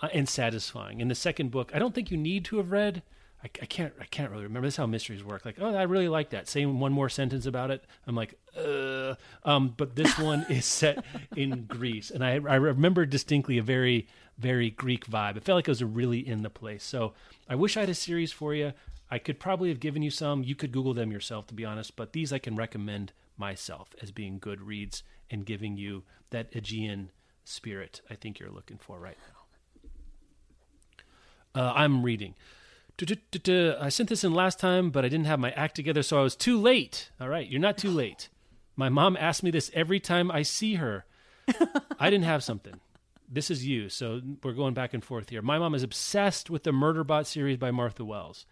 uh, 0.02 0.10
and 0.14 0.30
satisfying. 0.30 1.02
In 1.02 1.08
the 1.08 1.16
second 1.16 1.52
book, 1.52 1.72
I 1.74 1.80
don't 1.80 1.96
think 1.96 2.12
you 2.12 2.18
need 2.18 2.46
to 2.46 2.58
have 2.58 2.72
read. 2.72 3.04
I, 3.44 3.50
I, 3.62 3.66
can't. 3.66 3.94
I 4.00 4.06
can't 4.06 4.32
really 4.32 4.44
remember. 4.44 4.68
This 4.68 4.76
is 4.76 4.78
how 4.78 4.86
mysteries 4.86 5.24
work. 5.24 5.44
Like, 5.44 5.58
oh, 5.60 5.76
I 5.76 5.84
really 5.84 6.08
like 6.08 6.30
that. 6.30 6.48
Say 6.48 6.66
one 6.66 6.94
more 6.94 7.10
sentence 7.10 7.46
about 7.46 7.72
it, 7.72 7.84
I'm 8.08 8.16
like, 8.16 8.36
uh. 8.58 9.16
Um, 9.44 9.74
but 9.76 9.96
this 9.96 10.18
one 10.18 10.46
is 10.50 10.66
set 10.66 11.04
in 11.36 11.66
Greece, 11.66 12.10
and 12.10 12.24
I, 12.24 12.34
I 12.34 12.56
remember 12.56 13.06
distinctly 13.06 13.58
a 13.58 13.64
very, 13.64 14.08
very 14.38 14.70
Greek 14.70 15.06
vibe. 15.08 15.36
It 15.38 15.44
felt 15.44 15.58
like 15.58 15.68
it 15.68 15.72
was 15.72 15.84
really 15.84 16.26
in 16.26 16.44
the 16.44 16.50
place. 16.50 16.84
So 16.84 17.14
I 17.50 17.56
wish 17.56 17.76
I 17.76 17.82
had 17.82 17.90
a 17.90 17.96
series 17.96 18.32
for 18.32 18.54
you. 18.54 18.74
I 19.14 19.20
could 19.20 19.40
probably 19.40 19.70
have 19.70 19.80
given 19.80 20.02
you 20.02 20.10
some. 20.10 20.44
You 20.44 20.56
could 20.56 20.72
Google 20.72 20.96
them 20.96 21.12
yourself, 21.12 21.46
to 21.46 21.54
be 21.54 21.64
honest. 21.64 21.96
But 21.96 22.14
these 22.14 22.34
I 22.34 22.40
can 22.40 22.56
recommend 22.56 23.14
myself 23.38 23.90
as 24.02 24.10
being 24.10 24.40
good 24.40 24.60
reads 24.60 25.04
and 25.30 25.46
giving 25.46 25.78
you 25.78 26.02
that 26.32 26.48
Aegean 26.56 27.12
spirit 27.44 28.02
I 28.10 28.16
think 28.16 28.40
you're 28.40 28.50
looking 28.50 28.80
for 28.80 28.98
right 28.98 29.18
now. 31.54 31.62
Uh, 31.62 31.74
I'm 31.76 32.02
reading. 32.02 32.34
I 33.00 33.90
sent 33.90 34.10
this 34.10 34.24
in 34.24 34.34
last 34.34 34.60
time, 34.60 34.90
but 34.90 35.06
I 35.06 35.10
didn't 35.10 35.28
have 35.28 35.40
my 35.40 35.52
act 35.52 35.76
together, 35.76 36.02
so 36.02 36.20
I 36.20 36.24
was 36.24 36.36
too 36.36 36.60
late. 36.60 37.12
All 37.22 37.30
right, 37.30 37.48
you're 37.48 37.62
not 37.62 37.78
too 37.78 37.92
late. 38.04 38.30
My 38.76 38.90
mom 38.90 39.16
asks 39.18 39.44
me 39.44 39.52
this 39.52 39.70
every 39.76 40.00
time 40.00 40.32
I 40.32 40.42
see 40.42 40.76
her. 40.76 41.06
I 42.00 42.10
didn't 42.10 42.26
have 42.26 42.44
something. 42.44 42.80
This 43.30 43.52
is 43.52 43.64
you, 43.64 43.90
so 43.90 44.22
we're 44.42 44.54
going 44.54 44.74
back 44.74 44.92
and 44.92 45.04
forth 45.04 45.30
here. 45.30 45.44
My 45.44 45.60
mom 45.60 45.76
is 45.76 45.84
obsessed 45.84 46.50
with 46.50 46.64
the 46.64 46.72
Murderbot 46.72 47.28
series 47.28 47.58
by 47.58 47.70
Martha 47.70 48.04
Wells. 48.04 48.48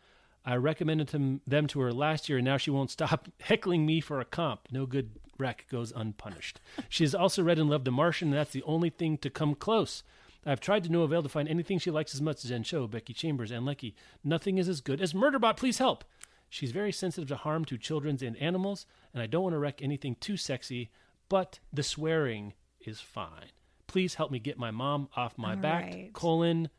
I 0.45 0.55
recommended 0.55 1.09
them 1.45 1.67
to 1.67 1.79
her 1.81 1.93
last 1.93 2.27
year, 2.27 2.39
and 2.39 2.45
now 2.45 2.57
she 2.57 2.71
won't 2.71 2.89
stop 2.91 3.27
heckling 3.41 3.85
me 3.85 4.01
for 4.01 4.19
a 4.19 4.25
comp. 4.25 4.61
No 4.71 4.85
good 4.85 5.11
wreck 5.37 5.65
goes 5.69 5.91
unpunished. 5.95 6.59
She 6.89 7.03
has 7.03 7.13
also 7.13 7.43
read 7.43 7.59
and 7.59 7.69
loved 7.69 7.85
The 7.85 7.91
Martian, 7.91 8.29
and 8.29 8.37
that's 8.37 8.51
the 8.51 8.63
only 8.63 8.89
thing 8.89 9.17
to 9.19 9.29
come 9.29 9.53
close. 9.55 10.03
I've 10.45 10.59
tried 10.59 10.83
to 10.85 10.91
no 10.91 11.03
avail 11.03 11.21
to 11.21 11.29
find 11.29 11.47
anything 11.47 11.77
she 11.77 11.91
likes 11.91 12.15
as 12.15 12.21
much 12.21 12.37
as 12.37 12.49
Zen 12.49 12.63
Cho, 12.63 12.87
Becky 12.87 13.13
Chambers, 13.13 13.51
and 13.51 13.65
Leckie. 13.65 13.95
Nothing 14.23 14.57
is 14.57 14.67
as 14.67 14.81
good 14.81 14.99
as 14.99 15.13
Murderbot. 15.13 15.57
Please 15.57 15.77
help. 15.77 16.03
She's 16.49 16.71
very 16.71 16.91
sensitive 16.91 17.29
to 17.29 17.35
harm 17.35 17.63
to 17.65 17.77
children 17.77 18.17
and 18.21 18.35
animals, 18.37 18.85
and 19.13 19.21
I 19.21 19.27
don't 19.27 19.43
want 19.43 19.53
to 19.53 19.59
wreck 19.59 19.81
anything 19.81 20.15
too 20.19 20.37
sexy, 20.37 20.89
but 21.29 21.59
the 21.71 21.83
swearing 21.83 22.53
is 22.79 22.99
fine. 22.99 23.51
Please 23.85 24.15
help 24.15 24.31
me 24.31 24.39
get 24.39 24.57
my 24.57 24.71
mom 24.71 25.07
off 25.15 25.37
my 25.37 25.51
All 25.51 25.57
back. 25.57 25.83
right. 25.83 26.09
Colon, 26.13 26.69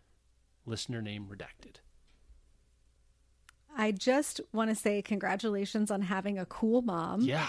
listener 0.67 1.01
name 1.01 1.27
redacted. 1.31 1.77
I 3.77 3.93
just 3.93 4.41
want 4.53 4.71
to 4.71 4.75
say 4.75 5.03
congratulations 5.03 5.91
on 5.91 6.03
having 6.03 6.39
a 6.39 6.47
cool 6.47 6.83
mom. 6.83 7.23
Yeah. 7.23 7.49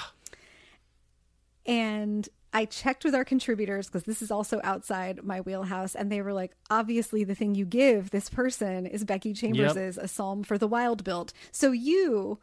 And 1.65 2.27
I 2.53 2.65
checked 2.65 3.03
with 3.03 3.15
our 3.15 3.25
contributors 3.25 3.87
because 3.87 4.03
this 4.03 4.21
is 4.21 4.29
also 4.29 4.61
outside 4.63 5.23
my 5.23 5.41
wheelhouse, 5.41 5.95
and 5.95 6.11
they 6.11 6.21
were 6.21 6.33
like, 6.33 6.51
obviously, 6.69 7.23
the 7.23 7.35
thing 7.35 7.55
you 7.55 7.65
give 7.65 8.11
this 8.11 8.29
person 8.29 8.85
is 8.85 9.03
Becky 9.03 9.33
Chambers's 9.33 9.97
A 9.97 10.07
Psalm 10.07 10.43
for 10.43 10.57
the 10.57 10.67
Wild 10.67 11.03
Built. 11.03 11.33
So 11.51 11.71
you, 11.71 12.39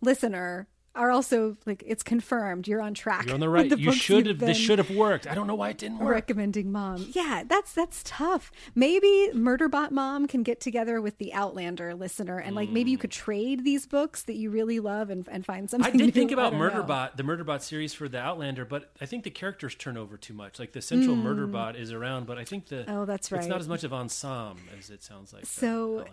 listener, 0.00 0.66
are 0.94 1.10
also 1.10 1.56
like 1.66 1.82
it's 1.86 2.02
confirmed 2.02 2.68
you're 2.68 2.82
on 2.82 2.94
track. 2.94 3.24
You're 3.24 3.34
on 3.34 3.40
the 3.40 3.48
right. 3.48 3.68
the 3.68 3.78
you 3.78 3.92
should 3.92 4.26
you've. 4.26 4.38
This 4.38 4.56
should 4.56 4.78
have 4.78 4.90
worked. 4.90 5.26
I 5.26 5.34
don't 5.34 5.46
know 5.46 5.54
why 5.54 5.70
it 5.70 5.78
didn't 5.78 5.98
work. 5.98 6.10
recommending 6.10 6.70
mom. 6.70 7.08
Yeah, 7.12 7.44
that's 7.46 7.72
that's 7.72 8.02
tough. 8.04 8.52
Maybe 8.74 9.30
Murderbot 9.32 9.90
mom 9.90 10.26
can 10.26 10.42
get 10.42 10.60
together 10.60 11.00
with 11.00 11.18
the 11.18 11.32
Outlander 11.32 11.94
listener 11.94 12.38
and 12.38 12.54
like 12.54 12.68
maybe 12.70 12.90
you 12.90 12.98
could 12.98 13.10
trade 13.10 13.64
these 13.64 13.86
books 13.86 14.22
that 14.24 14.34
you 14.34 14.50
really 14.50 14.80
love 14.80 15.10
and, 15.10 15.26
and 15.28 15.44
find 15.44 15.70
something. 15.70 15.92
I 15.92 15.96
did 15.96 16.06
new. 16.06 16.12
think 16.12 16.30
about 16.30 16.52
don't 16.52 16.60
know. 16.60 16.82
Murderbot, 16.82 17.16
the 17.16 17.22
Murderbot 17.22 17.62
series 17.62 17.94
for 17.94 18.08
the 18.08 18.18
Outlander, 18.18 18.64
but 18.64 18.90
I 19.00 19.06
think 19.06 19.24
the 19.24 19.30
characters 19.30 19.74
turn 19.74 19.96
over 19.96 20.16
too 20.16 20.34
much. 20.34 20.58
Like 20.58 20.72
the 20.72 20.82
central 20.82 21.16
Murderbot 21.16 21.78
is 21.78 21.90
around, 21.92 22.26
but 22.26 22.38
I 22.38 22.44
think 22.44 22.66
the 22.66 22.82
Hmm. 22.82 22.90
Oh, 22.90 23.04
that's 23.04 23.30
right. 23.30 23.38
It's 23.38 23.48
not 23.48 23.60
as 23.60 23.68
much 23.68 23.84
of 23.84 23.92
ensemble 23.92 24.62
as 24.78 24.90
it 24.90 25.02
sounds 25.02 25.32
like. 25.32 25.46
So 25.46 25.92
was. 25.94 26.06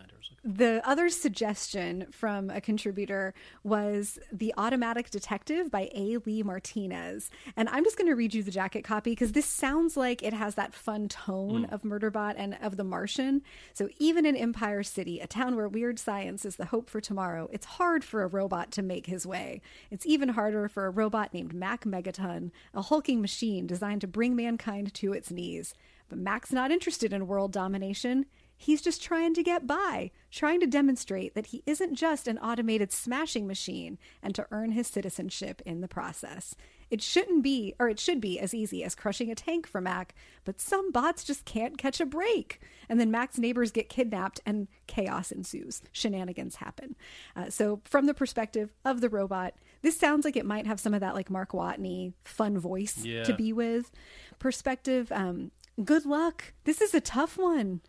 the 0.44 0.82
other 0.88 1.10
suggestion 1.10 2.08
from 2.12 2.50
a 2.50 2.62
contributor 2.62 3.34
was 3.64 4.20
The 4.32 4.54
Automatic 4.70 5.10
Detective 5.10 5.72
by 5.72 5.90
A. 5.96 6.18
Lee 6.28 6.44
Martinez. 6.44 7.32
And 7.58 7.68
I'm 7.70 7.84
just 7.84 7.98
going 7.98 8.08
to 8.08 8.16
read 8.16 8.36
you 8.36 8.44
the 8.44 8.52
jacket 8.52 8.84
copy 8.84 9.14
because 9.14 9.32
this 9.32 9.48
sounds 9.48 9.98
like 9.98 10.22
it 10.22 10.32
has 10.32 10.54
that 10.54 10.76
fun 10.76 11.08
tone 11.08 11.66
mm. 11.66 11.74
of 11.74 11.82
Murderbot 11.82 12.36
and 12.38 12.56
of 12.62 12.78
The 12.78 12.84
Martian. 12.84 13.42
So 13.74 13.90
even 13.98 14.28
in 14.28 14.36
Empire 14.36 14.84
City, 14.84 15.22
a 15.22 15.26
town 15.26 15.56
where 15.56 15.68
weird 15.68 15.98
science 15.98 16.46
is 16.46 16.58
the 16.58 16.66
hope 16.66 16.88
for 16.88 17.02
tomorrow, 17.02 17.50
it's 17.52 17.66
hard 17.66 18.04
for 18.04 18.22
a 18.22 18.28
robot 18.28 18.70
to 18.74 18.84
make 18.84 19.08
his 19.08 19.26
way. 19.26 19.60
It's 19.90 20.06
even 20.06 20.30
harder 20.30 20.68
for 20.68 20.86
a 20.86 20.92
robot 20.92 21.34
named 21.34 21.56
Mac 21.56 21.84
Megaton, 21.84 22.52
a 22.72 22.84
hulking 22.84 23.22
machine 23.22 23.66
designed 23.66 24.02
to 24.02 24.08
bring 24.08 24.36
mankind 24.36 24.94
to 24.94 25.14
its 25.14 25.32
knees. 25.32 25.74
But 26.10 26.20
Mac's 26.20 26.52
not 26.52 26.70
interested 26.70 27.12
in 27.12 27.26
world 27.26 27.52
domination. 27.52 28.28
He's 28.62 28.82
just 28.82 29.02
trying 29.02 29.34
to 29.36 29.42
get 29.42 29.66
by, 29.66 30.12
trying 30.32 30.60
to 30.60 30.68
demonstrate 30.68 31.34
that 31.34 31.48
he 31.48 31.64
isn't 31.66 31.96
just 31.96 32.28
an 32.28 32.38
automated 32.40 32.92
smashing 32.92 33.48
machine 33.48 33.98
and 34.22 34.36
to 34.36 34.46
earn 34.52 34.72
his 34.74 34.86
citizenship 34.86 35.62
in 35.66 35.80
the 35.80 35.88
process. 35.88 36.56
It 36.92 37.02
shouldn't 37.02 37.42
be, 37.42 37.74
or 37.80 37.88
it 37.88 38.02
should 38.02 38.20
be, 38.20 38.38
as 38.38 38.54
easy 38.54 38.84
as 38.84 38.96
crushing 38.96 39.32
a 39.32 39.36
tank 39.36 39.66
for 39.66 39.80
Mac, 39.80 40.14
but 40.44 40.60
some 40.60 40.92
bots 40.92 41.24
just 41.24 41.46
can't 41.46 41.78
catch 41.78 42.02
a 42.02 42.06
break. 42.06 42.60
And 42.90 43.00
then 43.00 43.10
Mac's 43.12 43.38
neighbors 43.38 43.72
get 43.72 43.88
kidnapped 43.88 44.42
and 44.46 44.68
chaos 44.88 45.32
ensues. 45.32 45.82
Shenanigans 45.94 46.56
happen. 46.58 46.98
Uh, 47.38 47.50
so, 47.50 47.80
from 47.86 48.08
the 48.08 48.14
perspective 48.14 48.74
of 48.84 49.00
the 49.00 49.08
robot, 49.10 49.54
this 49.84 49.98
sounds 49.98 50.26
like 50.26 50.36
it 50.36 50.46
might 50.46 50.68
have 50.68 50.82
some 50.82 50.94
of 50.94 51.00
that 51.00 51.16
like 51.16 51.30
Mark 51.30 51.52
Watney 51.54 52.12
fun 52.26 52.58
voice 52.60 53.06
Yeah. 53.06 53.24
to 53.24 53.34
be 53.34 53.54
with. 53.54 53.90
Perspective, 54.38 55.10
um, 55.14 55.52
good 55.82 56.06
luck. 56.06 56.54
This 56.66 56.82
is 56.82 56.94
a 56.94 57.00
tough 57.00 57.38
one. 57.38 57.80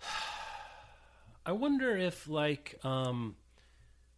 I 1.46 1.52
wonder 1.52 1.96
if 1.96 2.28
like 2.28 2.78
um, 2.84 3.36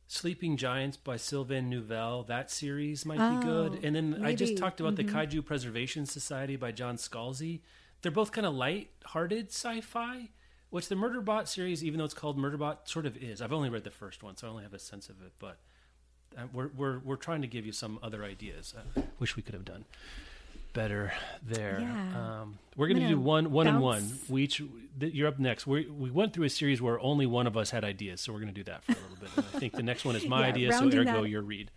Sleeping 0.07 0.57
Giants 0.57 0.97
by 0.97 1.17
Sylvain 1.17 1.71
Neuvel, 1.71 2.27
that 2.27 2.51
series 2.51 3.05
might 3.05 3.19
be 3.41 3.47
good. 3.47 3.73
Oh, 3.75 3.87
And 3.87 3.95
then 3.95 4.21
I 4.25 4.35
just 4.35 4.57
talked 4.57 4.81
about 4.81 4.97
the 4.97 5.05
Kaiju 5.05 5.45
Preservation 5.45 6.07
Society 6.07 6.57
by 6.57 6.73
John 6.73 6.97
Scalzi. 6.97 7.61
They're 8.01 8.13
both 8.13 8.33
kind 8.33 8.47
of 8.47 8.55
light-hearted 8.55 9.49
sci-fi, 9.49 10.31
which 10.71 10.89
the 10.89 10.95
Murderbot 10.95 11.49
series, 11.49 11.85
even 11.85 11.99
though 11.99 12.05
it's 12.05 12.15
called 12.15 12.39
Murderbot, 12.39 12.89
sort 12.89 13.05
of 13.05 13.17
is. 13.17 13.43
I've 13.43 13.53
only 13.53 13.69
read 13.69 13.85
the 13.85 13.91
first 13.91 14.23
one, 14.23 14.37
so 14.37 14.47
I 14.47 14.51
only 14.51 14.63
have 14.63 14.73
a 14.75 14.79
sense 14.79 15.09
of 15.09 15.21
it. 15.21 15.33
But 15.39 15.59
uh, 16.37 16.43
we're 16.53 16.69
we're 16.77 16.99
we're 17.01 17.17
trying 17.17 17.43
to 17.43 17.49
give 17.49 17.67
you 17.67 17.73
some 17.73 17.99
other 18.03 18.25
ideas. 18.25 18.75
I 18.97 19.03
wish 19.19 19.37
we 19.37 19.43
could 19.43 19.55
have 19.55 19.65
done 19.65 19.85
better 20.79 21.13
there. 21.43 21.79
Yeah. 21.81 22.41
Um, 22.43 22.59
we're 22.77 22.87
going 22.87 23.01
to 23.01 23.09
do 23.09 23.19
one 23.19 23.51
one 23.51 23.67
and 23.67 23.81
one. 23.81 24.09
We 24.29 24.45
each 24.45 24.63
you're 25.01 25.27
up 25.29 25.39
next. 25.41 25.67
We 25.67 25.87
we 25.87 26.11
went 26.11 26.33
through 26.33 26.45
a 26.45 26.51
series 26.51 26.81
where 26.81 27.01
only 27.01 27.27
one 27.27 27.47
of 27.49 27.57
us 27.57 27.71
had 27.71 27.83
ideas, 27.85 28.21
so 28.21 28.33
we're 28.33 28.39
going 28.41 28.55
to 28.55 28.61
do 28.63 28.65
that 28.71 28.85
for 28.85 28.93
a 28.93 28.95
little 28.95 29.17
bit. 29.21 29.31
And 29.37 29.47
I 29.55 29.59
think 29.59 29.73
the 29.75 29.83
next 29.83 30.05
one 30.05 30.15
is 30.15 30.25
my 30.27 30.41
Yeah, 30.43 30.47
idea, 30.47 30.73
so 30.73 30.87
ergo 30.87 31.05
that- 31.23 31.29
your 31.29 31.43
read. 31.43 31.71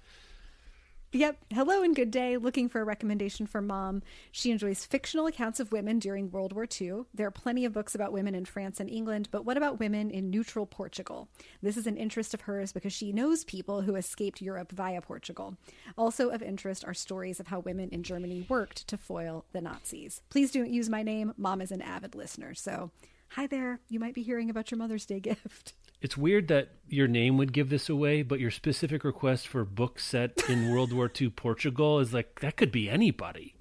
Yep. 1.13 1.39
Hello 1.53 1.83
and 1.83 1.93
good 1.93 2.09
day. 2.09 2.37
Looking 2.37 2.69
for 2.69 2.79
a 2.79 2.85
recommendation 2.85 3.45
for 3.45 3.61
mom. 3.61 4.01
She 4.31 4.49
enjoys 4.49 4.85
fictional 4.85 5.27
accounts 5.27 5.59
of 5.59 5.73
women 5.73 5.99
during 5.99 6.31
World 6.31 6.53
War 6.53 6.65
II. 6.79 7.01
There 7.13 7.27
are 7.27 7.31
plenty 7.31 7.65
of 7.65 7.73
books 7.73 7.93
about 7.93 8.13
women 8.13 8.33
in 8.33 8.45
France 8.45 8.79
and 8.79 8.89
England, 8.89 9.27
but 9.29 9.43
what 9.43 9.57
about 9.57 9.77
women 9.77 10.09
in 10.09 10.29
neutral 10.29 10.65
Portugal? 10.65 11.27
This 11.61 11.75
is 11.75 11.85
an 11.85 11.97
interest 11.97 12.33
of 12.33 12.39
hers 12.39 12.71
because 12.71 12.93
she 12.93 13.11
knows 13.11 13.43
people 13.43 13.81
who 13.81 13.95
escaped 13.95 14.41
Europe 14.41 14.71
via 14.71 15.01
Portugal. 15.01 15.57
Also 15.97 16.29
of 16.29 16.41
interest 16.41 16.85
are 16.85 16.93
stories 16.93 17.41
of 17.41 17.47
how 17.47 17.59
women 17.59 17.89
in 17.89 18.03
Germany 18.03 18.45
worked 18.47 18.87
to 18.87 18.97
foil 18.97 19.43
the 19.51 19.59
Nazis. 19.59 20.21
Please 20.29 20.53
don't 20.53 20.71
use 20.71 20.89
my 20.89 21.03
name. 21.03 21.33
Mom 21.35 21.59
is 21.59 21.73
an 21.73 21.81
avid 21.81 22.15
listener. 22.15 22.53
So, 22.53 22.89
hi 23.31 23.47
there. 23.47 23.81
You 23.89 23.99
might 23.99 24.13
be 24.13 24.23
hearing 24.23 24.49
about 24.49 24.71
your 24.71 24.77
Mother's 24.77 25.05
Day 25.05 25.19
gift. 25.31 25.73
It's 26.01 26.17
weird 26.17 26.47
that 26.47 26.69
your 26.87 27.07
name 27.07 27.37
would 27.37 27.53
give 27.53 27.69
this 27.69 27.87
away, 27.87 28.23
but 28.23 28.39
your 28.39 28.49
specific 28.49 29.03
request 29.03 29.47
for 29.47 29.63
book 29.63 29.99
set 29.99 30.41
in 30.49 30.71
World 30.73 30.91
War 30.91 31.11
II 31.19 31.29
Portugal 31.29 31.99
is 31.99 32.13
like 32.13 32.39
that 32.39 32.57
could 32.57 32.71
be 32.71 32.89
anybody. 32.89 33.53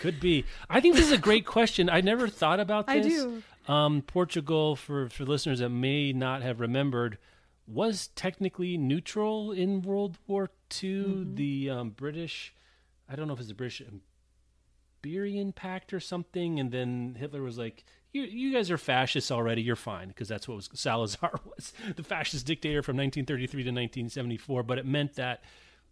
could 0.00 0.18
be. 0.20 0.44
I 0.68 0.80
think 0.80 0.96
this 0.96 1.06
is 1.06 1.12
a 1.12 1.18
great 1.18 1.46
question. 1.46 1.88
I 1.88 2.00
never 2.00 2.28
thought 2.28 2.60
about 2.60 2.86
I 2.88 2.98
this. 2.98 3.22
do. 3.22 3.42
Um, 3.66 4.02
Portugal, 4.02 4.76
for 4.76 5.08
for 5.08 5.24
listeners 5.24 5.60
that 5.60 5.70
may 5.70 6.12
not 6.12 6.42
have 6.42 6.60
remembered, 6.60 7.16
was 7.66 8.08
technically 8.08 8.76
neutral 8.76 9.52
in 9.52 9.82
World 9.82 10.18
War 10.26 10.50
II. 10.82 10.90
Mm-hmm. 10.90 11.34
The 11.36 11.70
um, 11.70 11.90
British, 11.90 12.54
I 13.08 13.16
don't 13.16 13.28
know 13.28 13.34
if 13.34 13.40
it's 13.40 13.48
the 13.48 13.54
British 13.54 13.80
Iberian 15.04 15.52
Pact 15.52 15.92
or 15.92 16.00
something, 16.00 16.58
and 16.58 16.70
then 16.70 17.16
Hitler 17.18 17.42
was 17.42 17.58
like, 17.58 17.84
"You, 18.12 18.22
you 18.22 18.52
guys 18.52 18.70
are 18.70 18.78
fascists 18.78 19.30
already. 19.30 19.62
You're 19.62 19.76
fine," 19.76 20.08
because 20.08 20.28
that's 20.28 20.48
what 20.48 20.56
was 20.56 20.70
Salazar 20.74 21.38
was, 21.44 21.72
the 21.96 22.02
fascist 22.02 22.46
dictator 22.46 22.82
from 22.82 22.96
1933 22.96 23.62
to 23.64 23.70
1974. 23.70 24.62
But 24.62 24.78
it 24.78 24.86
meant 24.86 25.14
that 25.16 25.42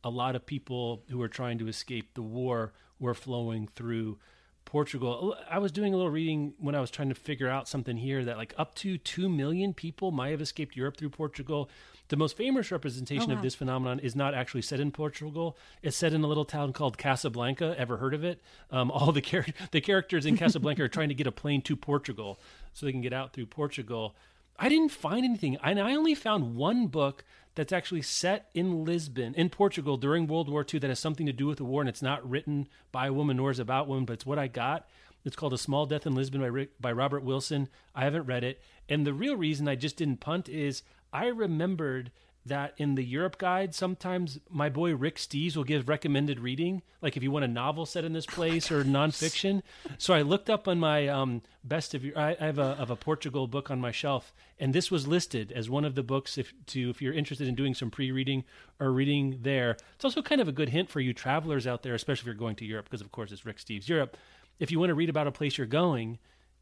a 0.04 0.10
lot 0.10 0.34
of 0.34 0.46
people 0.46 1.04
who 1.10 1.18
were 1.18 1.28
trying 1.28 1.58
to 1.58 1.68
escape 1.68 2.14
the 2.14 2.22
war 2.22 2.72
were 2.98 3.14
flowing 3.14 3.68
through 3.74 4.18
Portugal. 4.64 5.36
I 5.50 5.58
was 5.58 5.72
doing 5.72 5.92
a 5.92 5.96
little 5.96 6.10
reading 6.10 6.54
when 6.58 6.74
I 6.74 6.80
was 6.80 6.90
trying 6.90 7.08
to 7.08 7.14
figure 7.14 7.48
out 7.48 7.68
something 7.68 7.96
here 7.96 8.24
that 8.24 8.36
like 8.36 8.54
up 8.56 8.74
to 8.76 8.96
2 8.96 9.28
million 9.28 9.74
people 9.74 10.10
might 10.10 10.30
have 10.30 10.40
escaped 10.40 10.76
Europe 10.76 10.96
through 10.96 11.10
Portugal. 11.10 11.68
The 12.12 12.18
most 12.18 12.36
famous 12.36 12.70
representation 12.70 13.30
Oh, 13.30 13.36
of 13.36 13.40
this 13.40 13.54
phenomenon 13.54 13.98
is 13.98 14.14
not 14.14 14.34
actually 14.34 14.60
set 14.60 14.80
in 14.80 14.90
Portugal. 14.92 15.56
It's 15.80 15.96
set 15.96 16.12
in 16.12 16.22
a 16.22 16.26
little 16.26 16.44
town 16.44 16.74
called 16.74 16.98
Casablanca. 16.98 17.74
Ever 17.78 17.96
heard 17.96 18.12
of 18.12 18.22
it? 18.22 18.38
Um, 18.70 18.90
all 18.94 19.12
the 19.12 19.22
char- 19.22 19.46
the 19.70 19.80
characters 19.80 20.26
in 20.26 20.36
Casablanca 20.36 20.82
are 20.82 20.88
trying 20.88 21.08
to 21.08 21.14
get 21.14 21.26
a 21.26 21.32
plane 21.32 21.62
to 21.62 21.74
Portugal 21.74 22.38
so 22.74 22.84
they 22.84 22.92
can 22.92 23.00
get 23.00 23.14
out 23.14 23.32
through 23.32 23.46
Portugal. 23.46 24.14
I 24.58 24.68
didn't 24.68 24.90
find 24.90 25.24
anything. 25.24 25.56
And 25.64 25.80
I 25.80 25.94
only 25.94 26.14
found 26.14 26.54
one 26.54 26.86
book 26.88 27.24
that's 27.54 27.72
actually 27.72 28.02
set 28.02 28.50
in 28.52 28.84
Lisbon, 28.84 29.34
in 29.34 29.48
Portugal, 29.48 29.96
during 29.96 30.26
World 30.26 30.50
War 30.50 30.66
II 30.70 30.80
that 30.80 30.90
has 30.90 31.00
something 31.00 31.24
to 31.24 31.32
do 31.32 31.46
with 31.46 31.56
the 31.56 31.64
war, 31.64 31.80
and 31.80 31.88
it's 31.88 32.02
not 32.02 32.28
written 32.28 32.68
by 32.92 33.06
a 33.06 33.12
woman 33.14 33.38
nor 33.38 33.50
is 33.50 33.58
about 33.58 33.88
women, 33.88 34.04
but 34.04 34.12
it's 34.12 34.26
what 34.26 34.38
I 34.38 34.48
got. 34.48 34.86
It's 35.24 35.36
called 35.36 35.54
A 35.54 35.58
Small 35.58 35.86
Death 35.86 36.06
in 36.06 36.14
Lisbon 36.14 36.42
by, 36.42 36.48
Rick, 36.48 36.78
by 36.78 36.92
Robert 36.92 37.22
Wilson. 37.22 37.68
I 37.94 38.04
haven't 38.04 38.26
read 38.26 38.44
it. 38.44 38.60
And 38.86 39.06
the 39.06 39.14
real 39.14 39.36
reason 39.36 39.66
I 39.66 39.76
just 39.76 39.96
didn't 39.96 40.20
punt 40.20 40.50
is 40.50 40.82
I 41.12 41.26
remembered 41.26 42.10
that 42.44 42.74
in 42.76 42.96
the 42.96 43.04
Europe 43.04 43.38
guide, 43.38 43.72
sometimes 43.72 44.40
my 44.50 44.68
boy 44.68 44.96
Rick 44.96 45.16
Steves 45.16 45.56
will 45.56 45.62
give 45.62 45.88
recommended 45.88 46.40
reading, 46.40 46.82
like 47.00 47.16
if 47.16 47.22
you 47.22 47.30
want 47.30 47.44
a 47.44 47.48
novel 47.48 47.86
set 47.86 48.04
in 48.04 48.14
this 48.14 48.26
place 48.26 48.70
or 48.72 48.82
nonfiction. 48.82 49.62
So 49.96 50.12
I 50.12 50.22
looked 50.22 50.50
up 50.50 50.66
on 50.66 50.80
my 50.80 51.06
um, 51.06 51.42
best 51.62 51.94
of 51.94 52.04
your, 52.04 52.18
I, 52.18 52.36
I 52.40 52.46
have 52.46 52.58
a 52.58 52.76
of 52.80 52.90
a 52.90 52.96
Portugal 52.96 53.46
book 53.46 53.70
on 53.70 53.80
my 53.80 53.92
shelf, 53.92 54.34
and 54.58 54.74
this 54.74 54.90
was 54.90 55.06
listed 55.06 55.52
as 55.52 55.70
one 55.70 55.84
of 55.84 55.94
the 55.94 56.02
books 56.02 56.36
if 56.36 56.52
to 56.66 56.90
if 56.90 57.00
you're 57.00 57.14
interested 57.14 57.46
in 57.46 57.54
doing 57.54 57.74
some 57.74 57.92
pre-reading 57.92 58.42
or 58.80 58.90
reading 58.90 59.38
there. 59.42 59.76
It's 59.94 60.04
also 60.04 60.20
kind 60.20 60.40
of 60.40 60.48
a 60.48 60.52
good 60.52 60.70
hint 60.70 60.90
for 60.90 60.98
you 60.98 61.14
travelers 61.14 61.66
out 61.66 61.84
there, 61.84 61.94
especially 61.94 62.22
if 62.22 62.26
you're 62.26 62.34
going 62.34 62.56
to 62.56 62.64
Europe, 62.64 62.86
because 62.86 63.02
of 63.02 63.12
course 63.12 63.30
it's 63.30 63.46
Rick 63.46 63.58
Steves 63.58 63.88
Europe. 63.88 64.16
If 64.58 64.72
you 64.72 64.80
want 64.80 64.90
to 64.90 64.94
read 64.94 65.10
about 65.10 65.28
a 65.28 65.32
place 65.32 65.58
you're 65.58 65.66
going, 65.68 66.18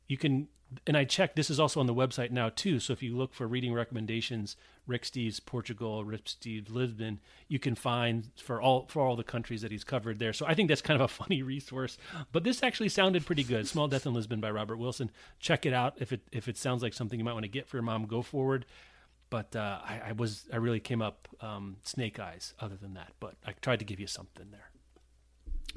you 0.09 0.19
can 0.19 0.49
and 0.87 0.97
I 0.97 1.05
checked 1.05 1.37
this 1.37 1.51
is 1.51 1.59
also 1.59 1.81
on 1.81 1.87
the 1.87 1.95
website 1.95 2.31
now 2.31 2.49
too. 2.49 2.79
So 2.79 2.93
if 2.93 3.03
you 3.03 3.17
look 3.17 3.35
for 3.35 3.47
reading 3.47 3.73
recommendations, 3.73 4.57
Rick 4.87 5.03
Steves 5.03 5.45
Portugal, 5.45 6.05
Rick 6.05 6.25
Steves 6.25 6.71
Lisbon, 6.71 7.21
you 7.49 7.59
can 7.59 7.75
find 7.75 8.31
for 8.37 8.61
all 8.61 8.87
for 8.87 9.03
all 9.03 9.17
the 9.17 9.25
countries 9.25 9.63
that 9.63 9.71
he's 9.71 9.85
covered 9.85 10.19
there. 10.19 10.33
So 10.33 10.47
I 10.47 10.55
think 10.55 10.69
that's 10.69 10.83
kind 10.83 11.01
of 11.01 11.05
a 11.05 11.09
funny 11.23 11.43
resource. 11.43 11.99
But 12.33 12.45
this 12.45 12.63
actually 12.63 12.89
sounded 12.89 13.27
pretty 13.27 13.45
good. 13.45 13.67
Small 13.67 13.89
Death 13.89 14.07
in 14.07 14.15
Lisbon 14.15 14.41
by 14.41 14.51
Robert 14.51 14.77
Wilson. 14.77 15.11
Check 15.41 15.67
it 15.67 15.73
out 15.73 15.95
if 15.99 16.13
it 16.13 16.21
if 16.33 16.49
it 16.49 16.57
sounds 16.57 16.83
like 16.83 16.95
something 16.95 17.19
you 17.19 17.25
might 17.25 17.35
want 17.35 17.45
to 17.45 17.51
get 17.51 17.69
for 17.69 17.77
your 17.77 17.83
mom. 17.83 18.07
Go 18.07 18.23
forward. 18.23 18.67
But 19.29 19.55
uh, 19.55 19.79
I, 19.85 20.01
I 20.09 20.13
was 20.13 20.47
I 20.53 20.57
really 20.57 20.81
came 20.81 21.03
up 21.03 21.29
um, 21.41 21.77
snake 21.83 22.19
eyes. 22.19 22.55
Other 22.61 22.77
than 22.77 22.95
that, 22.95 23.13
but 23.21 23.35
I 23.47 23.53
tried 23.61 23.79
to 23.81 23.85
give 23.85 24.01
you 24.01 24.07
something 24.07 24.47
there. 24.51 24.71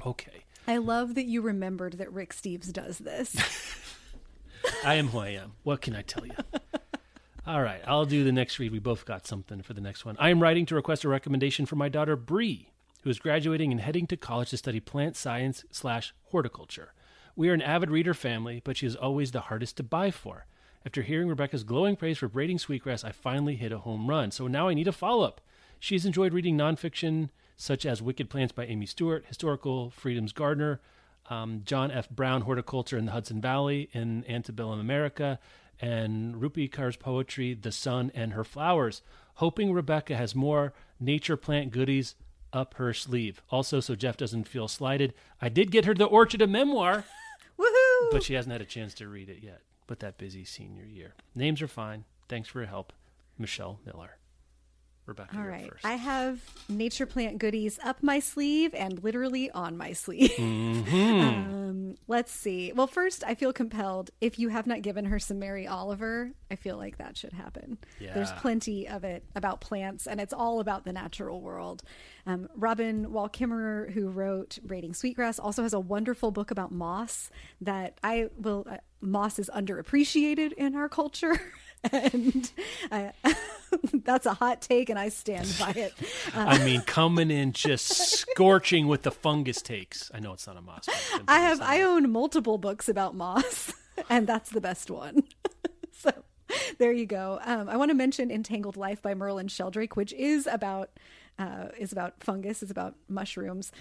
Okay, 0.04 0.44
I 0.66 0.78
love 0.78 1.14
that 1.14 1.24
you 1.24 1.40
remembered 1.40 1.94
that 1.94 2.12
Rick 2.12 2.34
Steves 2.34 2.72
does 2.72 2.98
this. 2.98 3.36
I 4.84 4.94
am 4.94 5.08
who 5.08 5.18
I 5.18 5.28
am. 5.28 5.52
What 5.62 5.80
can 5.80 5.94
I 5.94 6.02
tell 6.02 6.26
you? 6.26 6.34
All 7.46 7.62
right, 7.62 7.82
I'll 7.86 8.06
do 8.06 8.24
the 8.24 8.32
next 8.32 8.58
read. 8.58 8.72
We 8.72 8.78
both 8.78 9.04
got 9.04 9.26
something 9.26 9.62
for 9.62 9.74
the 9.74 9.80
next 9.80 10.04
one. 10.04 10.16
I 10.18 10.30
am 10.30 10.42
writing 10.42 10.64
to 10.66 10.74
request 10.74 11.04
a 11.04 11.08
recommendation 11.08 11.66
for 11.66 11.76
my 11.76 11.88
daughter 11.88 12.16
Bree, 12.16 12.70
who 13.02 13.10
is 13.10 13.18
graduating 13.18 13.70
and 13.70 13.80
heading 13.80 14.06
to 14.06 14.16
college 14.16 14.50
to 14.50 14.56
study 14.56 14.80
plant 14.80 15.16
science 15.16 15.64
slash 15.70 16.14
horticulture. 16.30 16.94
We 17.36 17.50
are 17.50 17.54
an 17.54 17.62
avid 17.62 17.90
reader 17.90 18.14
family, 18.14 18.62
but 18.64 18.78
she 18.78 18.86
is 18.86 18.96
always 18.96 19.32
the 19.32 19.42
hardest 19.42 19.76
to 19.76 19.82
buy 19.82 20.10
for. 20.10 20.46
After 20.86 21.02
hearing 21.02 21.28
Rebecca's 21.28 21.64
glowing 21.64 21.96
praise 21.96 22.18
for 22.18 22.28
braiding 22.28 22.58
sweetgrass, 22.58 23.04
I 23.04 23.12
finally 23.12 23.56
hit 23.56 23.72
a 23.72 23.78
home 23.78 24.08
run. 24.08 24.30
So 24.30 24.46
now 24.46 24.68
I 24.68 24.74
need 24.74 24.88
a 24.88 24.92
follow 24.92 25.24
up. 25.24 25.40
She's 25.78 26.06
enjoyed 26.06 26.32
reading 26.32 26.56
nonfiction 26.56 27.28
such 27.56 27.84
as 27.84 28.02
Wicked 28.02 28.30
Plants 28.30 28.52
by 28.52 28.66
Amy 28.66 28.86
Stewart, 28.86 29.24
Historical 29.26 29.90
Freedom's 29.90 30.32
Gardener, 30.32 30.80
um, 31.30 31.62
John 31.64 31.90
F. 31.90 32.08
Brown, 32.10 32.42
Horticulture 32.42 32.98
in 32.98 33.06
the 33.06 33.12
Hudson 33.12 33.40
Valley 33.40 33.88
in 33.92 34.24
Antebellum 34.28 34.80
America, 34.80 35.38
and 35.80 36.36
Rupi 36.36 36.70
Kaur's 36.70 36.96
poetry, 36.96 37.54
The 37.54 37.72
Sun 37.72 38.12
and 38.14 38.32
Her 38.32 38.44
Flowers, 38.44 39.02
hoping 39.34 39.72
Rebecca 39.72 40.16
has 40.16 40.34
more 40.34 40.72
nature 41.00 41.36
plant 41.36 41.70
goodies 41.70 42.14
up 42.52 42.74
her 42.74 42.94
sleeve. 42.94 43.42
Also, 43.50 43.80
so 43.80 43.94
Jeff 43.94 44.16
doesn't 44.16 44.46
feel 44.48 44.68
slighted, 44.68 45.12
I 45.40 45.48
did 45.48 45.70
get 45.70 45.84
her 45.84 45.94
the 45.94 46.04
Orchard 46.04 46.42
a 46.42 46.46
memoir, 46.46 47.04
Woohoo! 47.58 48.10
but 48.12 48.22
she 48.22 48.34
hasn't 48.34 48.52
had 48.52 48.62
a 48.62 48.66
chance 48.66 48.94
to 48.94 49.08
read 49.08 49.28
it 49.28 49.42
yet. 49.42 49.60
But 49.86 50.00
that 50.00 50.16
busy 50.16 50.44
senior 50.44 50.84
year. 50.84 51.14
Names 51.34 51.60
are 51.60 51.68
fine. 51.68 52.04
Thanks 52.28 52.48
for 52.48 52.60
your 52.60 52.68
help, 52.68 52.92
Michelle 53.36 53.80
Miller. 53.84 54.16
Rebecca, 55.06 55.36
All 55.36 55.44
right. 55.44 55.68
first. 55.68 55.84
I 55.84 55.94
have 55.94 56.40
nature 56.68 57.04
plant 57.04 57.38
goodies 57.38 57.78
up 57.84 58.02
my 58.02 58.20
sleeve 58.20 58.74
and 58.74 59.02
literally 59.04 59.50
on 59.50 59.76
my 59.76 59.92
sleeve. 59.92 60.32
um, 60.38 61.96
let's 62.08 62.32
see. 62.32 62.72
Well, 62.72 62.86
first, 62.86 63.22
I 63.26 63.34
feel 63.34 63.52
compelled. 63.52 64.10
If 64.20 64.38
you 64.38 64.48
have 64.48 64.66
not 64.66 64.80
given 64.82 65.04
her 65.06 65.18
some 65.18 65.38
Mary 65.38 65.66
Oliver, 65.66 66.30
I 66.50 66.56
feel 66.56 66.78
like 66.78 66.98
that 66.98 67.18
should 67.18 67.34
happen. 67.34 67.78
Yeah. 68.00 68.14
There's 68.14 68.32
plenty 68.32 68.88
of 68.88 69.04
it 69.04 69.24
about 69.34 69.60
plants, 69.60 70.06
and 70.06 70.20
it's 70.20 70.32
all 70.32 70.60
about 70.60 70.84
the 70.84 70.92
natural 70.92 71.40
world. 71.42 71.82
Um, 72.26 72.48
Robin 72.56 73.12
Wall 73.12 73.28
Kimmerer, 73.28 73.92
who 73.92 74.08
wrote 74.08 74.58
Braiding 74.64 74.94
Sweetgrass, 74.94 75.38
also 75.38 75.62
has 75.62 75.74
a 75.74 75.80
wonderful 75.80 76.30
book 76.30 76.50
about 76.50 76.72
moss 76.72 77.30
that 77.60 77.98
I 78.02 78.30
will. 78.38 78.66
Uh, 78.70 78.78
moss 79.02 79.38
is 79.38 79.50
underappreciated 79.54 80.52
in 80.54 80.74
our 80.74 80.88
culture. 80.88 81.38
and 81.92 82.50
uh, 82.90 83.10
that's 84.04 84.26
a 84.26 84.34
hot 84.34 84.60
take, 84.62 84.90
and 84.90 84.98
I 84.98 85.08
stand 85.08 85.54
by 85.58 85.70
it. 85.70 85.92
Uh, 86.34 86.40
I 86.48 86.64
mean, 86.64 86.82
coming 86.82 87.30
in 87.30 87.52
just 87.52 87.86
scorching 87.86 88.86
with 88.86 89.02
the 89.02 89.10
fungus 89.10 89.62
takes. 89.62 90.10
I 90.14 90.20
know 90.20 90.32
it's 90.32 90.46
not 90.46 90.56
a 90.56 90.62
moss. 90.62 90.88
I 91.28 91.40
have 91.40 91.60
I 91.60 91.82
own 91.82 92.10
multiple 92.10 92.58
books 92.58 92.88
about 92.88 93.14
moss, 93.14 93.72
and 94.08 94.26
that's 94.26 94.50
the 94.50 94.60
best 94.60 94.90
one. 94.90 95.24
so 95.92 96.12
there 96.78 96.92
you 96.92 97.06
go. 97.06 97.40
Um, 97.44 97.68
I 97.68 97.76
want 97.76 97.90
to 97.90 97.94
mention 97.94 98.30
Entangled 98.30 98.76
Life 98.76 99.02
by 99.02 99.14
Merlin 99.14 99.48
Sheldrake, 99.48 99.96
which 99.96 100.12
is 100.12 100.46
about 100.46 100.90
uh, 101.38 101.68
is 101.78 101.92
about 101.92 102.22
fungus, 102.22 102.62
is 102.62 102.70
about 102.70 102.94
mushrooms, 103.08 103.72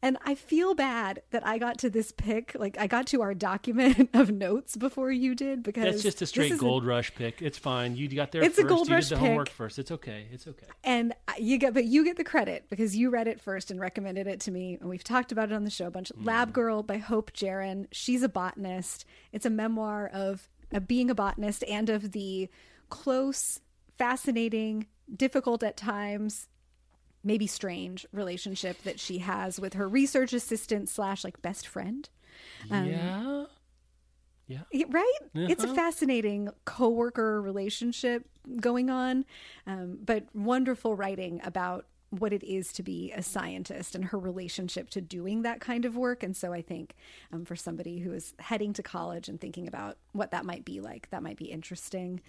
and 0.00 0.16
I 0.24 0.34
feel 0.34 0.74
bad 0.74 1.22
that 1.30 1.46
I 1.46 1.58
got 1.58 1.78
to 1.78 1.90
this 1.90 2.12
pick. 2.12 2.56
Like 2.58 2.78
I 2.78 2.86
got 2.86 3.06
to 3.08 3.22
our 3.22 3.34
document 3.34 4.10
of 4.14 4.30
notes 4.30 4.76
before 4.76 5.10
you 5.10 5.34
did 5.34 5.62
because 5.62 5.84
That's 5.84 6.02
just 6.02 6.22
a 6.22 6.26
straight 6.26 6.56
gold 6.58 6.84
rush 6.86 7.14
pick. 7.14 7.42
It's 7.42 7.58
fine. 7.58 7.96
You 7.96 8.08
got 8.08 8.32
there 8.32 8.42
It's 8.42 8.58
a 8.58 8.62
first. 8.62 8.68
gold 8.68 8.88
you 8.88 8.94
rush 8.94 9.08
did 9.08 9.16
the 9.16 9.20
homework 9.20 9.50
first. 9.50 9.78
It's 9.78 9.90
okay. 9.90 10.26
It's 10.32 10.46
okay. 10.46 10.66
and 10.84 11.14
you 11.38 11.58
get 11.58 11.74
but 11.74 11.84
you 11.84 12.04
get 12.04 12.16
the 12.16 12.24
credit 12.24 12.66
because 12.70 12.96
you 12.96 13.10
read 13.10 13.28
it 13.28 13.40
first 13.40 13.70
and 13.70 13.80
recommended 13.80 14.26
it 14.26 14.40
to 14.40 14.50
me 14.50 14.78
and 14.80 14.88
we've 14.88 15.04
talked 15.04 15.32
about 15.32 15.50
it 15.50 15.54
on 15.54 15.64
the 15.64 15.70
show 15.70 15.86
a 15.86 15.90
bunch 15.90 16.10
lab 16.20 16.52
girl 16.52 16.82
by 16.82 16.98
Hope 16.98 17.32
Jahren 17.32 17.86
she's 17.92 18.22
a 18.22 18.28
botanist 18.28 19.04
it's 19.32 19.46
a 19.46 19.50
memoir 19.50 20.10
of, 20.12 20.48
of 20.72 20.86
being 20.86 21.10
a 21.10 21.14
botanist 21.14 21.64
and 21.68 21.88
of 21.88 22.12
the 22.12 22.48
close 22.90 23.60
fascinating 23.98 24.86
difficult 25.14 25.62
at 25.62 25.76
times 25.76 26.48
maybe 27.24 27.46
strange 27.46 28.06
relationship 28.12 28.82
that 28.82 28.98
she 29.00 29.18
has 29.18 29.60
with 29.60 29.74
her 29.74 29.88
research 29.88 30.32
assistant 30.32 30.88
slash 30.88 31.24
like 31.24 31.40
best 31.42 31.66
friend. 31.66 32.08
Um, 32.70 32.88
yeah. 32.88 33.44
Y- 34.72 34.84
right? 34.90 35.18
It's 35.34 35.62
a 35.62 35.66
Uh-huh. 35.68 35.74
fascinating 35.74 36.48
coworker 36.64 37.40
relationship 37.40 38.26
going 38.60 38.90
on 38.90 39.24
um, 39.66 39.98
but 40.04 40.24
wonderful 40.34 40.96
writing 40.96 41.40
about 41.44 41.86
what 42.10 42.32
it 42.32 42.42
is 42.44 42.72
to 42.74 42.82
be 42.82 43.10
a 43.12 43.22
scientist 43.22 43.94
and 43.94 44.04
her 44.06 44.18
relationship 44.18 44.90
to 44.90 45.00
doing 45.00 45.42
that 45.42 45.60
kind 45.60 45.84
of 45.86 45.96
work. 45.96 46.22
And 46.22 46.36
so 46.36 46.52
i 46.52 46.60
think 46.60 46.94
um, 47.32 47.44
for 47.46 47.56
somebody 47.56 47.98
who 48.00 48.12
is 48.12 48.34
heading 48.38 48.72
to 48.74 48.82
college 48.82 49.28
and 49.28 49.40
thinking 49.40 49.66
about 49.68 49.96
what 50.12 50.32
that 50.32 50.44
might 50.44 50.64
be 50.64 50.80
like 50.80 51.08
that 51.10 51.22
might 51.22 51.36
be 51.38 51.46
interesting 51.46 52.20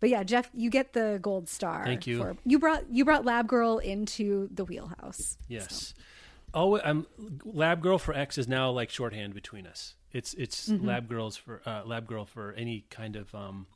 but 0.00 0.08
yeah 0.10 0.22
jeff 0.22 0.50
you 0.52 0.68
get 0.70 0.92
the 0.94 1.18
gold 1.22 1.48
star 1.48 1.84
Thank 1.84 2.06
you. 2.06 2.18
for, 2.18 2.36
you 2.44 2.58
brought 2.58 2.84
you 2.90 3.04
brought 3.04 3.24
lab 3.24 3.46
girl 3.46 3.78
into 3.78 4.48
the 4.52 4.64
wheelhouse 4.64 5.36
Yes. 5.48 5.94
Oh, 6.52 6.80
I'm 6.80 7.06
lab 7.44 7.80
girl 7.80 7.96
for 7.98 8.12
X 8.12 8.36
is 8.36 8.48
now 8.48 8.70
like 8.72 8.90
shorthand 8.90 9.34
between 9.34 9.68
us. 9.68 9.94
It's 10.10 10.34
it's 10.34 10.68
Mm-hmm. 10.68 10.84
lab 10.84 11.08
girls 11.08 11.36
for 11.36 11.62
uh, 11.64 11.82
lab 11.84 12.08
girl 12.08 12.24
for 12.24 12.52
any 12.54 12.86
kind 12.90 13.14
of 13.14 13.32
um 13.36 13.66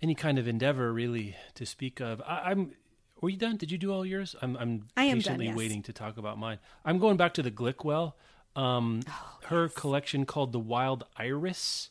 any 0.00 0.14
kind 0.14 0.38
of 0.38 0.48
endeavor 0.48 0.90
really 0.92 1.36
to 1.56 1.66
speak 1.66 2.00
of. 2.00 2.22
I, 2.22 2.50
I'm. 2.52 2.72
Were 3.20 3.28
you 3.28 3.36
done? 3.36 3.56
Did 3.58 3.70
you 3.70 3.76
do 3.76 3.92
all 3.92 4.06
yours? 4.06 4.34
I'm. 4.40 4.56
I'm 4.56 4.86
I 4.96 5.04
am 5.04 5.08
done, 5.10 5.16
patiently 5.18 5.46
yes. 5.48 5.56
waiting 5.56 5.82
to 5.82 5.92
talk 5.92 6.16
about 6.16 6.38
mine. 6.38 6.58
I'm 6.86 6.98
going 6.98 7.18
back 7.18 7.34
to 7.34 7.42
the 7.42 7.50
Glück 7.50 7.84
well. 7.84 8.16
Um, 8.56 9.00
Oh, 9.06 9.38
her 9.48 9.68
collection 9.68 10.24
called 10.24 10.52
The 10.52 10.58
Wild 10.60 11.04
Iris 11.18 11.90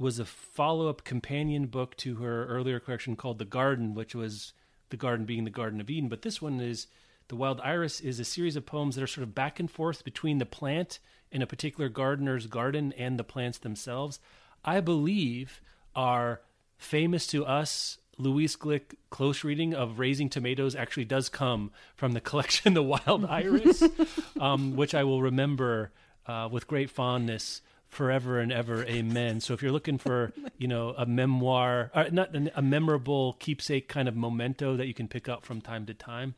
was 0.00 0.18
a 0.18 0.24
follow-up 0.24 1.04
companion 1.04 1.66
book 1.66 1.94
to 1.98 2.16
her 2.16 2.46
earlier 2.46 2.80
collection 2.80 3.14
called 3.14 3.38
The 3.38 3.44
Garden, 3.44 3.94
which 3.94 4.14
was 4.14 4.54
the 4.88 4.96
garden 4.96 5.26
being 5.26 5.44
the 5.44 5.50
Garden 5.50 5.80
of 5.80 5.90
Eden. 5.90 6.08
But 6.08 6.22
this 6.22 6.40
one 6.40 6.58
is 6.58 6.86
The 7.28 7.36
Wild 7.36 7.60
Iris 7.60 8.00
is 8.00 8.18
a 8.18 8.24
series 8.24 8.56
of 8.56 8.64
poems 8.64 8.94
that 8.94 9.04
are 9.04 9.06
sort 9.06 9.24
of 9.24 9.34
back 9.34 9.60
and 9.60 9.70
forth 9.70 10.02
between 10.02 10.38
the 10.38 10.46
plant 10.46 10.98
in 11.30 11.42
a 11.42 11.46
particular 11.46 11.88
gardener's 11.90 12.46
garden 12.46 12.94
and 12.96 13.18
the 13.18 13.24
plants 13.24 13.58
themselves. 13.58 14.20
I 14.64 14.80
believe 14.80 15.60
are 15.94 16.40
famous 16.78 17.26
to 17.28 17.44
us. 17.44 17.98
Louise 18.16 18.56
Glück 18.56 18.94
close 19.10 19.44
reading 19.44 19.74
of 19.74 19.98
Raising 19.98 20.28
Tomatoes 20.28 20.74
actually 20.74 21.04
does 21.04 21.28
come 21.28 21.72
from 21.94 22.12
the 22.12 22.20
collection 22.20 22.72
The 22.74 22.82
Wild 22.82 23.26
Iris, 23.26 23.82
um, 24.40 24.76
which 24.76 24.94
I 24.94 25.04
will 25.04 25.22
remember 25.22 25.92
uh, 26.26 26.48
with 26.50 26.66
great 26.66 26.90
fondness 26.90 27.60
forever 27.90 28.38
and 28.38 28.52
ever 28.52 28.84
amen. 28.84 29.40
So 29.40 29.52
if 29.52 29.62
you're 29.62 29.72
looking 29.72 29.98
for 29.98 30.32
you 30.58 30.68
know 30.68 30.94
a 30.96 31.06
memoir 31.06 31.90
or 31.94 32.10
not 32.10 32.34
a 32.54 32.62
memorable 32.62 33.34
keepsake 33.34 33.88
kind 33.88 34.08
of 34.08 34.16
memento 34.16 34.76
that 34.76 34.86
you 34.86 34.94
can 34.94 35.08
pick 35.08 35.28
up 35.28 35.44
from 35.44 35.60
time 35.60 35.86
to 35.86 35.94
time 35.94 36.34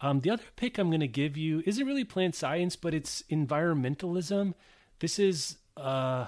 um, 0.00 0.20
the 0.20 0.30
other 0.30 0.42
pick 0.56 0.78
i'm 0.78 0.88
going 0.88 1.00
to 1.00 1.08
give 1.08 1.36
you 1.36 1.62
isn't 1.66 1.86
really 1.86 2.04
plant 2.04 2.34
science 2.34 2.76
but 2.76 2.94
it's 2.94 3.22
environmentalism. 3.30 4.54
This 5.00 5.18
is 5.18 5.56
uh 5.76 6.26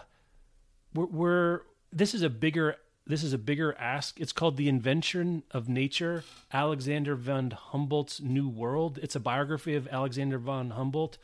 we're, 0.95 1.07
we're 1.07 1.61
this 1.93 2.15
is 2.15 2.23
a 2.23 2.31
bigger 2.31 2.77
this 3.07 3.23
is 3.23 3.33
a 3.33 3.39
bigger 3.39 3.77
ask. 3.79 4.21
It's 4.21 4.33
called 4.33 4.57
the 4.57 4.69
invention 4.69 5.45
of 5.51 5.69
nature 5.69 6.25
alexander 6.53 7.15
von 7.15 7.51
humboldt's 7.51 8.21
new 8.21 8.49
world. 8.49 8.99
It's 9.03 9.15
a 9.15 9.21
biography 9.21 9.75
of 9.75 9.87
alexander 9.89 10.39
von 10.39 10.71
humboldt 10.71 11.19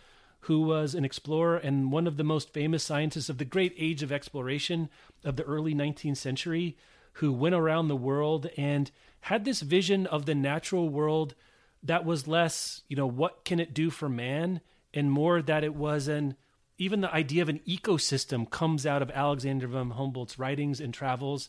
who 0.47 0.63
was 0.63 0.95
an 0.95 1.05
explorer 1.05 1.57
and 1.57 1.93
one 1.93 2.07
of 2.07 2.17
the 2.17 2.25
most 2.25 2.53
famous 2.53 2.83
scientists 2.83 3.29
of 3.29 3.39
the 3.39 3.45
great 3.45 3.75
age 3.79 4.03
of 4.03 4.11
exploration 4.11 4.89
of 5.25 5.37
the 5.37 5.45
early 5.45 5.75
19th 5.75 6.17
century, 6.17 6.77
who 7.15 7.33
went 7.33 7.55
around 7.55 7.89
the 7.89 7.97
world 7.97 8.49
and 8.57 8.91
had 9.21 9.45
this 9.45 9.61
vision 9.61 10.07
of 10.07 10.27
the 10.27 10.35
natural 10.35 10.89
world 10.89 11.35
that 11.83 12.05
was 12.05 12.27
less, 12.27 12.83
you 12.89 12.97
know, 12.97 13.07
what 13.07 13.45
can 13.45 13.61
it 13.61 13.73
do 13.75 13.89
for 13.91 14.09
man, 14.09 14.61
and 14.93 15.13
more 15.13 15.43
that 15.43 15.65
it 15.65 15.75
was 15.75 16.09
an 16.09 16.37
even 16.79 17.03
the 17.03 17.15
idea 17.15 17.43
of 17.43 17.49
an 17.49 17.61
ecosystem 17.61 18.51
comes 18.51 18.85
out 18.85 19.03
of 19.03 19.11
Alexander 19.13 19.69
von 19.69 19.91
Humboldt's 19.91 20.39
writings 20.39 20.81
and 20.81 20.93
travels. 20.93 21.49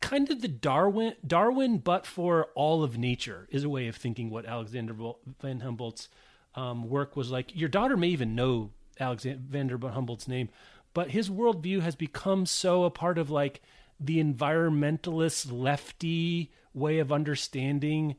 Kind 0.00 0.30
of 0.30 0.42
the 0.42 0.48
Darwin, 0.48 1.14
Darwin, 1.26 1.78
but 1.78 2.04
for 2.04 2.48
all 2.54 2.82
of 2.82 2.98
nature 2.98 3.48
is 3.50 3.64
a 3.64 3.70
way 3.70 3.86
of 3.86 3.96
thinking 3.96 4.28
what 4.28 4.44
Alexander 4.44 4.92
von 4.92 5.60
Humboldt's 5.60 6.10
um, 6.54 6.88
work 6.88 7.16
was 7.16 7.30
like 7.30 7.54
your 7.54 7.68
daughter 7.68 7.96
may 7.96 8.08
even 8.08 8.34
know 8.34 8.70
Alexander 8.98 9.76
von 9.76 9.92
Humboldt's 9.92 10.28
name, 10.28 10.48
but 10.92 11.10
his 11.10 11.30
worldview 11.30 11.80
has 11.80 11.96
become 11.96 12.46
so 12.46 12.84
a 12.84 12.90
part 12.90 13.18
of 13.18 13.30
like 13.30 13.60
the 13.98 14.22
environmentalist 14.22 15.50
lefty 15.52 16.52
way 16.72 16.98
of 16.98 17.12
understanding 17.12 18.16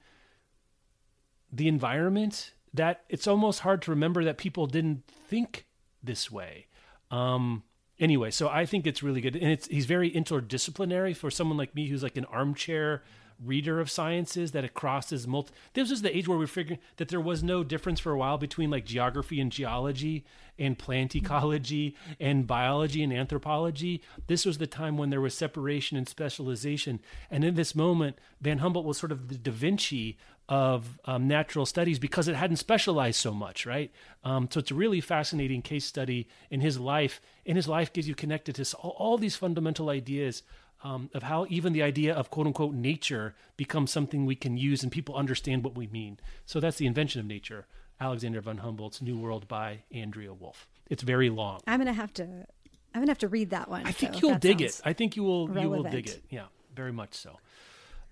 the 1.52 1.68
environment 1.68 2.54
that 2.74 3.04
it's 3.10 3.28
almost 3.28 3.62
hard 3.62 3.82
to 3.82 3.92
remember 3.92 4.24
that 4.24 4.38
people 4.38 4.68
didn't 4.68 5.04
think 5.08 5.66
this 6.04 6.30
way. 6.30 6.68
Um, 7.12 7.64
anyway, 8.00 8.32
so 8.32 8.50
I 8.50 8.66
think 8.66 8.86
it's 8.86 9.02
really 9.02 9.22
good, 9.22 9.36
and 9.36 9.52
it's 9.52 9.68
he's 9.68 9.86
very 9.86 10.12
interdisciplinary 10.12 11.16
for 11.16 11.32
someone 11.32 11.58
like 11.58 11.76
me 11.76 11.88
who's 11.88 12.04
like 12.04 12.18
an 12.18 12.26
armchair 12.26 13.04
reader 13.44 13.80
of 13.80 13.90
sciences 13.90 14.52
that 14.52 14.64
it 14.64 14.74
crosses 14.74 15.28
multi. 15.28 15.54
This 15.74 15.90
was 15.90 16.02
the 16.02 16.16
age 16.16 16.28
where 16.28 16.38
we 16.38 16.48
figured 16.48 16.80
that 16.98 17.10
there 17.10 17.22
was 17.22 17.44
no 17.44 17.64
difference 17.64 18.00
for 18.00 18.12
a 18.12 18.18
while 18.18 18.38
between 18.38 18.70
like 18.70 18.86
geography 18.86 19.40
and 19.40 19.52
geology 19.52 20.26
and 20.58 20.80
plant 20.80 21.16
ecology 21.16 21.96
and 22.20 22.48
biology 22.48 23.04
and 23.04 23.12
anthropology. 23.12 24.02
This 24.28 24.46
was 24.46 24.58
the 24.58 24.68
time 24.68 24.98
when 24.98 25.10
there 25.10 25.22
was 25.22 25.34
separation 25.34 25.98
and 25.98 26.08
specialization. 26.08 27.02
And 27.30 27.44
in 27.44 27.56
this 27.56 27.76
moment, 27.76 28.18
Van 28.42 28.60
Humboldt 28.60 28.86
was 28.86 28.98
sort 28.98 29.12
of 29.12 29.28
the 29.28 29.38
Da 29.38 29.52
Vinci 29.52 30.18
of 30.48 31.00
um, 31.06 31.28
natural 31.28 31.66
studies 31.66 31.98
because 31.98 32.28
it 32.28 32.36
hadn't 32.36 32.58
specialized 32.58 33.20
so 33.20 33.34
much, 33.34 33.66
right? 33.66 33.92
Um, 34.24 34.48
so 34.52 34.60
it's 34.60 34.72
a 34.72 34.76
really 34.76 35.02
fascinating 35.02 35.62
case 35.62 35.86
study 35.86 36.28
in 36.52 36.62
his 36.62 36.80
life. 36.80 37.20
And 37.46 37.58
his 37.58 37.68
life 37.68 37.92
gives 37.92 38.08
you 38.08 38.16
connected 38.16 38.56
to 38.56 38.78
all, 38.78 38.92
all 38.92 39.18
these 39.18 39.36
fundamental 39.36 39.90
ideas 39.90 40.44
um, 40.86 41.10
of 41.16 41.24
how 41.24 41.48
even 41.50 41.74
the 41.74 41.82
idea 41.82 42.14
of 42.14 42.30
quote 42.30 42.46
unquote 42.46 42.76
nature 42.76 43.34
becomes 43.58 43.92
something 43.92 44.26
we 44.26 44.36
can 44.36 44.56
use 44.56 44.84
and 44.84 44.92
people 44.92 45.16
understand 45.16 45.64
what 45.64 45.76
we 45.76 45.88
mean. 45.88 46.20
So 46.46 46.60
that's 46.60 46.78
the 46.78 46.86
invention 46.86 47.20
of 47.20 47.26
nature, 47.26 47.66
Alexander 48.00 48.40
von 48.40 48.60
Humboldt's 48.60 49.02
New 49.02 49.18
World 49.18 49.48
by 49.48 49.80
Andrea 49.92 50.32
Wulf. 50.32 50.68
It's 50.88 51.02
very 51.02 51.32
long. 51.32 51.62
I'm 51.66 51.80
gonna 51.80 51.92
have 51.92 52.14
to. 52.14 52.24
I'm 52.24 53.02
gonna 53.02 53.10
have 53.12 53.18
to 53.20 53.28
read 53.28 53.50
that 53.50 53.68
one. 53.68 53.86
I 53.86 53.92
think 53.92 54.14
so 54.14 54.20
you'll 54.22 54.38
dig 54.38 54.62
it. 54.62 54.80
I 54.86 54.94
think 54.94 55.16
you 55.16 55.24
will. 55.24 55.48
Relevant. 55.48 55.64
You 55.64 55.70
will 55.72 55.84
dig 55.90 56.08
it. 56.08 56.22
Yeah, 56.30 56.46
very 56.76 56.94
much 56.94 57.16
so. 57.16 57.40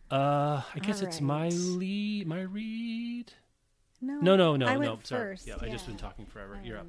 Uh, 0.09 0.61
I 0.75 0.79
guess 0.79 1.01
All 1.01 1.07
it's 1.07 1.17
right. 1.17 1.27
my 1.27 1.49
lead, 1.49 2.27
my 2.27 2.41
read. 2.41 3.31
No, 4.01 4.19
no, 4.19 4.35
no, 4.35 4.55
no, 4.55 4.77
no. 4.79 4.99
Sorry. 5.03 5.37
Yeah, 5.45 5.55
yeah, 5.61 5.67
I 5.67 5.71
just 5.71 5.85
been 5.85 5.95
talking 5.95 6.25
forever. 6.25 6.55
Um, 6.55 6.65
You're 6.65 6.79
up. 6.79 6.87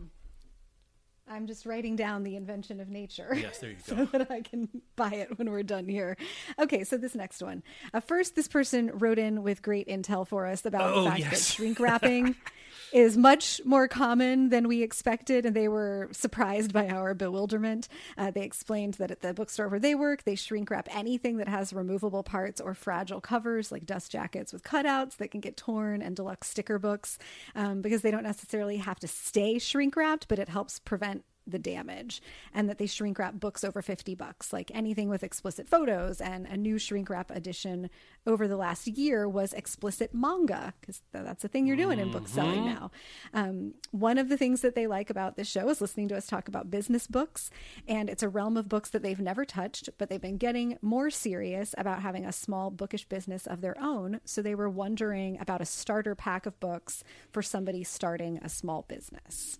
I'm 1.29 1.47
just 1.47 1.65
writing 1.65 1.97
down 1.97 2.23
the 2.23 2.37
invention 2.37 2.81
of 2.81 2.91
nature. 2.91 3.35
Yes, 3.35 3.59
there 3.59 3.71
you 3.71 3.77
go. 3.87 3.97
so 3.97 4.19
that 4.19 4.31
I 4.31 4.43
can 4.43 4.69
buy 4.95 5.13
it 5.13 5.39
when 5.39 5.51
we're 5.51 5.63
done 5.63 5.89
here. 5.89 6.17
Okay, 6.59 6.85
so 6.85 6.97
this 6.97 7.15
next 7.15 7.43
one. 7.43 7.63
Uh, 7.93 8.01
first, 8.01 8.37
this 8.37 8.49
person 8.49 8.91
wrote 8.95 9.19
in 9.19 9.43
with 9.43 9.63
great 9.63 9.89
intel 9.89 10.27
for 10.27 10.47
us 10.47 10.67
about 10.67 10.93
oh, 10.93 11.05
the 11.05 11.11
fact 11.11 11.21
yes. 11.21 11.31
that 11.31 11.55
shrink 11.55 11.81
wrapping 11.81 12.37
is 12.95 13.16
much 13.16 13.61
more 13.65 13.89
common 13.89 14.51
than 14.51 14.69
we 14.69 14.81
expected, 14.81 15.45
and 15.45 15.57
they 15.57 15.66
were 15.66 16.09
surprised 16.12 16.73
by 16.73 16.89
our 16.89 17.12
bewilderment. 17.12 17.89
Uh, 18.16 18.31
they 18.31 18.43
explained 18.43 18.95
that 18.95 19.11
at 19.11 19.21
the 19.21 19.35
bookstore 19.35 19.69
where 19.69 19.81
they 19.81 19.97
work, 19.97 20.23
they 20.23 20.37
shrink 20.37 20.71
wrap 20.71 20.89
anything 20.95 21.39
that 21.39 21.49
has 21.49 21.73
removable 21.73 22.23
parts 22.23 22.61
or 22.61 22.73
fragile 22.73 23.21
covers, 23.21 23.73
like 23.73 23.85
dust 23.85 24.12
jackets 24.12 24.53
with 24.53 24.62
cutouts 24.62 25.16
that 25.16 25.33
can 25.33 25.41
get 25.41 25.57
torn, 25.57 26.03
and 26.03 26.15
deluxe 26.15 26.49
sticker 26.49 26.79
books, 26.79 27.19
um, 27.57 27.83
because 27.83 28.03
they 28.03 28.12
don't 28.12 28.23
necessarily 28.23 28.77
have 28.77 29.01
to 29.01 29.09
stay 29.09 29.59
shrink 29.59 29.97
wrapped, 29.97 30.29
but 30.29 30.39
it 30.39 30.49
helps 30.49 30.79
prevent 30.79 31.25
the 31.47 31.59
damage 31.59 32.23
and 32.53 32.69
that 32.69 32.79
they 32.79 32.87
shrink 32.87 33.19
wrap 33.19 33.35
books 33.35 33.65
over 33.65 33.83
50 33.83 34.15
bucks. 34.15 34.53
Like 34.53 34.71
anything 34.75 35.09
with 35.09 35.23
explicit 35.23 35.69
photos 35.69 36.21
and 36.21 36.47
a 36.47 36.57
new 36.57 36.79
shrink 36.79 37.11
wrap 37.11 37.31
edition 37.31 37.91
over 38.27 38.49
the 38.49 38.57
last 38.57 38.87
year 38.87 39.29
was 39.29 39.53
explicit 39.53 40.15
manga 40.15 40.75
because 40.81 41.03
that's 41.12 41.43
the 41.43 41.49
thing 41.49 41.66
you're 41.66 41.77
doing 41.77 41.99
in 41.99 42.11
book 42.11 42.29
selling 42.29 42.61
mm-hmm. 42.61 42.75
now. 42.75 42.91
Um, 43.33 43.75
one 43.91 44.19
of 44.19 44.29
the 44.29 44.37
things 44.37 44.61
that 44.62 44.75
they 44.75 44.87
like 44.87 45.11
about 45.11 45.37
this 45.37 45.49
show 45.49 45.69
is 45.69 45.81
listening 45.81 46.09
to 46.09 46.16
us 46.16 46.27
talk 46.27 46.49
about 46.49 46.71
business 46.71 47.07
books 47.07 47.51
and 47.87 48.09
it's 48.09 48.23
a 48.23 48.29
realm 48.29 48.57
of 48.57 48.69
books 48.69 48.91
that 48.91 49.03
they've 49.03 49.21
never 49.21 49.45
touched 49.45 49.91
but 49.99 50.09
they've 50.09 50.21
been 50.21 50.39
getting 50.39 50.79
more 50.81 51.11
serious 51.11 51.75
about 51.79 52.03
having 52.03 52.25
a 52.25 52.33
small 52.33 52.71
bookish 52.71 53.05
business 53.07 53.47
of 53.47 53.61
their 53.61 53.79
own. 53.81 54.21
So 54.25 54.43
they 54.43 54.55
were 54.55 54.71
wondering 54.71 55.39
about 55.41 55.61
a 55.61 55.66
starter 55.66 56.15
pack 56.15 56.47
of 56.47 56.59
books 56.61 57.05
for 57.33 57.43
somebody 57.43 57.85
starting 57.85 58.39
a 58.43 58.49
small 58.49 58.83
business 58.83 59.59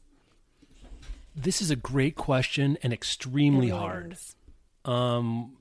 this 1.35 1.61
is 1.61 1.71
a 1.71 1.77
great 1.77 2.15
question 2.17 2.79
and 2.83 2.93
extremely 2.93 3.71
hard. 3.71 4.17
Um, 4.85 5.57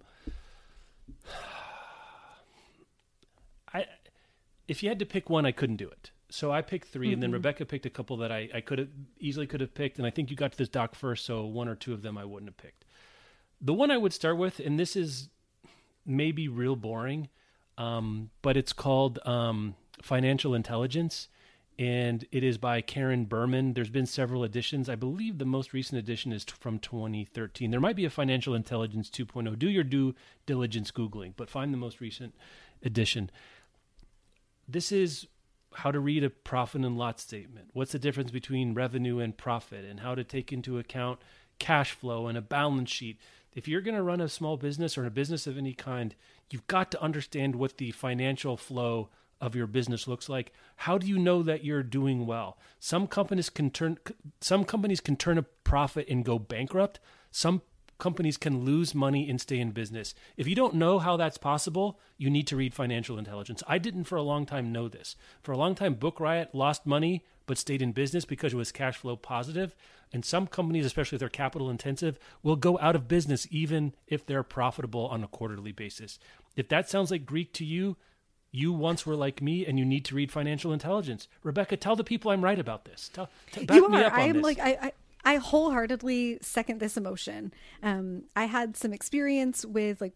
I, 3.73 3.85
if 4.67 4.83
you 4.83 4.89
had 4.89 4.99
to 4.99 5.05
pick 5.05 5.29
one, 5.29 5.45
I 5.45 5.51
couldn't 5.51 5.77
do 5.77 5.89
it. 5.89 6.11
So 6.29 6.51
I 6.51 6.61
picked 6.61 6.87
3 6.87 7.07
mm-hmm. 7.07 7.13
and 7.13 7.23
then 7.23 7.29
mm-hmm. 7.29 7.35
Rebecca 7.35 7.65
picked 7.65 7.85
a 7.85 7.89
couple 7.89 8.17
that 8.17 8.31
I, 8.31 8.49
I 8.53 8.61
could 8.61 8.79
have 8.79 8.89
easily 9.19 9.47
could 9.47 9.61
have 9.61 9.73
picked, 9.73 9.97
and 9.97 10.07
I 10.07 10.09
think 10.09 10.29
you 10.29 10.35
got 10.35 10.51
to 10.51 10.57
this 10.57 10.69
doc 10.69 10.95
first, 10.95 11.25
so 11.25 11.45
one 11.45 11.67
or 11.67 11.75
two 11.75 11.93
of 11.93 12.01
them 12.01 12.17
I 12.17 12.25
wouldn't 12.25 12.49
have 12.49 12.57
picked. 12.57 12.85
The 13.61 13.73
one 13.73 13.91
I 13.91 13.97
would 13.97 14.13
start 14.13 14.37
with, 14.37 14.59
and 14.59 14.79
this 14.79 14.95
is 14.95 15.29
maybe 16.05 16.47
real 16.47 16.75
boring, 16.75 17.29
um, 17.77 18.29
but 18.41 18.57
it's 18.57 18.73
called 18.73 19.19
um, 19.25 19.75
Financial 20.01 20.53
Intelligence 20.53 21.27
and 21.79 22.25
it 22.31 22.43
is 22.43 22.57
by 22.57 22.81
Karen 22.81 23.25
Berman. 23.25 23.73
There's 23.73 23.89
been 23.89 24.05
several 24.05 24.43
editions. 24.43 24.89
I 24.89 24.95
believe 24.95 25.37
the 25.37 25.45
most 25.45 25.73
recent 25.73 25.99
edition 25.99 26.31
is 26.31 26.43
from 26.43 26.79
2013. 26.79 27.71
There 27.71 27.79
might 27.79 27.95
be 27.95 28.05
a 28.05 28.09
Financial 28.09 28.53
Intelligence 28.53 29.09
2.0. 29.09 29.57
Do 29.57 29.69
your 29.69 29.83
due 29.83 30.13
diligence 30.45 30.91
Googling, 30.91 31.33
but 31.35 31.49
find 31.49 31.73
the 31.73 31.77
most 31.77 31.99
recent 31.99 32.35
edition. 32.83 33.31
This 34.67 34.91
is 34.91 35.27
how 35.75 35.91
to 35.91 35.99
read 35.99 36.23
a 36.23 36.29
profit 36.29 36.85
and 36.85 36.97
loss 36.97 37.21
statement. 37.21 37.69
What's 37.73 37.93
the 37.93 37.99
difference 37.99 38.31
between 38.31 38.75
revenue 38.75 39.19
and 39.19 39.35
profit, 39.35 39.85
and 39.85 40.01
how 40.01 40.13
to 40.15 40.23
take 40.23 40.53
into 40.53 40.77
account 40.77 41.19
cash 41.59 41.91
flow 41.91 42.27
and 42.27 42.37
a 42.37 42.41
balance 42.41 42.91
sheet. 42.91 43.17
If 43.53 43.67
you're 43.67 43.81
going 43.81 43.95
to 43.95 44.03
run 44.03 44.21
a 44.21 44.29
small 44.29 44.57
business 44.57 44.97
or 44.97 45.05
a 45.05 45.11
business 45.11 45.47
of 45.47 45.57
any 45.57 45.73
kind, 45.73 46.15
you've 46.49 46.67
got 46.67 46.91
to 46.91 47.01
understand 47.01 47.55
what 47.55 47.77
the 47.77 47.91
financial 47.91 48.57
flow 48.57 49.09
of 49.43 49.55
your 49.55 49.67
business 49.67 50.07
looks 50.07 50.29
like 50.29 50.53
how 50.77 50.97
do 50.97 51.05
you 51.05 51.19
know 51.19 51.43
that 51.43 51.65
you're 51.65 51.83
doing 51.83 52.25
well? 52.25 52.57
Some 52.79 53.07
companies 53.07 53.49
can 53.49 53.69
turn 53.69 53.97
some 54.39 54.63
companies 54.63 55.01
can 55.01 55.17
turn 55.17 55.37
a 55.37 55.43
profit 55.43 56.07
and 56.07 56.23
go 56.23 56.39
bankrupt. 56.39 56.99
Some 57.29 57.61
companies 57.99 58.37
can 58.37 58.63
lose 58.63 58.95
money 58.95 59.29
and 59.29 59.39
stay 59.39 59.59
in 59.59 59.71
business. 59.71 60.15
If 60.37 60.47
you 60.47 60.55
don't 60.55 60.75
know 60.75 60.99
how 60.99 61.17
that's 61.17 61.37
possible 61.37 61.99
you 62.17 62.29
need 62.29 62.47
to 62.47 62.55
read 62.55 62.73
financial 62.73 63.17
intelligence. 63.17 63.61
I 63.67 63.77
didn't 63.79 64.05
for 64.05 64.15
a 64.15 64.21
long 64.21 64.45
time 64.45 64.71
know 64.71 64.87
this. 64.87 65.17
For 65.41 65.51
a 65.51 65.57
long 65.57 65.75
time 65.75 65.95
book 65.95 66.21
riot 66.21 66.55
lost 66.55 66.85
money 66.85 67.25
but 67.45 67.57
stayed 67.57 67.81
in 67.81 67.91
business 67.91 68.23
because 68.23 68.53
it 68.53 68.57
was 68.57 68.71
cash 68.71 68.95
flow 68.95 69.17
positive. 69.17 69.75
And 70.13 70.23
some 70.23 70.47
companies 70.47 70.85
especially 70.85 71.17
if 71.17 71.19
they're 71.19 71.29
capital 71.29 71.69
intensive 71.69 72.17
will 72.41 72.55
go 72.55 72.79
out 72.79 72.95
of 72.95 73.09
business 73.09 73.45
even 73.51 73.93
if 74.07 74.25
they're 74.25 74.43
profitable 74.43 75.07
on 75.07 75.21
a 75.21 75.27
quarterly 75.27 75.73
basis. 75.73 76.17
If 76.55 76.69
that 76.69 76.89
sounds 76.89 77.11
like 77.11 77.25
greek 77.25 77.51
to 77.53 77.65
you 77.65 77.97
you 78.53 78.71
once 78.71 79.05
were 79.05 79.15
like 79.15 79.41
me 79.41 79.65
and 79.65 79.77
you 79.79 79.83
need 79.83 80.05
to 80.05 80.15
read 80.15 80.31
financial 80.31 80.71
intelligence. 80.71 81.27
Rebecca, 81.41 81.75
tell 81.75 81.95
the 81.95 82.03
people 82.03 82.31
I'm 82.31 82.43
right 82.43 82.59
about 82.59 82.85
this. 82.85 83.09
Tell, 83.11 83.27
t- 83.51 83.65
back 83.65 83.75
you 83.75 83.89
me 83.89 84.03
up 84.03 84.13
on 84.13 84.19
I 84.19 84.23
am 84.25 84.35
this. 84.35 84.43
like 84.43 84.59
I, 84.59 84.77
I 84.81 84.91
I 85.25 85.35
wholeheartedly 85.37 86.37
second 86.41 86.79
this 86.79 86.95
emotion. 86.95 87.51
Um, 87.81 88.25
I 88.35 88.45
had 88.45 88.77
some 88.77 88.93
experience 88.93 89.65
with 89.65 90.01
like 90.01 90.13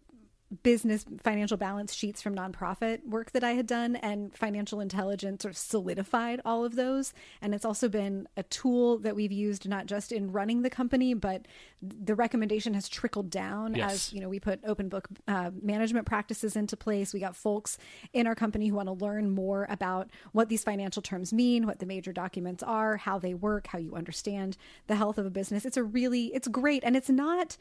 business 0.64 1.06
financial 1.22 1.58
balance 1.58 1.94
sheets 1.94 2.22
from 2.22 2.34
nonprofit 2.34 3.06
work 3.06 3.32
that 3.32 3.44
I 3.44 3.52
had 3.52 3.68
done, 3.68 3.98
and 3.98 4.34
financial 4.36 4.80
intelligence 4.80 5.42
sort 5.44 5.54
of 5.54 5.58
solidified 5.58 6.40
all 6.46 6.64
of 6.64 6.76
those. 6.76 7.14
And 7.42 7.54
it's 7.54 7.66
also 7.66 7.90
been 7.90 8.28
a 8.38 8.44
tool 8.44 8.98
that 9.00 9.16
we've 9.16 9.32
used 9.32 9.68
not 9.68 9.88
just 9.88 10.12
in 10.12 10.32
running 10.32 10.62
the 10.62 10.70
company, 10.70 11.14
but 11.14 11.48
the 11.82 12.16
recommendation 12.16 12.74
has 12.76 12.88
trickled 12.88 13.30
down 13.30 13.76
Yes. 13.76 13.92
as 13.92 14.14
you 14.14 14.22
know 14.22 14.30
we 14.30 14.40
put 14.40 14.60
open 14.66 14.88
book 14.90 15.08
uh, 15.28 15.52
management 15.62 16.06
practices 16.06 16.56
into 16.56 16.78
place. 16.78 17.14
We 17.14 17.20
got 17.20 17.36
folks 17.36 17.78
in 18.14 18.26
our 18.26 18.36
company 18.36 18.70
who 18.70 18.76
want 18.76 18.88
to 18.88 18.94
learn 18.94 19.30
more 19.30 19.68
about 19.70 20.10
what 20.32 20.48
these 20.48 20.64
financial 20.64 21.02
terms 21.02 21.34
mean, 21.34 21.66
what 21.66 21.80
the 21.80 21.86
major 21.86 22.14
documents 22.14 22.64
are, 22.64 22.98
how 22.98 23.20
they 23.20 23.34
work, 23.34 23.68
how 23.68 23.80
you 23.80 23.96
understand 23.96 24.56
the 24.88 24.96
health 24.96 25.18
of 25.18 25.26
a 25.26 25.30
business. 25.30 25.66
It's 25.66 25.78
a 25.78 25.84
really 25.84 26.28
it's 26.34 26.48
great, 26.48 26.84
and 26.86 26.96
it's 26.96 27.10
not 27.10 27.58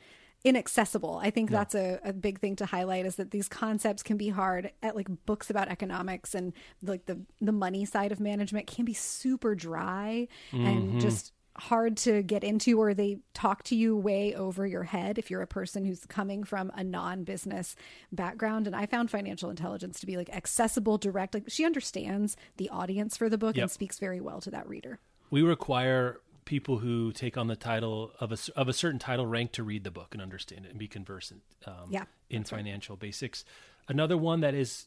inaccessible. 0.47 1.19
I 1.21 1.31
think 1.31 1.51
that's 1.51 1.75
a, 1.75 1.99
a 2.05 2.13
big 2.13 2.39
thing 2.39 2.55
to 2.57 2.67
highlight 2.67 3.05
is 3.05 3.17
that 3.17 3.33
these 3.33 3.49
concepts 3.49 4.05
can 4.05 4.17
be 4.17 4.29
hard 4.29 4.71
at 4.81 4.95
like 4.95 5.09
books 5.27 5.51
about 5.51 5.69
economics 5.69 6.37
and 6.37 6.53
like 6.83 7.07
the 7.07 7.21
the 7.41 7.51
money 7.51 7.85
side 7.85 8.13
of 8.13 8.21
management 8.21 8.69
can 8.69 8.85
be 8.85 8.95
super 8.95 9.57
dry 9.57 10.29
and 10.53 10.89
mm-hmm. 10.89 10.99
just 11.01 11.33
hard 11.57 11.97
to 11.97 12.23
get 12.23 12.45
into 12.45 12.79
or 12.79 12.95
they 12.95 13.19
talk 13.35 13.65
to 13.65 13.75
you 13.75 13.97
way 13.97 14.35
over 14.35 14.65
your 14.67 14.85
head 14.85 15.19
if 15.19 15.31
you're 15.31 15.43
a 15.43 15.47
person 15.49 15.85
who's 15.85 16.05
coming 16.07 16.45
from 16.45 16.71
a 16.77 16.85
non-business 16.85 17.75
background 18.13 18.67
and 18.69 18.77
I 18.77 18.87
found 18.87 19.11
financial 19.11 19.51
intelligence 19.51 19.99
to 20.01 20.07
be 20.07 20.17
like 20.17 20.31
accessible 20.31 20.97
direct 20.99 21.35
like 21.35 21.45
she 21.49 21.65
understands 21.65 22.37
the 22.59 22.69
audience 22.69 23.17
for 23.17 23.29
the 23.29 23.39
book 23.39 23.57
Yep. 23.57 23.63
and 23.63 23.71
speaks 23.71 23.99
very 23.99 24.21
well 24.21 24.41
to 24.43 24.51
that 24.51 24.69
reader. 24.69 25.01
we 25.31 25.43
require 25.43 26.21
people 26.47 26.79
who 26.79 27.13
take 27.13 27.37
on 27.37 27.49
the 27.49 27.57
title 27.57 28.13
of 28.19 28.33
a 28.33 28.39
of 28.57 28.69
a 28.69 28.73
certain 28.73 28.99
title 28.99 29.27
rank 29.27 29.53
to 29.53 29.63
read 29.63 29.85
the 29.85 29.91
book 29.91 30.09
and 30.13 30.23
understand 30.23 30.65
it 30.65 30.71
and 30.71 30.79
be 30.79 30.89
conversant 30.89 31.43
um, 31.67 31.89
Yeah, 31.91 32.05
in 32.31 32.45
financial 32.45 32.97
basics. 32.97 33.45
Another 33.89 34.17
one 34.17 34.41
that 34.41 34.55
is 34.55 34.87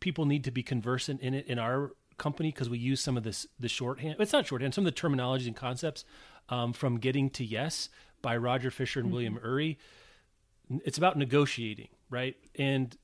people 0.00 0.26
need 0.26 0.42
to 0.44 0.50
be 0.50 0.64
conversant 0.64 1.20
in 1.20 1.34
it 1.34 1.46
in 1.46 1.60
our 1.60 1.92
company 2.16 2.50
because 2.50 2.68
we 2.68 2.78
use 2.78 3.00
some 3.00 3.16
of 3.16 3.22
this 3.22 3.46
the 3.60 3.68
shorthand. 3.68 4.16
It's 4.18 4.32
not 4.32 4.46
shorthand. 4.46 4.74
Some 4.74 4.84
of 4.84 4.92
the 4.92 5.00
terminologies 5.00 5.46
and 5.46 5.54
concepts 5.54 6.04
um, 6.48 6.72
from 6.72 6.98
Getting 6.98 7.30
to 7.30 7.44
Yes 7.44 7.88
by 8.20 8.36
Roger 8.36 8.70
Fisher 8.70 8.98
and 8.98 9.12
William 9.12 9.38
Ury. 9.42 9.78
It's 10.84 10.98
about 10.98 11.16
negotiating, 11.16 11.88
right? 12.10 12.36
And 12.56 12.96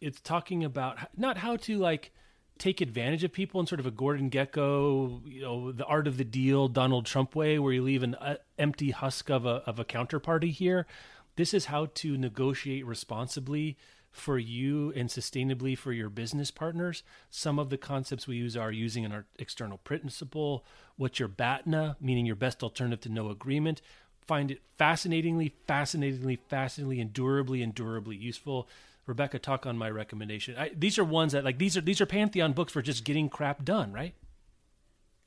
it's 0.00 0.20
talking 0.20 0.62
about 0.64 0.98
not 1.16 1.38
how 1.38 1.56
to 1.56 1.78
like 1.78 2.12
take 2.58 2.80
advantage 2.80 3.24
of 3.24 3.32
people 3.32 3.60
in 3.60 3.66
sort 3.66 3.80
of 3.80 3.86
a 3.86 3.90
Gordon 3.90 4.30
Gekko, 4.30 5.20
you 5.26 5.42
know, 5.42 5.72
the 5.72 5.84
art 5.84 6.06
of 6.06 6.16
the 6.16 6.24
deal, 6.24 6.68
Donald 6.68 7.06
Trump 7.06 7.34
way, 7.34 7.58
where 7.58 7.72
you 7.72 7.82
leave 7.82 8.02
an 8.02 8.14
uh, 8.16 8.36
empty 8.58 8.90
husk 8.90 9.30
of 9.30 9.44
a 9.46 9.62
of 9.66 9.78
a 9.78 9.84
counterparty 9.84 10.50
here. 10.50 10.86
This 11.36 11.52
is 11.52 11.66
how 11.66 11.86
to 11.94 12.16
negotiate 12.16 12.86
responsibly 12.86 13.76
for 14.10 14.38
you 14.38 14.92
and 14.96 15.10
sustainably 15.10 15.76
for 15.76 15.92
your 15.92 16.08
business 16.08 16.50
partners. 16.50 17.02
Some 17.28 17.58
of 17.58 17.68
the 17.68 17.76
concepts 17.76 18.26
we 18.26 18.36
use 18.36 18.56
are 18.56 18.72
using 18.72 19.04
an 19.04 19.24
external 19.38 19.76
principle. 19.78 20.64
What's 20.96 21.18
your 21.18 21.28
BATNA, 21.28 21.96
meaning 22.00 22.24
your 22.24 22.36
best 22.36 22.62
alternative 22.62 23.02
to 23.02 23.08
no 23.10 23.28
agreement. 23.28 23.82
Find 24.26 24.50
it 24.50 24.62
fascinatingly, 24.78 25.54
fascinatingly, 25.66 26.36
fascinatingly, 26.48 27.00
and 27.00 27.12
durably, 27.12 27.62
and 27.62 27.74
durably 27.74 28.16
useful. 28.16 28.66
Rebecca, 29.06 29.38
talk 29.38 29.66
on 29.66 29.78
my 29.78 29.88
recommendation. 29.88 30.56
I, 30.58 30.70
these 30.76 30.98
are 30.98 31.04
ones 31.04 31.32
that 31.32 31.44
like 31.44 31.58
these 31.58 31.76
are 31.76 31.80
these 31.80 32.00
are 32.00 32.06
pantheon 32.06 32.52
books 32.52 32.72
for 32.72 32.82
just 32.82 33.04
getting 33.04 33.28
crap 33.28 33.64
done, 33.64 33.92
right? 33.92 34.14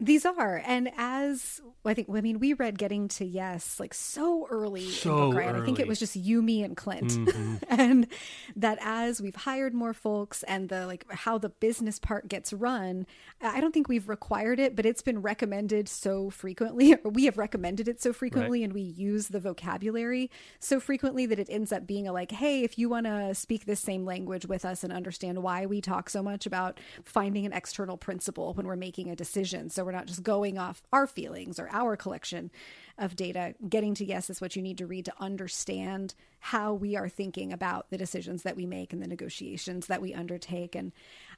These 0.01 0.26
are, 0.26 0.61
and 0.65 0.89
as 0.97 1.59
I 1.84 1.93
think, 1.93 2.07
I 2.09 2.21
mean, 2.21 2.39
we 2.39 2.53
read 2.53 2.77
"Getting 2.77 3.09
to 3.09 3.26
Yes" 3.26 3.81
like 3.81 3.93
so 3.93 4.47
early 4.49 4.85
in 4.85 4.91
So 4.91 5.30
Book 5.30 5.38
Riot? 5.38 5.57
I 5.57 5.65
think 5.65 5.77
it 5.77 5.88
was 5.88 5.99
just 5.99 6.15
you, 6.15 6.41
me, 6.41 6.63
and 6.63 6.77
Clint, 6.77 7.09
Mm-hmm. 7.09 7.55
and 7.69 8.07
that 8.55 8.77
as 8.81 9.21
we've 9.21 9.35
hired 9.35 9.73
more 9.73 9.93
folks 9.93 10.43
and 10.43 10.69
the 10.69 10.88
like 10.88 11.05
how 11.11 11.38
the 11.38 11.49
business 11.49 11.99
part 11.99 12.30
gets 12.30 12.53
run, 12.53 13.07
I 13.41 13.59
don't 13.59 13.73
think 13.73 13.89
we've 13.89 14.07
required 14.07 14.59
it, 14.59 14.76
but 14.76 14.85
it's 14.85 15.01
been 15.01 15.21
recommended 15.21 15.89
so 15.89 16.30
frequently, 16.30 16.93
or 17.03 17.11
we 17.11 17.26
have 17.26 17.38
recommended 17.38 17.89
it 17.89 18.01
so 18.01 18.13
frequently, 18.13 18.63
and 18.63 18.71
we 18.71 18.81
use 18.81 19.27
the 19.27 19.39
vocabulary 19.41 20.31
so 20.59 20.80
frequently 20.80 21.26
that 21.26 21.39
it 21.39 21.49
ends 21.49 21.73
up 21.73 21.85
being 21.85 22.07
a 22.07 22.13
like, 22.13 22.31
hey, 22.31 22.63
if 22.63 22.77
you 22.77 22.88
want 22.88 23.05
to 23.05 23.35
speak 23.35 23.65
this 23.65 23.81
same 23.81 24.05
language 24.05 24.45
with 24.45 24.63
us 24.63 24.81
and 24.84 24.93
understand 24.93 25.43
why 25.43 25.65
we 25.65 25.81
talk 25.81 26.09
so 26.09 26.23
much 26.23 26.45
about 26.45 26.80
finding 27.03 27.45
an 27.45 27.51
external 27.51 27.97
principle 27.97 28.53
when 28.53 28.65
we're 28.65 28.77
making 28.77 29.09
a 29.09 29.15
decision, 29.15 29.69
so 29.69 29.89
we're 29.90 29.98
not 29.98 30.06
just 30.06 30.22
going 30.22 30.60
off 30.60 30.84
our 30.94 31.07
feelings 31.07 31.60
or 31.60 31.68
our 31.72 31.98
collection 31.98 32.52
of 32.99 33.16
data. 33.16 33.56
Getting 33.68 33.95
to 33.95 34.06
yes 34.06 34.30
is 34.30 34.40
what 34.40 34.56
you 34.56 34.61
need 34.61 34.78
to 34.78 34.86
read 34.86 35.06
to 35.06 35.14
understand 35.20 36.14
how 36.40 36.74
we 36.76 36.95
are 36.95 37.10
thinking 37.10 37.52
about 37.52 37.90
the 37.90 37.98
decisions 37.98 38.44
that 38.44 38.56
we 38.56 38.68
make 38.68 38.94
and 38.94 39.02
the 39.02 39.07
negotiations 39.07 39.88
that 39.88 39.99
we 39.99 40.14
undertake. 40.14 40.76
And 40.76 40.91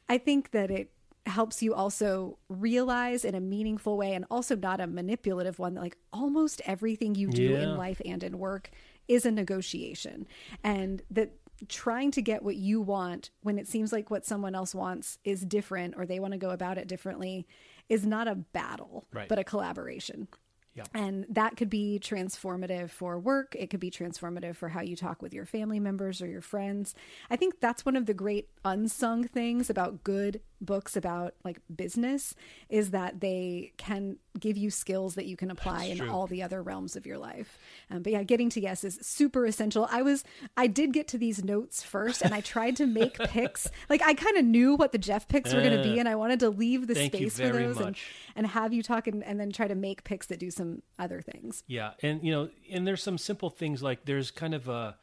I 0.09 0.17
think 0.17 0.51
that 0.51 0.69
it 0.69 0.91
helps 1.25 1.61
you 1.63 1.73
also 1.73 2.37
realize 2.49 3.23
in 3.23 3.35
a 3.35 3.39
meaningful 3.39 3.95
way 3.95 4.13
and 4.15 4.25
also 4.29 4.53
not 4.57 4.81
a 4.81 4.87
manipulative 4.87 5.57
one 5.59 5.75
that 5.75 5.81
like 5.81 5.97
almost 6.11 6.61
everything 6.65 7.15
you 7.15 7.29
do 7.29 7.43
Yeah. 7.43 7.59
in 7.59 7.77
life 7.77 8.01
and 8.03 8.21
in 8.21 8.37
work 8.37 8.69
is 9.07 9.25
a 9.25 9.31
negotiation 9.31 10.27
and 10.63 11.03
that 11.11 11.31
trying 11.67 12.09
to 12.09 12.23
get 12.23 12.41
what 12.41 12.55
you 12.55 12.81
want 12.81 13.29
when 13.43 13.59
it 13.59 13.67
seems 13.67 13.93
like 13.93 14.09
what 14.09 14.25
someone 14.25 14.55
else 14.55 14.73
wants 14.73 15.19
is 15.23 15.41
different 15.45 15.93
or 15.95 16.07
they 16.07 16.19
want 16.19 16.31
to 16.33 16.39
go 16.39 16.49
about 16.49 16.79
it 16.79 16.87
differently 16.87 17.45
is 17.91 18.05
not 18.05 18.27
a 18.27 18.35
battle 18.35 19.05
Right. 19.11 19.27
but 19.27 19.37
a 19.37 19.43
collaboration 19.43 20.27
Yeah. 20.73 20.85
and 20.93 21.25
that 21.29 21.57
could 21.57 21.69
be 21.69 21.99
transformative 22.01 22.89
for 22.89 23.19
work. 23.19 23.55
It 23.59 23.69
could 23.69 23.81
be 23.81 23.91
transformative 23.91 24.55
for 24.55 24.69
how 24.69 24.79
you 24.81 24.95
talk 24.95 25.21
with 25.21 25.33
your 25.33 25.45
family 25.45 25.79
members 25.79 26.21
or 26.21 26.27
your 26.27 26.39
friends. 26.41 26.95
I 27.29 27.35
think 27.35 27.59
that's 27.59 27.85
one 27.85 27.97
of 27.97 28.05
the 28.05 28.13
great 28.13 28.47
unsung 28.63 29.25
things 29.27 29.69
about 29.69 30.03
good 30.05 30.41
books 30.61 30.95
about 30.95 31.33
like 31.43 31.59
business 31.75 32.35
is 32.69 32.91
that 32.91 33.19
they 33.19 33.73
can 33.77 34.17
give 34.39 34.57
you 34.57 34.69
skills 34.69 35.15
that 35.15 35.25
you 35.25 35.35
can 35.35 35.51
apply 35.51 35.85
in 35.85 36.07
all 36.07 36.27
the 36.27 36.41
other 36.43 36.61
realms 36.61 36.95
of 36.95 37.05
your 37.05 37.17
life. 37.17 37.57
Um, 37.89 38.03
but 38.03 38.13
yeah, 38.13 38.23
getting 38.23 38.49
to 38.51 38.61
yes 38.61 38.83
is 38.83 38.99
super 39.01 39.45
essential. 39.45 39.87
I 39.91 40.01
was, 40.01 40.23
I 40.55 40.67
did 40.67 40.93
get 40.93 41.07
to 41.09 41.17
these 41.17 41.43
notes 41.43 41.83
first 41.83 42.21
and 42.21 42.33
I 42.33 42.41
tried 42.41 42.77
to 42.77 42.85
make 42.85 43.17
picks. 43.29 43.67
Like 43.89 44.01
I 44.01 44.13
kind 44.13 44.37
of 44.37 44.45
knew 44.45 44.75
what 44.75 44.91
the 44.91 44.97
Jeff 44.97 45.27
picks 45.27 45.53
were 45.53 45.61
going 45.61 45.77
to 45.77 45.83
be 45.83 45.99
and 45.99 46.07
I 46.07 46.15
wanted 46.15 46.39
to 46.41 46.49
leave 46.49 46.87
the 46.87 46.95
Thank 46.95 47.13
space 47.13 47.37
for 47.37 47.49
those 47.49 47.79
and, 47.79 47.95
and 48.35 48.47
have 48.47 48.73
you 48.73 48.83
talk 48.83 49.07
and, 49.07 49.23
and 49.23 49.39
then 49.39 49.51
try 49.51 49.67
to 49.67 49.75
make 49.75 50.03
picks 50.03 50.27
that 50.27 50.39
do 50.39 50.51
some 50.51 50.83
other 50.99 51.21
things. 51.21 51.63
Yeah, 51.67 51.91
and 52.01 52.23
you 52.23 52.31
know, 52.31 52.49
and 52.71 52.87
there's 52.87 53.03
some 53.03 53.17
simple 53.17 53.49
things 53.49 53.81
like 53.81 54.05
there's 54.05 54.31
kind 54.31 54.53
of 54.53 54.67
a 54.67 54.97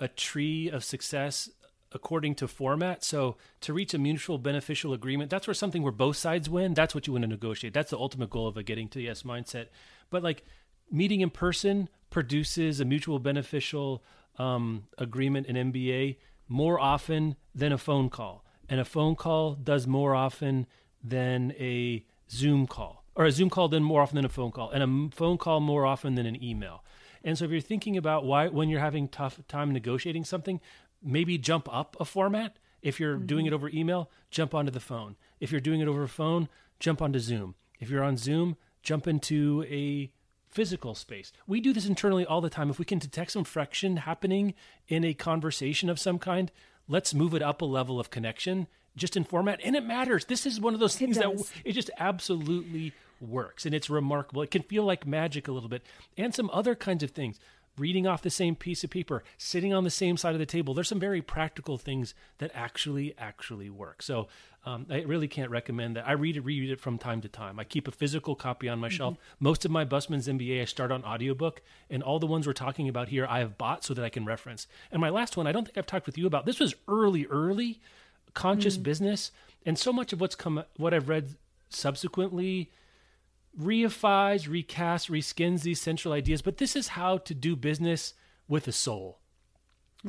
a 0.00 0.08
tree 0.08 0.68
of 0.70 0.82
success 0.82 1.48
according 1.94 2.34
to 2.34 2.48
format. 2.48 3.04
So 3.04 3.36
to 3.62 3.72
reach 3.72 3.94
a 3.94 3.98
mutual 3.98 4.36
beneficial 4.36 4.92
agreement, 4.92 5.30
that's 5.30 5.46
where 5.46 5.54
something 5.54 5.82
where 5.82 5.92
both 5.92 6.16
sides 6.16 6.50
win. 6.50 6.74
That's 6.74 6.94
what 6.94 7.06
you 7.06 7.12
want 7.14 7.22
to 7.22 7.28
negotiate. 7.28 7.72
That's 7.72 7.90
the 7.90 7.98
ultimate 7.98 8.30
goal 8.30 8.48
of 8.48 8.56
a 8.56 8.62
getting 8.62 8.88
to 8.88 9.00
yes 9.00 9.22
mindset. 9.22 9.68
But 10.10 10.22
like 10.22 10.44
meeting 10.90 11.20
in 11.20 11.30
person 11.30 11.88
produces 12.10 12.80
a 12.80 12.84
mutual 12.84 13.18
beneficial 13.18 14.02
um, 14.38 14.84
agreement 14.98 15.46
in 15.46 15.72
MBA 15.72 16.16
more 16.48 16.78
often 16.78 17.36
than 17.54 17.72
a 17.72 17.78
phone 17.78 18.10
call, 18.10 18.44
and 18.68 18.80
a 18.80 18.84
phone 18.84 19.16
call 19.16 19.54
does 19.54 19.86
more 19.86 20.14
often 20.14 20.66
than 21.02 21.52
a 21.58 22.04
Zoom 22.30 22.66
call, 22.66 23.04
or 23.14 23.24
a 23.24 23.32
Zoom 23.32 23.48
call 23.48 23.68
then 23.68 23.82
more 23.82 24.02
often 24.02 24.16
than 24.16 24.24
a 24.24 24.30
phone 24.30 24.50
call, 24.50 24.70
and 24.70 24.82
a 24.82 25.16
phone 25.16 25.38
call 25.38 25.60
more 25.60 25.86
often 25.86 26.16
than 26.16 26.26
an 26.26 26.42
email. 26.42 26.84
And 27.24 27.38
so 27.38 27.46
if 27.46 27.50
you're 27.50 27.60
thinking 27.60 27.96
about 27.96 28.26
why 28.26 28.48
when 28.48 28.68
you're 28.68 28.80
having 28.80 29.08
tough 29.08 29.40
time 29.48 29.72
negotiating 29.72 30.24
something, 30.24 30.60
maybe 31.04 31.38
jump 31.38 31.68
up 31.72 31.96
a 32.00 32.04
format. 32.04 32.58
If 32.82 32.98
you're 32.98 33.16
mm-hmm. 33.16 33.26
doing 33.26 33.46
it 33.46 33.52
over 33.52 33.68
email, 33.68 34.10
jump 34.30 34.54
onto 34.54 34.70
the 34.70 34.80
phone. 34.80 35.16
If 35.40 35.52
you're 35.52 35.60
doing 35.60 35.80
it 35.80 35.88
over 35.88 36.06
phone, 36.06 36.48
jump 36.80 37.00
onto 37.00 37.18
Zoom. 37.18 37.54
If 37.80 37.90
you're 37.90 38.02
on 38.02 38.16
Zoom, 38.16 38.56
jump 38.82 39.06
into 39.06 39.64
a 39.68 40.10
physical 40.48 40.94
space. 40.94 41.32
We 41.46 41.60
do 41.60 41.72
this 41.72 41.86
internally 41.86 42.24
all 42.24 42.40
the 42.40 42.50
time. 42.50 42.70
If 42.70 42.78
we 42.78 42.84
can 42.84 42.98
detect 42.98 43.32
some 43.32 43.44
friction 43.44 43.98
happening 43.98 44.54
in 44.86 45.04
a 45.04 45.14
conversation 45.14 45.90
of 45.90 45.98
some 45.98 46.18
kind, 46.18 46.52
let's 46.88 47.12
move 47.12 47.34
it 47.34 47.42
up 47.42 47.60
a 47.60 47.64
level 47.64 47.98
of 47.98 48.10
connection 48.10 48.68
just 48.96 49.16
in 49.16 49.24
format. 49.24 49.60
And 49.64 49.74
it 49.74 49.84
matters. 49.84 50.26
This 50.26 50.46
is 50.46 50.60
one 50.60 50.74
of 50.74 50.80
those 50.80 50.96
things 50.96 51.18
that 51.18 51.50
it 51.64 51.72
just 51.72 51.90
absolutely 51.98 52.92
works 53.20 53.66
and 53.66 53.74
it's 53.74 53.90
remarkable. 53.90 54.42
It 54.42 54.50
can 54.50 54.62
feel 54.62 54.84
like 54.84 55.06
magic 55.06 55.48
a 55.48 55.52
little 55.52 55.68
bit. 55.68 55.82
And 56.16 56.34
some 56.34 56.50
other 56.52 56.74
kinds 56.74 57.02
of 57.02 57.10
things. 57.10 57.38
Reading 57.76 58.06
off 58.06 58.22
the 58.22 58.30
same 58.30 58.54
piece 58.54 58.84
of 58.84 58.90
paper, 58.90 59.24
sitting 59.36 59.74
on 59.74 59.84
the 59.84 59.90
same 59.90 60.16
side 60.16 60.34
of 60.34 60.38
the 60.38 60.46
table. 60.46 60.74
There's 60.74 60.88
some 60.88 61.00
very 61.00 61.20
practical 61.20 61.76
things 61.76 62.14
that 62.38 62.52
actually, 62.54 63.14
actually 63.18 63.68
work. 63.68 64.00
So 64.00 64.28
um, 64.66 64.86
I 64.88 65.02
really 65.02 65.28
can't 65.28 65.50
recommend 65.50 65.96
that. 65.96 66.06
I 66.06 66.12
read 66.12 66.36
it, 66.36 66.44
reread 66.44 66.70
it 66.70 66.80
from 66.80 66.98
time 66.98 67.20
to 67.22 67.28
time. 67.28 67.58
I 67.58 67.64
keep 67.64 67.88
a 67.88 67.90
physical 67.90 68.34
copy 68.34 68.68
on 68.68 68.78
my 68.78 68.88
shelf. 68.88 69.16
Most 69.40 69.64
of 69.64 69.70
my 69.70 69.84
Busman's 69.84 70.28
MBA 70.28 70.62
I 70.62 70.64
start 70.64 70.92
on 70.92 71.04
audiobook, 71.04 71.62
and 71.90 72.02
all 72.02 72.18
the 72.18 72.26
ones 72.26 72.46
we're 72.46 72.52
talking 72.52 72.88
about 72.88 73.08
here 73.08 73.26
I 73.28 73.40
have 73.40 73.58
bought 73.58 73.84
so 73.84 73.92
that 73.92 74.04
I 74.04 74.08
can 74.08 74.24
reference. 74.24 74.66
And 74.90 75.00
my 75.00 75.10
last 75.10 75.36
one, 75.36 75.46
I 75.46 75.52
don't 75.52 75.64
think 75.64 75.76
I've 75.76 75.86
talked 75.86 76.06
with 76.06 76.16
you 76.16 76.26
about. 76.26 76.46
This 76.46 76.60
was 76.60 76.74
early, 76.88 77.26
early 77.26 77.80
conscious 78.32 78.76
business, 78.76 79.30
and 79.66 79.78
so 79.78 79.92
much 79.92 80.12
of 80.12 80.20
what's 80.20 80.34
come, 80.34 80.64
what 80.76 80.94
I've 80.94 81.08
read 81.08 81.36
subsequently 81.68 82.70
reifies, 83.60 84.48
recasts, 84.48 85.08
reskins 85.10 85.62
these 85.62 85.80
central 85.80 86.12
ideas. 86.14 86.42
But 86.42 86.58
this 86.58 86.74
is 86.76 86.88
how 86.88 87.18
to 87.18 87.34
do 87.34 87.56
business 87.56 88.14
with 88.48 88.68
a 88.68 88.72
soul. 88.72 89.20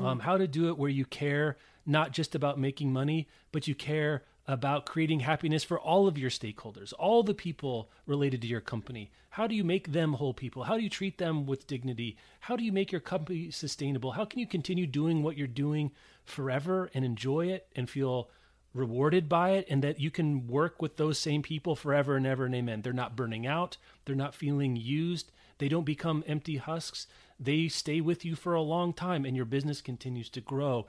um, 0.05 0.19
how 0.19 0.37
to 0.37 0.47
do 0.47 0.67
it 0.67 0.77
where 0.77 0.89
you 0.89 1.05
care 1.05 1.57
not 1.85 2.11
just 2.11 2.35
about 2.35 2.59
making 2.59 2.91
money, 2.91 3.27
but 3.51 3.67
you 3.67 3.75
care 3.75 4.23
about 4.47 4.85
creating 4.85 5.21
happiness 5.21 5.63
for 5.63 5.79
all 5.79 6.07
of 6.07 6.17
your 6.17 6.29
stakeholders, 6.29 6.93
all 6.99 7.23
the 7.23 7.33
people 7.33 7.89
related 8.05 8.41
to 8.41 8.47
your 8.47 8.61
company. 8.61 9.11
How 9.29 9.47
do 9.47 9.55
you 9.55 9.63
make 9.63 9.91
them 9.91 10.13
whole 10.13 10.33
people? 10.33 10.63
How 10.63 10.77
do 10.77 10.83
you 10.83 10.89
treat 10.89 11.17
them 11.17 11.45
with 11.45 11.67
dignity? 11.67 12.17
How 12.41 12.55
do 12.55 12.63
you 12.63 12.71
make 12.71 12.91
your 12.91 13.01
company 13.01 13.51
sustainable? 13.51 14.11
How 14.11 14.25
can 14.25 14.39
you 14.39 14.47
continue 14.47 14.85
doing 14.85 15.23
what 15.23 15.37
you're 15.37 15.47
doing 15.47 15.91
forever 16.23 16.89
and 16.93 17.03
enjoy 17.05 17.47
it 17.47 17.67
and 17.75 17.89
feel 17.89 18.29
rewarded 18.75 19.29
by 19.29 19.51
it 19.51 19.65
and 19.69 19.81
that 19.83 19.99
you 19.99 20.11
can 20.11 20.47
work 20.47 20.81
with 20.81 20.97
those 20.97 21.17
same 21.17 21.41
people 21.41 21.75
forever 21.75 22.17
and 22.17 22.27
ever 22.27 22.45
and 22.45 22.53
amen. 22.53 22.81
They're 22.81 22.93
not 22.93 23.15
burning 23.15 23.47
out, 23.47 23.77
they're 24.03 24.15
not 24.15 24.35
feeling 24.35 24.75
used, 24.75 25.31
they 25.57 25.69
don't 25.69 25.85
become 25.85 26.23
empty 26.27 26.57
husks. 26.57 27.07
They 27.39 27.69
stay 27.69 28.01
with 28.01 28.23
you 28.25 28.35
for 28.35 28.53
a 28.53 28.61
long 28.61 28.93
time 28.93 29.25
and 29.25 29.35
your 29.35 29.45
business 29.45 29.81
continues 29.81 30.29
to 30.29 30.41
grow. 30.41 30.85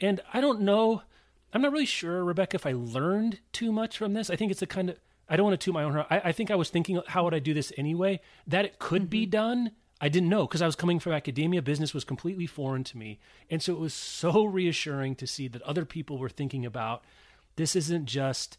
And 0.00 0.20
I 0.34 0.40
don't 0.40 0.60
know, 0.60 1.02
I'm 1.52 1.62
not 1.62 1.72
really 1.72 1.86
sure, 1.86 2.24
Rebecca, 2.24 2.56
if 2.56 2.66
I 2.66 2.72
learned 2.72 3.38
too 3.52 3.72
much 3.72 3.96
from 3.96 4.14
this. 4.14 4.30
I 4.30 4.36
think 4.36 4.50
it's 4.50 4.62
a 4.62 4.66
kind 4.66 4.90
of, 4.90 4.96
I 5.28 5.36
don't 5.36 5.46
want 5.46 5.60
to 5.60 5.64
toot 5.64 5.74
my 5.74 5.84
own 5.84 5.92
horn. 5.92 6.06
I, 6.10 6.20
I 6.26 6.32
think 6.32 6.50
I 6.50 6.56
was 6.56 6.70
thinking, 6.70 7.00
how 7.06 7.24
would 7.24 7.34
I 7.34 7.38
do 7.38 7.54
this 7.54 7.72
anyway? 7.76 8.20
That 8.46 8.64
it 8.64 8.78
could 8.78 9.02
mm-hmm. 9.02 9.10
be 9.10 9.26
done. 9.26 9.70
I 10.00 10.08
didn't 10.08 10.28
know 10.28 10.46
because 10.46 10.62
I 10.62 10.66
was 10.66 10.76
coming 10.76 11.00
from 11.00 11.12
academia. 11.12 11.62
Business 11.62 11.94
was 11.94 12.04
completely 12.04 12.46
foreign 12.46 12.84
to 12.84 12.98
me. 12.98 13.18
And 13.50 13.62
so 13.62 13.72
it 13.72 13.80
was 13.80 13.94
so 13.94 14.44
reassuring 14.44 15.16
to 15.16 15.26
see 15.26 15.48
that 15.48 15.62
other 15.62 15.84
people 15.84 16.18
were 16.18 16.28
thinking 16.28 16.64
about 16.64 17.04
this 17.58 17.74
isn't 17.74 18.06
just 18.06 18.56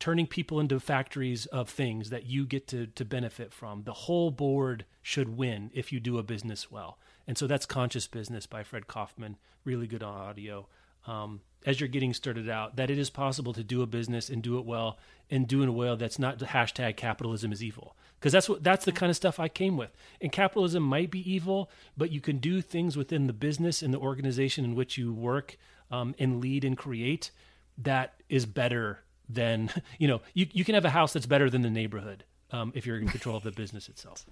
turning 0.00 0.26
people 0.26 0.58
into 0.58 0.80
factories 0.80 1.46
of 1.46 1.70
things 1.70 2.10
that 2.10 2.26
you 2.26 2.44
get 2.44 2.66
to, 2.66 2.88
to 2.88 3.04
benefit 3.04 3.52
from. 3.52 3.84
The 3.84 3.92
whole 3.92 4.32
board 4.32 4.84
should 5.00 5.38
win 5.38 5.70
if 5.72 5.92
you 5.92 6.00
do 6.00 6.18
a 6.18 6.24
business 6.24 6.70
well. 6.70 6.98
And 7.26 7.38
so 7.38 7.46
that's 7.46 7.66
Conscious 7.66 8.08
Business 8.08 8.44
by 8.44 8.64
Fred 8.64 8.88
Kofman. 8.88 9.36
really 9.64 9.86
good 9.86 10.02
on 10.02 10.14
audio. 10.14 10.66
Um, 11.06 11.40
as 11.64 11.80
you're 11.80 11.88
getting 11.88 12.12
started 12.12 12.48
out, 12.48 12.76
that 12.76 12.90
it 12.90 12.98
is 12.98 13.10
possible 13.10 13.52
to 13.52 13.62
do 13.62 13.80
a 13.80 13.86
business 13.86 14.28
and 14.28 14.42
do 14.42 14.58
it 14.58 14.64
well 14.64 14.98
and 15.30 15.46
do 15.46 15.62
it 15.62 15.70
well 15.70 15.96
that's 15.96 16.18
not 16.18 16.40
the 16.40 16.46
hashtag 16.46 16.96
capitalism 16.96 17.52
is 17.52 17.62
evil. 17.62 17.96
Because 18.18 18.32
that's 18.32 18.48
what 18.48 18.64
that's 18.64 18.84
the 18.84 18.92
kind 18.92 19.10
of 19.10 19.16
stuff 19.16 19.38
I 19.38 19.48
came 19.48 19.76
with. 19.76 19.90
And 20.20 20.32
capitalism 20.32 20.82
might 20.82 21.12
be 21.12 21.32
evil, 21.32 21.70
but 21.96 22.10
you 22.10 22.20
can 22.20 22.38
do 22.38 22.60
things 22.60 22.96
within 22.96 23.28
the 23.28 23.32
business 23.32 23.82
and 23.82 23.94
the 23.94 23.98
organization 23.98 24.64
in 24.64 24.74
which 24.74 24.98
you 24.98 25.12
work 25.12 25.56
um, 25.92 26.16
and 26.18 26.40
lead 26.40 26.64
and 26.64 26.76
create 26.76 27.30
that 27.78 28.14
is 28.28 28.46
better 28.46 29.00
than 29.28 29.70
you 29.98 30.08
know 30.08 30.20
you, 30.34 30.46
you 30.52 30.64
can 30.64 30.74
have 30.74 30.84
a 30.84 30.90
house 30.90 31.12
that's 31.12 31.26
better 31.26 31.50
than 31.50 31.62
the 31.62 31.70
neighborhood 31.70 32.24
um, 32.50 32.72
if 32.74 32.86
you're 32.86 32.98
in 32.98 33.08
control 33.08 33.36
of 33.36 33.42
the 33.42 33.52
business 33.52 33.88
itself 33.88 34.24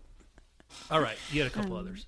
all 0.91 1.01
right 1.01 1.17
you 1.31 1.43
had 1.43 1.51
a 1.51 1.55
couple 1.55 1.73
um, 1.73 1.81
others 1.81 2.07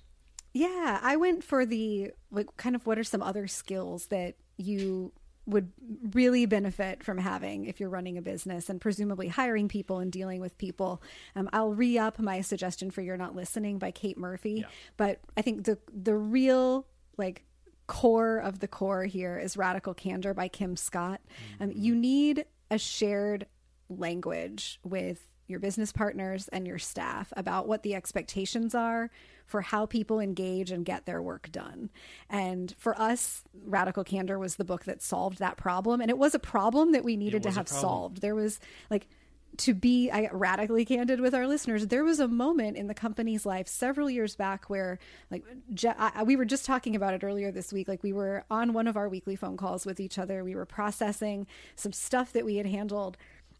yeah 0.53 0.99
i 1.01 1.15
went 1.15 1.43
for 1.43 1.65
the 1.65 2.11
like 2.31 2.47
kind 2.57 2.75
of 2.75 2.85
what 2.85 2.97
are 2.97 3.03
some 3.03 3.21
other 3.21 3.47
skills 3.47 4.07
that 4.07 4.35
you 4.57 5.11
would 5.47 5.71
really 6.13 6.45
benefit 6.45 7.03
from 7.03 7.17
having 7.17 7.65
if 7.65 7.79
you're 7.79 7.89
running 7.89 8.17
a 8.17 8.21
business 8.21 8.69
and 8.69 8.81
presumably 8.81 9.29
hiring 9.29 9.69
people 9.69 9.99
and 9.99 10.11
dealing 10.11 10.41
with 10.41 10.57
people. 10.57 11.01
Um, 11.35 11.49
I'll 11.53 11.73
re 11.73 11.97
up 11.97 12.19
my 12.19 12.41
suggestion 12.41 12.91
for 12.91 13.01
"You're 13.01 13.17
Not 13.17 13.33
Listening" 13.33 13.79
by 13.79 13.91
Kate 13.91 14.17
Murphy, 14.17 14.59
yeah. 14.61 14.65
but 14.97 15.21
I 15.37 15.41
think 15.41 15.63
the 15.63 15.77
the 15.91 16.15
real 16.15 16.85
like 17.17 17.45
core 17.87 18.37
of 18.37 18.59
the 18.59 18.67
core 18.67 19.05
here 19.05 19.37
is 19.37 19.57
Radical 19.57 19.93
Candor 19.93 20.33
by 20.33 20.47
Kim 20.47 20.75
Scott. 20.75 21.21
Um, 21.59 21.71
you 21.73 21.95
need 21.95 22.45
a 22.69 22.77
shared 22.77 23.47
language 23.89 24.79
with 24.83 25.27
your 25.47 25.59
business 25.59 25.91
partners 25.91 26.49
and 26.49 26.67
your 26.67 26.77
staff 26.77 27.31
about 27.37 27.67
what 27.67 27.83
the 27.83 27.95
expectations 27.95 28.75
are 28.75 29.09
for 29.45 29.61
how 29.61 29.85
people 29.85 30.19
engage 30.19 30.71
and 30.71 30.83
get 30.83 31.05
their 31.05 31.21
work 31.21 31.49
done. 31.51 31.89
And 32.29 32.75
for 32.77 32.99
us, 32.99 33.43
Radical 33.65 34.03
Candor 34.03 34.37
was 34.37 34.57
the 34.57 34.65
book 34.65 34.83
that 34.83 35.01
solved 35.01 35.39
that 35.39 35.55
problem. 35.55 36.01
And 36.01 36.09
it 36.09 36.17
was 36.17 36.35
a 36.35 36.39
problem 36.39 36.91
that 36.91 37.05
we 37.05 37.15
needed 37.15 37.43
to 37.43 37.51
have 37.51 37.69
solved. 37.69 38.21
There 38.21 38.35
was 38.35 38.59
like 38.89 39.07
to 39.57 39.73
be 39.73 40.11
I 40.11 40.29
radically 40.31 40.85
candid 40.85 41.19
with 41.19 41.33
our 41.33 41.47
listeners, 41.47 41.87
there 41.87 42.03
was 42.03 42.19
a 42.19 42.27
moment 42.27 42.77
in 42.77 42.87
the 42.87 42.93
company's 42.93 43.45
life 43.45 43.67
several 43.67 44.09
years 44.09 44.35
back 44.35 44.69
where, 44.69 44.99
like, 45.31 45.43
Je- 45.73 45.95
I, 45.97 46.23
we 46.23 46.35
were 46.35 46.45
just 46.45 46.65
talking 46.65 46.95
about 46.95 47.13
it 47.13 47.23
earlier 47.23 47.51
this 47.51 47.73
week. 47.73 47.87
Like, 47.87 48.03
we 48.03 48.13
were 48.13 48.43
on 48.51 48.73
one 48.73 48.87
of 48.87 48.97
our 48.97 49.09
weekly 49.09 49.35
phone 49.35 49.57
calls 49.57 49.85
with 49.85 49.99
each 49.99 50.19
other. 50.19 50.43
We 50.43 50.53
were 50.53 50.65
processing 50.65 51.47
some 51.75 51.91
stuff 51.91 52.33
that 52.33 52.45
we 52.45 52.57
had 52.57 52.67
handled 52.67 53.17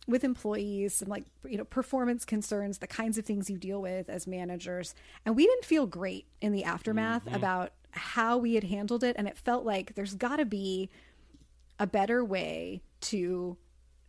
with 0.07 0.23
employees, 0.23 0.93
some 0.93 1.09
like, 1.09 1.25
you 1.45 1.57
know, 1.57 1.65
performance 1.65 2.25
concerns, 2.25 2.77
the 2.77 2.87
kinds 2.87 3.17
of 3.17 3.25
things 3.25 3.49
you 3.49 3.57
deal 3.57 3.81
with 3.81 4.07
as 4.07 4.27
managers. 4.27 4.95
And 5.25 5.35
we 5.35 5.45
didn't 5.45 5.65
feel 5.65 5.85
great 5.85 6.27
in 6.39 6.51
the 6.53 6.63
aftermath 6.63 7.25
mm-hmm. 7.25 7.35
about 7.35 7.73
how 7.91 8.37
we 8.37 8.53
had 8.53 8.63
handled 8.63 9.03
it. 9.03 9.15
And 9.17 9.27
it 9.27 9.37
felt 9.37 9.65
like 9.65 9.95
there's 9.95 10.13
got 10.13 10.37
to 10.37 10.45
be 10.45 10.89
a 11.79 11.87
better 11.87 12.23
way 12.23 12.81
to 13.01 13.57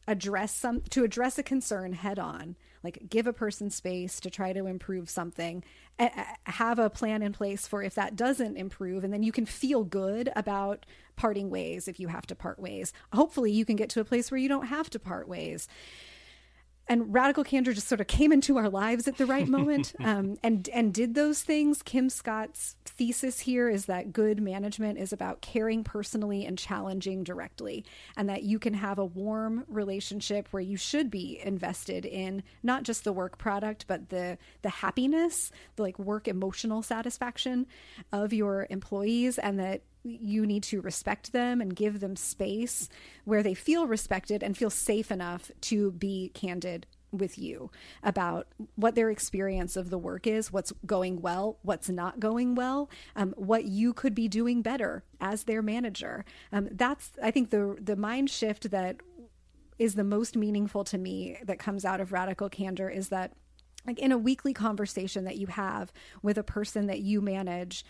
address 0.09 0.53
some 0.53 0.81
to 0.91 1.05
address 1.05 1.39
a 1.39 1.43
concern 1.43 1.93
head 1.93 2.19
on 2.19 2.57
like 2.83 2.99
give 3.09 3.27
a 3.27 3.33
person 3.33 3.71
space 3.71 4.19
to 4.21 4.31
try 4.31 4.53
to 4.53 4.67
improve 4.67 5.11
something 5.11 5.63
have 6.47 6.79
a 6.79 6.89
plan 6.89 7.23
in 7.23 7.33
place 7.33 7.67
for 7.67 7.83
if 7.83 7.95
that 7.95 8.17
doesn't 8.17 8.57
improve 8.57 9.05
and 9.05 9.13
then 9.13 9.23
you 9.23 9.33
can 9.33 9.45
feel 9.45 9.85
good 9.85 10.31
about 10.35 10.87
parting 11.17 11.51
ways 11.51 11.89
if 11.89 12.01
you 12.01 12.09
have 12.09 12.27
to 12.27 12.35
part 12.35 12.59
ways. 12.59 12.93
Hopefully 13.13 13.53
you 13.53 13.65
can 13.65 13.77
get 13.77 13.91
to 13.91 14.01
a 14.01 14.05
place 14.05 14.31
where 14.31 14.39
you 14.39 14.49
don't 14.49 14.67
have 14.67 14.89
to 14.91 14.99
part 14.99 15.29
ways 15.29 15.69
and 16.89 17.13
radical 17.13 17.45
candor 17.45 17.73
just 17.73 17.89
sort 17.89 18.01
of 18.01 18.07
came 18.07 18.33
into 18.33 18.57
our 18.57 18.69
lives 18.69 19.07
at 19.07 19.17
the 19.17 19.27
right 19.27 19.49
moment 19.59 19.95
um, 20.01 20.37
and 20.43 20.69
and 20.71 20.93
did 20.95 21.15
those 21.15 21.43
things. 21.43 21.83
Kim 21.83 22.09
scott's 22.09 22.77
thesis 22.99 23.41
here 23.41 23.69
is 23.69 23.87
that 23.87 24.13
good 24.13 24.41
management 24.41 24.99
is 24.99 25.13
about 25.13 25.41
caring 25.41 25.85
personally 25.85 26.45
and 26.45 26.59
challenging 26.59 27.23
directly 27.23 27.85
and 28.17 28.29
that 28.29 28.43
you 28.43 28.59
can 28.59 28.75
have 28.75 28.99
a 28.99 29.05
warm 29.05 29.65
relationship 29.69 30.49
where 30.51 30.63
you 30.63 30.77
should 30.77 31.11
be 31.11 31.41
invested 31.45 32.05
in 32.05 32.43
not 32.63 32.83
just 32.83 33.05
the 33.05 33.13
work 33.13 33.39
product 33.39 33.85
but 33.87 34.09
the 34.09 34.37
the 34.63 34.69
happiness 34.69 35.53
the 35.77 35.83
like 35.83 35.99
work 35.99 36.27
emotional 36.27 36.83
satisfaction 36.83 37.67
of 38.13 38.33
your 38.33 38.67
employees 38.69 39.39
and 39.39 39.61
that 39.61 39.83
you 40.09 40.47
need 40.47 40.63
to 40.65 40.81
respect 40.81 41.33
them 41.33 41.61
and 41.61 41.75
give 41.77 42.01
them 42.01 42.17
space 42.17 42.89
where 43.25 43.43
they 43.43 43.55
feel 43.55 43.87
respected 43.87 44.43
and 44.43 44.57
feel 44.57 44.71
safe 44.71 45.11
enough 45.11 45.51
to 45.63 45.93
be 45.93 46.31
candid 46.35 46.87
with 47.11 47.39
you 47.39 47.71
about 48.03 48.49
what 48.77 48.95
their 48.95 49.11
experience 49.11 49.77
of 49.77 49.91
the 49.91 49.99
work 49.99 50.27
is, 50.27 50.53
what's 50.53 50.73
going 50.85 51.21
well, 51.21 51.59
what's 51.63 51.89
not 51.89 52.21
going 52.21 52.55
well, 52.55 52.91
um, 53.17 53.35
what 53.37 53.65
you 53.65 53.93
could 53.93 54.15
be 54.15 54.29
doing 54.29 54.63
better 54.63 55.05
as 55.21 55.45
their 55.45 55.63
manager. 55.63 56.25
Um, 56.53 56.69
that's, 56.73 57.13
I 57.23 57.31
think, 57.31 57.51
the 57.51 57.77
the 57.81 57.97
mind 57.97 58.31
shift 58.31 58.71
that 58.71 58.97
is 59.79 59.95
the 59.95 60.05
most 60.05 60.37
meaningful 60.37 60.85
to 60.85 60.99
me 60.99 61.39
that 61.45 61.59
comes 61.59 61.85
out 61.85 62.01
of 62.01 62.13
radical 62.13 62.49
candor 62.49 62.89
is 62.89 63.09
that 63.09 63.33
like 63.87 63.99
in 63.99 64.13
a 64.13 64.19
weekly 64.19 64.53
conversation 64.53 65.25
that 65.25 65.37
you 65.37 65.47
have 65.47 65.93
with 66.21 66.37
a 66.37 66.43
person 66.43 66.87
that 66.87 67.01
you 67.01 67.21
manage 67.21 67.85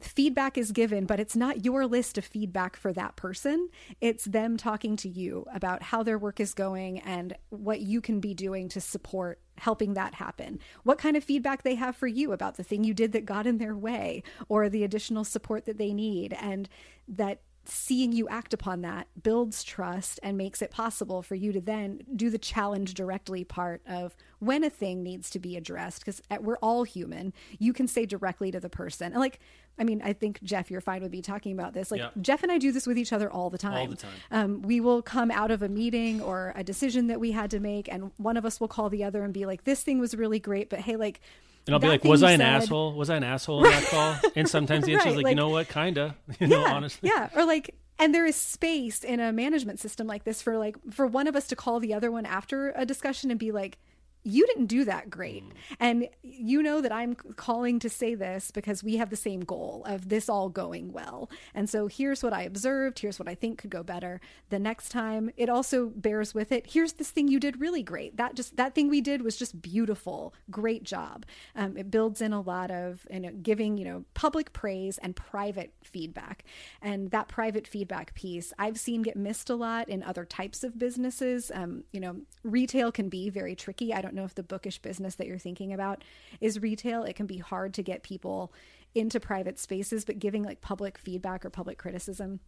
feedback 0.00 0.56
is 0.56 0.72
given, 0.72 1.06
but 1.06 1.20
it's 1.20 1.36
not 1.36 1.64
your 1.64 1.86
list 1.86 2.18
of 2.18 2.24
feedback 2.24 2.76
for 2.76 2.92
that 2.92 3.16
person. 3.16 3.68
It's 4.00 4.24
them 4.24 4.56
talking 4.56 4.96
to 4.96 5.08
you 5.08 5.44
about 5.52 5.82
how 5.82 6.02
their 6.02 6.18
work 6.18 6.40
is 6.40 6.54
going 6.54 7.00
and 7.00 7.34
what 7.50 7.80
you 7.80 8.00
can 8.00 8.20
be 8.20 8.34
doing 8.34 8.68
to 8.70 8.80
support 8.80 9.40
helping 9.58 9.94
that 9.94 10.14
happen. 10.14 10.60
What 10.84 10.98
kind 10.98 11.16
of 11.16 11.24
feedback 11.24 11.62
they 11.62 11.74
have 11.74 11.96
for 11.96 12.06
you 12.06 12.32
about 12.32 12.56
the 12.56 12.62
thing 12.62 12.84
you 12.84 12.94
did 12.94 13.12
that 13.12 13.24
got 13.24 13.46
in 13.46 13.58
their 13.58 13.76
way 13.76 14.22
or 14.48 14.68
the 14.68 14.84
additional 14.84 15.24
support 15.24 15.64
that 15.66 15.78
they 15.78 15.92
need. 15.92 16.32
And 16.40 16.68
that 17.08 17.40
seeing 17.70 18.12
you 18.12 18.28
act 18.28 18.54
upon 18.54 18.80
that 18.82 19.06
builds 19.22 19.62
trust 19.62 20.18
and 20.22 20.36
makes 20.36 20.62
it 20.62 20.70
possible 20.70 21.22
for 21.22 21.34
you 21.34 21.52
to 21.52 21.60
then 21.60 22.00
do 22.16 22.30
the 22.30 22.38
challenge 22.38 22.94
directly 22.94 23.44
part 23.44 23.82
of 23.86 24.16
when 24.38 24.64
a 24.64 24.70
thing 24.70 25.02
needs 25.02 25.28
to 25.30 25.38
be 25.38 25.56
addressed 25.56 26.04
because 26.04 26.22
we're 26.40 26.56
all 26.58 26.84
human 26.84 27.32
you 27.58 27.72
can 27.72 27.86
say 27.86 28.06
directly 28.06 28.50
to 28.50 28.60
the 28.60 28.70
person 28.70 29.12
and 29.12 29.20
like 29.20 29.38
I 29.78 29.84
mean, 29.84 30.02
I 30.02 30.12
think 30.12 30.42
Jeff, 30.42 30.70
you're 30.70 30.80
fine 30.80 31.02
with 31.02 31.12
me 31.12 31.22
talking 31.22 31.52
about 31.52 31.72
this. 31.72 31.90
Like 31.90 32.02
Jeff 32.20 32.42
and 32.42 32.50
I 32.50 32.58
do 32.58 32.72
this 32.72 32.86
with 32.86 32.98
each 32.98 33.12
other 33.12 33.30
all 33.30 33.48
the 33.48 33.58
time. 33.58 33.74
All 33.74 33.86
the 33.86 33.96
time. 33.96 34.10
Um, 34.30 34.62
we 34.62 34.80
will 34.80 35.02
come 35.02 35.30
out 35.30 35.50
of 35.50 35.62
a 35.62 35.68
meeting 35.68 36.20
or 36.20 36.52
a 36.56 36.64
decision 36.64 37.06
that 37.06 37.20
we 37.20 37.32
had 37.32 37.50
to 37.52 37.60
make, 37.60 37.90
and 37.90 38.10
one 38.16 38.36
of 38.36 38.44
us 38.44 38.60
will 38.60 38.68
call 38.68 38.90
the 38.90 39.04
other 39.04 39.22
and 39.22 39.32
be 39.32 39.46
like, 39.46 39.64
"This 39.64 39.82
thing 39.82 40.00
was 40.00 40.14
really 40.14 40.40
great, 40.40 40.68
but 40.68 40.80
hey, 40.80 40.96
like." 40.96 41.20
And 41.68 41.74
I'll 41.74 41.80
be 41.80 41.88
like, 41.88 42.02
"Was 42.02 42.22
I 42.22 42.32
an 42.32 42.40
said, 42.40 42.46
asshole? 42.46 42.94
Was 42.94 43.10
I 43.10 43.16
an 43.16 43.24
asshole 43.24 43.64
in 43.64 43.70
that 43.70 43.84
call?" 43.84 44.16
And 44.34 44.48
sometimes 44.48 44.86
the 44.86 44.94
answer 44.94 45.04
right, 45.04 45.10
is 45.10 45.16
like, 45.16 45.24
like, 45.24 45.30
"You 45.32 45.36
know 45.36 45.50
what? 45.50 45.68
Kinda." 45.68 46.16
You 46.40 46.46
know, 46.46 46.60
yeah, 46.62 46.72
honestly. 46.72 47.10
Yeah, 47.10 47.28
or 47.36 47.44
like, 47.44 47.74
and 47.98 48.14
there 48.14 48.24
is 48.24 48.36
space 48.36 49.04
in 49.04 49.20
a 49.20 49.32
management 49.32 49.78
system 49.78 50.06
like 50.06 50.24
this 50.24 50.40
for 50.40 50.56
like 50.56 50.76
for 50.90 51.06
one 51.06 51.26
of 51.26 51.36
us 51.36 51.46
to 51.48 51.56
call 51.56 51.78
the 51.78 51.92
other 51.92 52.10
one 52.10 52.24
after 52.24 52.72
a 52.74 52.86
discussion 52.86 53.30
and 53.30 53.38
be 53.38 53.52
like 53.52 53.76
you 54.24 54.46
didn't 54.46 54.66
do 54.66 54.84
that 54.84 55.10
great. 55.10 55.44
And 55.80 56.08
you 56.22 56.62
know 56.62 56.80
that 56.80 56.92
I'm 56.92 57.14
calling 57.14 57.78
to 57.78 57.88
say 57.88 58.14
this 58.14 58.50
because 58.50 58.82
we 58.82 58.96
have 58.96 59.10
the 59.10 59.16
same 59.16 59.40
goal 59.40 59.84
of 59.86 60.08
this 60.08 60.28
all 60.28 60.48
going 60.48 60.92
well. 60.92 61.30
And 61.54 61.68
so 61.70 61.86
here's 61.86 62.22
what 62.22 62.32
I 62.32 62.42
observed. 62.42 62.98
Here's 62.98 63.18
what 63.18 63.28
I 63.28 63.34
think 63.34 63.58
could 63.58 63.70
go 63.70 63.82
better. 63.82 64.20
The 64.50 64.58
next 64.58 64.90
time 64.90 65.30
it 65.36 65.48
also 65.48 65.86
bears 65.86 66.34
with 66.34 66.52
it. 66.52 66.68
Here's 66.72 66.94
this 66.94 67.10
thing 67.10 67.28
you 67.28 67.40
did 67.40 67.60
really 67.60 67.82
great. 67.82 68.16
That 68.16 68.34
just, 68.34 68.56
that 68.56 68.74
thing 68.74 68.88
we 68.88 69.00
did 69.00 69.22
was 69.22 69.36
just 69.36 69.62
beautiful. 69.62 70.34
Great 70.50 70.82
job. 70.82 71.24
Um, 71.54 71.76
it 71.76 71.90
builds 71.90 72.20
in 72.20 72.32
a 72.32 72.40
lot 72.40 72.70
of, 72.70 73.06
you 73.10 73.20
know, 73.20 73.32
giving, 73.42 73.78
you 73.78 73.84
know, 73.84 74.04
public 74.14 74.52
praise 74.52 74.98
and 74.98 75.14
private 75.14 75.72
feedback. 75.82 76.44
And 76.82 77.10
that 77.12 77.28
private 77.28 77.66
feedback 77.66 78.14
piece 78.14 78.52
I've 78.58 78.78
seen 78.78 79.02
get 79.02 79.16
missed 79.16 79.50
a 79.50 79.54
lot 79.54 79.88
in 79.88 80.02
other 80.02 80.24
types 80.24 80.64
of 80.64 80.78
businesses. 80.78 81.50
Um, 81.54 81.84
you 81.92 82.00
know, 82.00 82.16
retail 82.42 82.92
can 82.92 83.08
be 83.08 83.30
very 83.30 83.54
tricky. 83.54 83.94
I 83.94 84.00
don't 84.00 84.14
know 84.18 84.24
if 84.24 84.34
the 84.34 84.42
bookish 84.42 84.78
business 84.78 85.14
that 85.16 85.26
you're 85.26 85.38
thinking 85.38 85.72
about 85.72 86.02
is 86.40 86.60
retail. 86.60 87.04
It 87.04 87.16
can 87.16 87.26
be 87.26 87.38
hard 87.38 87.74
to 87.74 87.82
get 87.82 88.02
people 88.02 88.52
into 88.94 89.20
private 89.20 89.58
spaces, 89.58 90.04
but 90.04 90.18
giving 90.18 90.42
like 90.42 90.60
public 90.60 90.98
feedback 90.98 91.44
or 91.44 91.50
public 91.50 91.78
criticism 91.78 92.40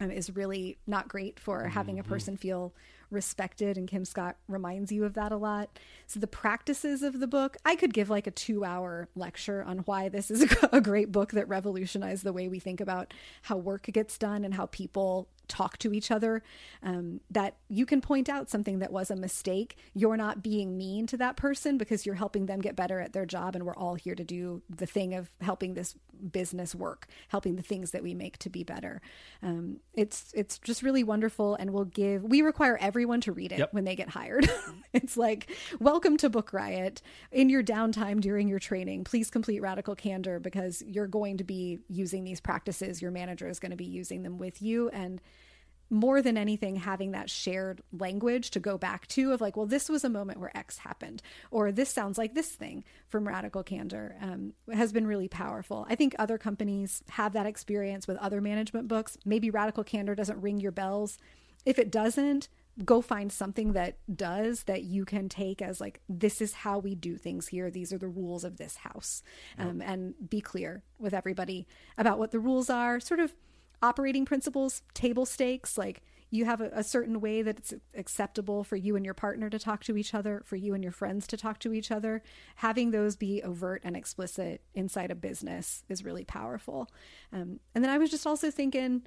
um, 0.00 0.10
is 0.10 0.34
really 0.34 0.78
not 0.86 1.08
great 1.08 1.38
for 1.38 1.60
mm-hmm. 1.60 1.70
having 1.70 1.98
a 1.98 2.02
mm-hmm. 2.02 2.12
person 2.12 2.36
feel 2.36 2.74
respected. 3.10 3.76
And 3.76 3.88
Kim 3.88 4.04
Scott 4.04 4.36
reminds 4.48 4.92
you 4.92 5.04
of 5.04 5.14
that 5.14 5.32
a 5.32 5.36
lot. 5.36 5.78
So, 6.06 6.20
the 6.20 6.26
practices 6.26 7.02
of 7.02 7.20
the 7.20 7.26
book, 7.26 7.56
I 7.64 7.76
could 7.76 7.94
give 7.94 8.10
like 8.10 8.26
a 8.26 8.30
two 8.30 8.64
hour 8.64 9.08
lecture 9.14 9.62
on 9.62 9.78
why 9.78 10.08
this 10.08 10.30
is 10.30 10.42
a 10.72 10.80
great 10.80 11.12
book 11.12 11.32
that 11.32 11.48
revolutionized 11.48 12.24
the 12.24 12.32
way 12.32 12.48
we 12.48 12.58
think 12.58 12.80
about 12.80 13.12
how 13.42 13.56
work 13.56 13.86
gets 13.92 14.18
done 14.18 14.44
and 14.44 14.54
how 14.54 14.66
people 14.66 15.28
talk 15.50 15.76
to 15.78 15.92
each 15.92 16.10
other, 16.10 16.42
um, 16.82 17.20
that 17.30 17.56
you 17.68 17.84
can 17.84 18.00
point 18.00 18.28
out 18.28 18.48
something 18.48 18.78
that 18.78 18.92
was 18.92 19.10
a 19.10 19.16
mistake. 19.16 19.76
You're 19.92 20.16
not 20.16 20.42
being 20.42 20.78
mean 20.78 21.06
to 21.08 21.16
that 21.18 21.36
person 21.36 21.76
because 21.76 22.06
you're 22.06 22.14
helping 22.14 22.46
them 22.46 22.60
get 22.60 22.76
better 22.76 23.00
at 23.00 23.12
their 23.12 23.26
job. 23.26 23.54
And 23.54 23.66
we're 23.66 23.76
all 23.76 23.96
here 23.96 24.14
to 24.14 24.24
do 24.24 24.62
the 24.70 24.86
thing 24.86 25.12
of 25.12 25.30
helping 25.42 25.74
this 25.74 25.94
business 26.32 26.74
work, 26.74 27.08
helping 27.28 27.56
the 27.56 27.62
things 27.62 27.90
that 27.90 28.02
we 28.02 28.14
make 28.14 28.38
to 28.38 28.48
be 28.48 28.62
better. 28.62 29.02
Um, 29.42 29.80
it's, 29.94 30.32
it's 30.34 30.58
just 30.58 30.82
really 30.82 31.02
wonderful. 31.02 31.56
And 31.56 31.72
we'll 31.72 31.84
give, 31.84 32.22
we 32.22 32.40
require 32.40 32.78
everyone 33.00 33.22
to 33.22 33.32
read 33.32 33.50
it 33.50 33.58
yep. 33.58 33.72
when 33.72 33.84
they 33.84 33.96
get 33.96 34.10
hired. 34.10 34.46
it's 34.92 35.16
like, 35.16 35.50
welcome 35.78 36.18
to 36.18 36.28
Book 36.28 36.52
Riot. 36.52 37.00
In 37.32 37.48
your 37.48 37.62
downtime 37.62 38.20
during 38.20 38.46
your 38.46 38.58
training, 38.58 39.04
please 39.04 39.30
complete 39.30 39.62
Radical 39.62 39.94
Candor 39.94 40.38
because 40.38 40.82
you're 40.86 41.06
going 41.06 41.38
to 41.38 41.44
be 41.44 41.78
using 41.88 42.24
these 42.24 42.42
practices. 42.42 43.00
Your 43.00 43.10
manager 43.10 43.48
is 43.48 43.58
going 43.58 43.70
to 43.70 43.76
be 43.76 43.86
using 43.86 44.22
them 44.22 44.36
with 44.36 44.60
you. 44.60 44.90
And 44.90 45.18
more 45.88 46.20
than 46.20 46.36
anything 46.36 46.76
having 46.76 47.12
that 47.12 47.30
shared 47.30 47.80
language 47.90 48.50
to 48.50 48.60
go 48.60 48.76
back 48.76 49.06
to 49.06 49.32
of 49.32 49.40
like 49.40 49.56
well 49.56 49.66
this 49.66 49.88
was 49.88 50.04
a 50.04 50.08
moment 50.08 50.38
where 50.38 50.56
x 50.56 50.78
happened 50.78 51.20
or 51.50 51.72
this 51.72 51.88
sounds 51.88 52.16
like 52.16 52.32
this 52.32 52.50
thing 52.50 52.84
from 53.08 53.26
radical 53.26 53.64
candor 53.64 54.14
um, 54.20 54.52
has 54.72 54.92
been 54.92 55.04
really 55.04 55.26
powerful 55.26 55.84
i 55.90 55.96
think 55.96 56.14
other 56.16 56.38
companies 56.38 57.02
have 57.08 57.32
that 57.32 57.44
experience 57.44 58.06
with 58.06 58.16
other 58.18 58.40
management 58.40 58.86
books 58.86 59.18
maybe 59.24 59.50
radical 59.50 59.82
candor 59.82 60.14
doesn't 60.14 60.40
ring 60.40 60.60
your 60.60 60.70
bells 60.70 61.18
if 61.64 61.78
it 61.78 61.90
doesn't 61.90 62.48
go 62.84 63.00
find 63.00 63.30
something 63.32 63.72
that 63.72 63.98
does 64.14 64.64
that 64.64 64.82
you 64.82 65.04
can 65.04 65.28
take 65.28 65.60
as 65.60 65.80
like 65.80 66.00
this 66.08 66.40
is 66.40 66.54
how 66.54 66.78
we 66.78 66.94
do 66.94 67.16
things 67.16 67.48
here 67.48 67.70
these 67.70 67.92
are 67.92 67.98
the 67.98 68.08
rules 68.08 68.44
of 68.44 68.56
this 68.56 68.76
house 68.76 69.22
um, 69.58 69.82
and 69.82 70.14
be 70.28 70.40
clear 70.40 70.82
with 70.98 71.12
everybody 71.12 71.66
about 71.98 72.18
what 72.18 72.30
the 72.30 72.38
rules 72.38 72.70
are 72.70 72.98
sort 73.00 73.20
of 73.20 73.34
operating 73.82 74.24
principles, 74.24 74.82
table 74.94 75.26
stakes, 75.26 75.78
like 75.78 76.02
you 76.30 76.44
have 76.44 76.60
a, 76.60 76.70
a, 76.72 76.84
certain 76.84 77.20
way 77.20 77.42
that 77.42 77.58
it's 77.58 77.74
acceptable 77.94 78.62
for 78.62 78.76
you 78.76 78.94
and 78.94 79.04
your 79.04 79.14
partner 79.14 79.50
to 79.50 79.58
talk 79.58 79.82
to 79.82 79.96
each 79.96 80.14
other, 80.14 80.42
for 80.44 80.56
you 80.56 80.74
and 80.74 80.82
your 80.84 80.92
friends 80.92 81.26
to 81.26 81.36
talk 81.36 81.58
to 81.58 81.72
each 81.72 81.90
other. 81.90 82.22
Having 82.56 82.90
those 82.90 83.16
be 83.16 83.42
overt 83.42 83.80
and 83.84 83.96
explicit 83.96 84.62
inside 84.74 85.10
a 85.10 85.14
business 85.14 85.82
is 85.88 86.04
really 86.04 86.24
powerful. 86.24 86.88
Um, 87.32 87.58
and 87.74 87.82
then 87.82 87.90
I 87.90 87.98
was 87.98 88.10
just 88.10 88.26
also 88.26 88.50
thinking, 88.50 89.02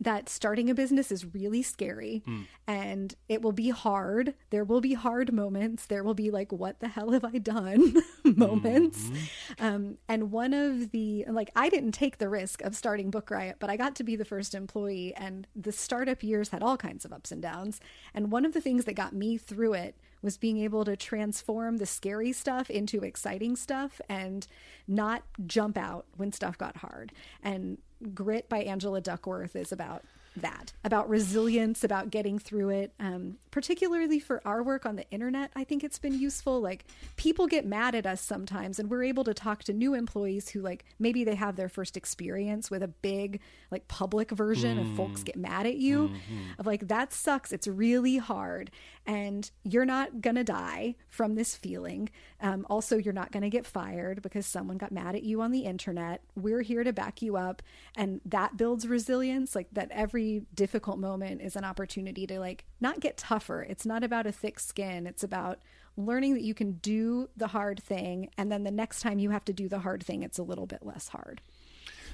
that 0.00 0.28
starting 0.28 0.70
a 0.70 0.74
business 0.74 1.10
is 1.10 1.34
really 1.34 1.62
scary 1.62 2.22
mm. 2.26 2.46
and 2.66 3.14
it 3.28 3.42
will 3.42 3.52
be 3.52 3.70
hard. 3.70 4.34
There 4.50 4.64
will 4.64 4.80
be 4.80 4.94
hard 4.94 5.32
moments. 5.32 5.86
There 5.86 6.04
will 6.04 6.14
be 6.14 6.30
like, 6.30 6.52
what 6.52 6.80
the 6.80 6.88
hell 6.88 7.12
have 7.12 7.24
I 7.24 7.38
done 7.38 7.96
moments. 8.24 9.02
Mm-hmm. 9.04 9.64
Um, 9.64 9.98
and 10.08 10.30
one 10.30 10.54
of 10.54 10.90
the, 10.90 11.24
like, 11.28 11.50
I 11.56 11.68
didn't 11.68 11.92
take 11.92 12.18
the 12.18 12.28
risk 12.28 12.62
of 12.62 12.76
starting 12.76 13.10
Book 13.10 13.30
Riot, 13.30 13.56
but 13.58 13.70
I 13.70 13.76
got 13.76 13.94
to 13.96 14.04
be 14.04 14.16
the 14.16 14.24
first 14.24 14.54
employee. 14.54 15.14
And 15.16 15.46
the 15.54 15.72
startup 15.72 16.22
years 16.22 16.50
had 16.50 16.62
all 16.62 16.76
kinds 16.76 17.04
of 17.04 17.12
ups 17.12 17.32
and 17.32 17.42
downs. 17.42 17.80
And 18.14 18.30
one 18.30 18.44
of 18.44 18.52
the 18.52 18.60
things 18.60 18.84
that 18.84 18.94
got 18.94 19.12
me 19.12 19.38
through 19.38 19.74
it 19.74 19.96
was 20.22 20.36
being 20.36 20.58
able 20.58 20.84
to 20.84 20.96
transform 20.96 21.76
the 21.76 21.86
scary 21.86 22.32
stuff 22.32 22.70
into 22.70 23.04
exciting 23.04 23.56
stuff 23.56 24.00
and 24.08 24.46
not 24.86 25.22
jump 25.46 25.76
out 25.78 26.06
when 26.16 26.32
stuff 26.32 26.58
got 26.58 26.78
hard. 26.78 27.12
And 27.42 27.78
Grit 28.14 28.48
by 28.48 28.58
Angela 28.58 29.00
Duckworth 29.00 29.56
is 29.56 29.72
about 29.72 30.04
that 30.42 30.72
about 30.84 31.08
resilience, 31.08 31.84
about 31.84 32.10
getting 32.10 32.38
through 32.38 32.70
it. 32.70 32.92
Um, 32.98 33.36
particularly 33.50 34.20
for 34.20 34.40
our 34.44 34.62
work 34.62 34.86
on 34.86 34.96
the 34.96 35.08
internet, 35.10 35.50
I 35.56 35.64
think 35.64 35.82
it's 35.82 35.98
been 35.98 36.18
useful. 36.18 36.60
Like 36.60 36.84
people 37.16 37.46
get 37.46 37.66
mad 37.66 37.94
at 37.94 38.06
us 38.06 38.20
sometimes, 38.20 38.78
and 38.78 38.90
we're 38.90 39.04
able 39.04 39.24
to 39.24 39.34
talk 39.34 39.64
to 39.64 39.72
new 39.72 39.94
employees 39.94 40.50
who 40.50 40.60
like 40.60 40.84
maybe 40.98 41.24
they 41.24 41.34
have 41.34 41.56
their 41.56 41.68
first 41.68 41.96
experience 41.96 42.70
with 42.70 42.82
a 42.82 42.88
big 42.88 43.40
like 43.70 43.88
public 43.88 44.30
version 44.30 44.78
mm. 44.78 44.90
of 44.90 44.96
folks 44.96 45.22
get 45.22 45.36
mad 45.36 45.66
at 45.66 45.76
you 45.76 46.08
mm-hmm. 46.08 46.60
of 46.60 46.66
like 46.66 46.88
that 46.88 47.12
sucks. 47.12 47.52
It's 47.52 47.66
really 47.66 48.18
hard, 48.18 48.70
and 49.08 49.50
you're 49.64 49.86
not 49.86 50.20
gonna 50.20 50.44
die 50.44 50.94
from 51.08 51.34
this 51.34 51.56
feeling. 51.56 52.10
Um, 52.42 52.66
also, 52.68 52.98
you're 52.98 53.14
not 53.14 53.32
gonna 53.32 53.48
get 53.48 53.64
fired 53.64 54.20
because 54.20 54.44
someone 54.44 54.76
got 54.76 54.92
mad 54.92 55.16
at 55.16 55.22
you 55.22 55.40
on 55.40 55.50
the 55.50 55.64
internet. 55.64 56.22
We're 56.36 56.60
here 56.60 56.84
to 56.84 56.92
back 56.92 57.22
you 57.22 57.38
up, 57.38 57.62
and 57.96 58.20
that 58.26 58.58
builds 58.58 58.86
resilience. 58.86 59.54
Like 59.54 59.68
that 59.72 59.90
every 59.92 60.42
difficult 60.54 60.98
moment 60.98 61.40
is 61.40 61.56
an 61.56 61.64
opportunity 61.64 62.26
to 62.26 62.38
like 62.38 62.66
not 62.82 63.00
get 63.00 63.16
tougher. 63.16 63.62
It's 63.62 63.86
not 63.86 64.04
about 64.04 64.26
a 64.26 64.32
thick 64.32 64.60
skin. 64.60 65.06
It's 65.06 65.24
about 65.24 65.60
learning 65.96 66.34
that 66.34 66.42
you 66.42 66.52
can 66.52 66.72
do 66.72 67.30
the 67.34 67.48
hard 67.48 67.82
thing 67.82 68.30
and 68.38 68.52
then 68.52 68.62
the 68.62 68.70
next 68.70 69.00
time 69.00 69.18
you 69.18 69.30
have 69.30 69.44
to 69.44 69.52
do 69.52 69.68
the 69.68 69.80
hard 69.80 70.00
thing 70.00 70.22
it's 70.22 70.38
a 70.38 70.44
little 70.44 70.66
bit 70.66 70.86
less 70.86 71.08
hard. 71.08 71.40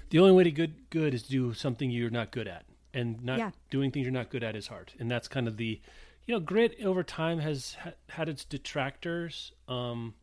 The 0.09 0.21
only 0.21 0.33
way 0.33 0.45
to 0.45 0.51
good 0.51 0.89
good 0.91 1.13
is 1.13 1.25
to 1.25 1.31
do 1.31 1.53
something 1.53 1.91
you're 1.91 2.09
not 2.09 2.31
good 2.31 2.49
at. 2.49 2.65
And 2.95 3.23
not 3.25 3.39
yeah. 3.39 3.51
doing 3.71 3.91
things 3.91 4.05
you're 4.05 4.13
not 4.13 4.31
good 4.31 4.45
at 4.45 4.55
is 4.55 4.69
hard. 4.69 4.93
And 5.01 5.11
that's 5.11 5.27
kind 5.27 5.49
of 5.49 5.57
the 5.57 5.81
you 6.27 6.35
know, 6.35 6.41
grit 6.41 6.77
over 6.83 7.03
time 7.03 7.39
has 7.41 7.77
ha- 7.83 7.93
had 8.09 8.29
its 8.29 8.45
detractors. 8.45 9.53
Um 9.69 10.15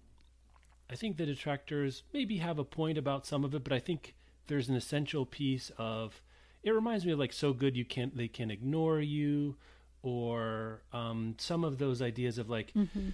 I 0.89 0.95
think 0.95 1.17
the 1.17 1.25
detractors 1.25 2.03
maybe 2.13 2.37
have 2.37 2.59
a 2.59 2.65
point 2.65 2.97
about 2.97 3.25
some 3.25 3.45
of 3.45 3.55
it, 3.55 3.63
but 3.63 3.71
I 3.71 3.79
think 3.79 4.13
there's 4.47 4.67
an 4.67 4.75
essential 4.75 5.25
piece 5.25 5.71
of 5.77 6.21
it 6.63 6.71
reminds 6.71 7.05
me 7.05 7.11
of 7.11 7.19
like 7.19 7.33
so 7.33 7.53
good 7.53 7.75
you 7.75 7.85
can't 7.85 8.15
they 8.15 8.27
can 8.27 8.51
ignore 8.51 8.99
you 8.99 9.55
or 10.03 10.81
um, 10.93 11.35
some 11.37 11.63
of 11.63 11.77
those 11.77 12.01
ideas 12.01 12.37
of 12.37 12.49
like 12.49 12.73
mm-hmm. 12.73 13.09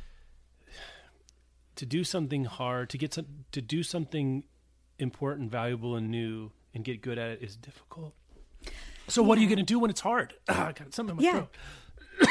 to 1.76 1.86
do 1.86 2.04
something 2.04 2.46
hard 2.46 2.90
to 2.90 2.98
get 2.98 3.14
some 3.14 3.26
to 3.52 3.62
do 3.62 3.84
something 3.84 4.44
important 5.00 5.52
valuable 5.52 5.96
and 5.96 6.10
new 6.10 6.52
and 6.74 6.84
get 6.84 7.02
good 7.02 7.18
at 7.18 7.30
it 7.30 7.44
is 7.44 7.56
difficult 7.56 8.14
so 9.08 9.22
yeah. 9.22 9.28
what 9.28 9.38
are 9.38 9.42
you 9.42 9.48
going 9.48 9.58
to 9.58 9.64
do 9.64 9.80
when 9.80 9.90
it's 9.90 10.02
hard 10.02 10.34
ah, 10.50 10.70
i 10.70 10.74
something 10.90 11.12
in 11.12 11.18
my 11.18 11.24
yeah. 11.24 11.32
throat 11.32 11.56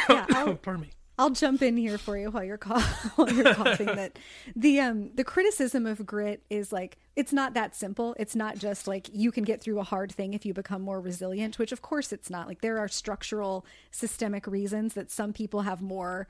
yeah, 0.08 0.54
pardon 0.62 0.82
me 0.82 0.90
I'll 1.18 1.30
jump 1.30 1.62
in 1.62 1.76
here 1.76 1.96
for 1.96 2.16
you 2.18 2.30
while 2.30 2.44
you're, 2.44 2.58
while 3.16 3.32
you're 3.32 3.54
coughing. 3.54 3.86
that 3.86 4.18
the 4.54 4.80
um 4.80 5.10
the 5.14 5.24
criticism 5.24 5.86
of 5.86 6.04
grit 6.04 6.42
is 6.50 6.72
like 6.72 6.98
it's 7.14 7.32
not 7.32 7.54
that 7.54 7.74
simple. 7.74 8.14
It's 8.18 8.36
not 8.36 8.58
just 8.58 8.86
like 8.86 9.08
you 9.12 9.32
can 9.32 9.44
get 9.44 9.62
through 9.62 9.78
a 9.78 9.84
hard 9.84 10.12
thing 10.12 10.34
if 10.34 10.44
you 10.44 10.52
become 10.52 10.82
more 10.82 11.00
resilient, 11.00 11.58
which 11.58 11.72
of 11.72 11.80
course 11.80 12.12
it's 12.12 12.28
not. 12.28 12.46
Like 12.46 12.60
there 12.60 12.78
are 12.78 12.88
structural 12.88 13.64
systemic 13.90 14.46
reasons 14.46 14.94
that 14.94 15.10
some 15.10 15.32
people 15.32 15.62
have 15.62 15.80
more 15.80 16.28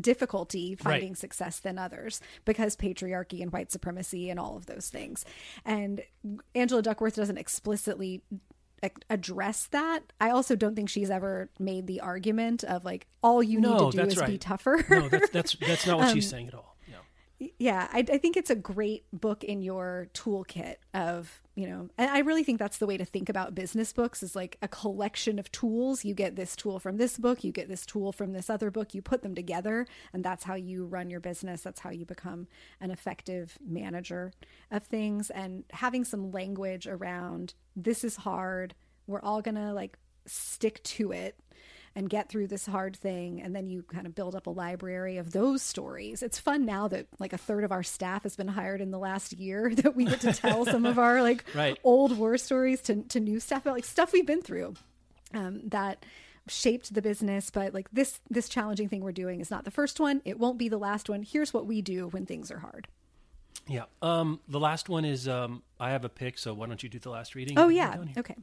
difficulty 0.00 0.74
finding 0.74 1.10
right. 1.10 1.18
success 1.18 1.60
than 1.60 1.78
others 1.78 2.20
because 2.44 2.76
patriarchy 2.76 3.40
and 3.40 3.52
white 3.52 3.70
supremacy 3.70 4.28
and 4.28 4.40
all 4.40 4.56
of 4.56 4.66
those 4.66 4.90
things. 4.90 5.24
And 5.64 6.02
Angela 6.54 6.82
Duckworth 6.82 7.14
doesn't 7.14 7.38
explicitly 7.38 8.22
address 9.10 9.66
that. 9.66 10.00
I 10.20 10.30
also 10.30 10.56
don't 10.56 10.74
think 10.74 10.88
she's 10.88 11.10
ever 11.10 11.50
made 11.58 11.86
the 11.86 12.00
argument 12.00 12.64
of 12.64 12.84
like 12.84 13.06
all 13.22 13.42
you 13.42 13.60
no, 13.60 13.78
need 13.78 13.92
to 13.92 14.04
do 14.04 14.08
is 14.08 14.16
right. 14.16 14.30
be 14.30 14.38
tougher. 14.38 14.84
no, 14.88 15.08
that's 15.08 15.30
that's 15.30 15.56
that's 15.56 15.86
not 15.86 15.98
what 15.98 16.08
um, 16.08 16.14
she's 16.14 16.28
saying 16.28 16.48
at 16.48 16.54
all. 16.54 16.76
No. 16.88 17.48
Yeah, 17.58 17.88
I, 17.92 17.98
I, 17.98 18.18
think 18.18 18.36
it's 18.36 18.50
a 18.50 18.56
great 18.56 19.04
book 19.12 19.44
in 19.44 19.62
your 19.62 20.08
toolkit 20.14 20.76
of 20.94 21.42
you 21.56 21.66
know, 21.66 21.88
I 21.98 22.18
really 22.18 22.44
think 22.44 22.58
that's 22.58 22.76
the 22.76 22.86
way 22.86 22.98
to 22.98 23.04
think 23.06 23.30
about 23.30 23.54
business 23.54 23.90
books 23.90 24.22
is 24.22 24.36
like 24.36 24.58
a 24.60 24.68
collection 24.68 25.38
of 25.38 25.50
tools. 25.52 26.04
You 26.04 26.12
get 26.12 26.36
this 26.36 26.54
tool 26.54 26.78
from 26.78 26.98
this 26.98 27.16
book, 27.16 27.42
you 27.42 27.50
get 27.50 27.66
this 27.66 27.86
tool 27.86 28.12
from 28.12 28.34
this 28.34 28.50
other 28.50 28.70
book, 28.70 28.92
you 28.92 29.00
put 29.00 29.22
them 29.22 29.34
together, 29.34 29.86
and 30.12 30.22
that's 30.22 30.44
how 30.44 30.54
you 30.54 30.84
run 30.84 31.08
your 31.08 31.18
business. 31.18 31.62
That's 31.62 31.80
how 31.80 31.88
you 31.88 32.04
become 32.04 32.46
an 32.78 32.90
effective 32.90 33.56
manager 33.66 34.34
of 34.70 34.84
things. 34.84 35.30
And 35.30 35.64
having 35.70 36.04
some 36.04 36.30
language 36.30 36.86
around 36.86 37.54
this 37.74 38.04
is 38.04 38.16
hard, 38.16 38.74
we're 39.06 39.22
all 39.22 39.40
gonna 39.40 39.72
like 39.72 39.96
stick 40.26 40.82
to 40.82 41.12
it. 41.12 41.40
And 41.96 42.08
get 42.08 42.28
through 42.28 42.46
this 42.46 42.66
hard 42.66 42.94
thing 42.94 43.40
and 43.42 43.56
then 43.56 43.66
you 43.66 43.82
kind 43.82 44.06
of 44.06 44.14
build 44.14 44.36
up 44.36 44.46
a 44.46 44.50
library 44.50 45.16
of 45.16 45.32
those 45.32 45.62
stories 45.62 46.22
it's 46.22 46.38
fun 46.38 46.64
now 46.64 46.86
that 46.86 47.06
like 47.18 47.32
a 47.32 47.38
third 47.38 47.64
of 47.64 47.72
our 47.72 47.82
staff 47.82 48.22
has 48.22 48.36
been 48.36 48.48
hired 48.48 48.80
in 48.80 48.90
the 48.92 48.98
last 48.98 49.32
year 49.32 49.72
that 49.76 49.96
we 49.96 50.04
get 50.04 50.20
to 50.20 50.32
tell 50.32 50.64
some 50.64 50.86
of 50.86 50.98
our 50.98 51.22
like 51.22 51.44
Right. 51.54 51.78
old 51.82 52.16
war 52.16 52.36
stories 52.38 52.80
to, 52.82 53.02
to 53.04 53.18
new 53.18 53.40
stuff 53.40 53.62
about 53.62 53.74
like 53.74 53.84
stuff 53.84 54.12
we've 54.12 54.26
been 54.26 54.42
through 54.42 54.74
um, 55.34 55.62
that 55.68 56.04
shaped 56.48 56.94
the 56.94 57.02
business 57.02 57.50
but 57.50 57.74
like 57.74 57.88
this 57.92 58.20
this 58.30 58.48
challenging 58.48 58.88
thing 58.88 59.00
we're 59.00 59.10
doing 59.10 59.40
is 59.40 59.50
not 59.50 59.64
the 59.64 59.70
first 59.72 59.98
one 59.98 60.22
it 60.24 60.38
won't 60.38 60.58
be 60.58 60.68
the 60.68 60.78
last 60.78 61.08
one 61.08 61.22
here's 61.24 61.52
what 61.52 61.66
we 61.66 61.82
do 61.82 62.06
when 62.08 62.24
things 62.26 62.50
are 62.52 62.58
hard 62.60 62.86
Yeah. 63.68 63.84
Um, 64.00 64.38
the 64.46 64.60
last 64.60 64.88
one 64.88 65.04
is 65.04 65.26
um, 65.26 65.62
I 65.80 65.90
have 65.90 66.04
a 66.04 66.08
pick, 66.08 66.38
so 66.38 66.54
why 66.54 66.66
don't 66.66 66.80
you 66.82 66.88
do 66.88 67.00
the 67.00 67.10
last 67.10 67.34
reading? 67.34 67.58
Oh 67.58 67.68
yeah. 67.68 67.96
Okay. 68.16 68.36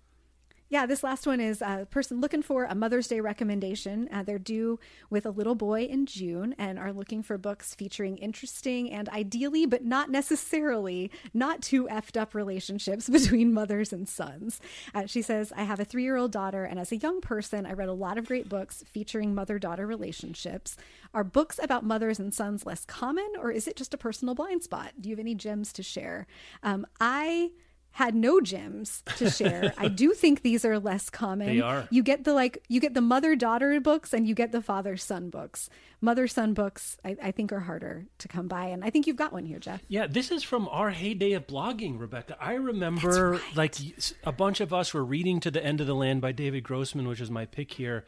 Yeah, 0.69 0.85
this 0.87 1.03
last 1.03 1.27
one 1.27 1.39
is 1.39 1.61
a 1.61 1.87
person 1.91 2.19
looking 2.19 2.41
for 2.41 2.65
a 2.65 2.73
Mother's 2.73 3.07
Day 3.07 3.19
recommendation. 3.19 4.09
Uh, 4.11 4.23
they're 4.23 4.39
due 4.39 4.79
with 5.09 5.25
a 5.25 5.29
little 5.29 5.53
boy 5.55 5.83
in 5.83 6.05
June 6.05 6.55
and 6.57 6.79
are 6.79 6.91
looking 6.91 7.21
for 7.21 7.37
books 7.37 7.75
featuring 7.75 8.17
interesting 8.17 8.91
and 8.91 9.07
ideally, 9.09 9.65
but 9.67 9.83
not 9.83 10.09
necessarily, 10.09 11.11
not 11.33 11.61
too 11.61 11.87
effed 11.91 12.19
up 12.19 12.33
relationships 12.33 13.07
between 13.13 13.53
mothers 13.53 13.93
and 13.93 14.09
sons. 14.09 14.59
Uh, 14.95 15.05
she 15.05 15.21
says, 15.21 15.53
I 15.55 15.63
have 15.63 15.79
a 15.79 15.85
three 15.85 16.03
year 16.03 16.17
old 16.17 16.31
daughter, 16.31 16.63
and 16.63 16.79
as 16.79 16.91
a 16.91 16.97
young 16.97 17.21
person, 17.21 17.65
I 17.65 17.73
read 17.73 17.89
a 17.89 17.93
lot 17.93 18.17
of 18.17 18.25
great 18.25 18.49
books 18.49 18.83
featuring 18.87 19.35
mother 19.35 19.59
daughter 19.59 19.85
relationships. 19.85 20.75
Are 21.13 21.23
books 21.23 21.59
about 21.61 21.85
mothers 21.85 22.19
and 22.19 22.33
sons 22.33 22.65
less 22.65 22.83
common, 22.85 23.27
or 23.37 23.51
is 23.51 23.67
it 23.67 23.75
just 23.75 23.93
a 23.93 23.97
personal 23.97 24.33
blind 24.33 24.63
spot? 24.63 24.93
Do 24.99 25.09
you 25.09 25.13
have 25.13 25.19
any 25.19 25.35
gems 25.35 25.71
to 25.73 25.83
share? 25.83 26.25
Um, 26.63 26.87
I 26.99 27.51
had 27.93 28.15
no 28.15 28.41
gems 28.41 29.03
to 29.17 29.29
share. 29.29 29.73
I 29.77 29.87
do 29.87 30.13
think 30.15 30.41
these 30.41 30.65
are 30.65 30.79
less 30.79 31.09
common. 31.09 31.47
They 31.47 31.61
are. 31.61 31.87
You 31.91 32.01
get 32.01 32.23
the 32.23 32.33
like 32.33 32.63
you 32.67 32.79
get 32.79 32.95
the 32.95 33.01
mother 33.01 33.35
daughter 33.35 33.79
books 33.79 34.13
and 34.13 34.27
you 34.27 34.33
get 34.33 34.51
the 34.51 34.61
father 34.61 34.97
son 34.97 35.29
books. 35.29 35.69
Mother 36.01 36.27
son 36.27 36.53
books 36.53 36.97
I, 37.05 37.15
I 37.21 37.31
think 37.31 37.53
are 37.53 37.61
harder 37.61 38.07
to 38.17 38.27
come 38.27 38.47
by, 38.47 38.65
and 38.65 38.83
I 38.83 38.89
think 38.89 39.07
you've 39.07 39.15
got 39.15 39.31
one 39.31 39.45
here, 39.45 39.59
Jeff. 39.59 39.81
Yeah, 39.87 40.07
this 40.07 40.31
is 40.31 40.43
from 40.43 40.67
our 40.69 40.89
heyday 40.89 41.33
of 41.33 41.45
blogging, 41.45 41.99
Rebecca. 41.99 42.35
I 42.41 42.55
remember 42.55 43.39
like 43.55 43.75
a 44.23 44.31
bunch 44.31 44.59
of 44.59 44.73
us 44.73 44.93
were 44.93 45.05
reading 45.05 45.39
To 45.41 45.51
the 45.51 45.63
End 45.63 45.79
of 45.79 45.87
the 45.87 45.95
Land 45.95 46.19
by 46.19 46.31
David 46.31 46.63
Grossman, 46.63 47.07
which 47.07 47.21
is 47.21 47.29
my 47.29 47.45
pick 47.45 47.73
here. 47.73 48.05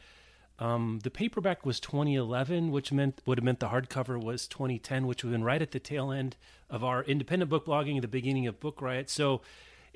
Um, 0.58 1.00
the 1.02 1.10
paperback 1.10 1.64
was 1.66 1.78
2011, 1.80 2.70
which 2.72 2.90
meant 2.90 3.20
would 3.26 3.38
have 3.38 3.44
meant 3.44 3.60
the 3.60 3.68
hardcover 3.68 4.20
was 4.20 4.48
2010, 4.48 5.06
which 5.06 5.22
would 5.22 5.30
have 5.30 5.38
been 5.38 5.44
right 5.44 5.60
at 5.60 5.70
the 5.70 5.78
tail 5.78 6.10
end 6.10 6.36
of 6.68 6.82
our 6.82 7.04
independent 7.04 7.50
book 7.50 7.66
blogging, 7.66 8.00
the 8.00 8.08
beginning 8.08 8.46
of 8.46 8.58
Book 8.58 8.80
Riot. 8.80 9.10
So 9.10 9.42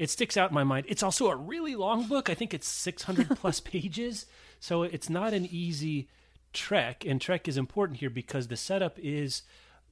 it 0.01 0.09
sticks 0.09 0.39
out 0.39 0.48
in 0.48 0.55
my 0.55 0.64
mind. 0.64 0.86
It's 0.89 1.02
also 1.02 1.28
a 1.28 1.36
really 1.36 1.77
long 1.77 2.09
book. 2.09 2.31
I 2.31 2.35
think 2.35 2.55
it's 2.55 2.66
600 2.66 3.28
plus 3.36 3.60
pages, 3.60 4.24
so 4.59 4.82
it's 4.82 5.10
not 5.10 5.35
an 5.35 5.44
easy 5.44 6.09
trek. 6.55 7.05
And 7.05 7.20
trek 7.20 7.47
is 7.47 7.59
important 7.59 7.98
here 7.98 8.09
because 8.09 8.48
the 8.48 8.56
setup 8.56 8.98
is 8.98 9.43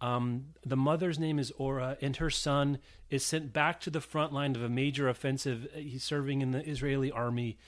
um, 0.01 0.47
the 0.65 0.79
mother's 0.79 1.19
name 1.19 1.39
is 1.39 1.53
Ora, 1.59 1.99
and 2.01 2.17
her 2.17 2.31
son 2.31 2.79
is 3.11 3.23
sent 3.23 3.53
back 3.53 3.81
to 3.81 3.91
the 3.91 4.01
front 4.01 4.33
line 4.33 4.57
of 4.57 4.63
a 4.63 4.71
major 4.71 5.11
offensive. 5.11 5.69
He's 5.75 6.05
serving 6.05 6.41
in 6.41 6.53
the 6.53 6.67
Israeli 6.67 7.13
army, 7.13 7.59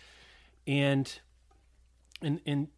and 0.67 1.13
and 2.23 2.41
and 2.47 2.69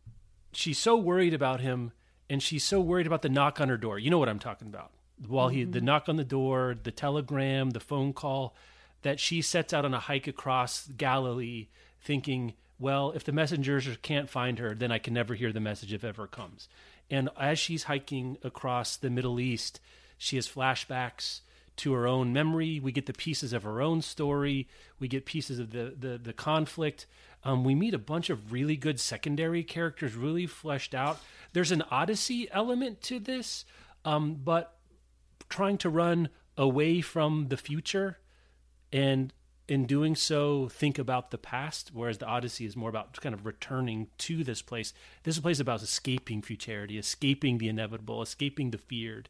she's 0.53 0.79
so 0.79 0.97
worried 0.97 1.35
about 1.35 1.61
him, 1.61 1.93
and 2.29 2.43
she's 2.43 2.65
so 2.65 2.81
worried 2.81 3.07
about 3.07 3.23
the 3.23 3.29
knock 3.29 3.61
on 3.61 3.69
her 3.69 3.77
door. 3.77 3.97
You 3.97 4.11
know 4.11 4.19
what 4.19 4.29
I'm 4.29 4.41
talking 4.41 4.67
about? 4.67 4.91
While 5.25 5.51
he 5.51 5.63
the 5.63 5.81
knock 5.81 6.09
on 6.09 6.17
the 6.17 6.25
door, 6.25 6.75
the 6.83 6.91
telegram, 6.91 7.71
the 7.71 7.79
phone 7.79 8.13
call, 8.13 8.57
that 9.03 9.21
she 9.21 9.43
sets 9.43 9.73
out 9.73 9.85
on 9.85 9.95
a 9.95 10.01
hike 10.01 10.27
across 10.27 10.87
Galilee, 10.87 11.69
thinking, 12.01 12.55
well, 12.79 13.13
if 13.13 13.25
the 13.25 13.33
messengers 13.33 13.89
can't 14.03 14.31
find 14.31 14.59
her, 14.59 14.75
then 14.75 14.91
I 14.91 14.99
can 14.99 15.15
never 15.15 15.35
hear 15.35 15.53
the 15.53 15.61
message 15.61 15.93
if 15.93 16.05
ever 16.05 16.27
comes. 16.27 16.69
And 17.11 17.29
as 17.39 17.59
she's 17.59 17.85
hiking 17.85 18.39
across 18.43 18.97
the 18.97 19.11
Middle 19.11 19.39
East, 19.39 19.81
she 20.19 20.37
has 20.37 20.49
flashbacks 20.49 21.41
to 21.77 21.93
her 21.93 22.07
own 22.07 22.33
memory. 22.33 22.81
We 22.81 22.93
get 22.93 23.07
the 23.07 23.13
pieces 23.13 23.53
of 23.53 23.63
her 23.63 23.81
own 23.81 24.03
story. 24.03 24.69
We 24.99 25.09
get 25.09 25.27
pieces 25.27 25.59
of 25.59 25.71
the 25.71 25.95
the, 25.99 26.19
the 26.19 26.33
conflict. 26.33 27.07
Um, 27.45 27.65
we 27.65 27.75
meet 27.75 27.95
a 27.95 27.99
bunch 27.99 28.31
of 28.31 28.53
really 28.53 28.77
good 28.77 29.01
secondary 29.01 29.65
characters, 29.65 30.15
really 30.15 30.47
fleshed 30.47 30.95
out. 30.95 31.19
There's 31.53 31.73
an 31.73 31.83
Odyssey 31.91 32.49
element 32.53 33.01
to 33.03 33.19
this, 33.19 33.65
um, 34.05 34.41
but 34.43 34.77
trying 35.49 35.79
to 35.79 35.91
run 35.91 36.29
away 36.57 37.01
from 37.01 37.49
the 37.49 37.57
future 37.57 38.19
and 38.93 39.33
in 39.69 39.87
doing 39.87 40.15
so 40.15 40.69
think 40.69 40.99
about 40.99 41.31
the 41.31 41.39
past 41.39 41.93
whereas 41.95 42.19
the 42.19 42.27
odyssey 42.27 42.67
is 42.67 42.77
more 42.77 42.91
about 42.91 43.19
kind 43.21 43.35
of 43.35 43.47
returning 43.47 44.09
to 44.19 44.45
this 44.45 44.61
place. 44.61 44.93
This 45.23 45.39
place 45.39 45.57
is 45.57 45.61
about 45.61 45.83
escaping 45.83 46.43
futurity 46.43 46.99
escaping 46.99 47.59
the 47.59 47.69
inevitable 47.69 48.23
escaping 48.23 48.71
the 48.71 48.79
feared. 48.79 49.29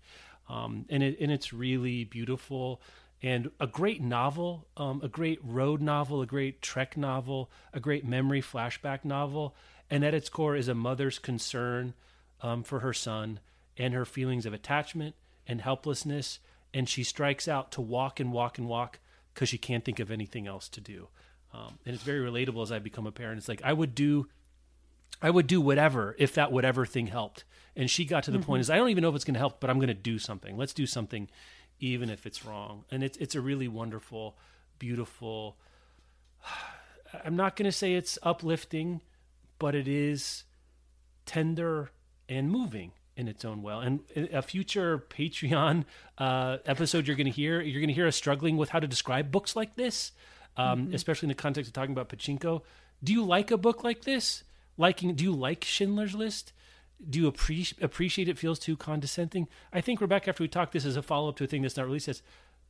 Um, 0.48 0.86
and, 0.90 1.02
it, 1.02 1.18
and 1.20 1.30
it's 1.30 1.52
really 1.52 2.04
beautiful. 2.04 2.80
And 3.22 3.50
a 3.60 3.66
great 3.66 4.02
novel 4.02 4.66
um, 4.76 5.00
a 5.04 5.08
great 5.08 5.38
road 5.44 5.80
novel 5.80 6.22
a 6.22 6.26
great 6.26 6.62
trek 6.62 6.96
novel 6.96 7.50
a 7.72 7.80
great 7.80 8.04
memory 8.04 8.42
flashback 8.42 9.04
novel. 9.04 9.54
And 9.90 10.04
at 10.04 10.14
its 10.14 10.30
core 10.30 10.56
is 10.56 10.68
a 10.68 10.74
mother's 10.74 11.18
concern 11.18 11.94
um, 12.40 12.62
for 12.62 12.80
her 12.80 12.94
son 12.94 13.38
and 13.76 13.92
her 13.94 14.06
feelings 14.06 14.46
of 14.46 14.54
attachment 14.54 15.14
and 15.46 15.60
helplessness. 15.60 16.38
And 16.74 16.88
she 16.88 17.04
strikes 17.04 17.46
out 17.46 17.70
to 17.72 17.82
walk 17.82 18.18
and 18.18 18.32
walk 18.32 18.56
and 18.56 18.66
walk 18.66 18.98
because 19.32 19.48
she 19.48 19.58
can't 19.58 19.84
think 19.84 20.00
of 20.00 20.10
anything 20.10 20.46
else 20.46 20.68
to 20.70 20.80
do. 20.80 21.08
Um, 21.52 21.78
and 21.84 21.94
it's 21.94 22.04
very 22.04 22.20
relatable 22.20 22.62
as 22.62 22.72
i 22.72 22.78
become 22.78 23.06
a 23.06 23.12
parent. 23.12 23.38
It's 23.38 23.48
like 23.48 23.62
i 23.64 23.72
would 23.72 23.94
do 23.94 24.26
i 25.20 25.30
would 25.30 25.46
do 25.46 25.60
whatever 25.60 26.16
if 26.18 26.34
that 26.34 26.52
whatever 26.52 26.86
thing 26.86 27.06
helped. 27.08 27.44
And 27.74 27.90
she 27.90 28.04
got 28.04 28.24
to 28.24 28.30
the 28.30 28.38
point 28.38 28.60
is 28.60 28.70
i 28.70 28.76
don't 28.76 28.90
even 28.90 29.02
know 29.02 29.08
if 29.08 29.14
it's 29.14 29.24
going 29.24 29.34
to 29.34 29.40
help 29.40 29.60
but 29.60 29.70
i'm 29.70 29.78
going 29.78 29.88
to 29.88 29.94
do 29.94 30.18
something. 30.18 30.56
Let's 30.56 30.74
do 30.74 30.86
something 30.86 31.28
even 31.80 32.10
if 32.10 32.26
it's 32.26 32.44
wrong. 32.44 32.84
And 32.90 33.02
it's 33.02 33.16
it's 33.18 33.34
a 33.34 33.40
really 33.40 33.68
wonderful 33.68 34.36
beautiful 34.78 35.56
i'm 37.24 37.36
not 37.36 37.56
going 37.56 37.66
to 37.66 37.72
say 37.72 37.94
it's 37.94 38.18
uplifting 38.22 39.00
but 39.58 39.74
it 39.74 39.86
is 39.86 40.44
tender 41.26 41.92
and 42.28 42.50
moving 42.50 42.92
in 43.22 43.28
its 43.28 43.44
own 43.44 43.62
well. 43.62 43.80
And 43.80 44.00
a 44.14 44.42
future 44.42 44.98
Patreon 45.08 45.84
uh, 46.18 46.58
episode 46.66 47.06
you're 47.06 47.16
going 47.16 47.26
to 47.26 47.32
hear, 47.32 47.60
you're 47.62 47.80
going 47.80 47.88
to 47.88 47.94
hear 47.94 48.08
us 48.08 48.16
struggling 48.16 48.56
with 48.56 48.70
how 48.70 48.80
to 48.80 48.86
describe 48.86 49.30
books 49.30 49.56
like 49.56 49.76
this, 49.76 50.12
um, 50.56 50.90
especially 50.92 51.26
in 51.26 51.28
the 51.28 51.42
context 51.42 51.68
of 51.68 51.72
talking 51.72 51.92
about 51.92 52.08
pachinko. 52.08 52.62
Do 53.02 53.12
you 53.12 53.24
like 53.24 53.50
a 53.50 53.56
book 53.56 53.82
like 53.82 54.02
this? 54.02 54.44
Liking? 54.76 55.14
Do 55.14 55.24
you 55.24 55.32
like 55.32 55.64
Schindler's 55.64 56.14
List? 56.14 56.52
Do 57.08 57.18
you 57.18 57.26
appreciate 57.26 57.82
appreciate 57.82 58.28
it? 58.28 58.38
Feels 58.38 58.58
too 58.58 58.76
condescending. 58.76 59.48
I 59.72 59.80
think 59.80 60.00
Rebecca, 60.00 60.30
after 60.30 60.42
we 60.42 60.48
talk, 60.48 60.72
this 60.72 60.84
is 60.84 60.96
a 60.96 61.02
follow 61.02 61.28
up 61.28 61.36
to 61.36 61.44
a 61.44 61.46
thing 61.46 61.62
that's 61.62 61.76
not 61.76 61.86
released. 61.86 62.06
Says, 62.06 62.22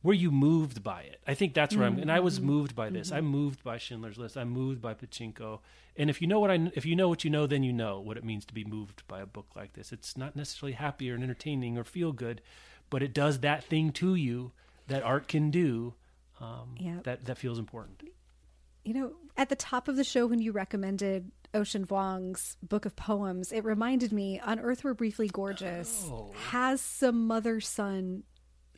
were 0.03 0.13
you 0.13 0.29
moved 0.31 0.83
by 0.83 1.01
it? 1.01 1.21
I 1.25 1.33
think 1.33 1.53
that's 1.53 1.75
where 1.75 1.87
I'm, 1.87 1.97
and 1.97 2.11
I 2.11 2.19
was 2.19 2.39
moved 2.41 2.75
by 2.75 2.89
this. 2.89 3.11
I'm 3.11 3.25
moved 3.25 3.63
by 3.63 3.77
Schindler's 3.77 4.17
List. 4.17 4.37
I'm 4.37 4.49
moved 4.49 4.81
by 4.81 4.93
Pachinko. 4.93 5.59
And 5.95 6.09
if 6.09 6.21
you 6.21 6.27
know 6.27 6.39
what 6.39 6.51
I, 6.51 6.69
if 6.75 6.85
you 6.85 6.95
know 6.95 7.07
what 7.09 7.23
you 7.23 7.29
know, 7.29 7.47
then 7.47 7.63
you 7.63 7.71
know 7.73 7.99
what 7.99 8.17
it 8.17 8.23
means 8.25 8.45
to 8.45 8.53
be 8.53 8.63
moved 8.65 9.07
by 9.07 9.21
a 9.21 9.25
book 9.25 9.47
like 9.55 9.73
this. 9.73 9.91
It's 9.91 10.17
not 10.17 10.35
necessarily 10.35 10.73
happy 10.73 11.09
or 11.09 11.15
entertaining 11.15 11.77
or 11.77 11.83
feel 11.83 12.11
good, 12.11 12.41
but 12.89 13.01
it 13.01 13.13
does 13.13 13.39
that 13.39 13.63
thing 13.63 13.91
to 13.93 14.15
you 14.15 14.51
that 14.87 15.03
art 15.03 15.27
can 15.27 15.49
do. 15.51 15.93
Um, 16.41 16.75
Yeah. 16.77 16.99
That 17.03 17.25
that 17.25 17.37
feels 17.37 17.57
important. 17.59 18.03
You 18.83 18.93
know, 18.93 19.13
at 19.37 19.47
the 19.49 19.55
top 19.55 19.87
of 19.87 19.95
the 19.95 20.03
show 20.03 20.25
when 20.27 20.41
you 20.41 20.51
recommended 20.51 21.31
Ocean 21.53 21.85
Vuong's 21.85 22.57
book 22.61 22.85
of 22.85 22.95
poems, 22.97 23.53
it 23.53 23.63
reminded 23.63 24.11
me 24.11 24.39
On 24.41 24.59
Earth 24.59 24.83
We're 24.83 24.93
Briefly 24.95 25.29
Gorgeous 25.31 26.05
Oh. 26.11 26.31
has 26.49 26.81
some 26.81 27.25
mother 27.27 27.61
son. 27.61 28.23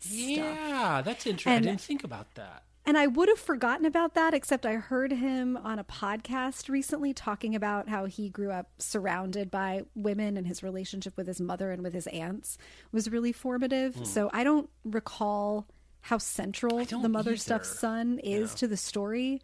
Yeah, 0.02 1.02
that's 1.04 1.26
interesting. 1.26 1.54
I 1.54 1.60
didn't 1.60 1.82
think 1.82 2.04
about 2.04 2.34
that. 2.36 2.64
And 2.88 2.98
I 2.98 3.08
would 3.08 3.30
have 3.30 3.40
forgotten 3.40 3.86
about 3.86 4.14
that, 4.14 4.36
except 4.36 4.66
I 4.66 4.74
heard 4.74 5.12
him 5.12 5.58
on 5.58 5.80
a 5.80 5.84
podcast 5.84 6.70
recently 6.70 7.14
talking 7.14 7.56
about 7.56 7.90
how 7.90 8.06
he 8.06 8.30
grew 8.30 8.52
up 8.52 8.70
surrounded 8.78 9.50
by 9.50 9.86
women 9.96 10.38
and 10.38 10.46
his 10.46 10.62
relationship 10.62 11.18
with 11.18 11.26
his 11.26 11.42
mother 11.42 11.72
and 11.72 11.82
with 11.82 11.94
his 11.94 12.06
aunts 12.08 12.60
was 12.92 13.10
really 13.10 13.32
formative. 13.32 13.96
Hmm. 13.96 14.04
So 14.04 14.30
I 14.32 14.44
don't 14.44 14.70
recall 14.84 15.66
how 16.02 16.20
central 16.20 16.86
the 16.86 17.10
mother 17.10 17.36
stuff 17.36 17.62
either. 17.62 17.74
son 17.74 18.20
is 18.20 18.54
to 18.56 18.68
the 18.68 18.78
story. 18.78 19.42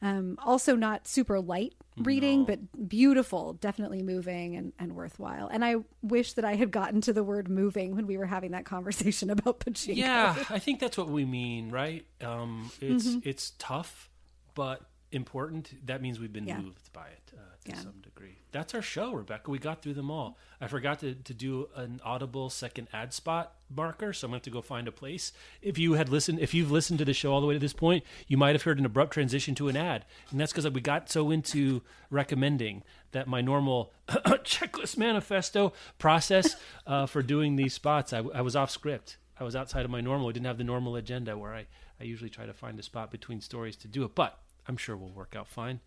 Um, 0.00 0.38
also, 0.44 0.76
not 0.76 1.08
super 1.08 1.40
light 1.40 1.74
reading, 1.96 2.44
but 2.44 2.88
beautiful, 2.88 3.54
definitely 3.54 4.02
moving 4.02 4.54
and, 4.54 4.72
and 4.78 4.94
worthwhile. 4.94 5.48
And 5.48 5.64
I 5.64 5.76
wish 6.02 6.34
that 6.34 6.44
I 6.44 6.54
had 6.54 6.70
gotten 6.70 7.00
to 7.02 7.12
the 7.12 7.24
word 7.24 7.48
moving 7.50 7.96
when 7.96 8.06
we 8.06 8.16
were 8.16 8.26
having 8.26 8.52
that 8.52 8.64
conversation 8.64 9.28
about 9.36 9.58
Pachinko. 9.60 9.96
Yeah, 9.96 10.36
I 10.50 10.60
think 10.60 10.78
that's 10.78 10.96
what 10.96 11.08
we 11.08 11.24
mean, 11.24 11.70
right? 11.70 12.06
Um, 12.20 12.70
it's 12.80 13.06
Mm-hmm. 13.08 13.28
it's 13.28 13.52
tough, 13.58 14.08
but 14.54 14.82
important, 15.10 15.74
that 15.86 16.00
means 16.02 16.20
we've 16.20 16.32
been 16.32 16.46
Yeah. 16.46 16.60
moved 16.60 16.92
by 16.92 17.08
it 17.08 17.32
uh, 17.34 17.38
to 17.64 17.70
Yeah. 17.70 17.76
some 17.82 18.00
degree. 18.02 18.36
That's 18.52 18.74
our 18.74 18.82
show, 18.82 19.12
Rebecca. 19.12 19.50
We 19.50 19.58
got 19.58 19.82
through 19.82 19.94
them 19.94 20.10
all. 20.10 20.38
I 20.60 20.68
forgot 20.68 21.00
to, 21.00 21.14
to 21.14 21.34
do 21.34 21.68
an 21.74 22.00
audible 22.04 22.50
second 22.50 22.88
ad 22.92 23.12
spot 23.12 23.54
marker, 23.74 24.12
so 24.12 24.26
I'm 24.26 24.30
going 24.30 24.40
to 24.40 24.44
have 24.44 24.52
to 24.52 24.58
go 24.58 24.62
find 24.62 24.88
a 24.88 24.92
place. 24.92 25.32
If 25.62 25.78
you 25.78 25.94
had 25.94 26.08
listened, 26.08 26.40
if 26.40 26.54
you've 26.54 26.70
listened 26.70 26.98
to 27.00 27.04
the 27.04 27.12
show 27.12 27.32
all 27.32 27.40
the 27.40 27.46
way 27.46 27.54
to 27.54 27.60
this 27.60 27.72
point, 27.72 28.04
you 28.26 28.36
might 28.36 28.54
have 28.54 28.62
heard 28.62 28.78
an 28.78 28.86
abrupt 28.86 29.12
transition 29.12 29.54
to 29.56 29.68
an 29.68 29.76
ad, 29.76 30.04
and 30.30 30.40
that's 30.40 30.52
because 30.52 30.68
we 30.70 30.80
got 30.80 31.10
so 31.10 31.30
into 31.30 31.82
recommending 32.10 32.82
that 33.12 33.26
my 33.26 33.40
normal 33.40 33.92
checklist 34.08 34.96
manifesto 34.96 35.72
process 35.98 36.56
uh, 36.86 37.06
for 37.06 37.22
doing 37.22 37.56
these 37.56 37.74
spots, 37.74 38.12
I, 38.12 38.18
I 38.34 38.40
was 38.40 38.56
off 38.56 38.70
script. 38.70 39.16
I 39.40 39.44
was 39.44 39.54
outside 39.54 39.84
of 39.84 39.90
my 39.90 40.00
normal. 40.00 40.28
I 40.28 40.32
didn't 40.32 40.46
have 40.46 40.58
the 40.58 40.64
normal 40.64 40.96
agenda 40.96 41.38
where 41.38 41.54
I, 41.54 41.66
I 42.00 42.04
usually 42.04 42.30
try 42.30 42.46
to 42.46 42.52
find 42.52 42.78
a 42.78 42.82
spot 42.82 43.10
between 43.10 43.40
stories 43.40 43.76
to 43.76 43.88
do 43.88 44.04
it, 44.04 44.14
but 44.14 44.38
I'm 44.66 44.76
sure 44.76 44.96
we'll 44.96 45.10
work 45.10 45.34
out 45.36 45.48
fine. 45.48 45.80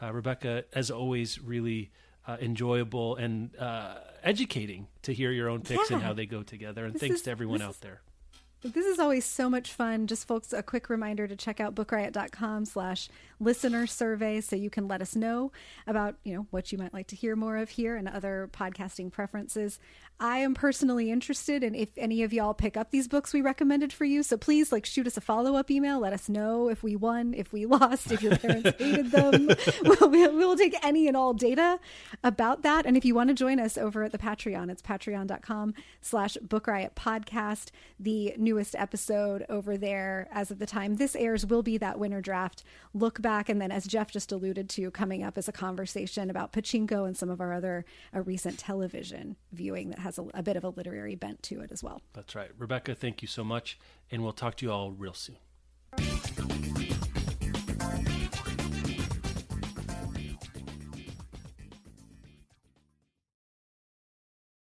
Uh, 0.00 0.12
Rebecca, 0.12 0.64
as 0.72 0.90
always, 0.90 1.40
really 1.40 1.90
uh, 2.28 2.36
enjoyable 2.40 3.16
and 3.16 3.56
uh, 3.56 3.94
educating 4.22 4.86
to 5.02 5.12
hear 5.12 5.32
your 5.32 5.48
own 5.48 5.62
picks 5.62 5.90
and 5.90 6.02
how 6.02 6.12
they 6.12 6.26
go 6.26 6.42
together. 6.44 6.84
And 6.84 6.94
This 6.94 7.00
thanks 7.00 7.16
is- 7.16 7.22
to 7.22 7.30
everyone 7.30 7.62
out 7.62 7.70
is- 7.70 7.78
there. 7.78 8.02
This 8.60 8.86
is 8.86 8.98
always 8.98 9.24
so 9.24 9.48
much 9.48 9.72
fun. 9.72 10.08
Just 10.08 10.26
folks, 10.26 10.52
a 10.52 10.64
quick 10.64 10.90
reminder 10.90 11.28
to 11.28 11.36
check 11.36 11.60
out 11.60 11.76
bookriot.com 11.76 12.64
slash 12.64 13.08
listener 13.38 13.86
survey 13.86 14.40
so 14.40 14.56
you 14.56 14.68
can 14.68 14.88
let 14.88 15.00
us 15.00 15.14
know 15.14 15.52
about, 15.86 16.16
you 16.24 16.34
know, 16.34 16.46
what 16.50 16.72
you 16.72 16.76
might 16.78 16.92
like 16.92 17.06
to 17.06 17.14
hear 17.16 17.36
more 17.36 17.56
of 17.56 17.68
here 17.68 17.94
and 17.94 18.08
other 18.08 18.50
podcasting 18.52 19.12
preferences. 19.12 19.78
I 20.20 20.38
am 20.38 20.52
personally 20.54 21.12
interested 21.12 21.62
in 21.62 21.76
if 21.76 21.90
any 21.96 22.24
of 22.24 22.32
y'all 22.32 22.52
pick 22.52 22.76
up 22.76 22.90
these 22.90 23.06
books 23.06 23.32
we 23.32 23.40
recommended 23.40 23.92
for 23.92 24.04
you. 24.04 24.24
So 24.24 24.36
please 24.36 24.72
like 24.72 24.84
shoot 24.84 25.06
us 25.06 25.16
a 25.16 25.20
follow-up 25.20 25.70
email. 25.70 26.00
Let 26.00 26.12
us 26.12 26.28
know 26.28 26.68
if 26.68 26.82
we 26.82 26.96
won, 26.96 27.34
if 27.34 27.52
we 27.52 27.66
lost, 27.78 28.10
if 28.10 28.20
your 28.20 28.36
parents 28.36 28.70
hated 28.78 29.12
them. 29.12 29.50
We'll, 29.82 30.10
we 30.10 30.26
will 30.28 30.56
take 30.56 30.74
any 30.84 31.06
and 31.06 31.16
all 31.16 31.34
data 31.34 31.78
about 32.24 32.62
that. 32.62 32.84
And 32.84 32.96
if 32.96 33.04
you 33.04 33.14
want 33.14 33.28
to 33.28 33.34
join 33.34 33.60
us 33.60 33.78
over 33.78 34.02
at 34.02 34.12
the 34.12 34.18
Patreon, 34.18 34.70
it's 34.70 34.82
patreon.com 34.82 35.74
slash 36.00 36.36
book 36.42 36.66
riot 36.66 36.94
podcast. 36.96 37.70
The 37.98 38.34
newest 38.36 38.74
episode 38.74 39.46
over 39.48 39.76
there 39.76 40.28
as 40.32 40.50
of 40.50 40.58
the 40.58 40.66
time 40.66 40.96
this 40.96 41.14
airs 41.14 41.46
will 41.46 41.62
be 41.62 41.78
that 41.78 41.98
winter 41.98 42.20
draft 42.20 42.64
look 42.92 43.22
back. 43.22 43.48
And 43.48 43.60
then 43.60 43.70
as 43.70 43.86
Jeff 43.86 44.10
just 44.10 44.32
alluded 44.32 44.68
to, 44.70 44.90
coming 44.90 45.22
up 45.22 45.38
is 45.38 45.48
a 45.48 45.52
conversation 45.52 46.28
about 46.28 46.52
Pachinko 46.52 47.06
and 47.06 47.16
some 47.16 47.30
of 47.30 47.40
our 47.40 47.52
other 47.52 47.84
uh, 48.14 48.22
recent 48.22 48.58
television 48.58 49.36
viewing 49.52 49.90
that 49.90 50.00
has 50.08 50.18
a, 50.18 50.24
a 50.32 50.42
bit 50.42 50.56
of 50.56 50.64
a 50.64 50.70
literary 50.70 51.14
bent 51.14 51.42
to 51.42 51.60
it 51.60 51.70
as 51.70 51.82
well. 51.82 52.00
That's 52.14 52.34
right. 52.34 52.50
Rebecca, 52.56 52.94
thank 52.94 53.20
you 53.20 53.28
so 53.28 53.44
much. 53.44 53.78
And 54.10 54.22
we'll 54.22 54.32
talk 54.32 54.56
to 54.56 54.66
you 54.66 54.72
all 54.72 54.90
real 54.90 55.14
soon. 55.14 55.36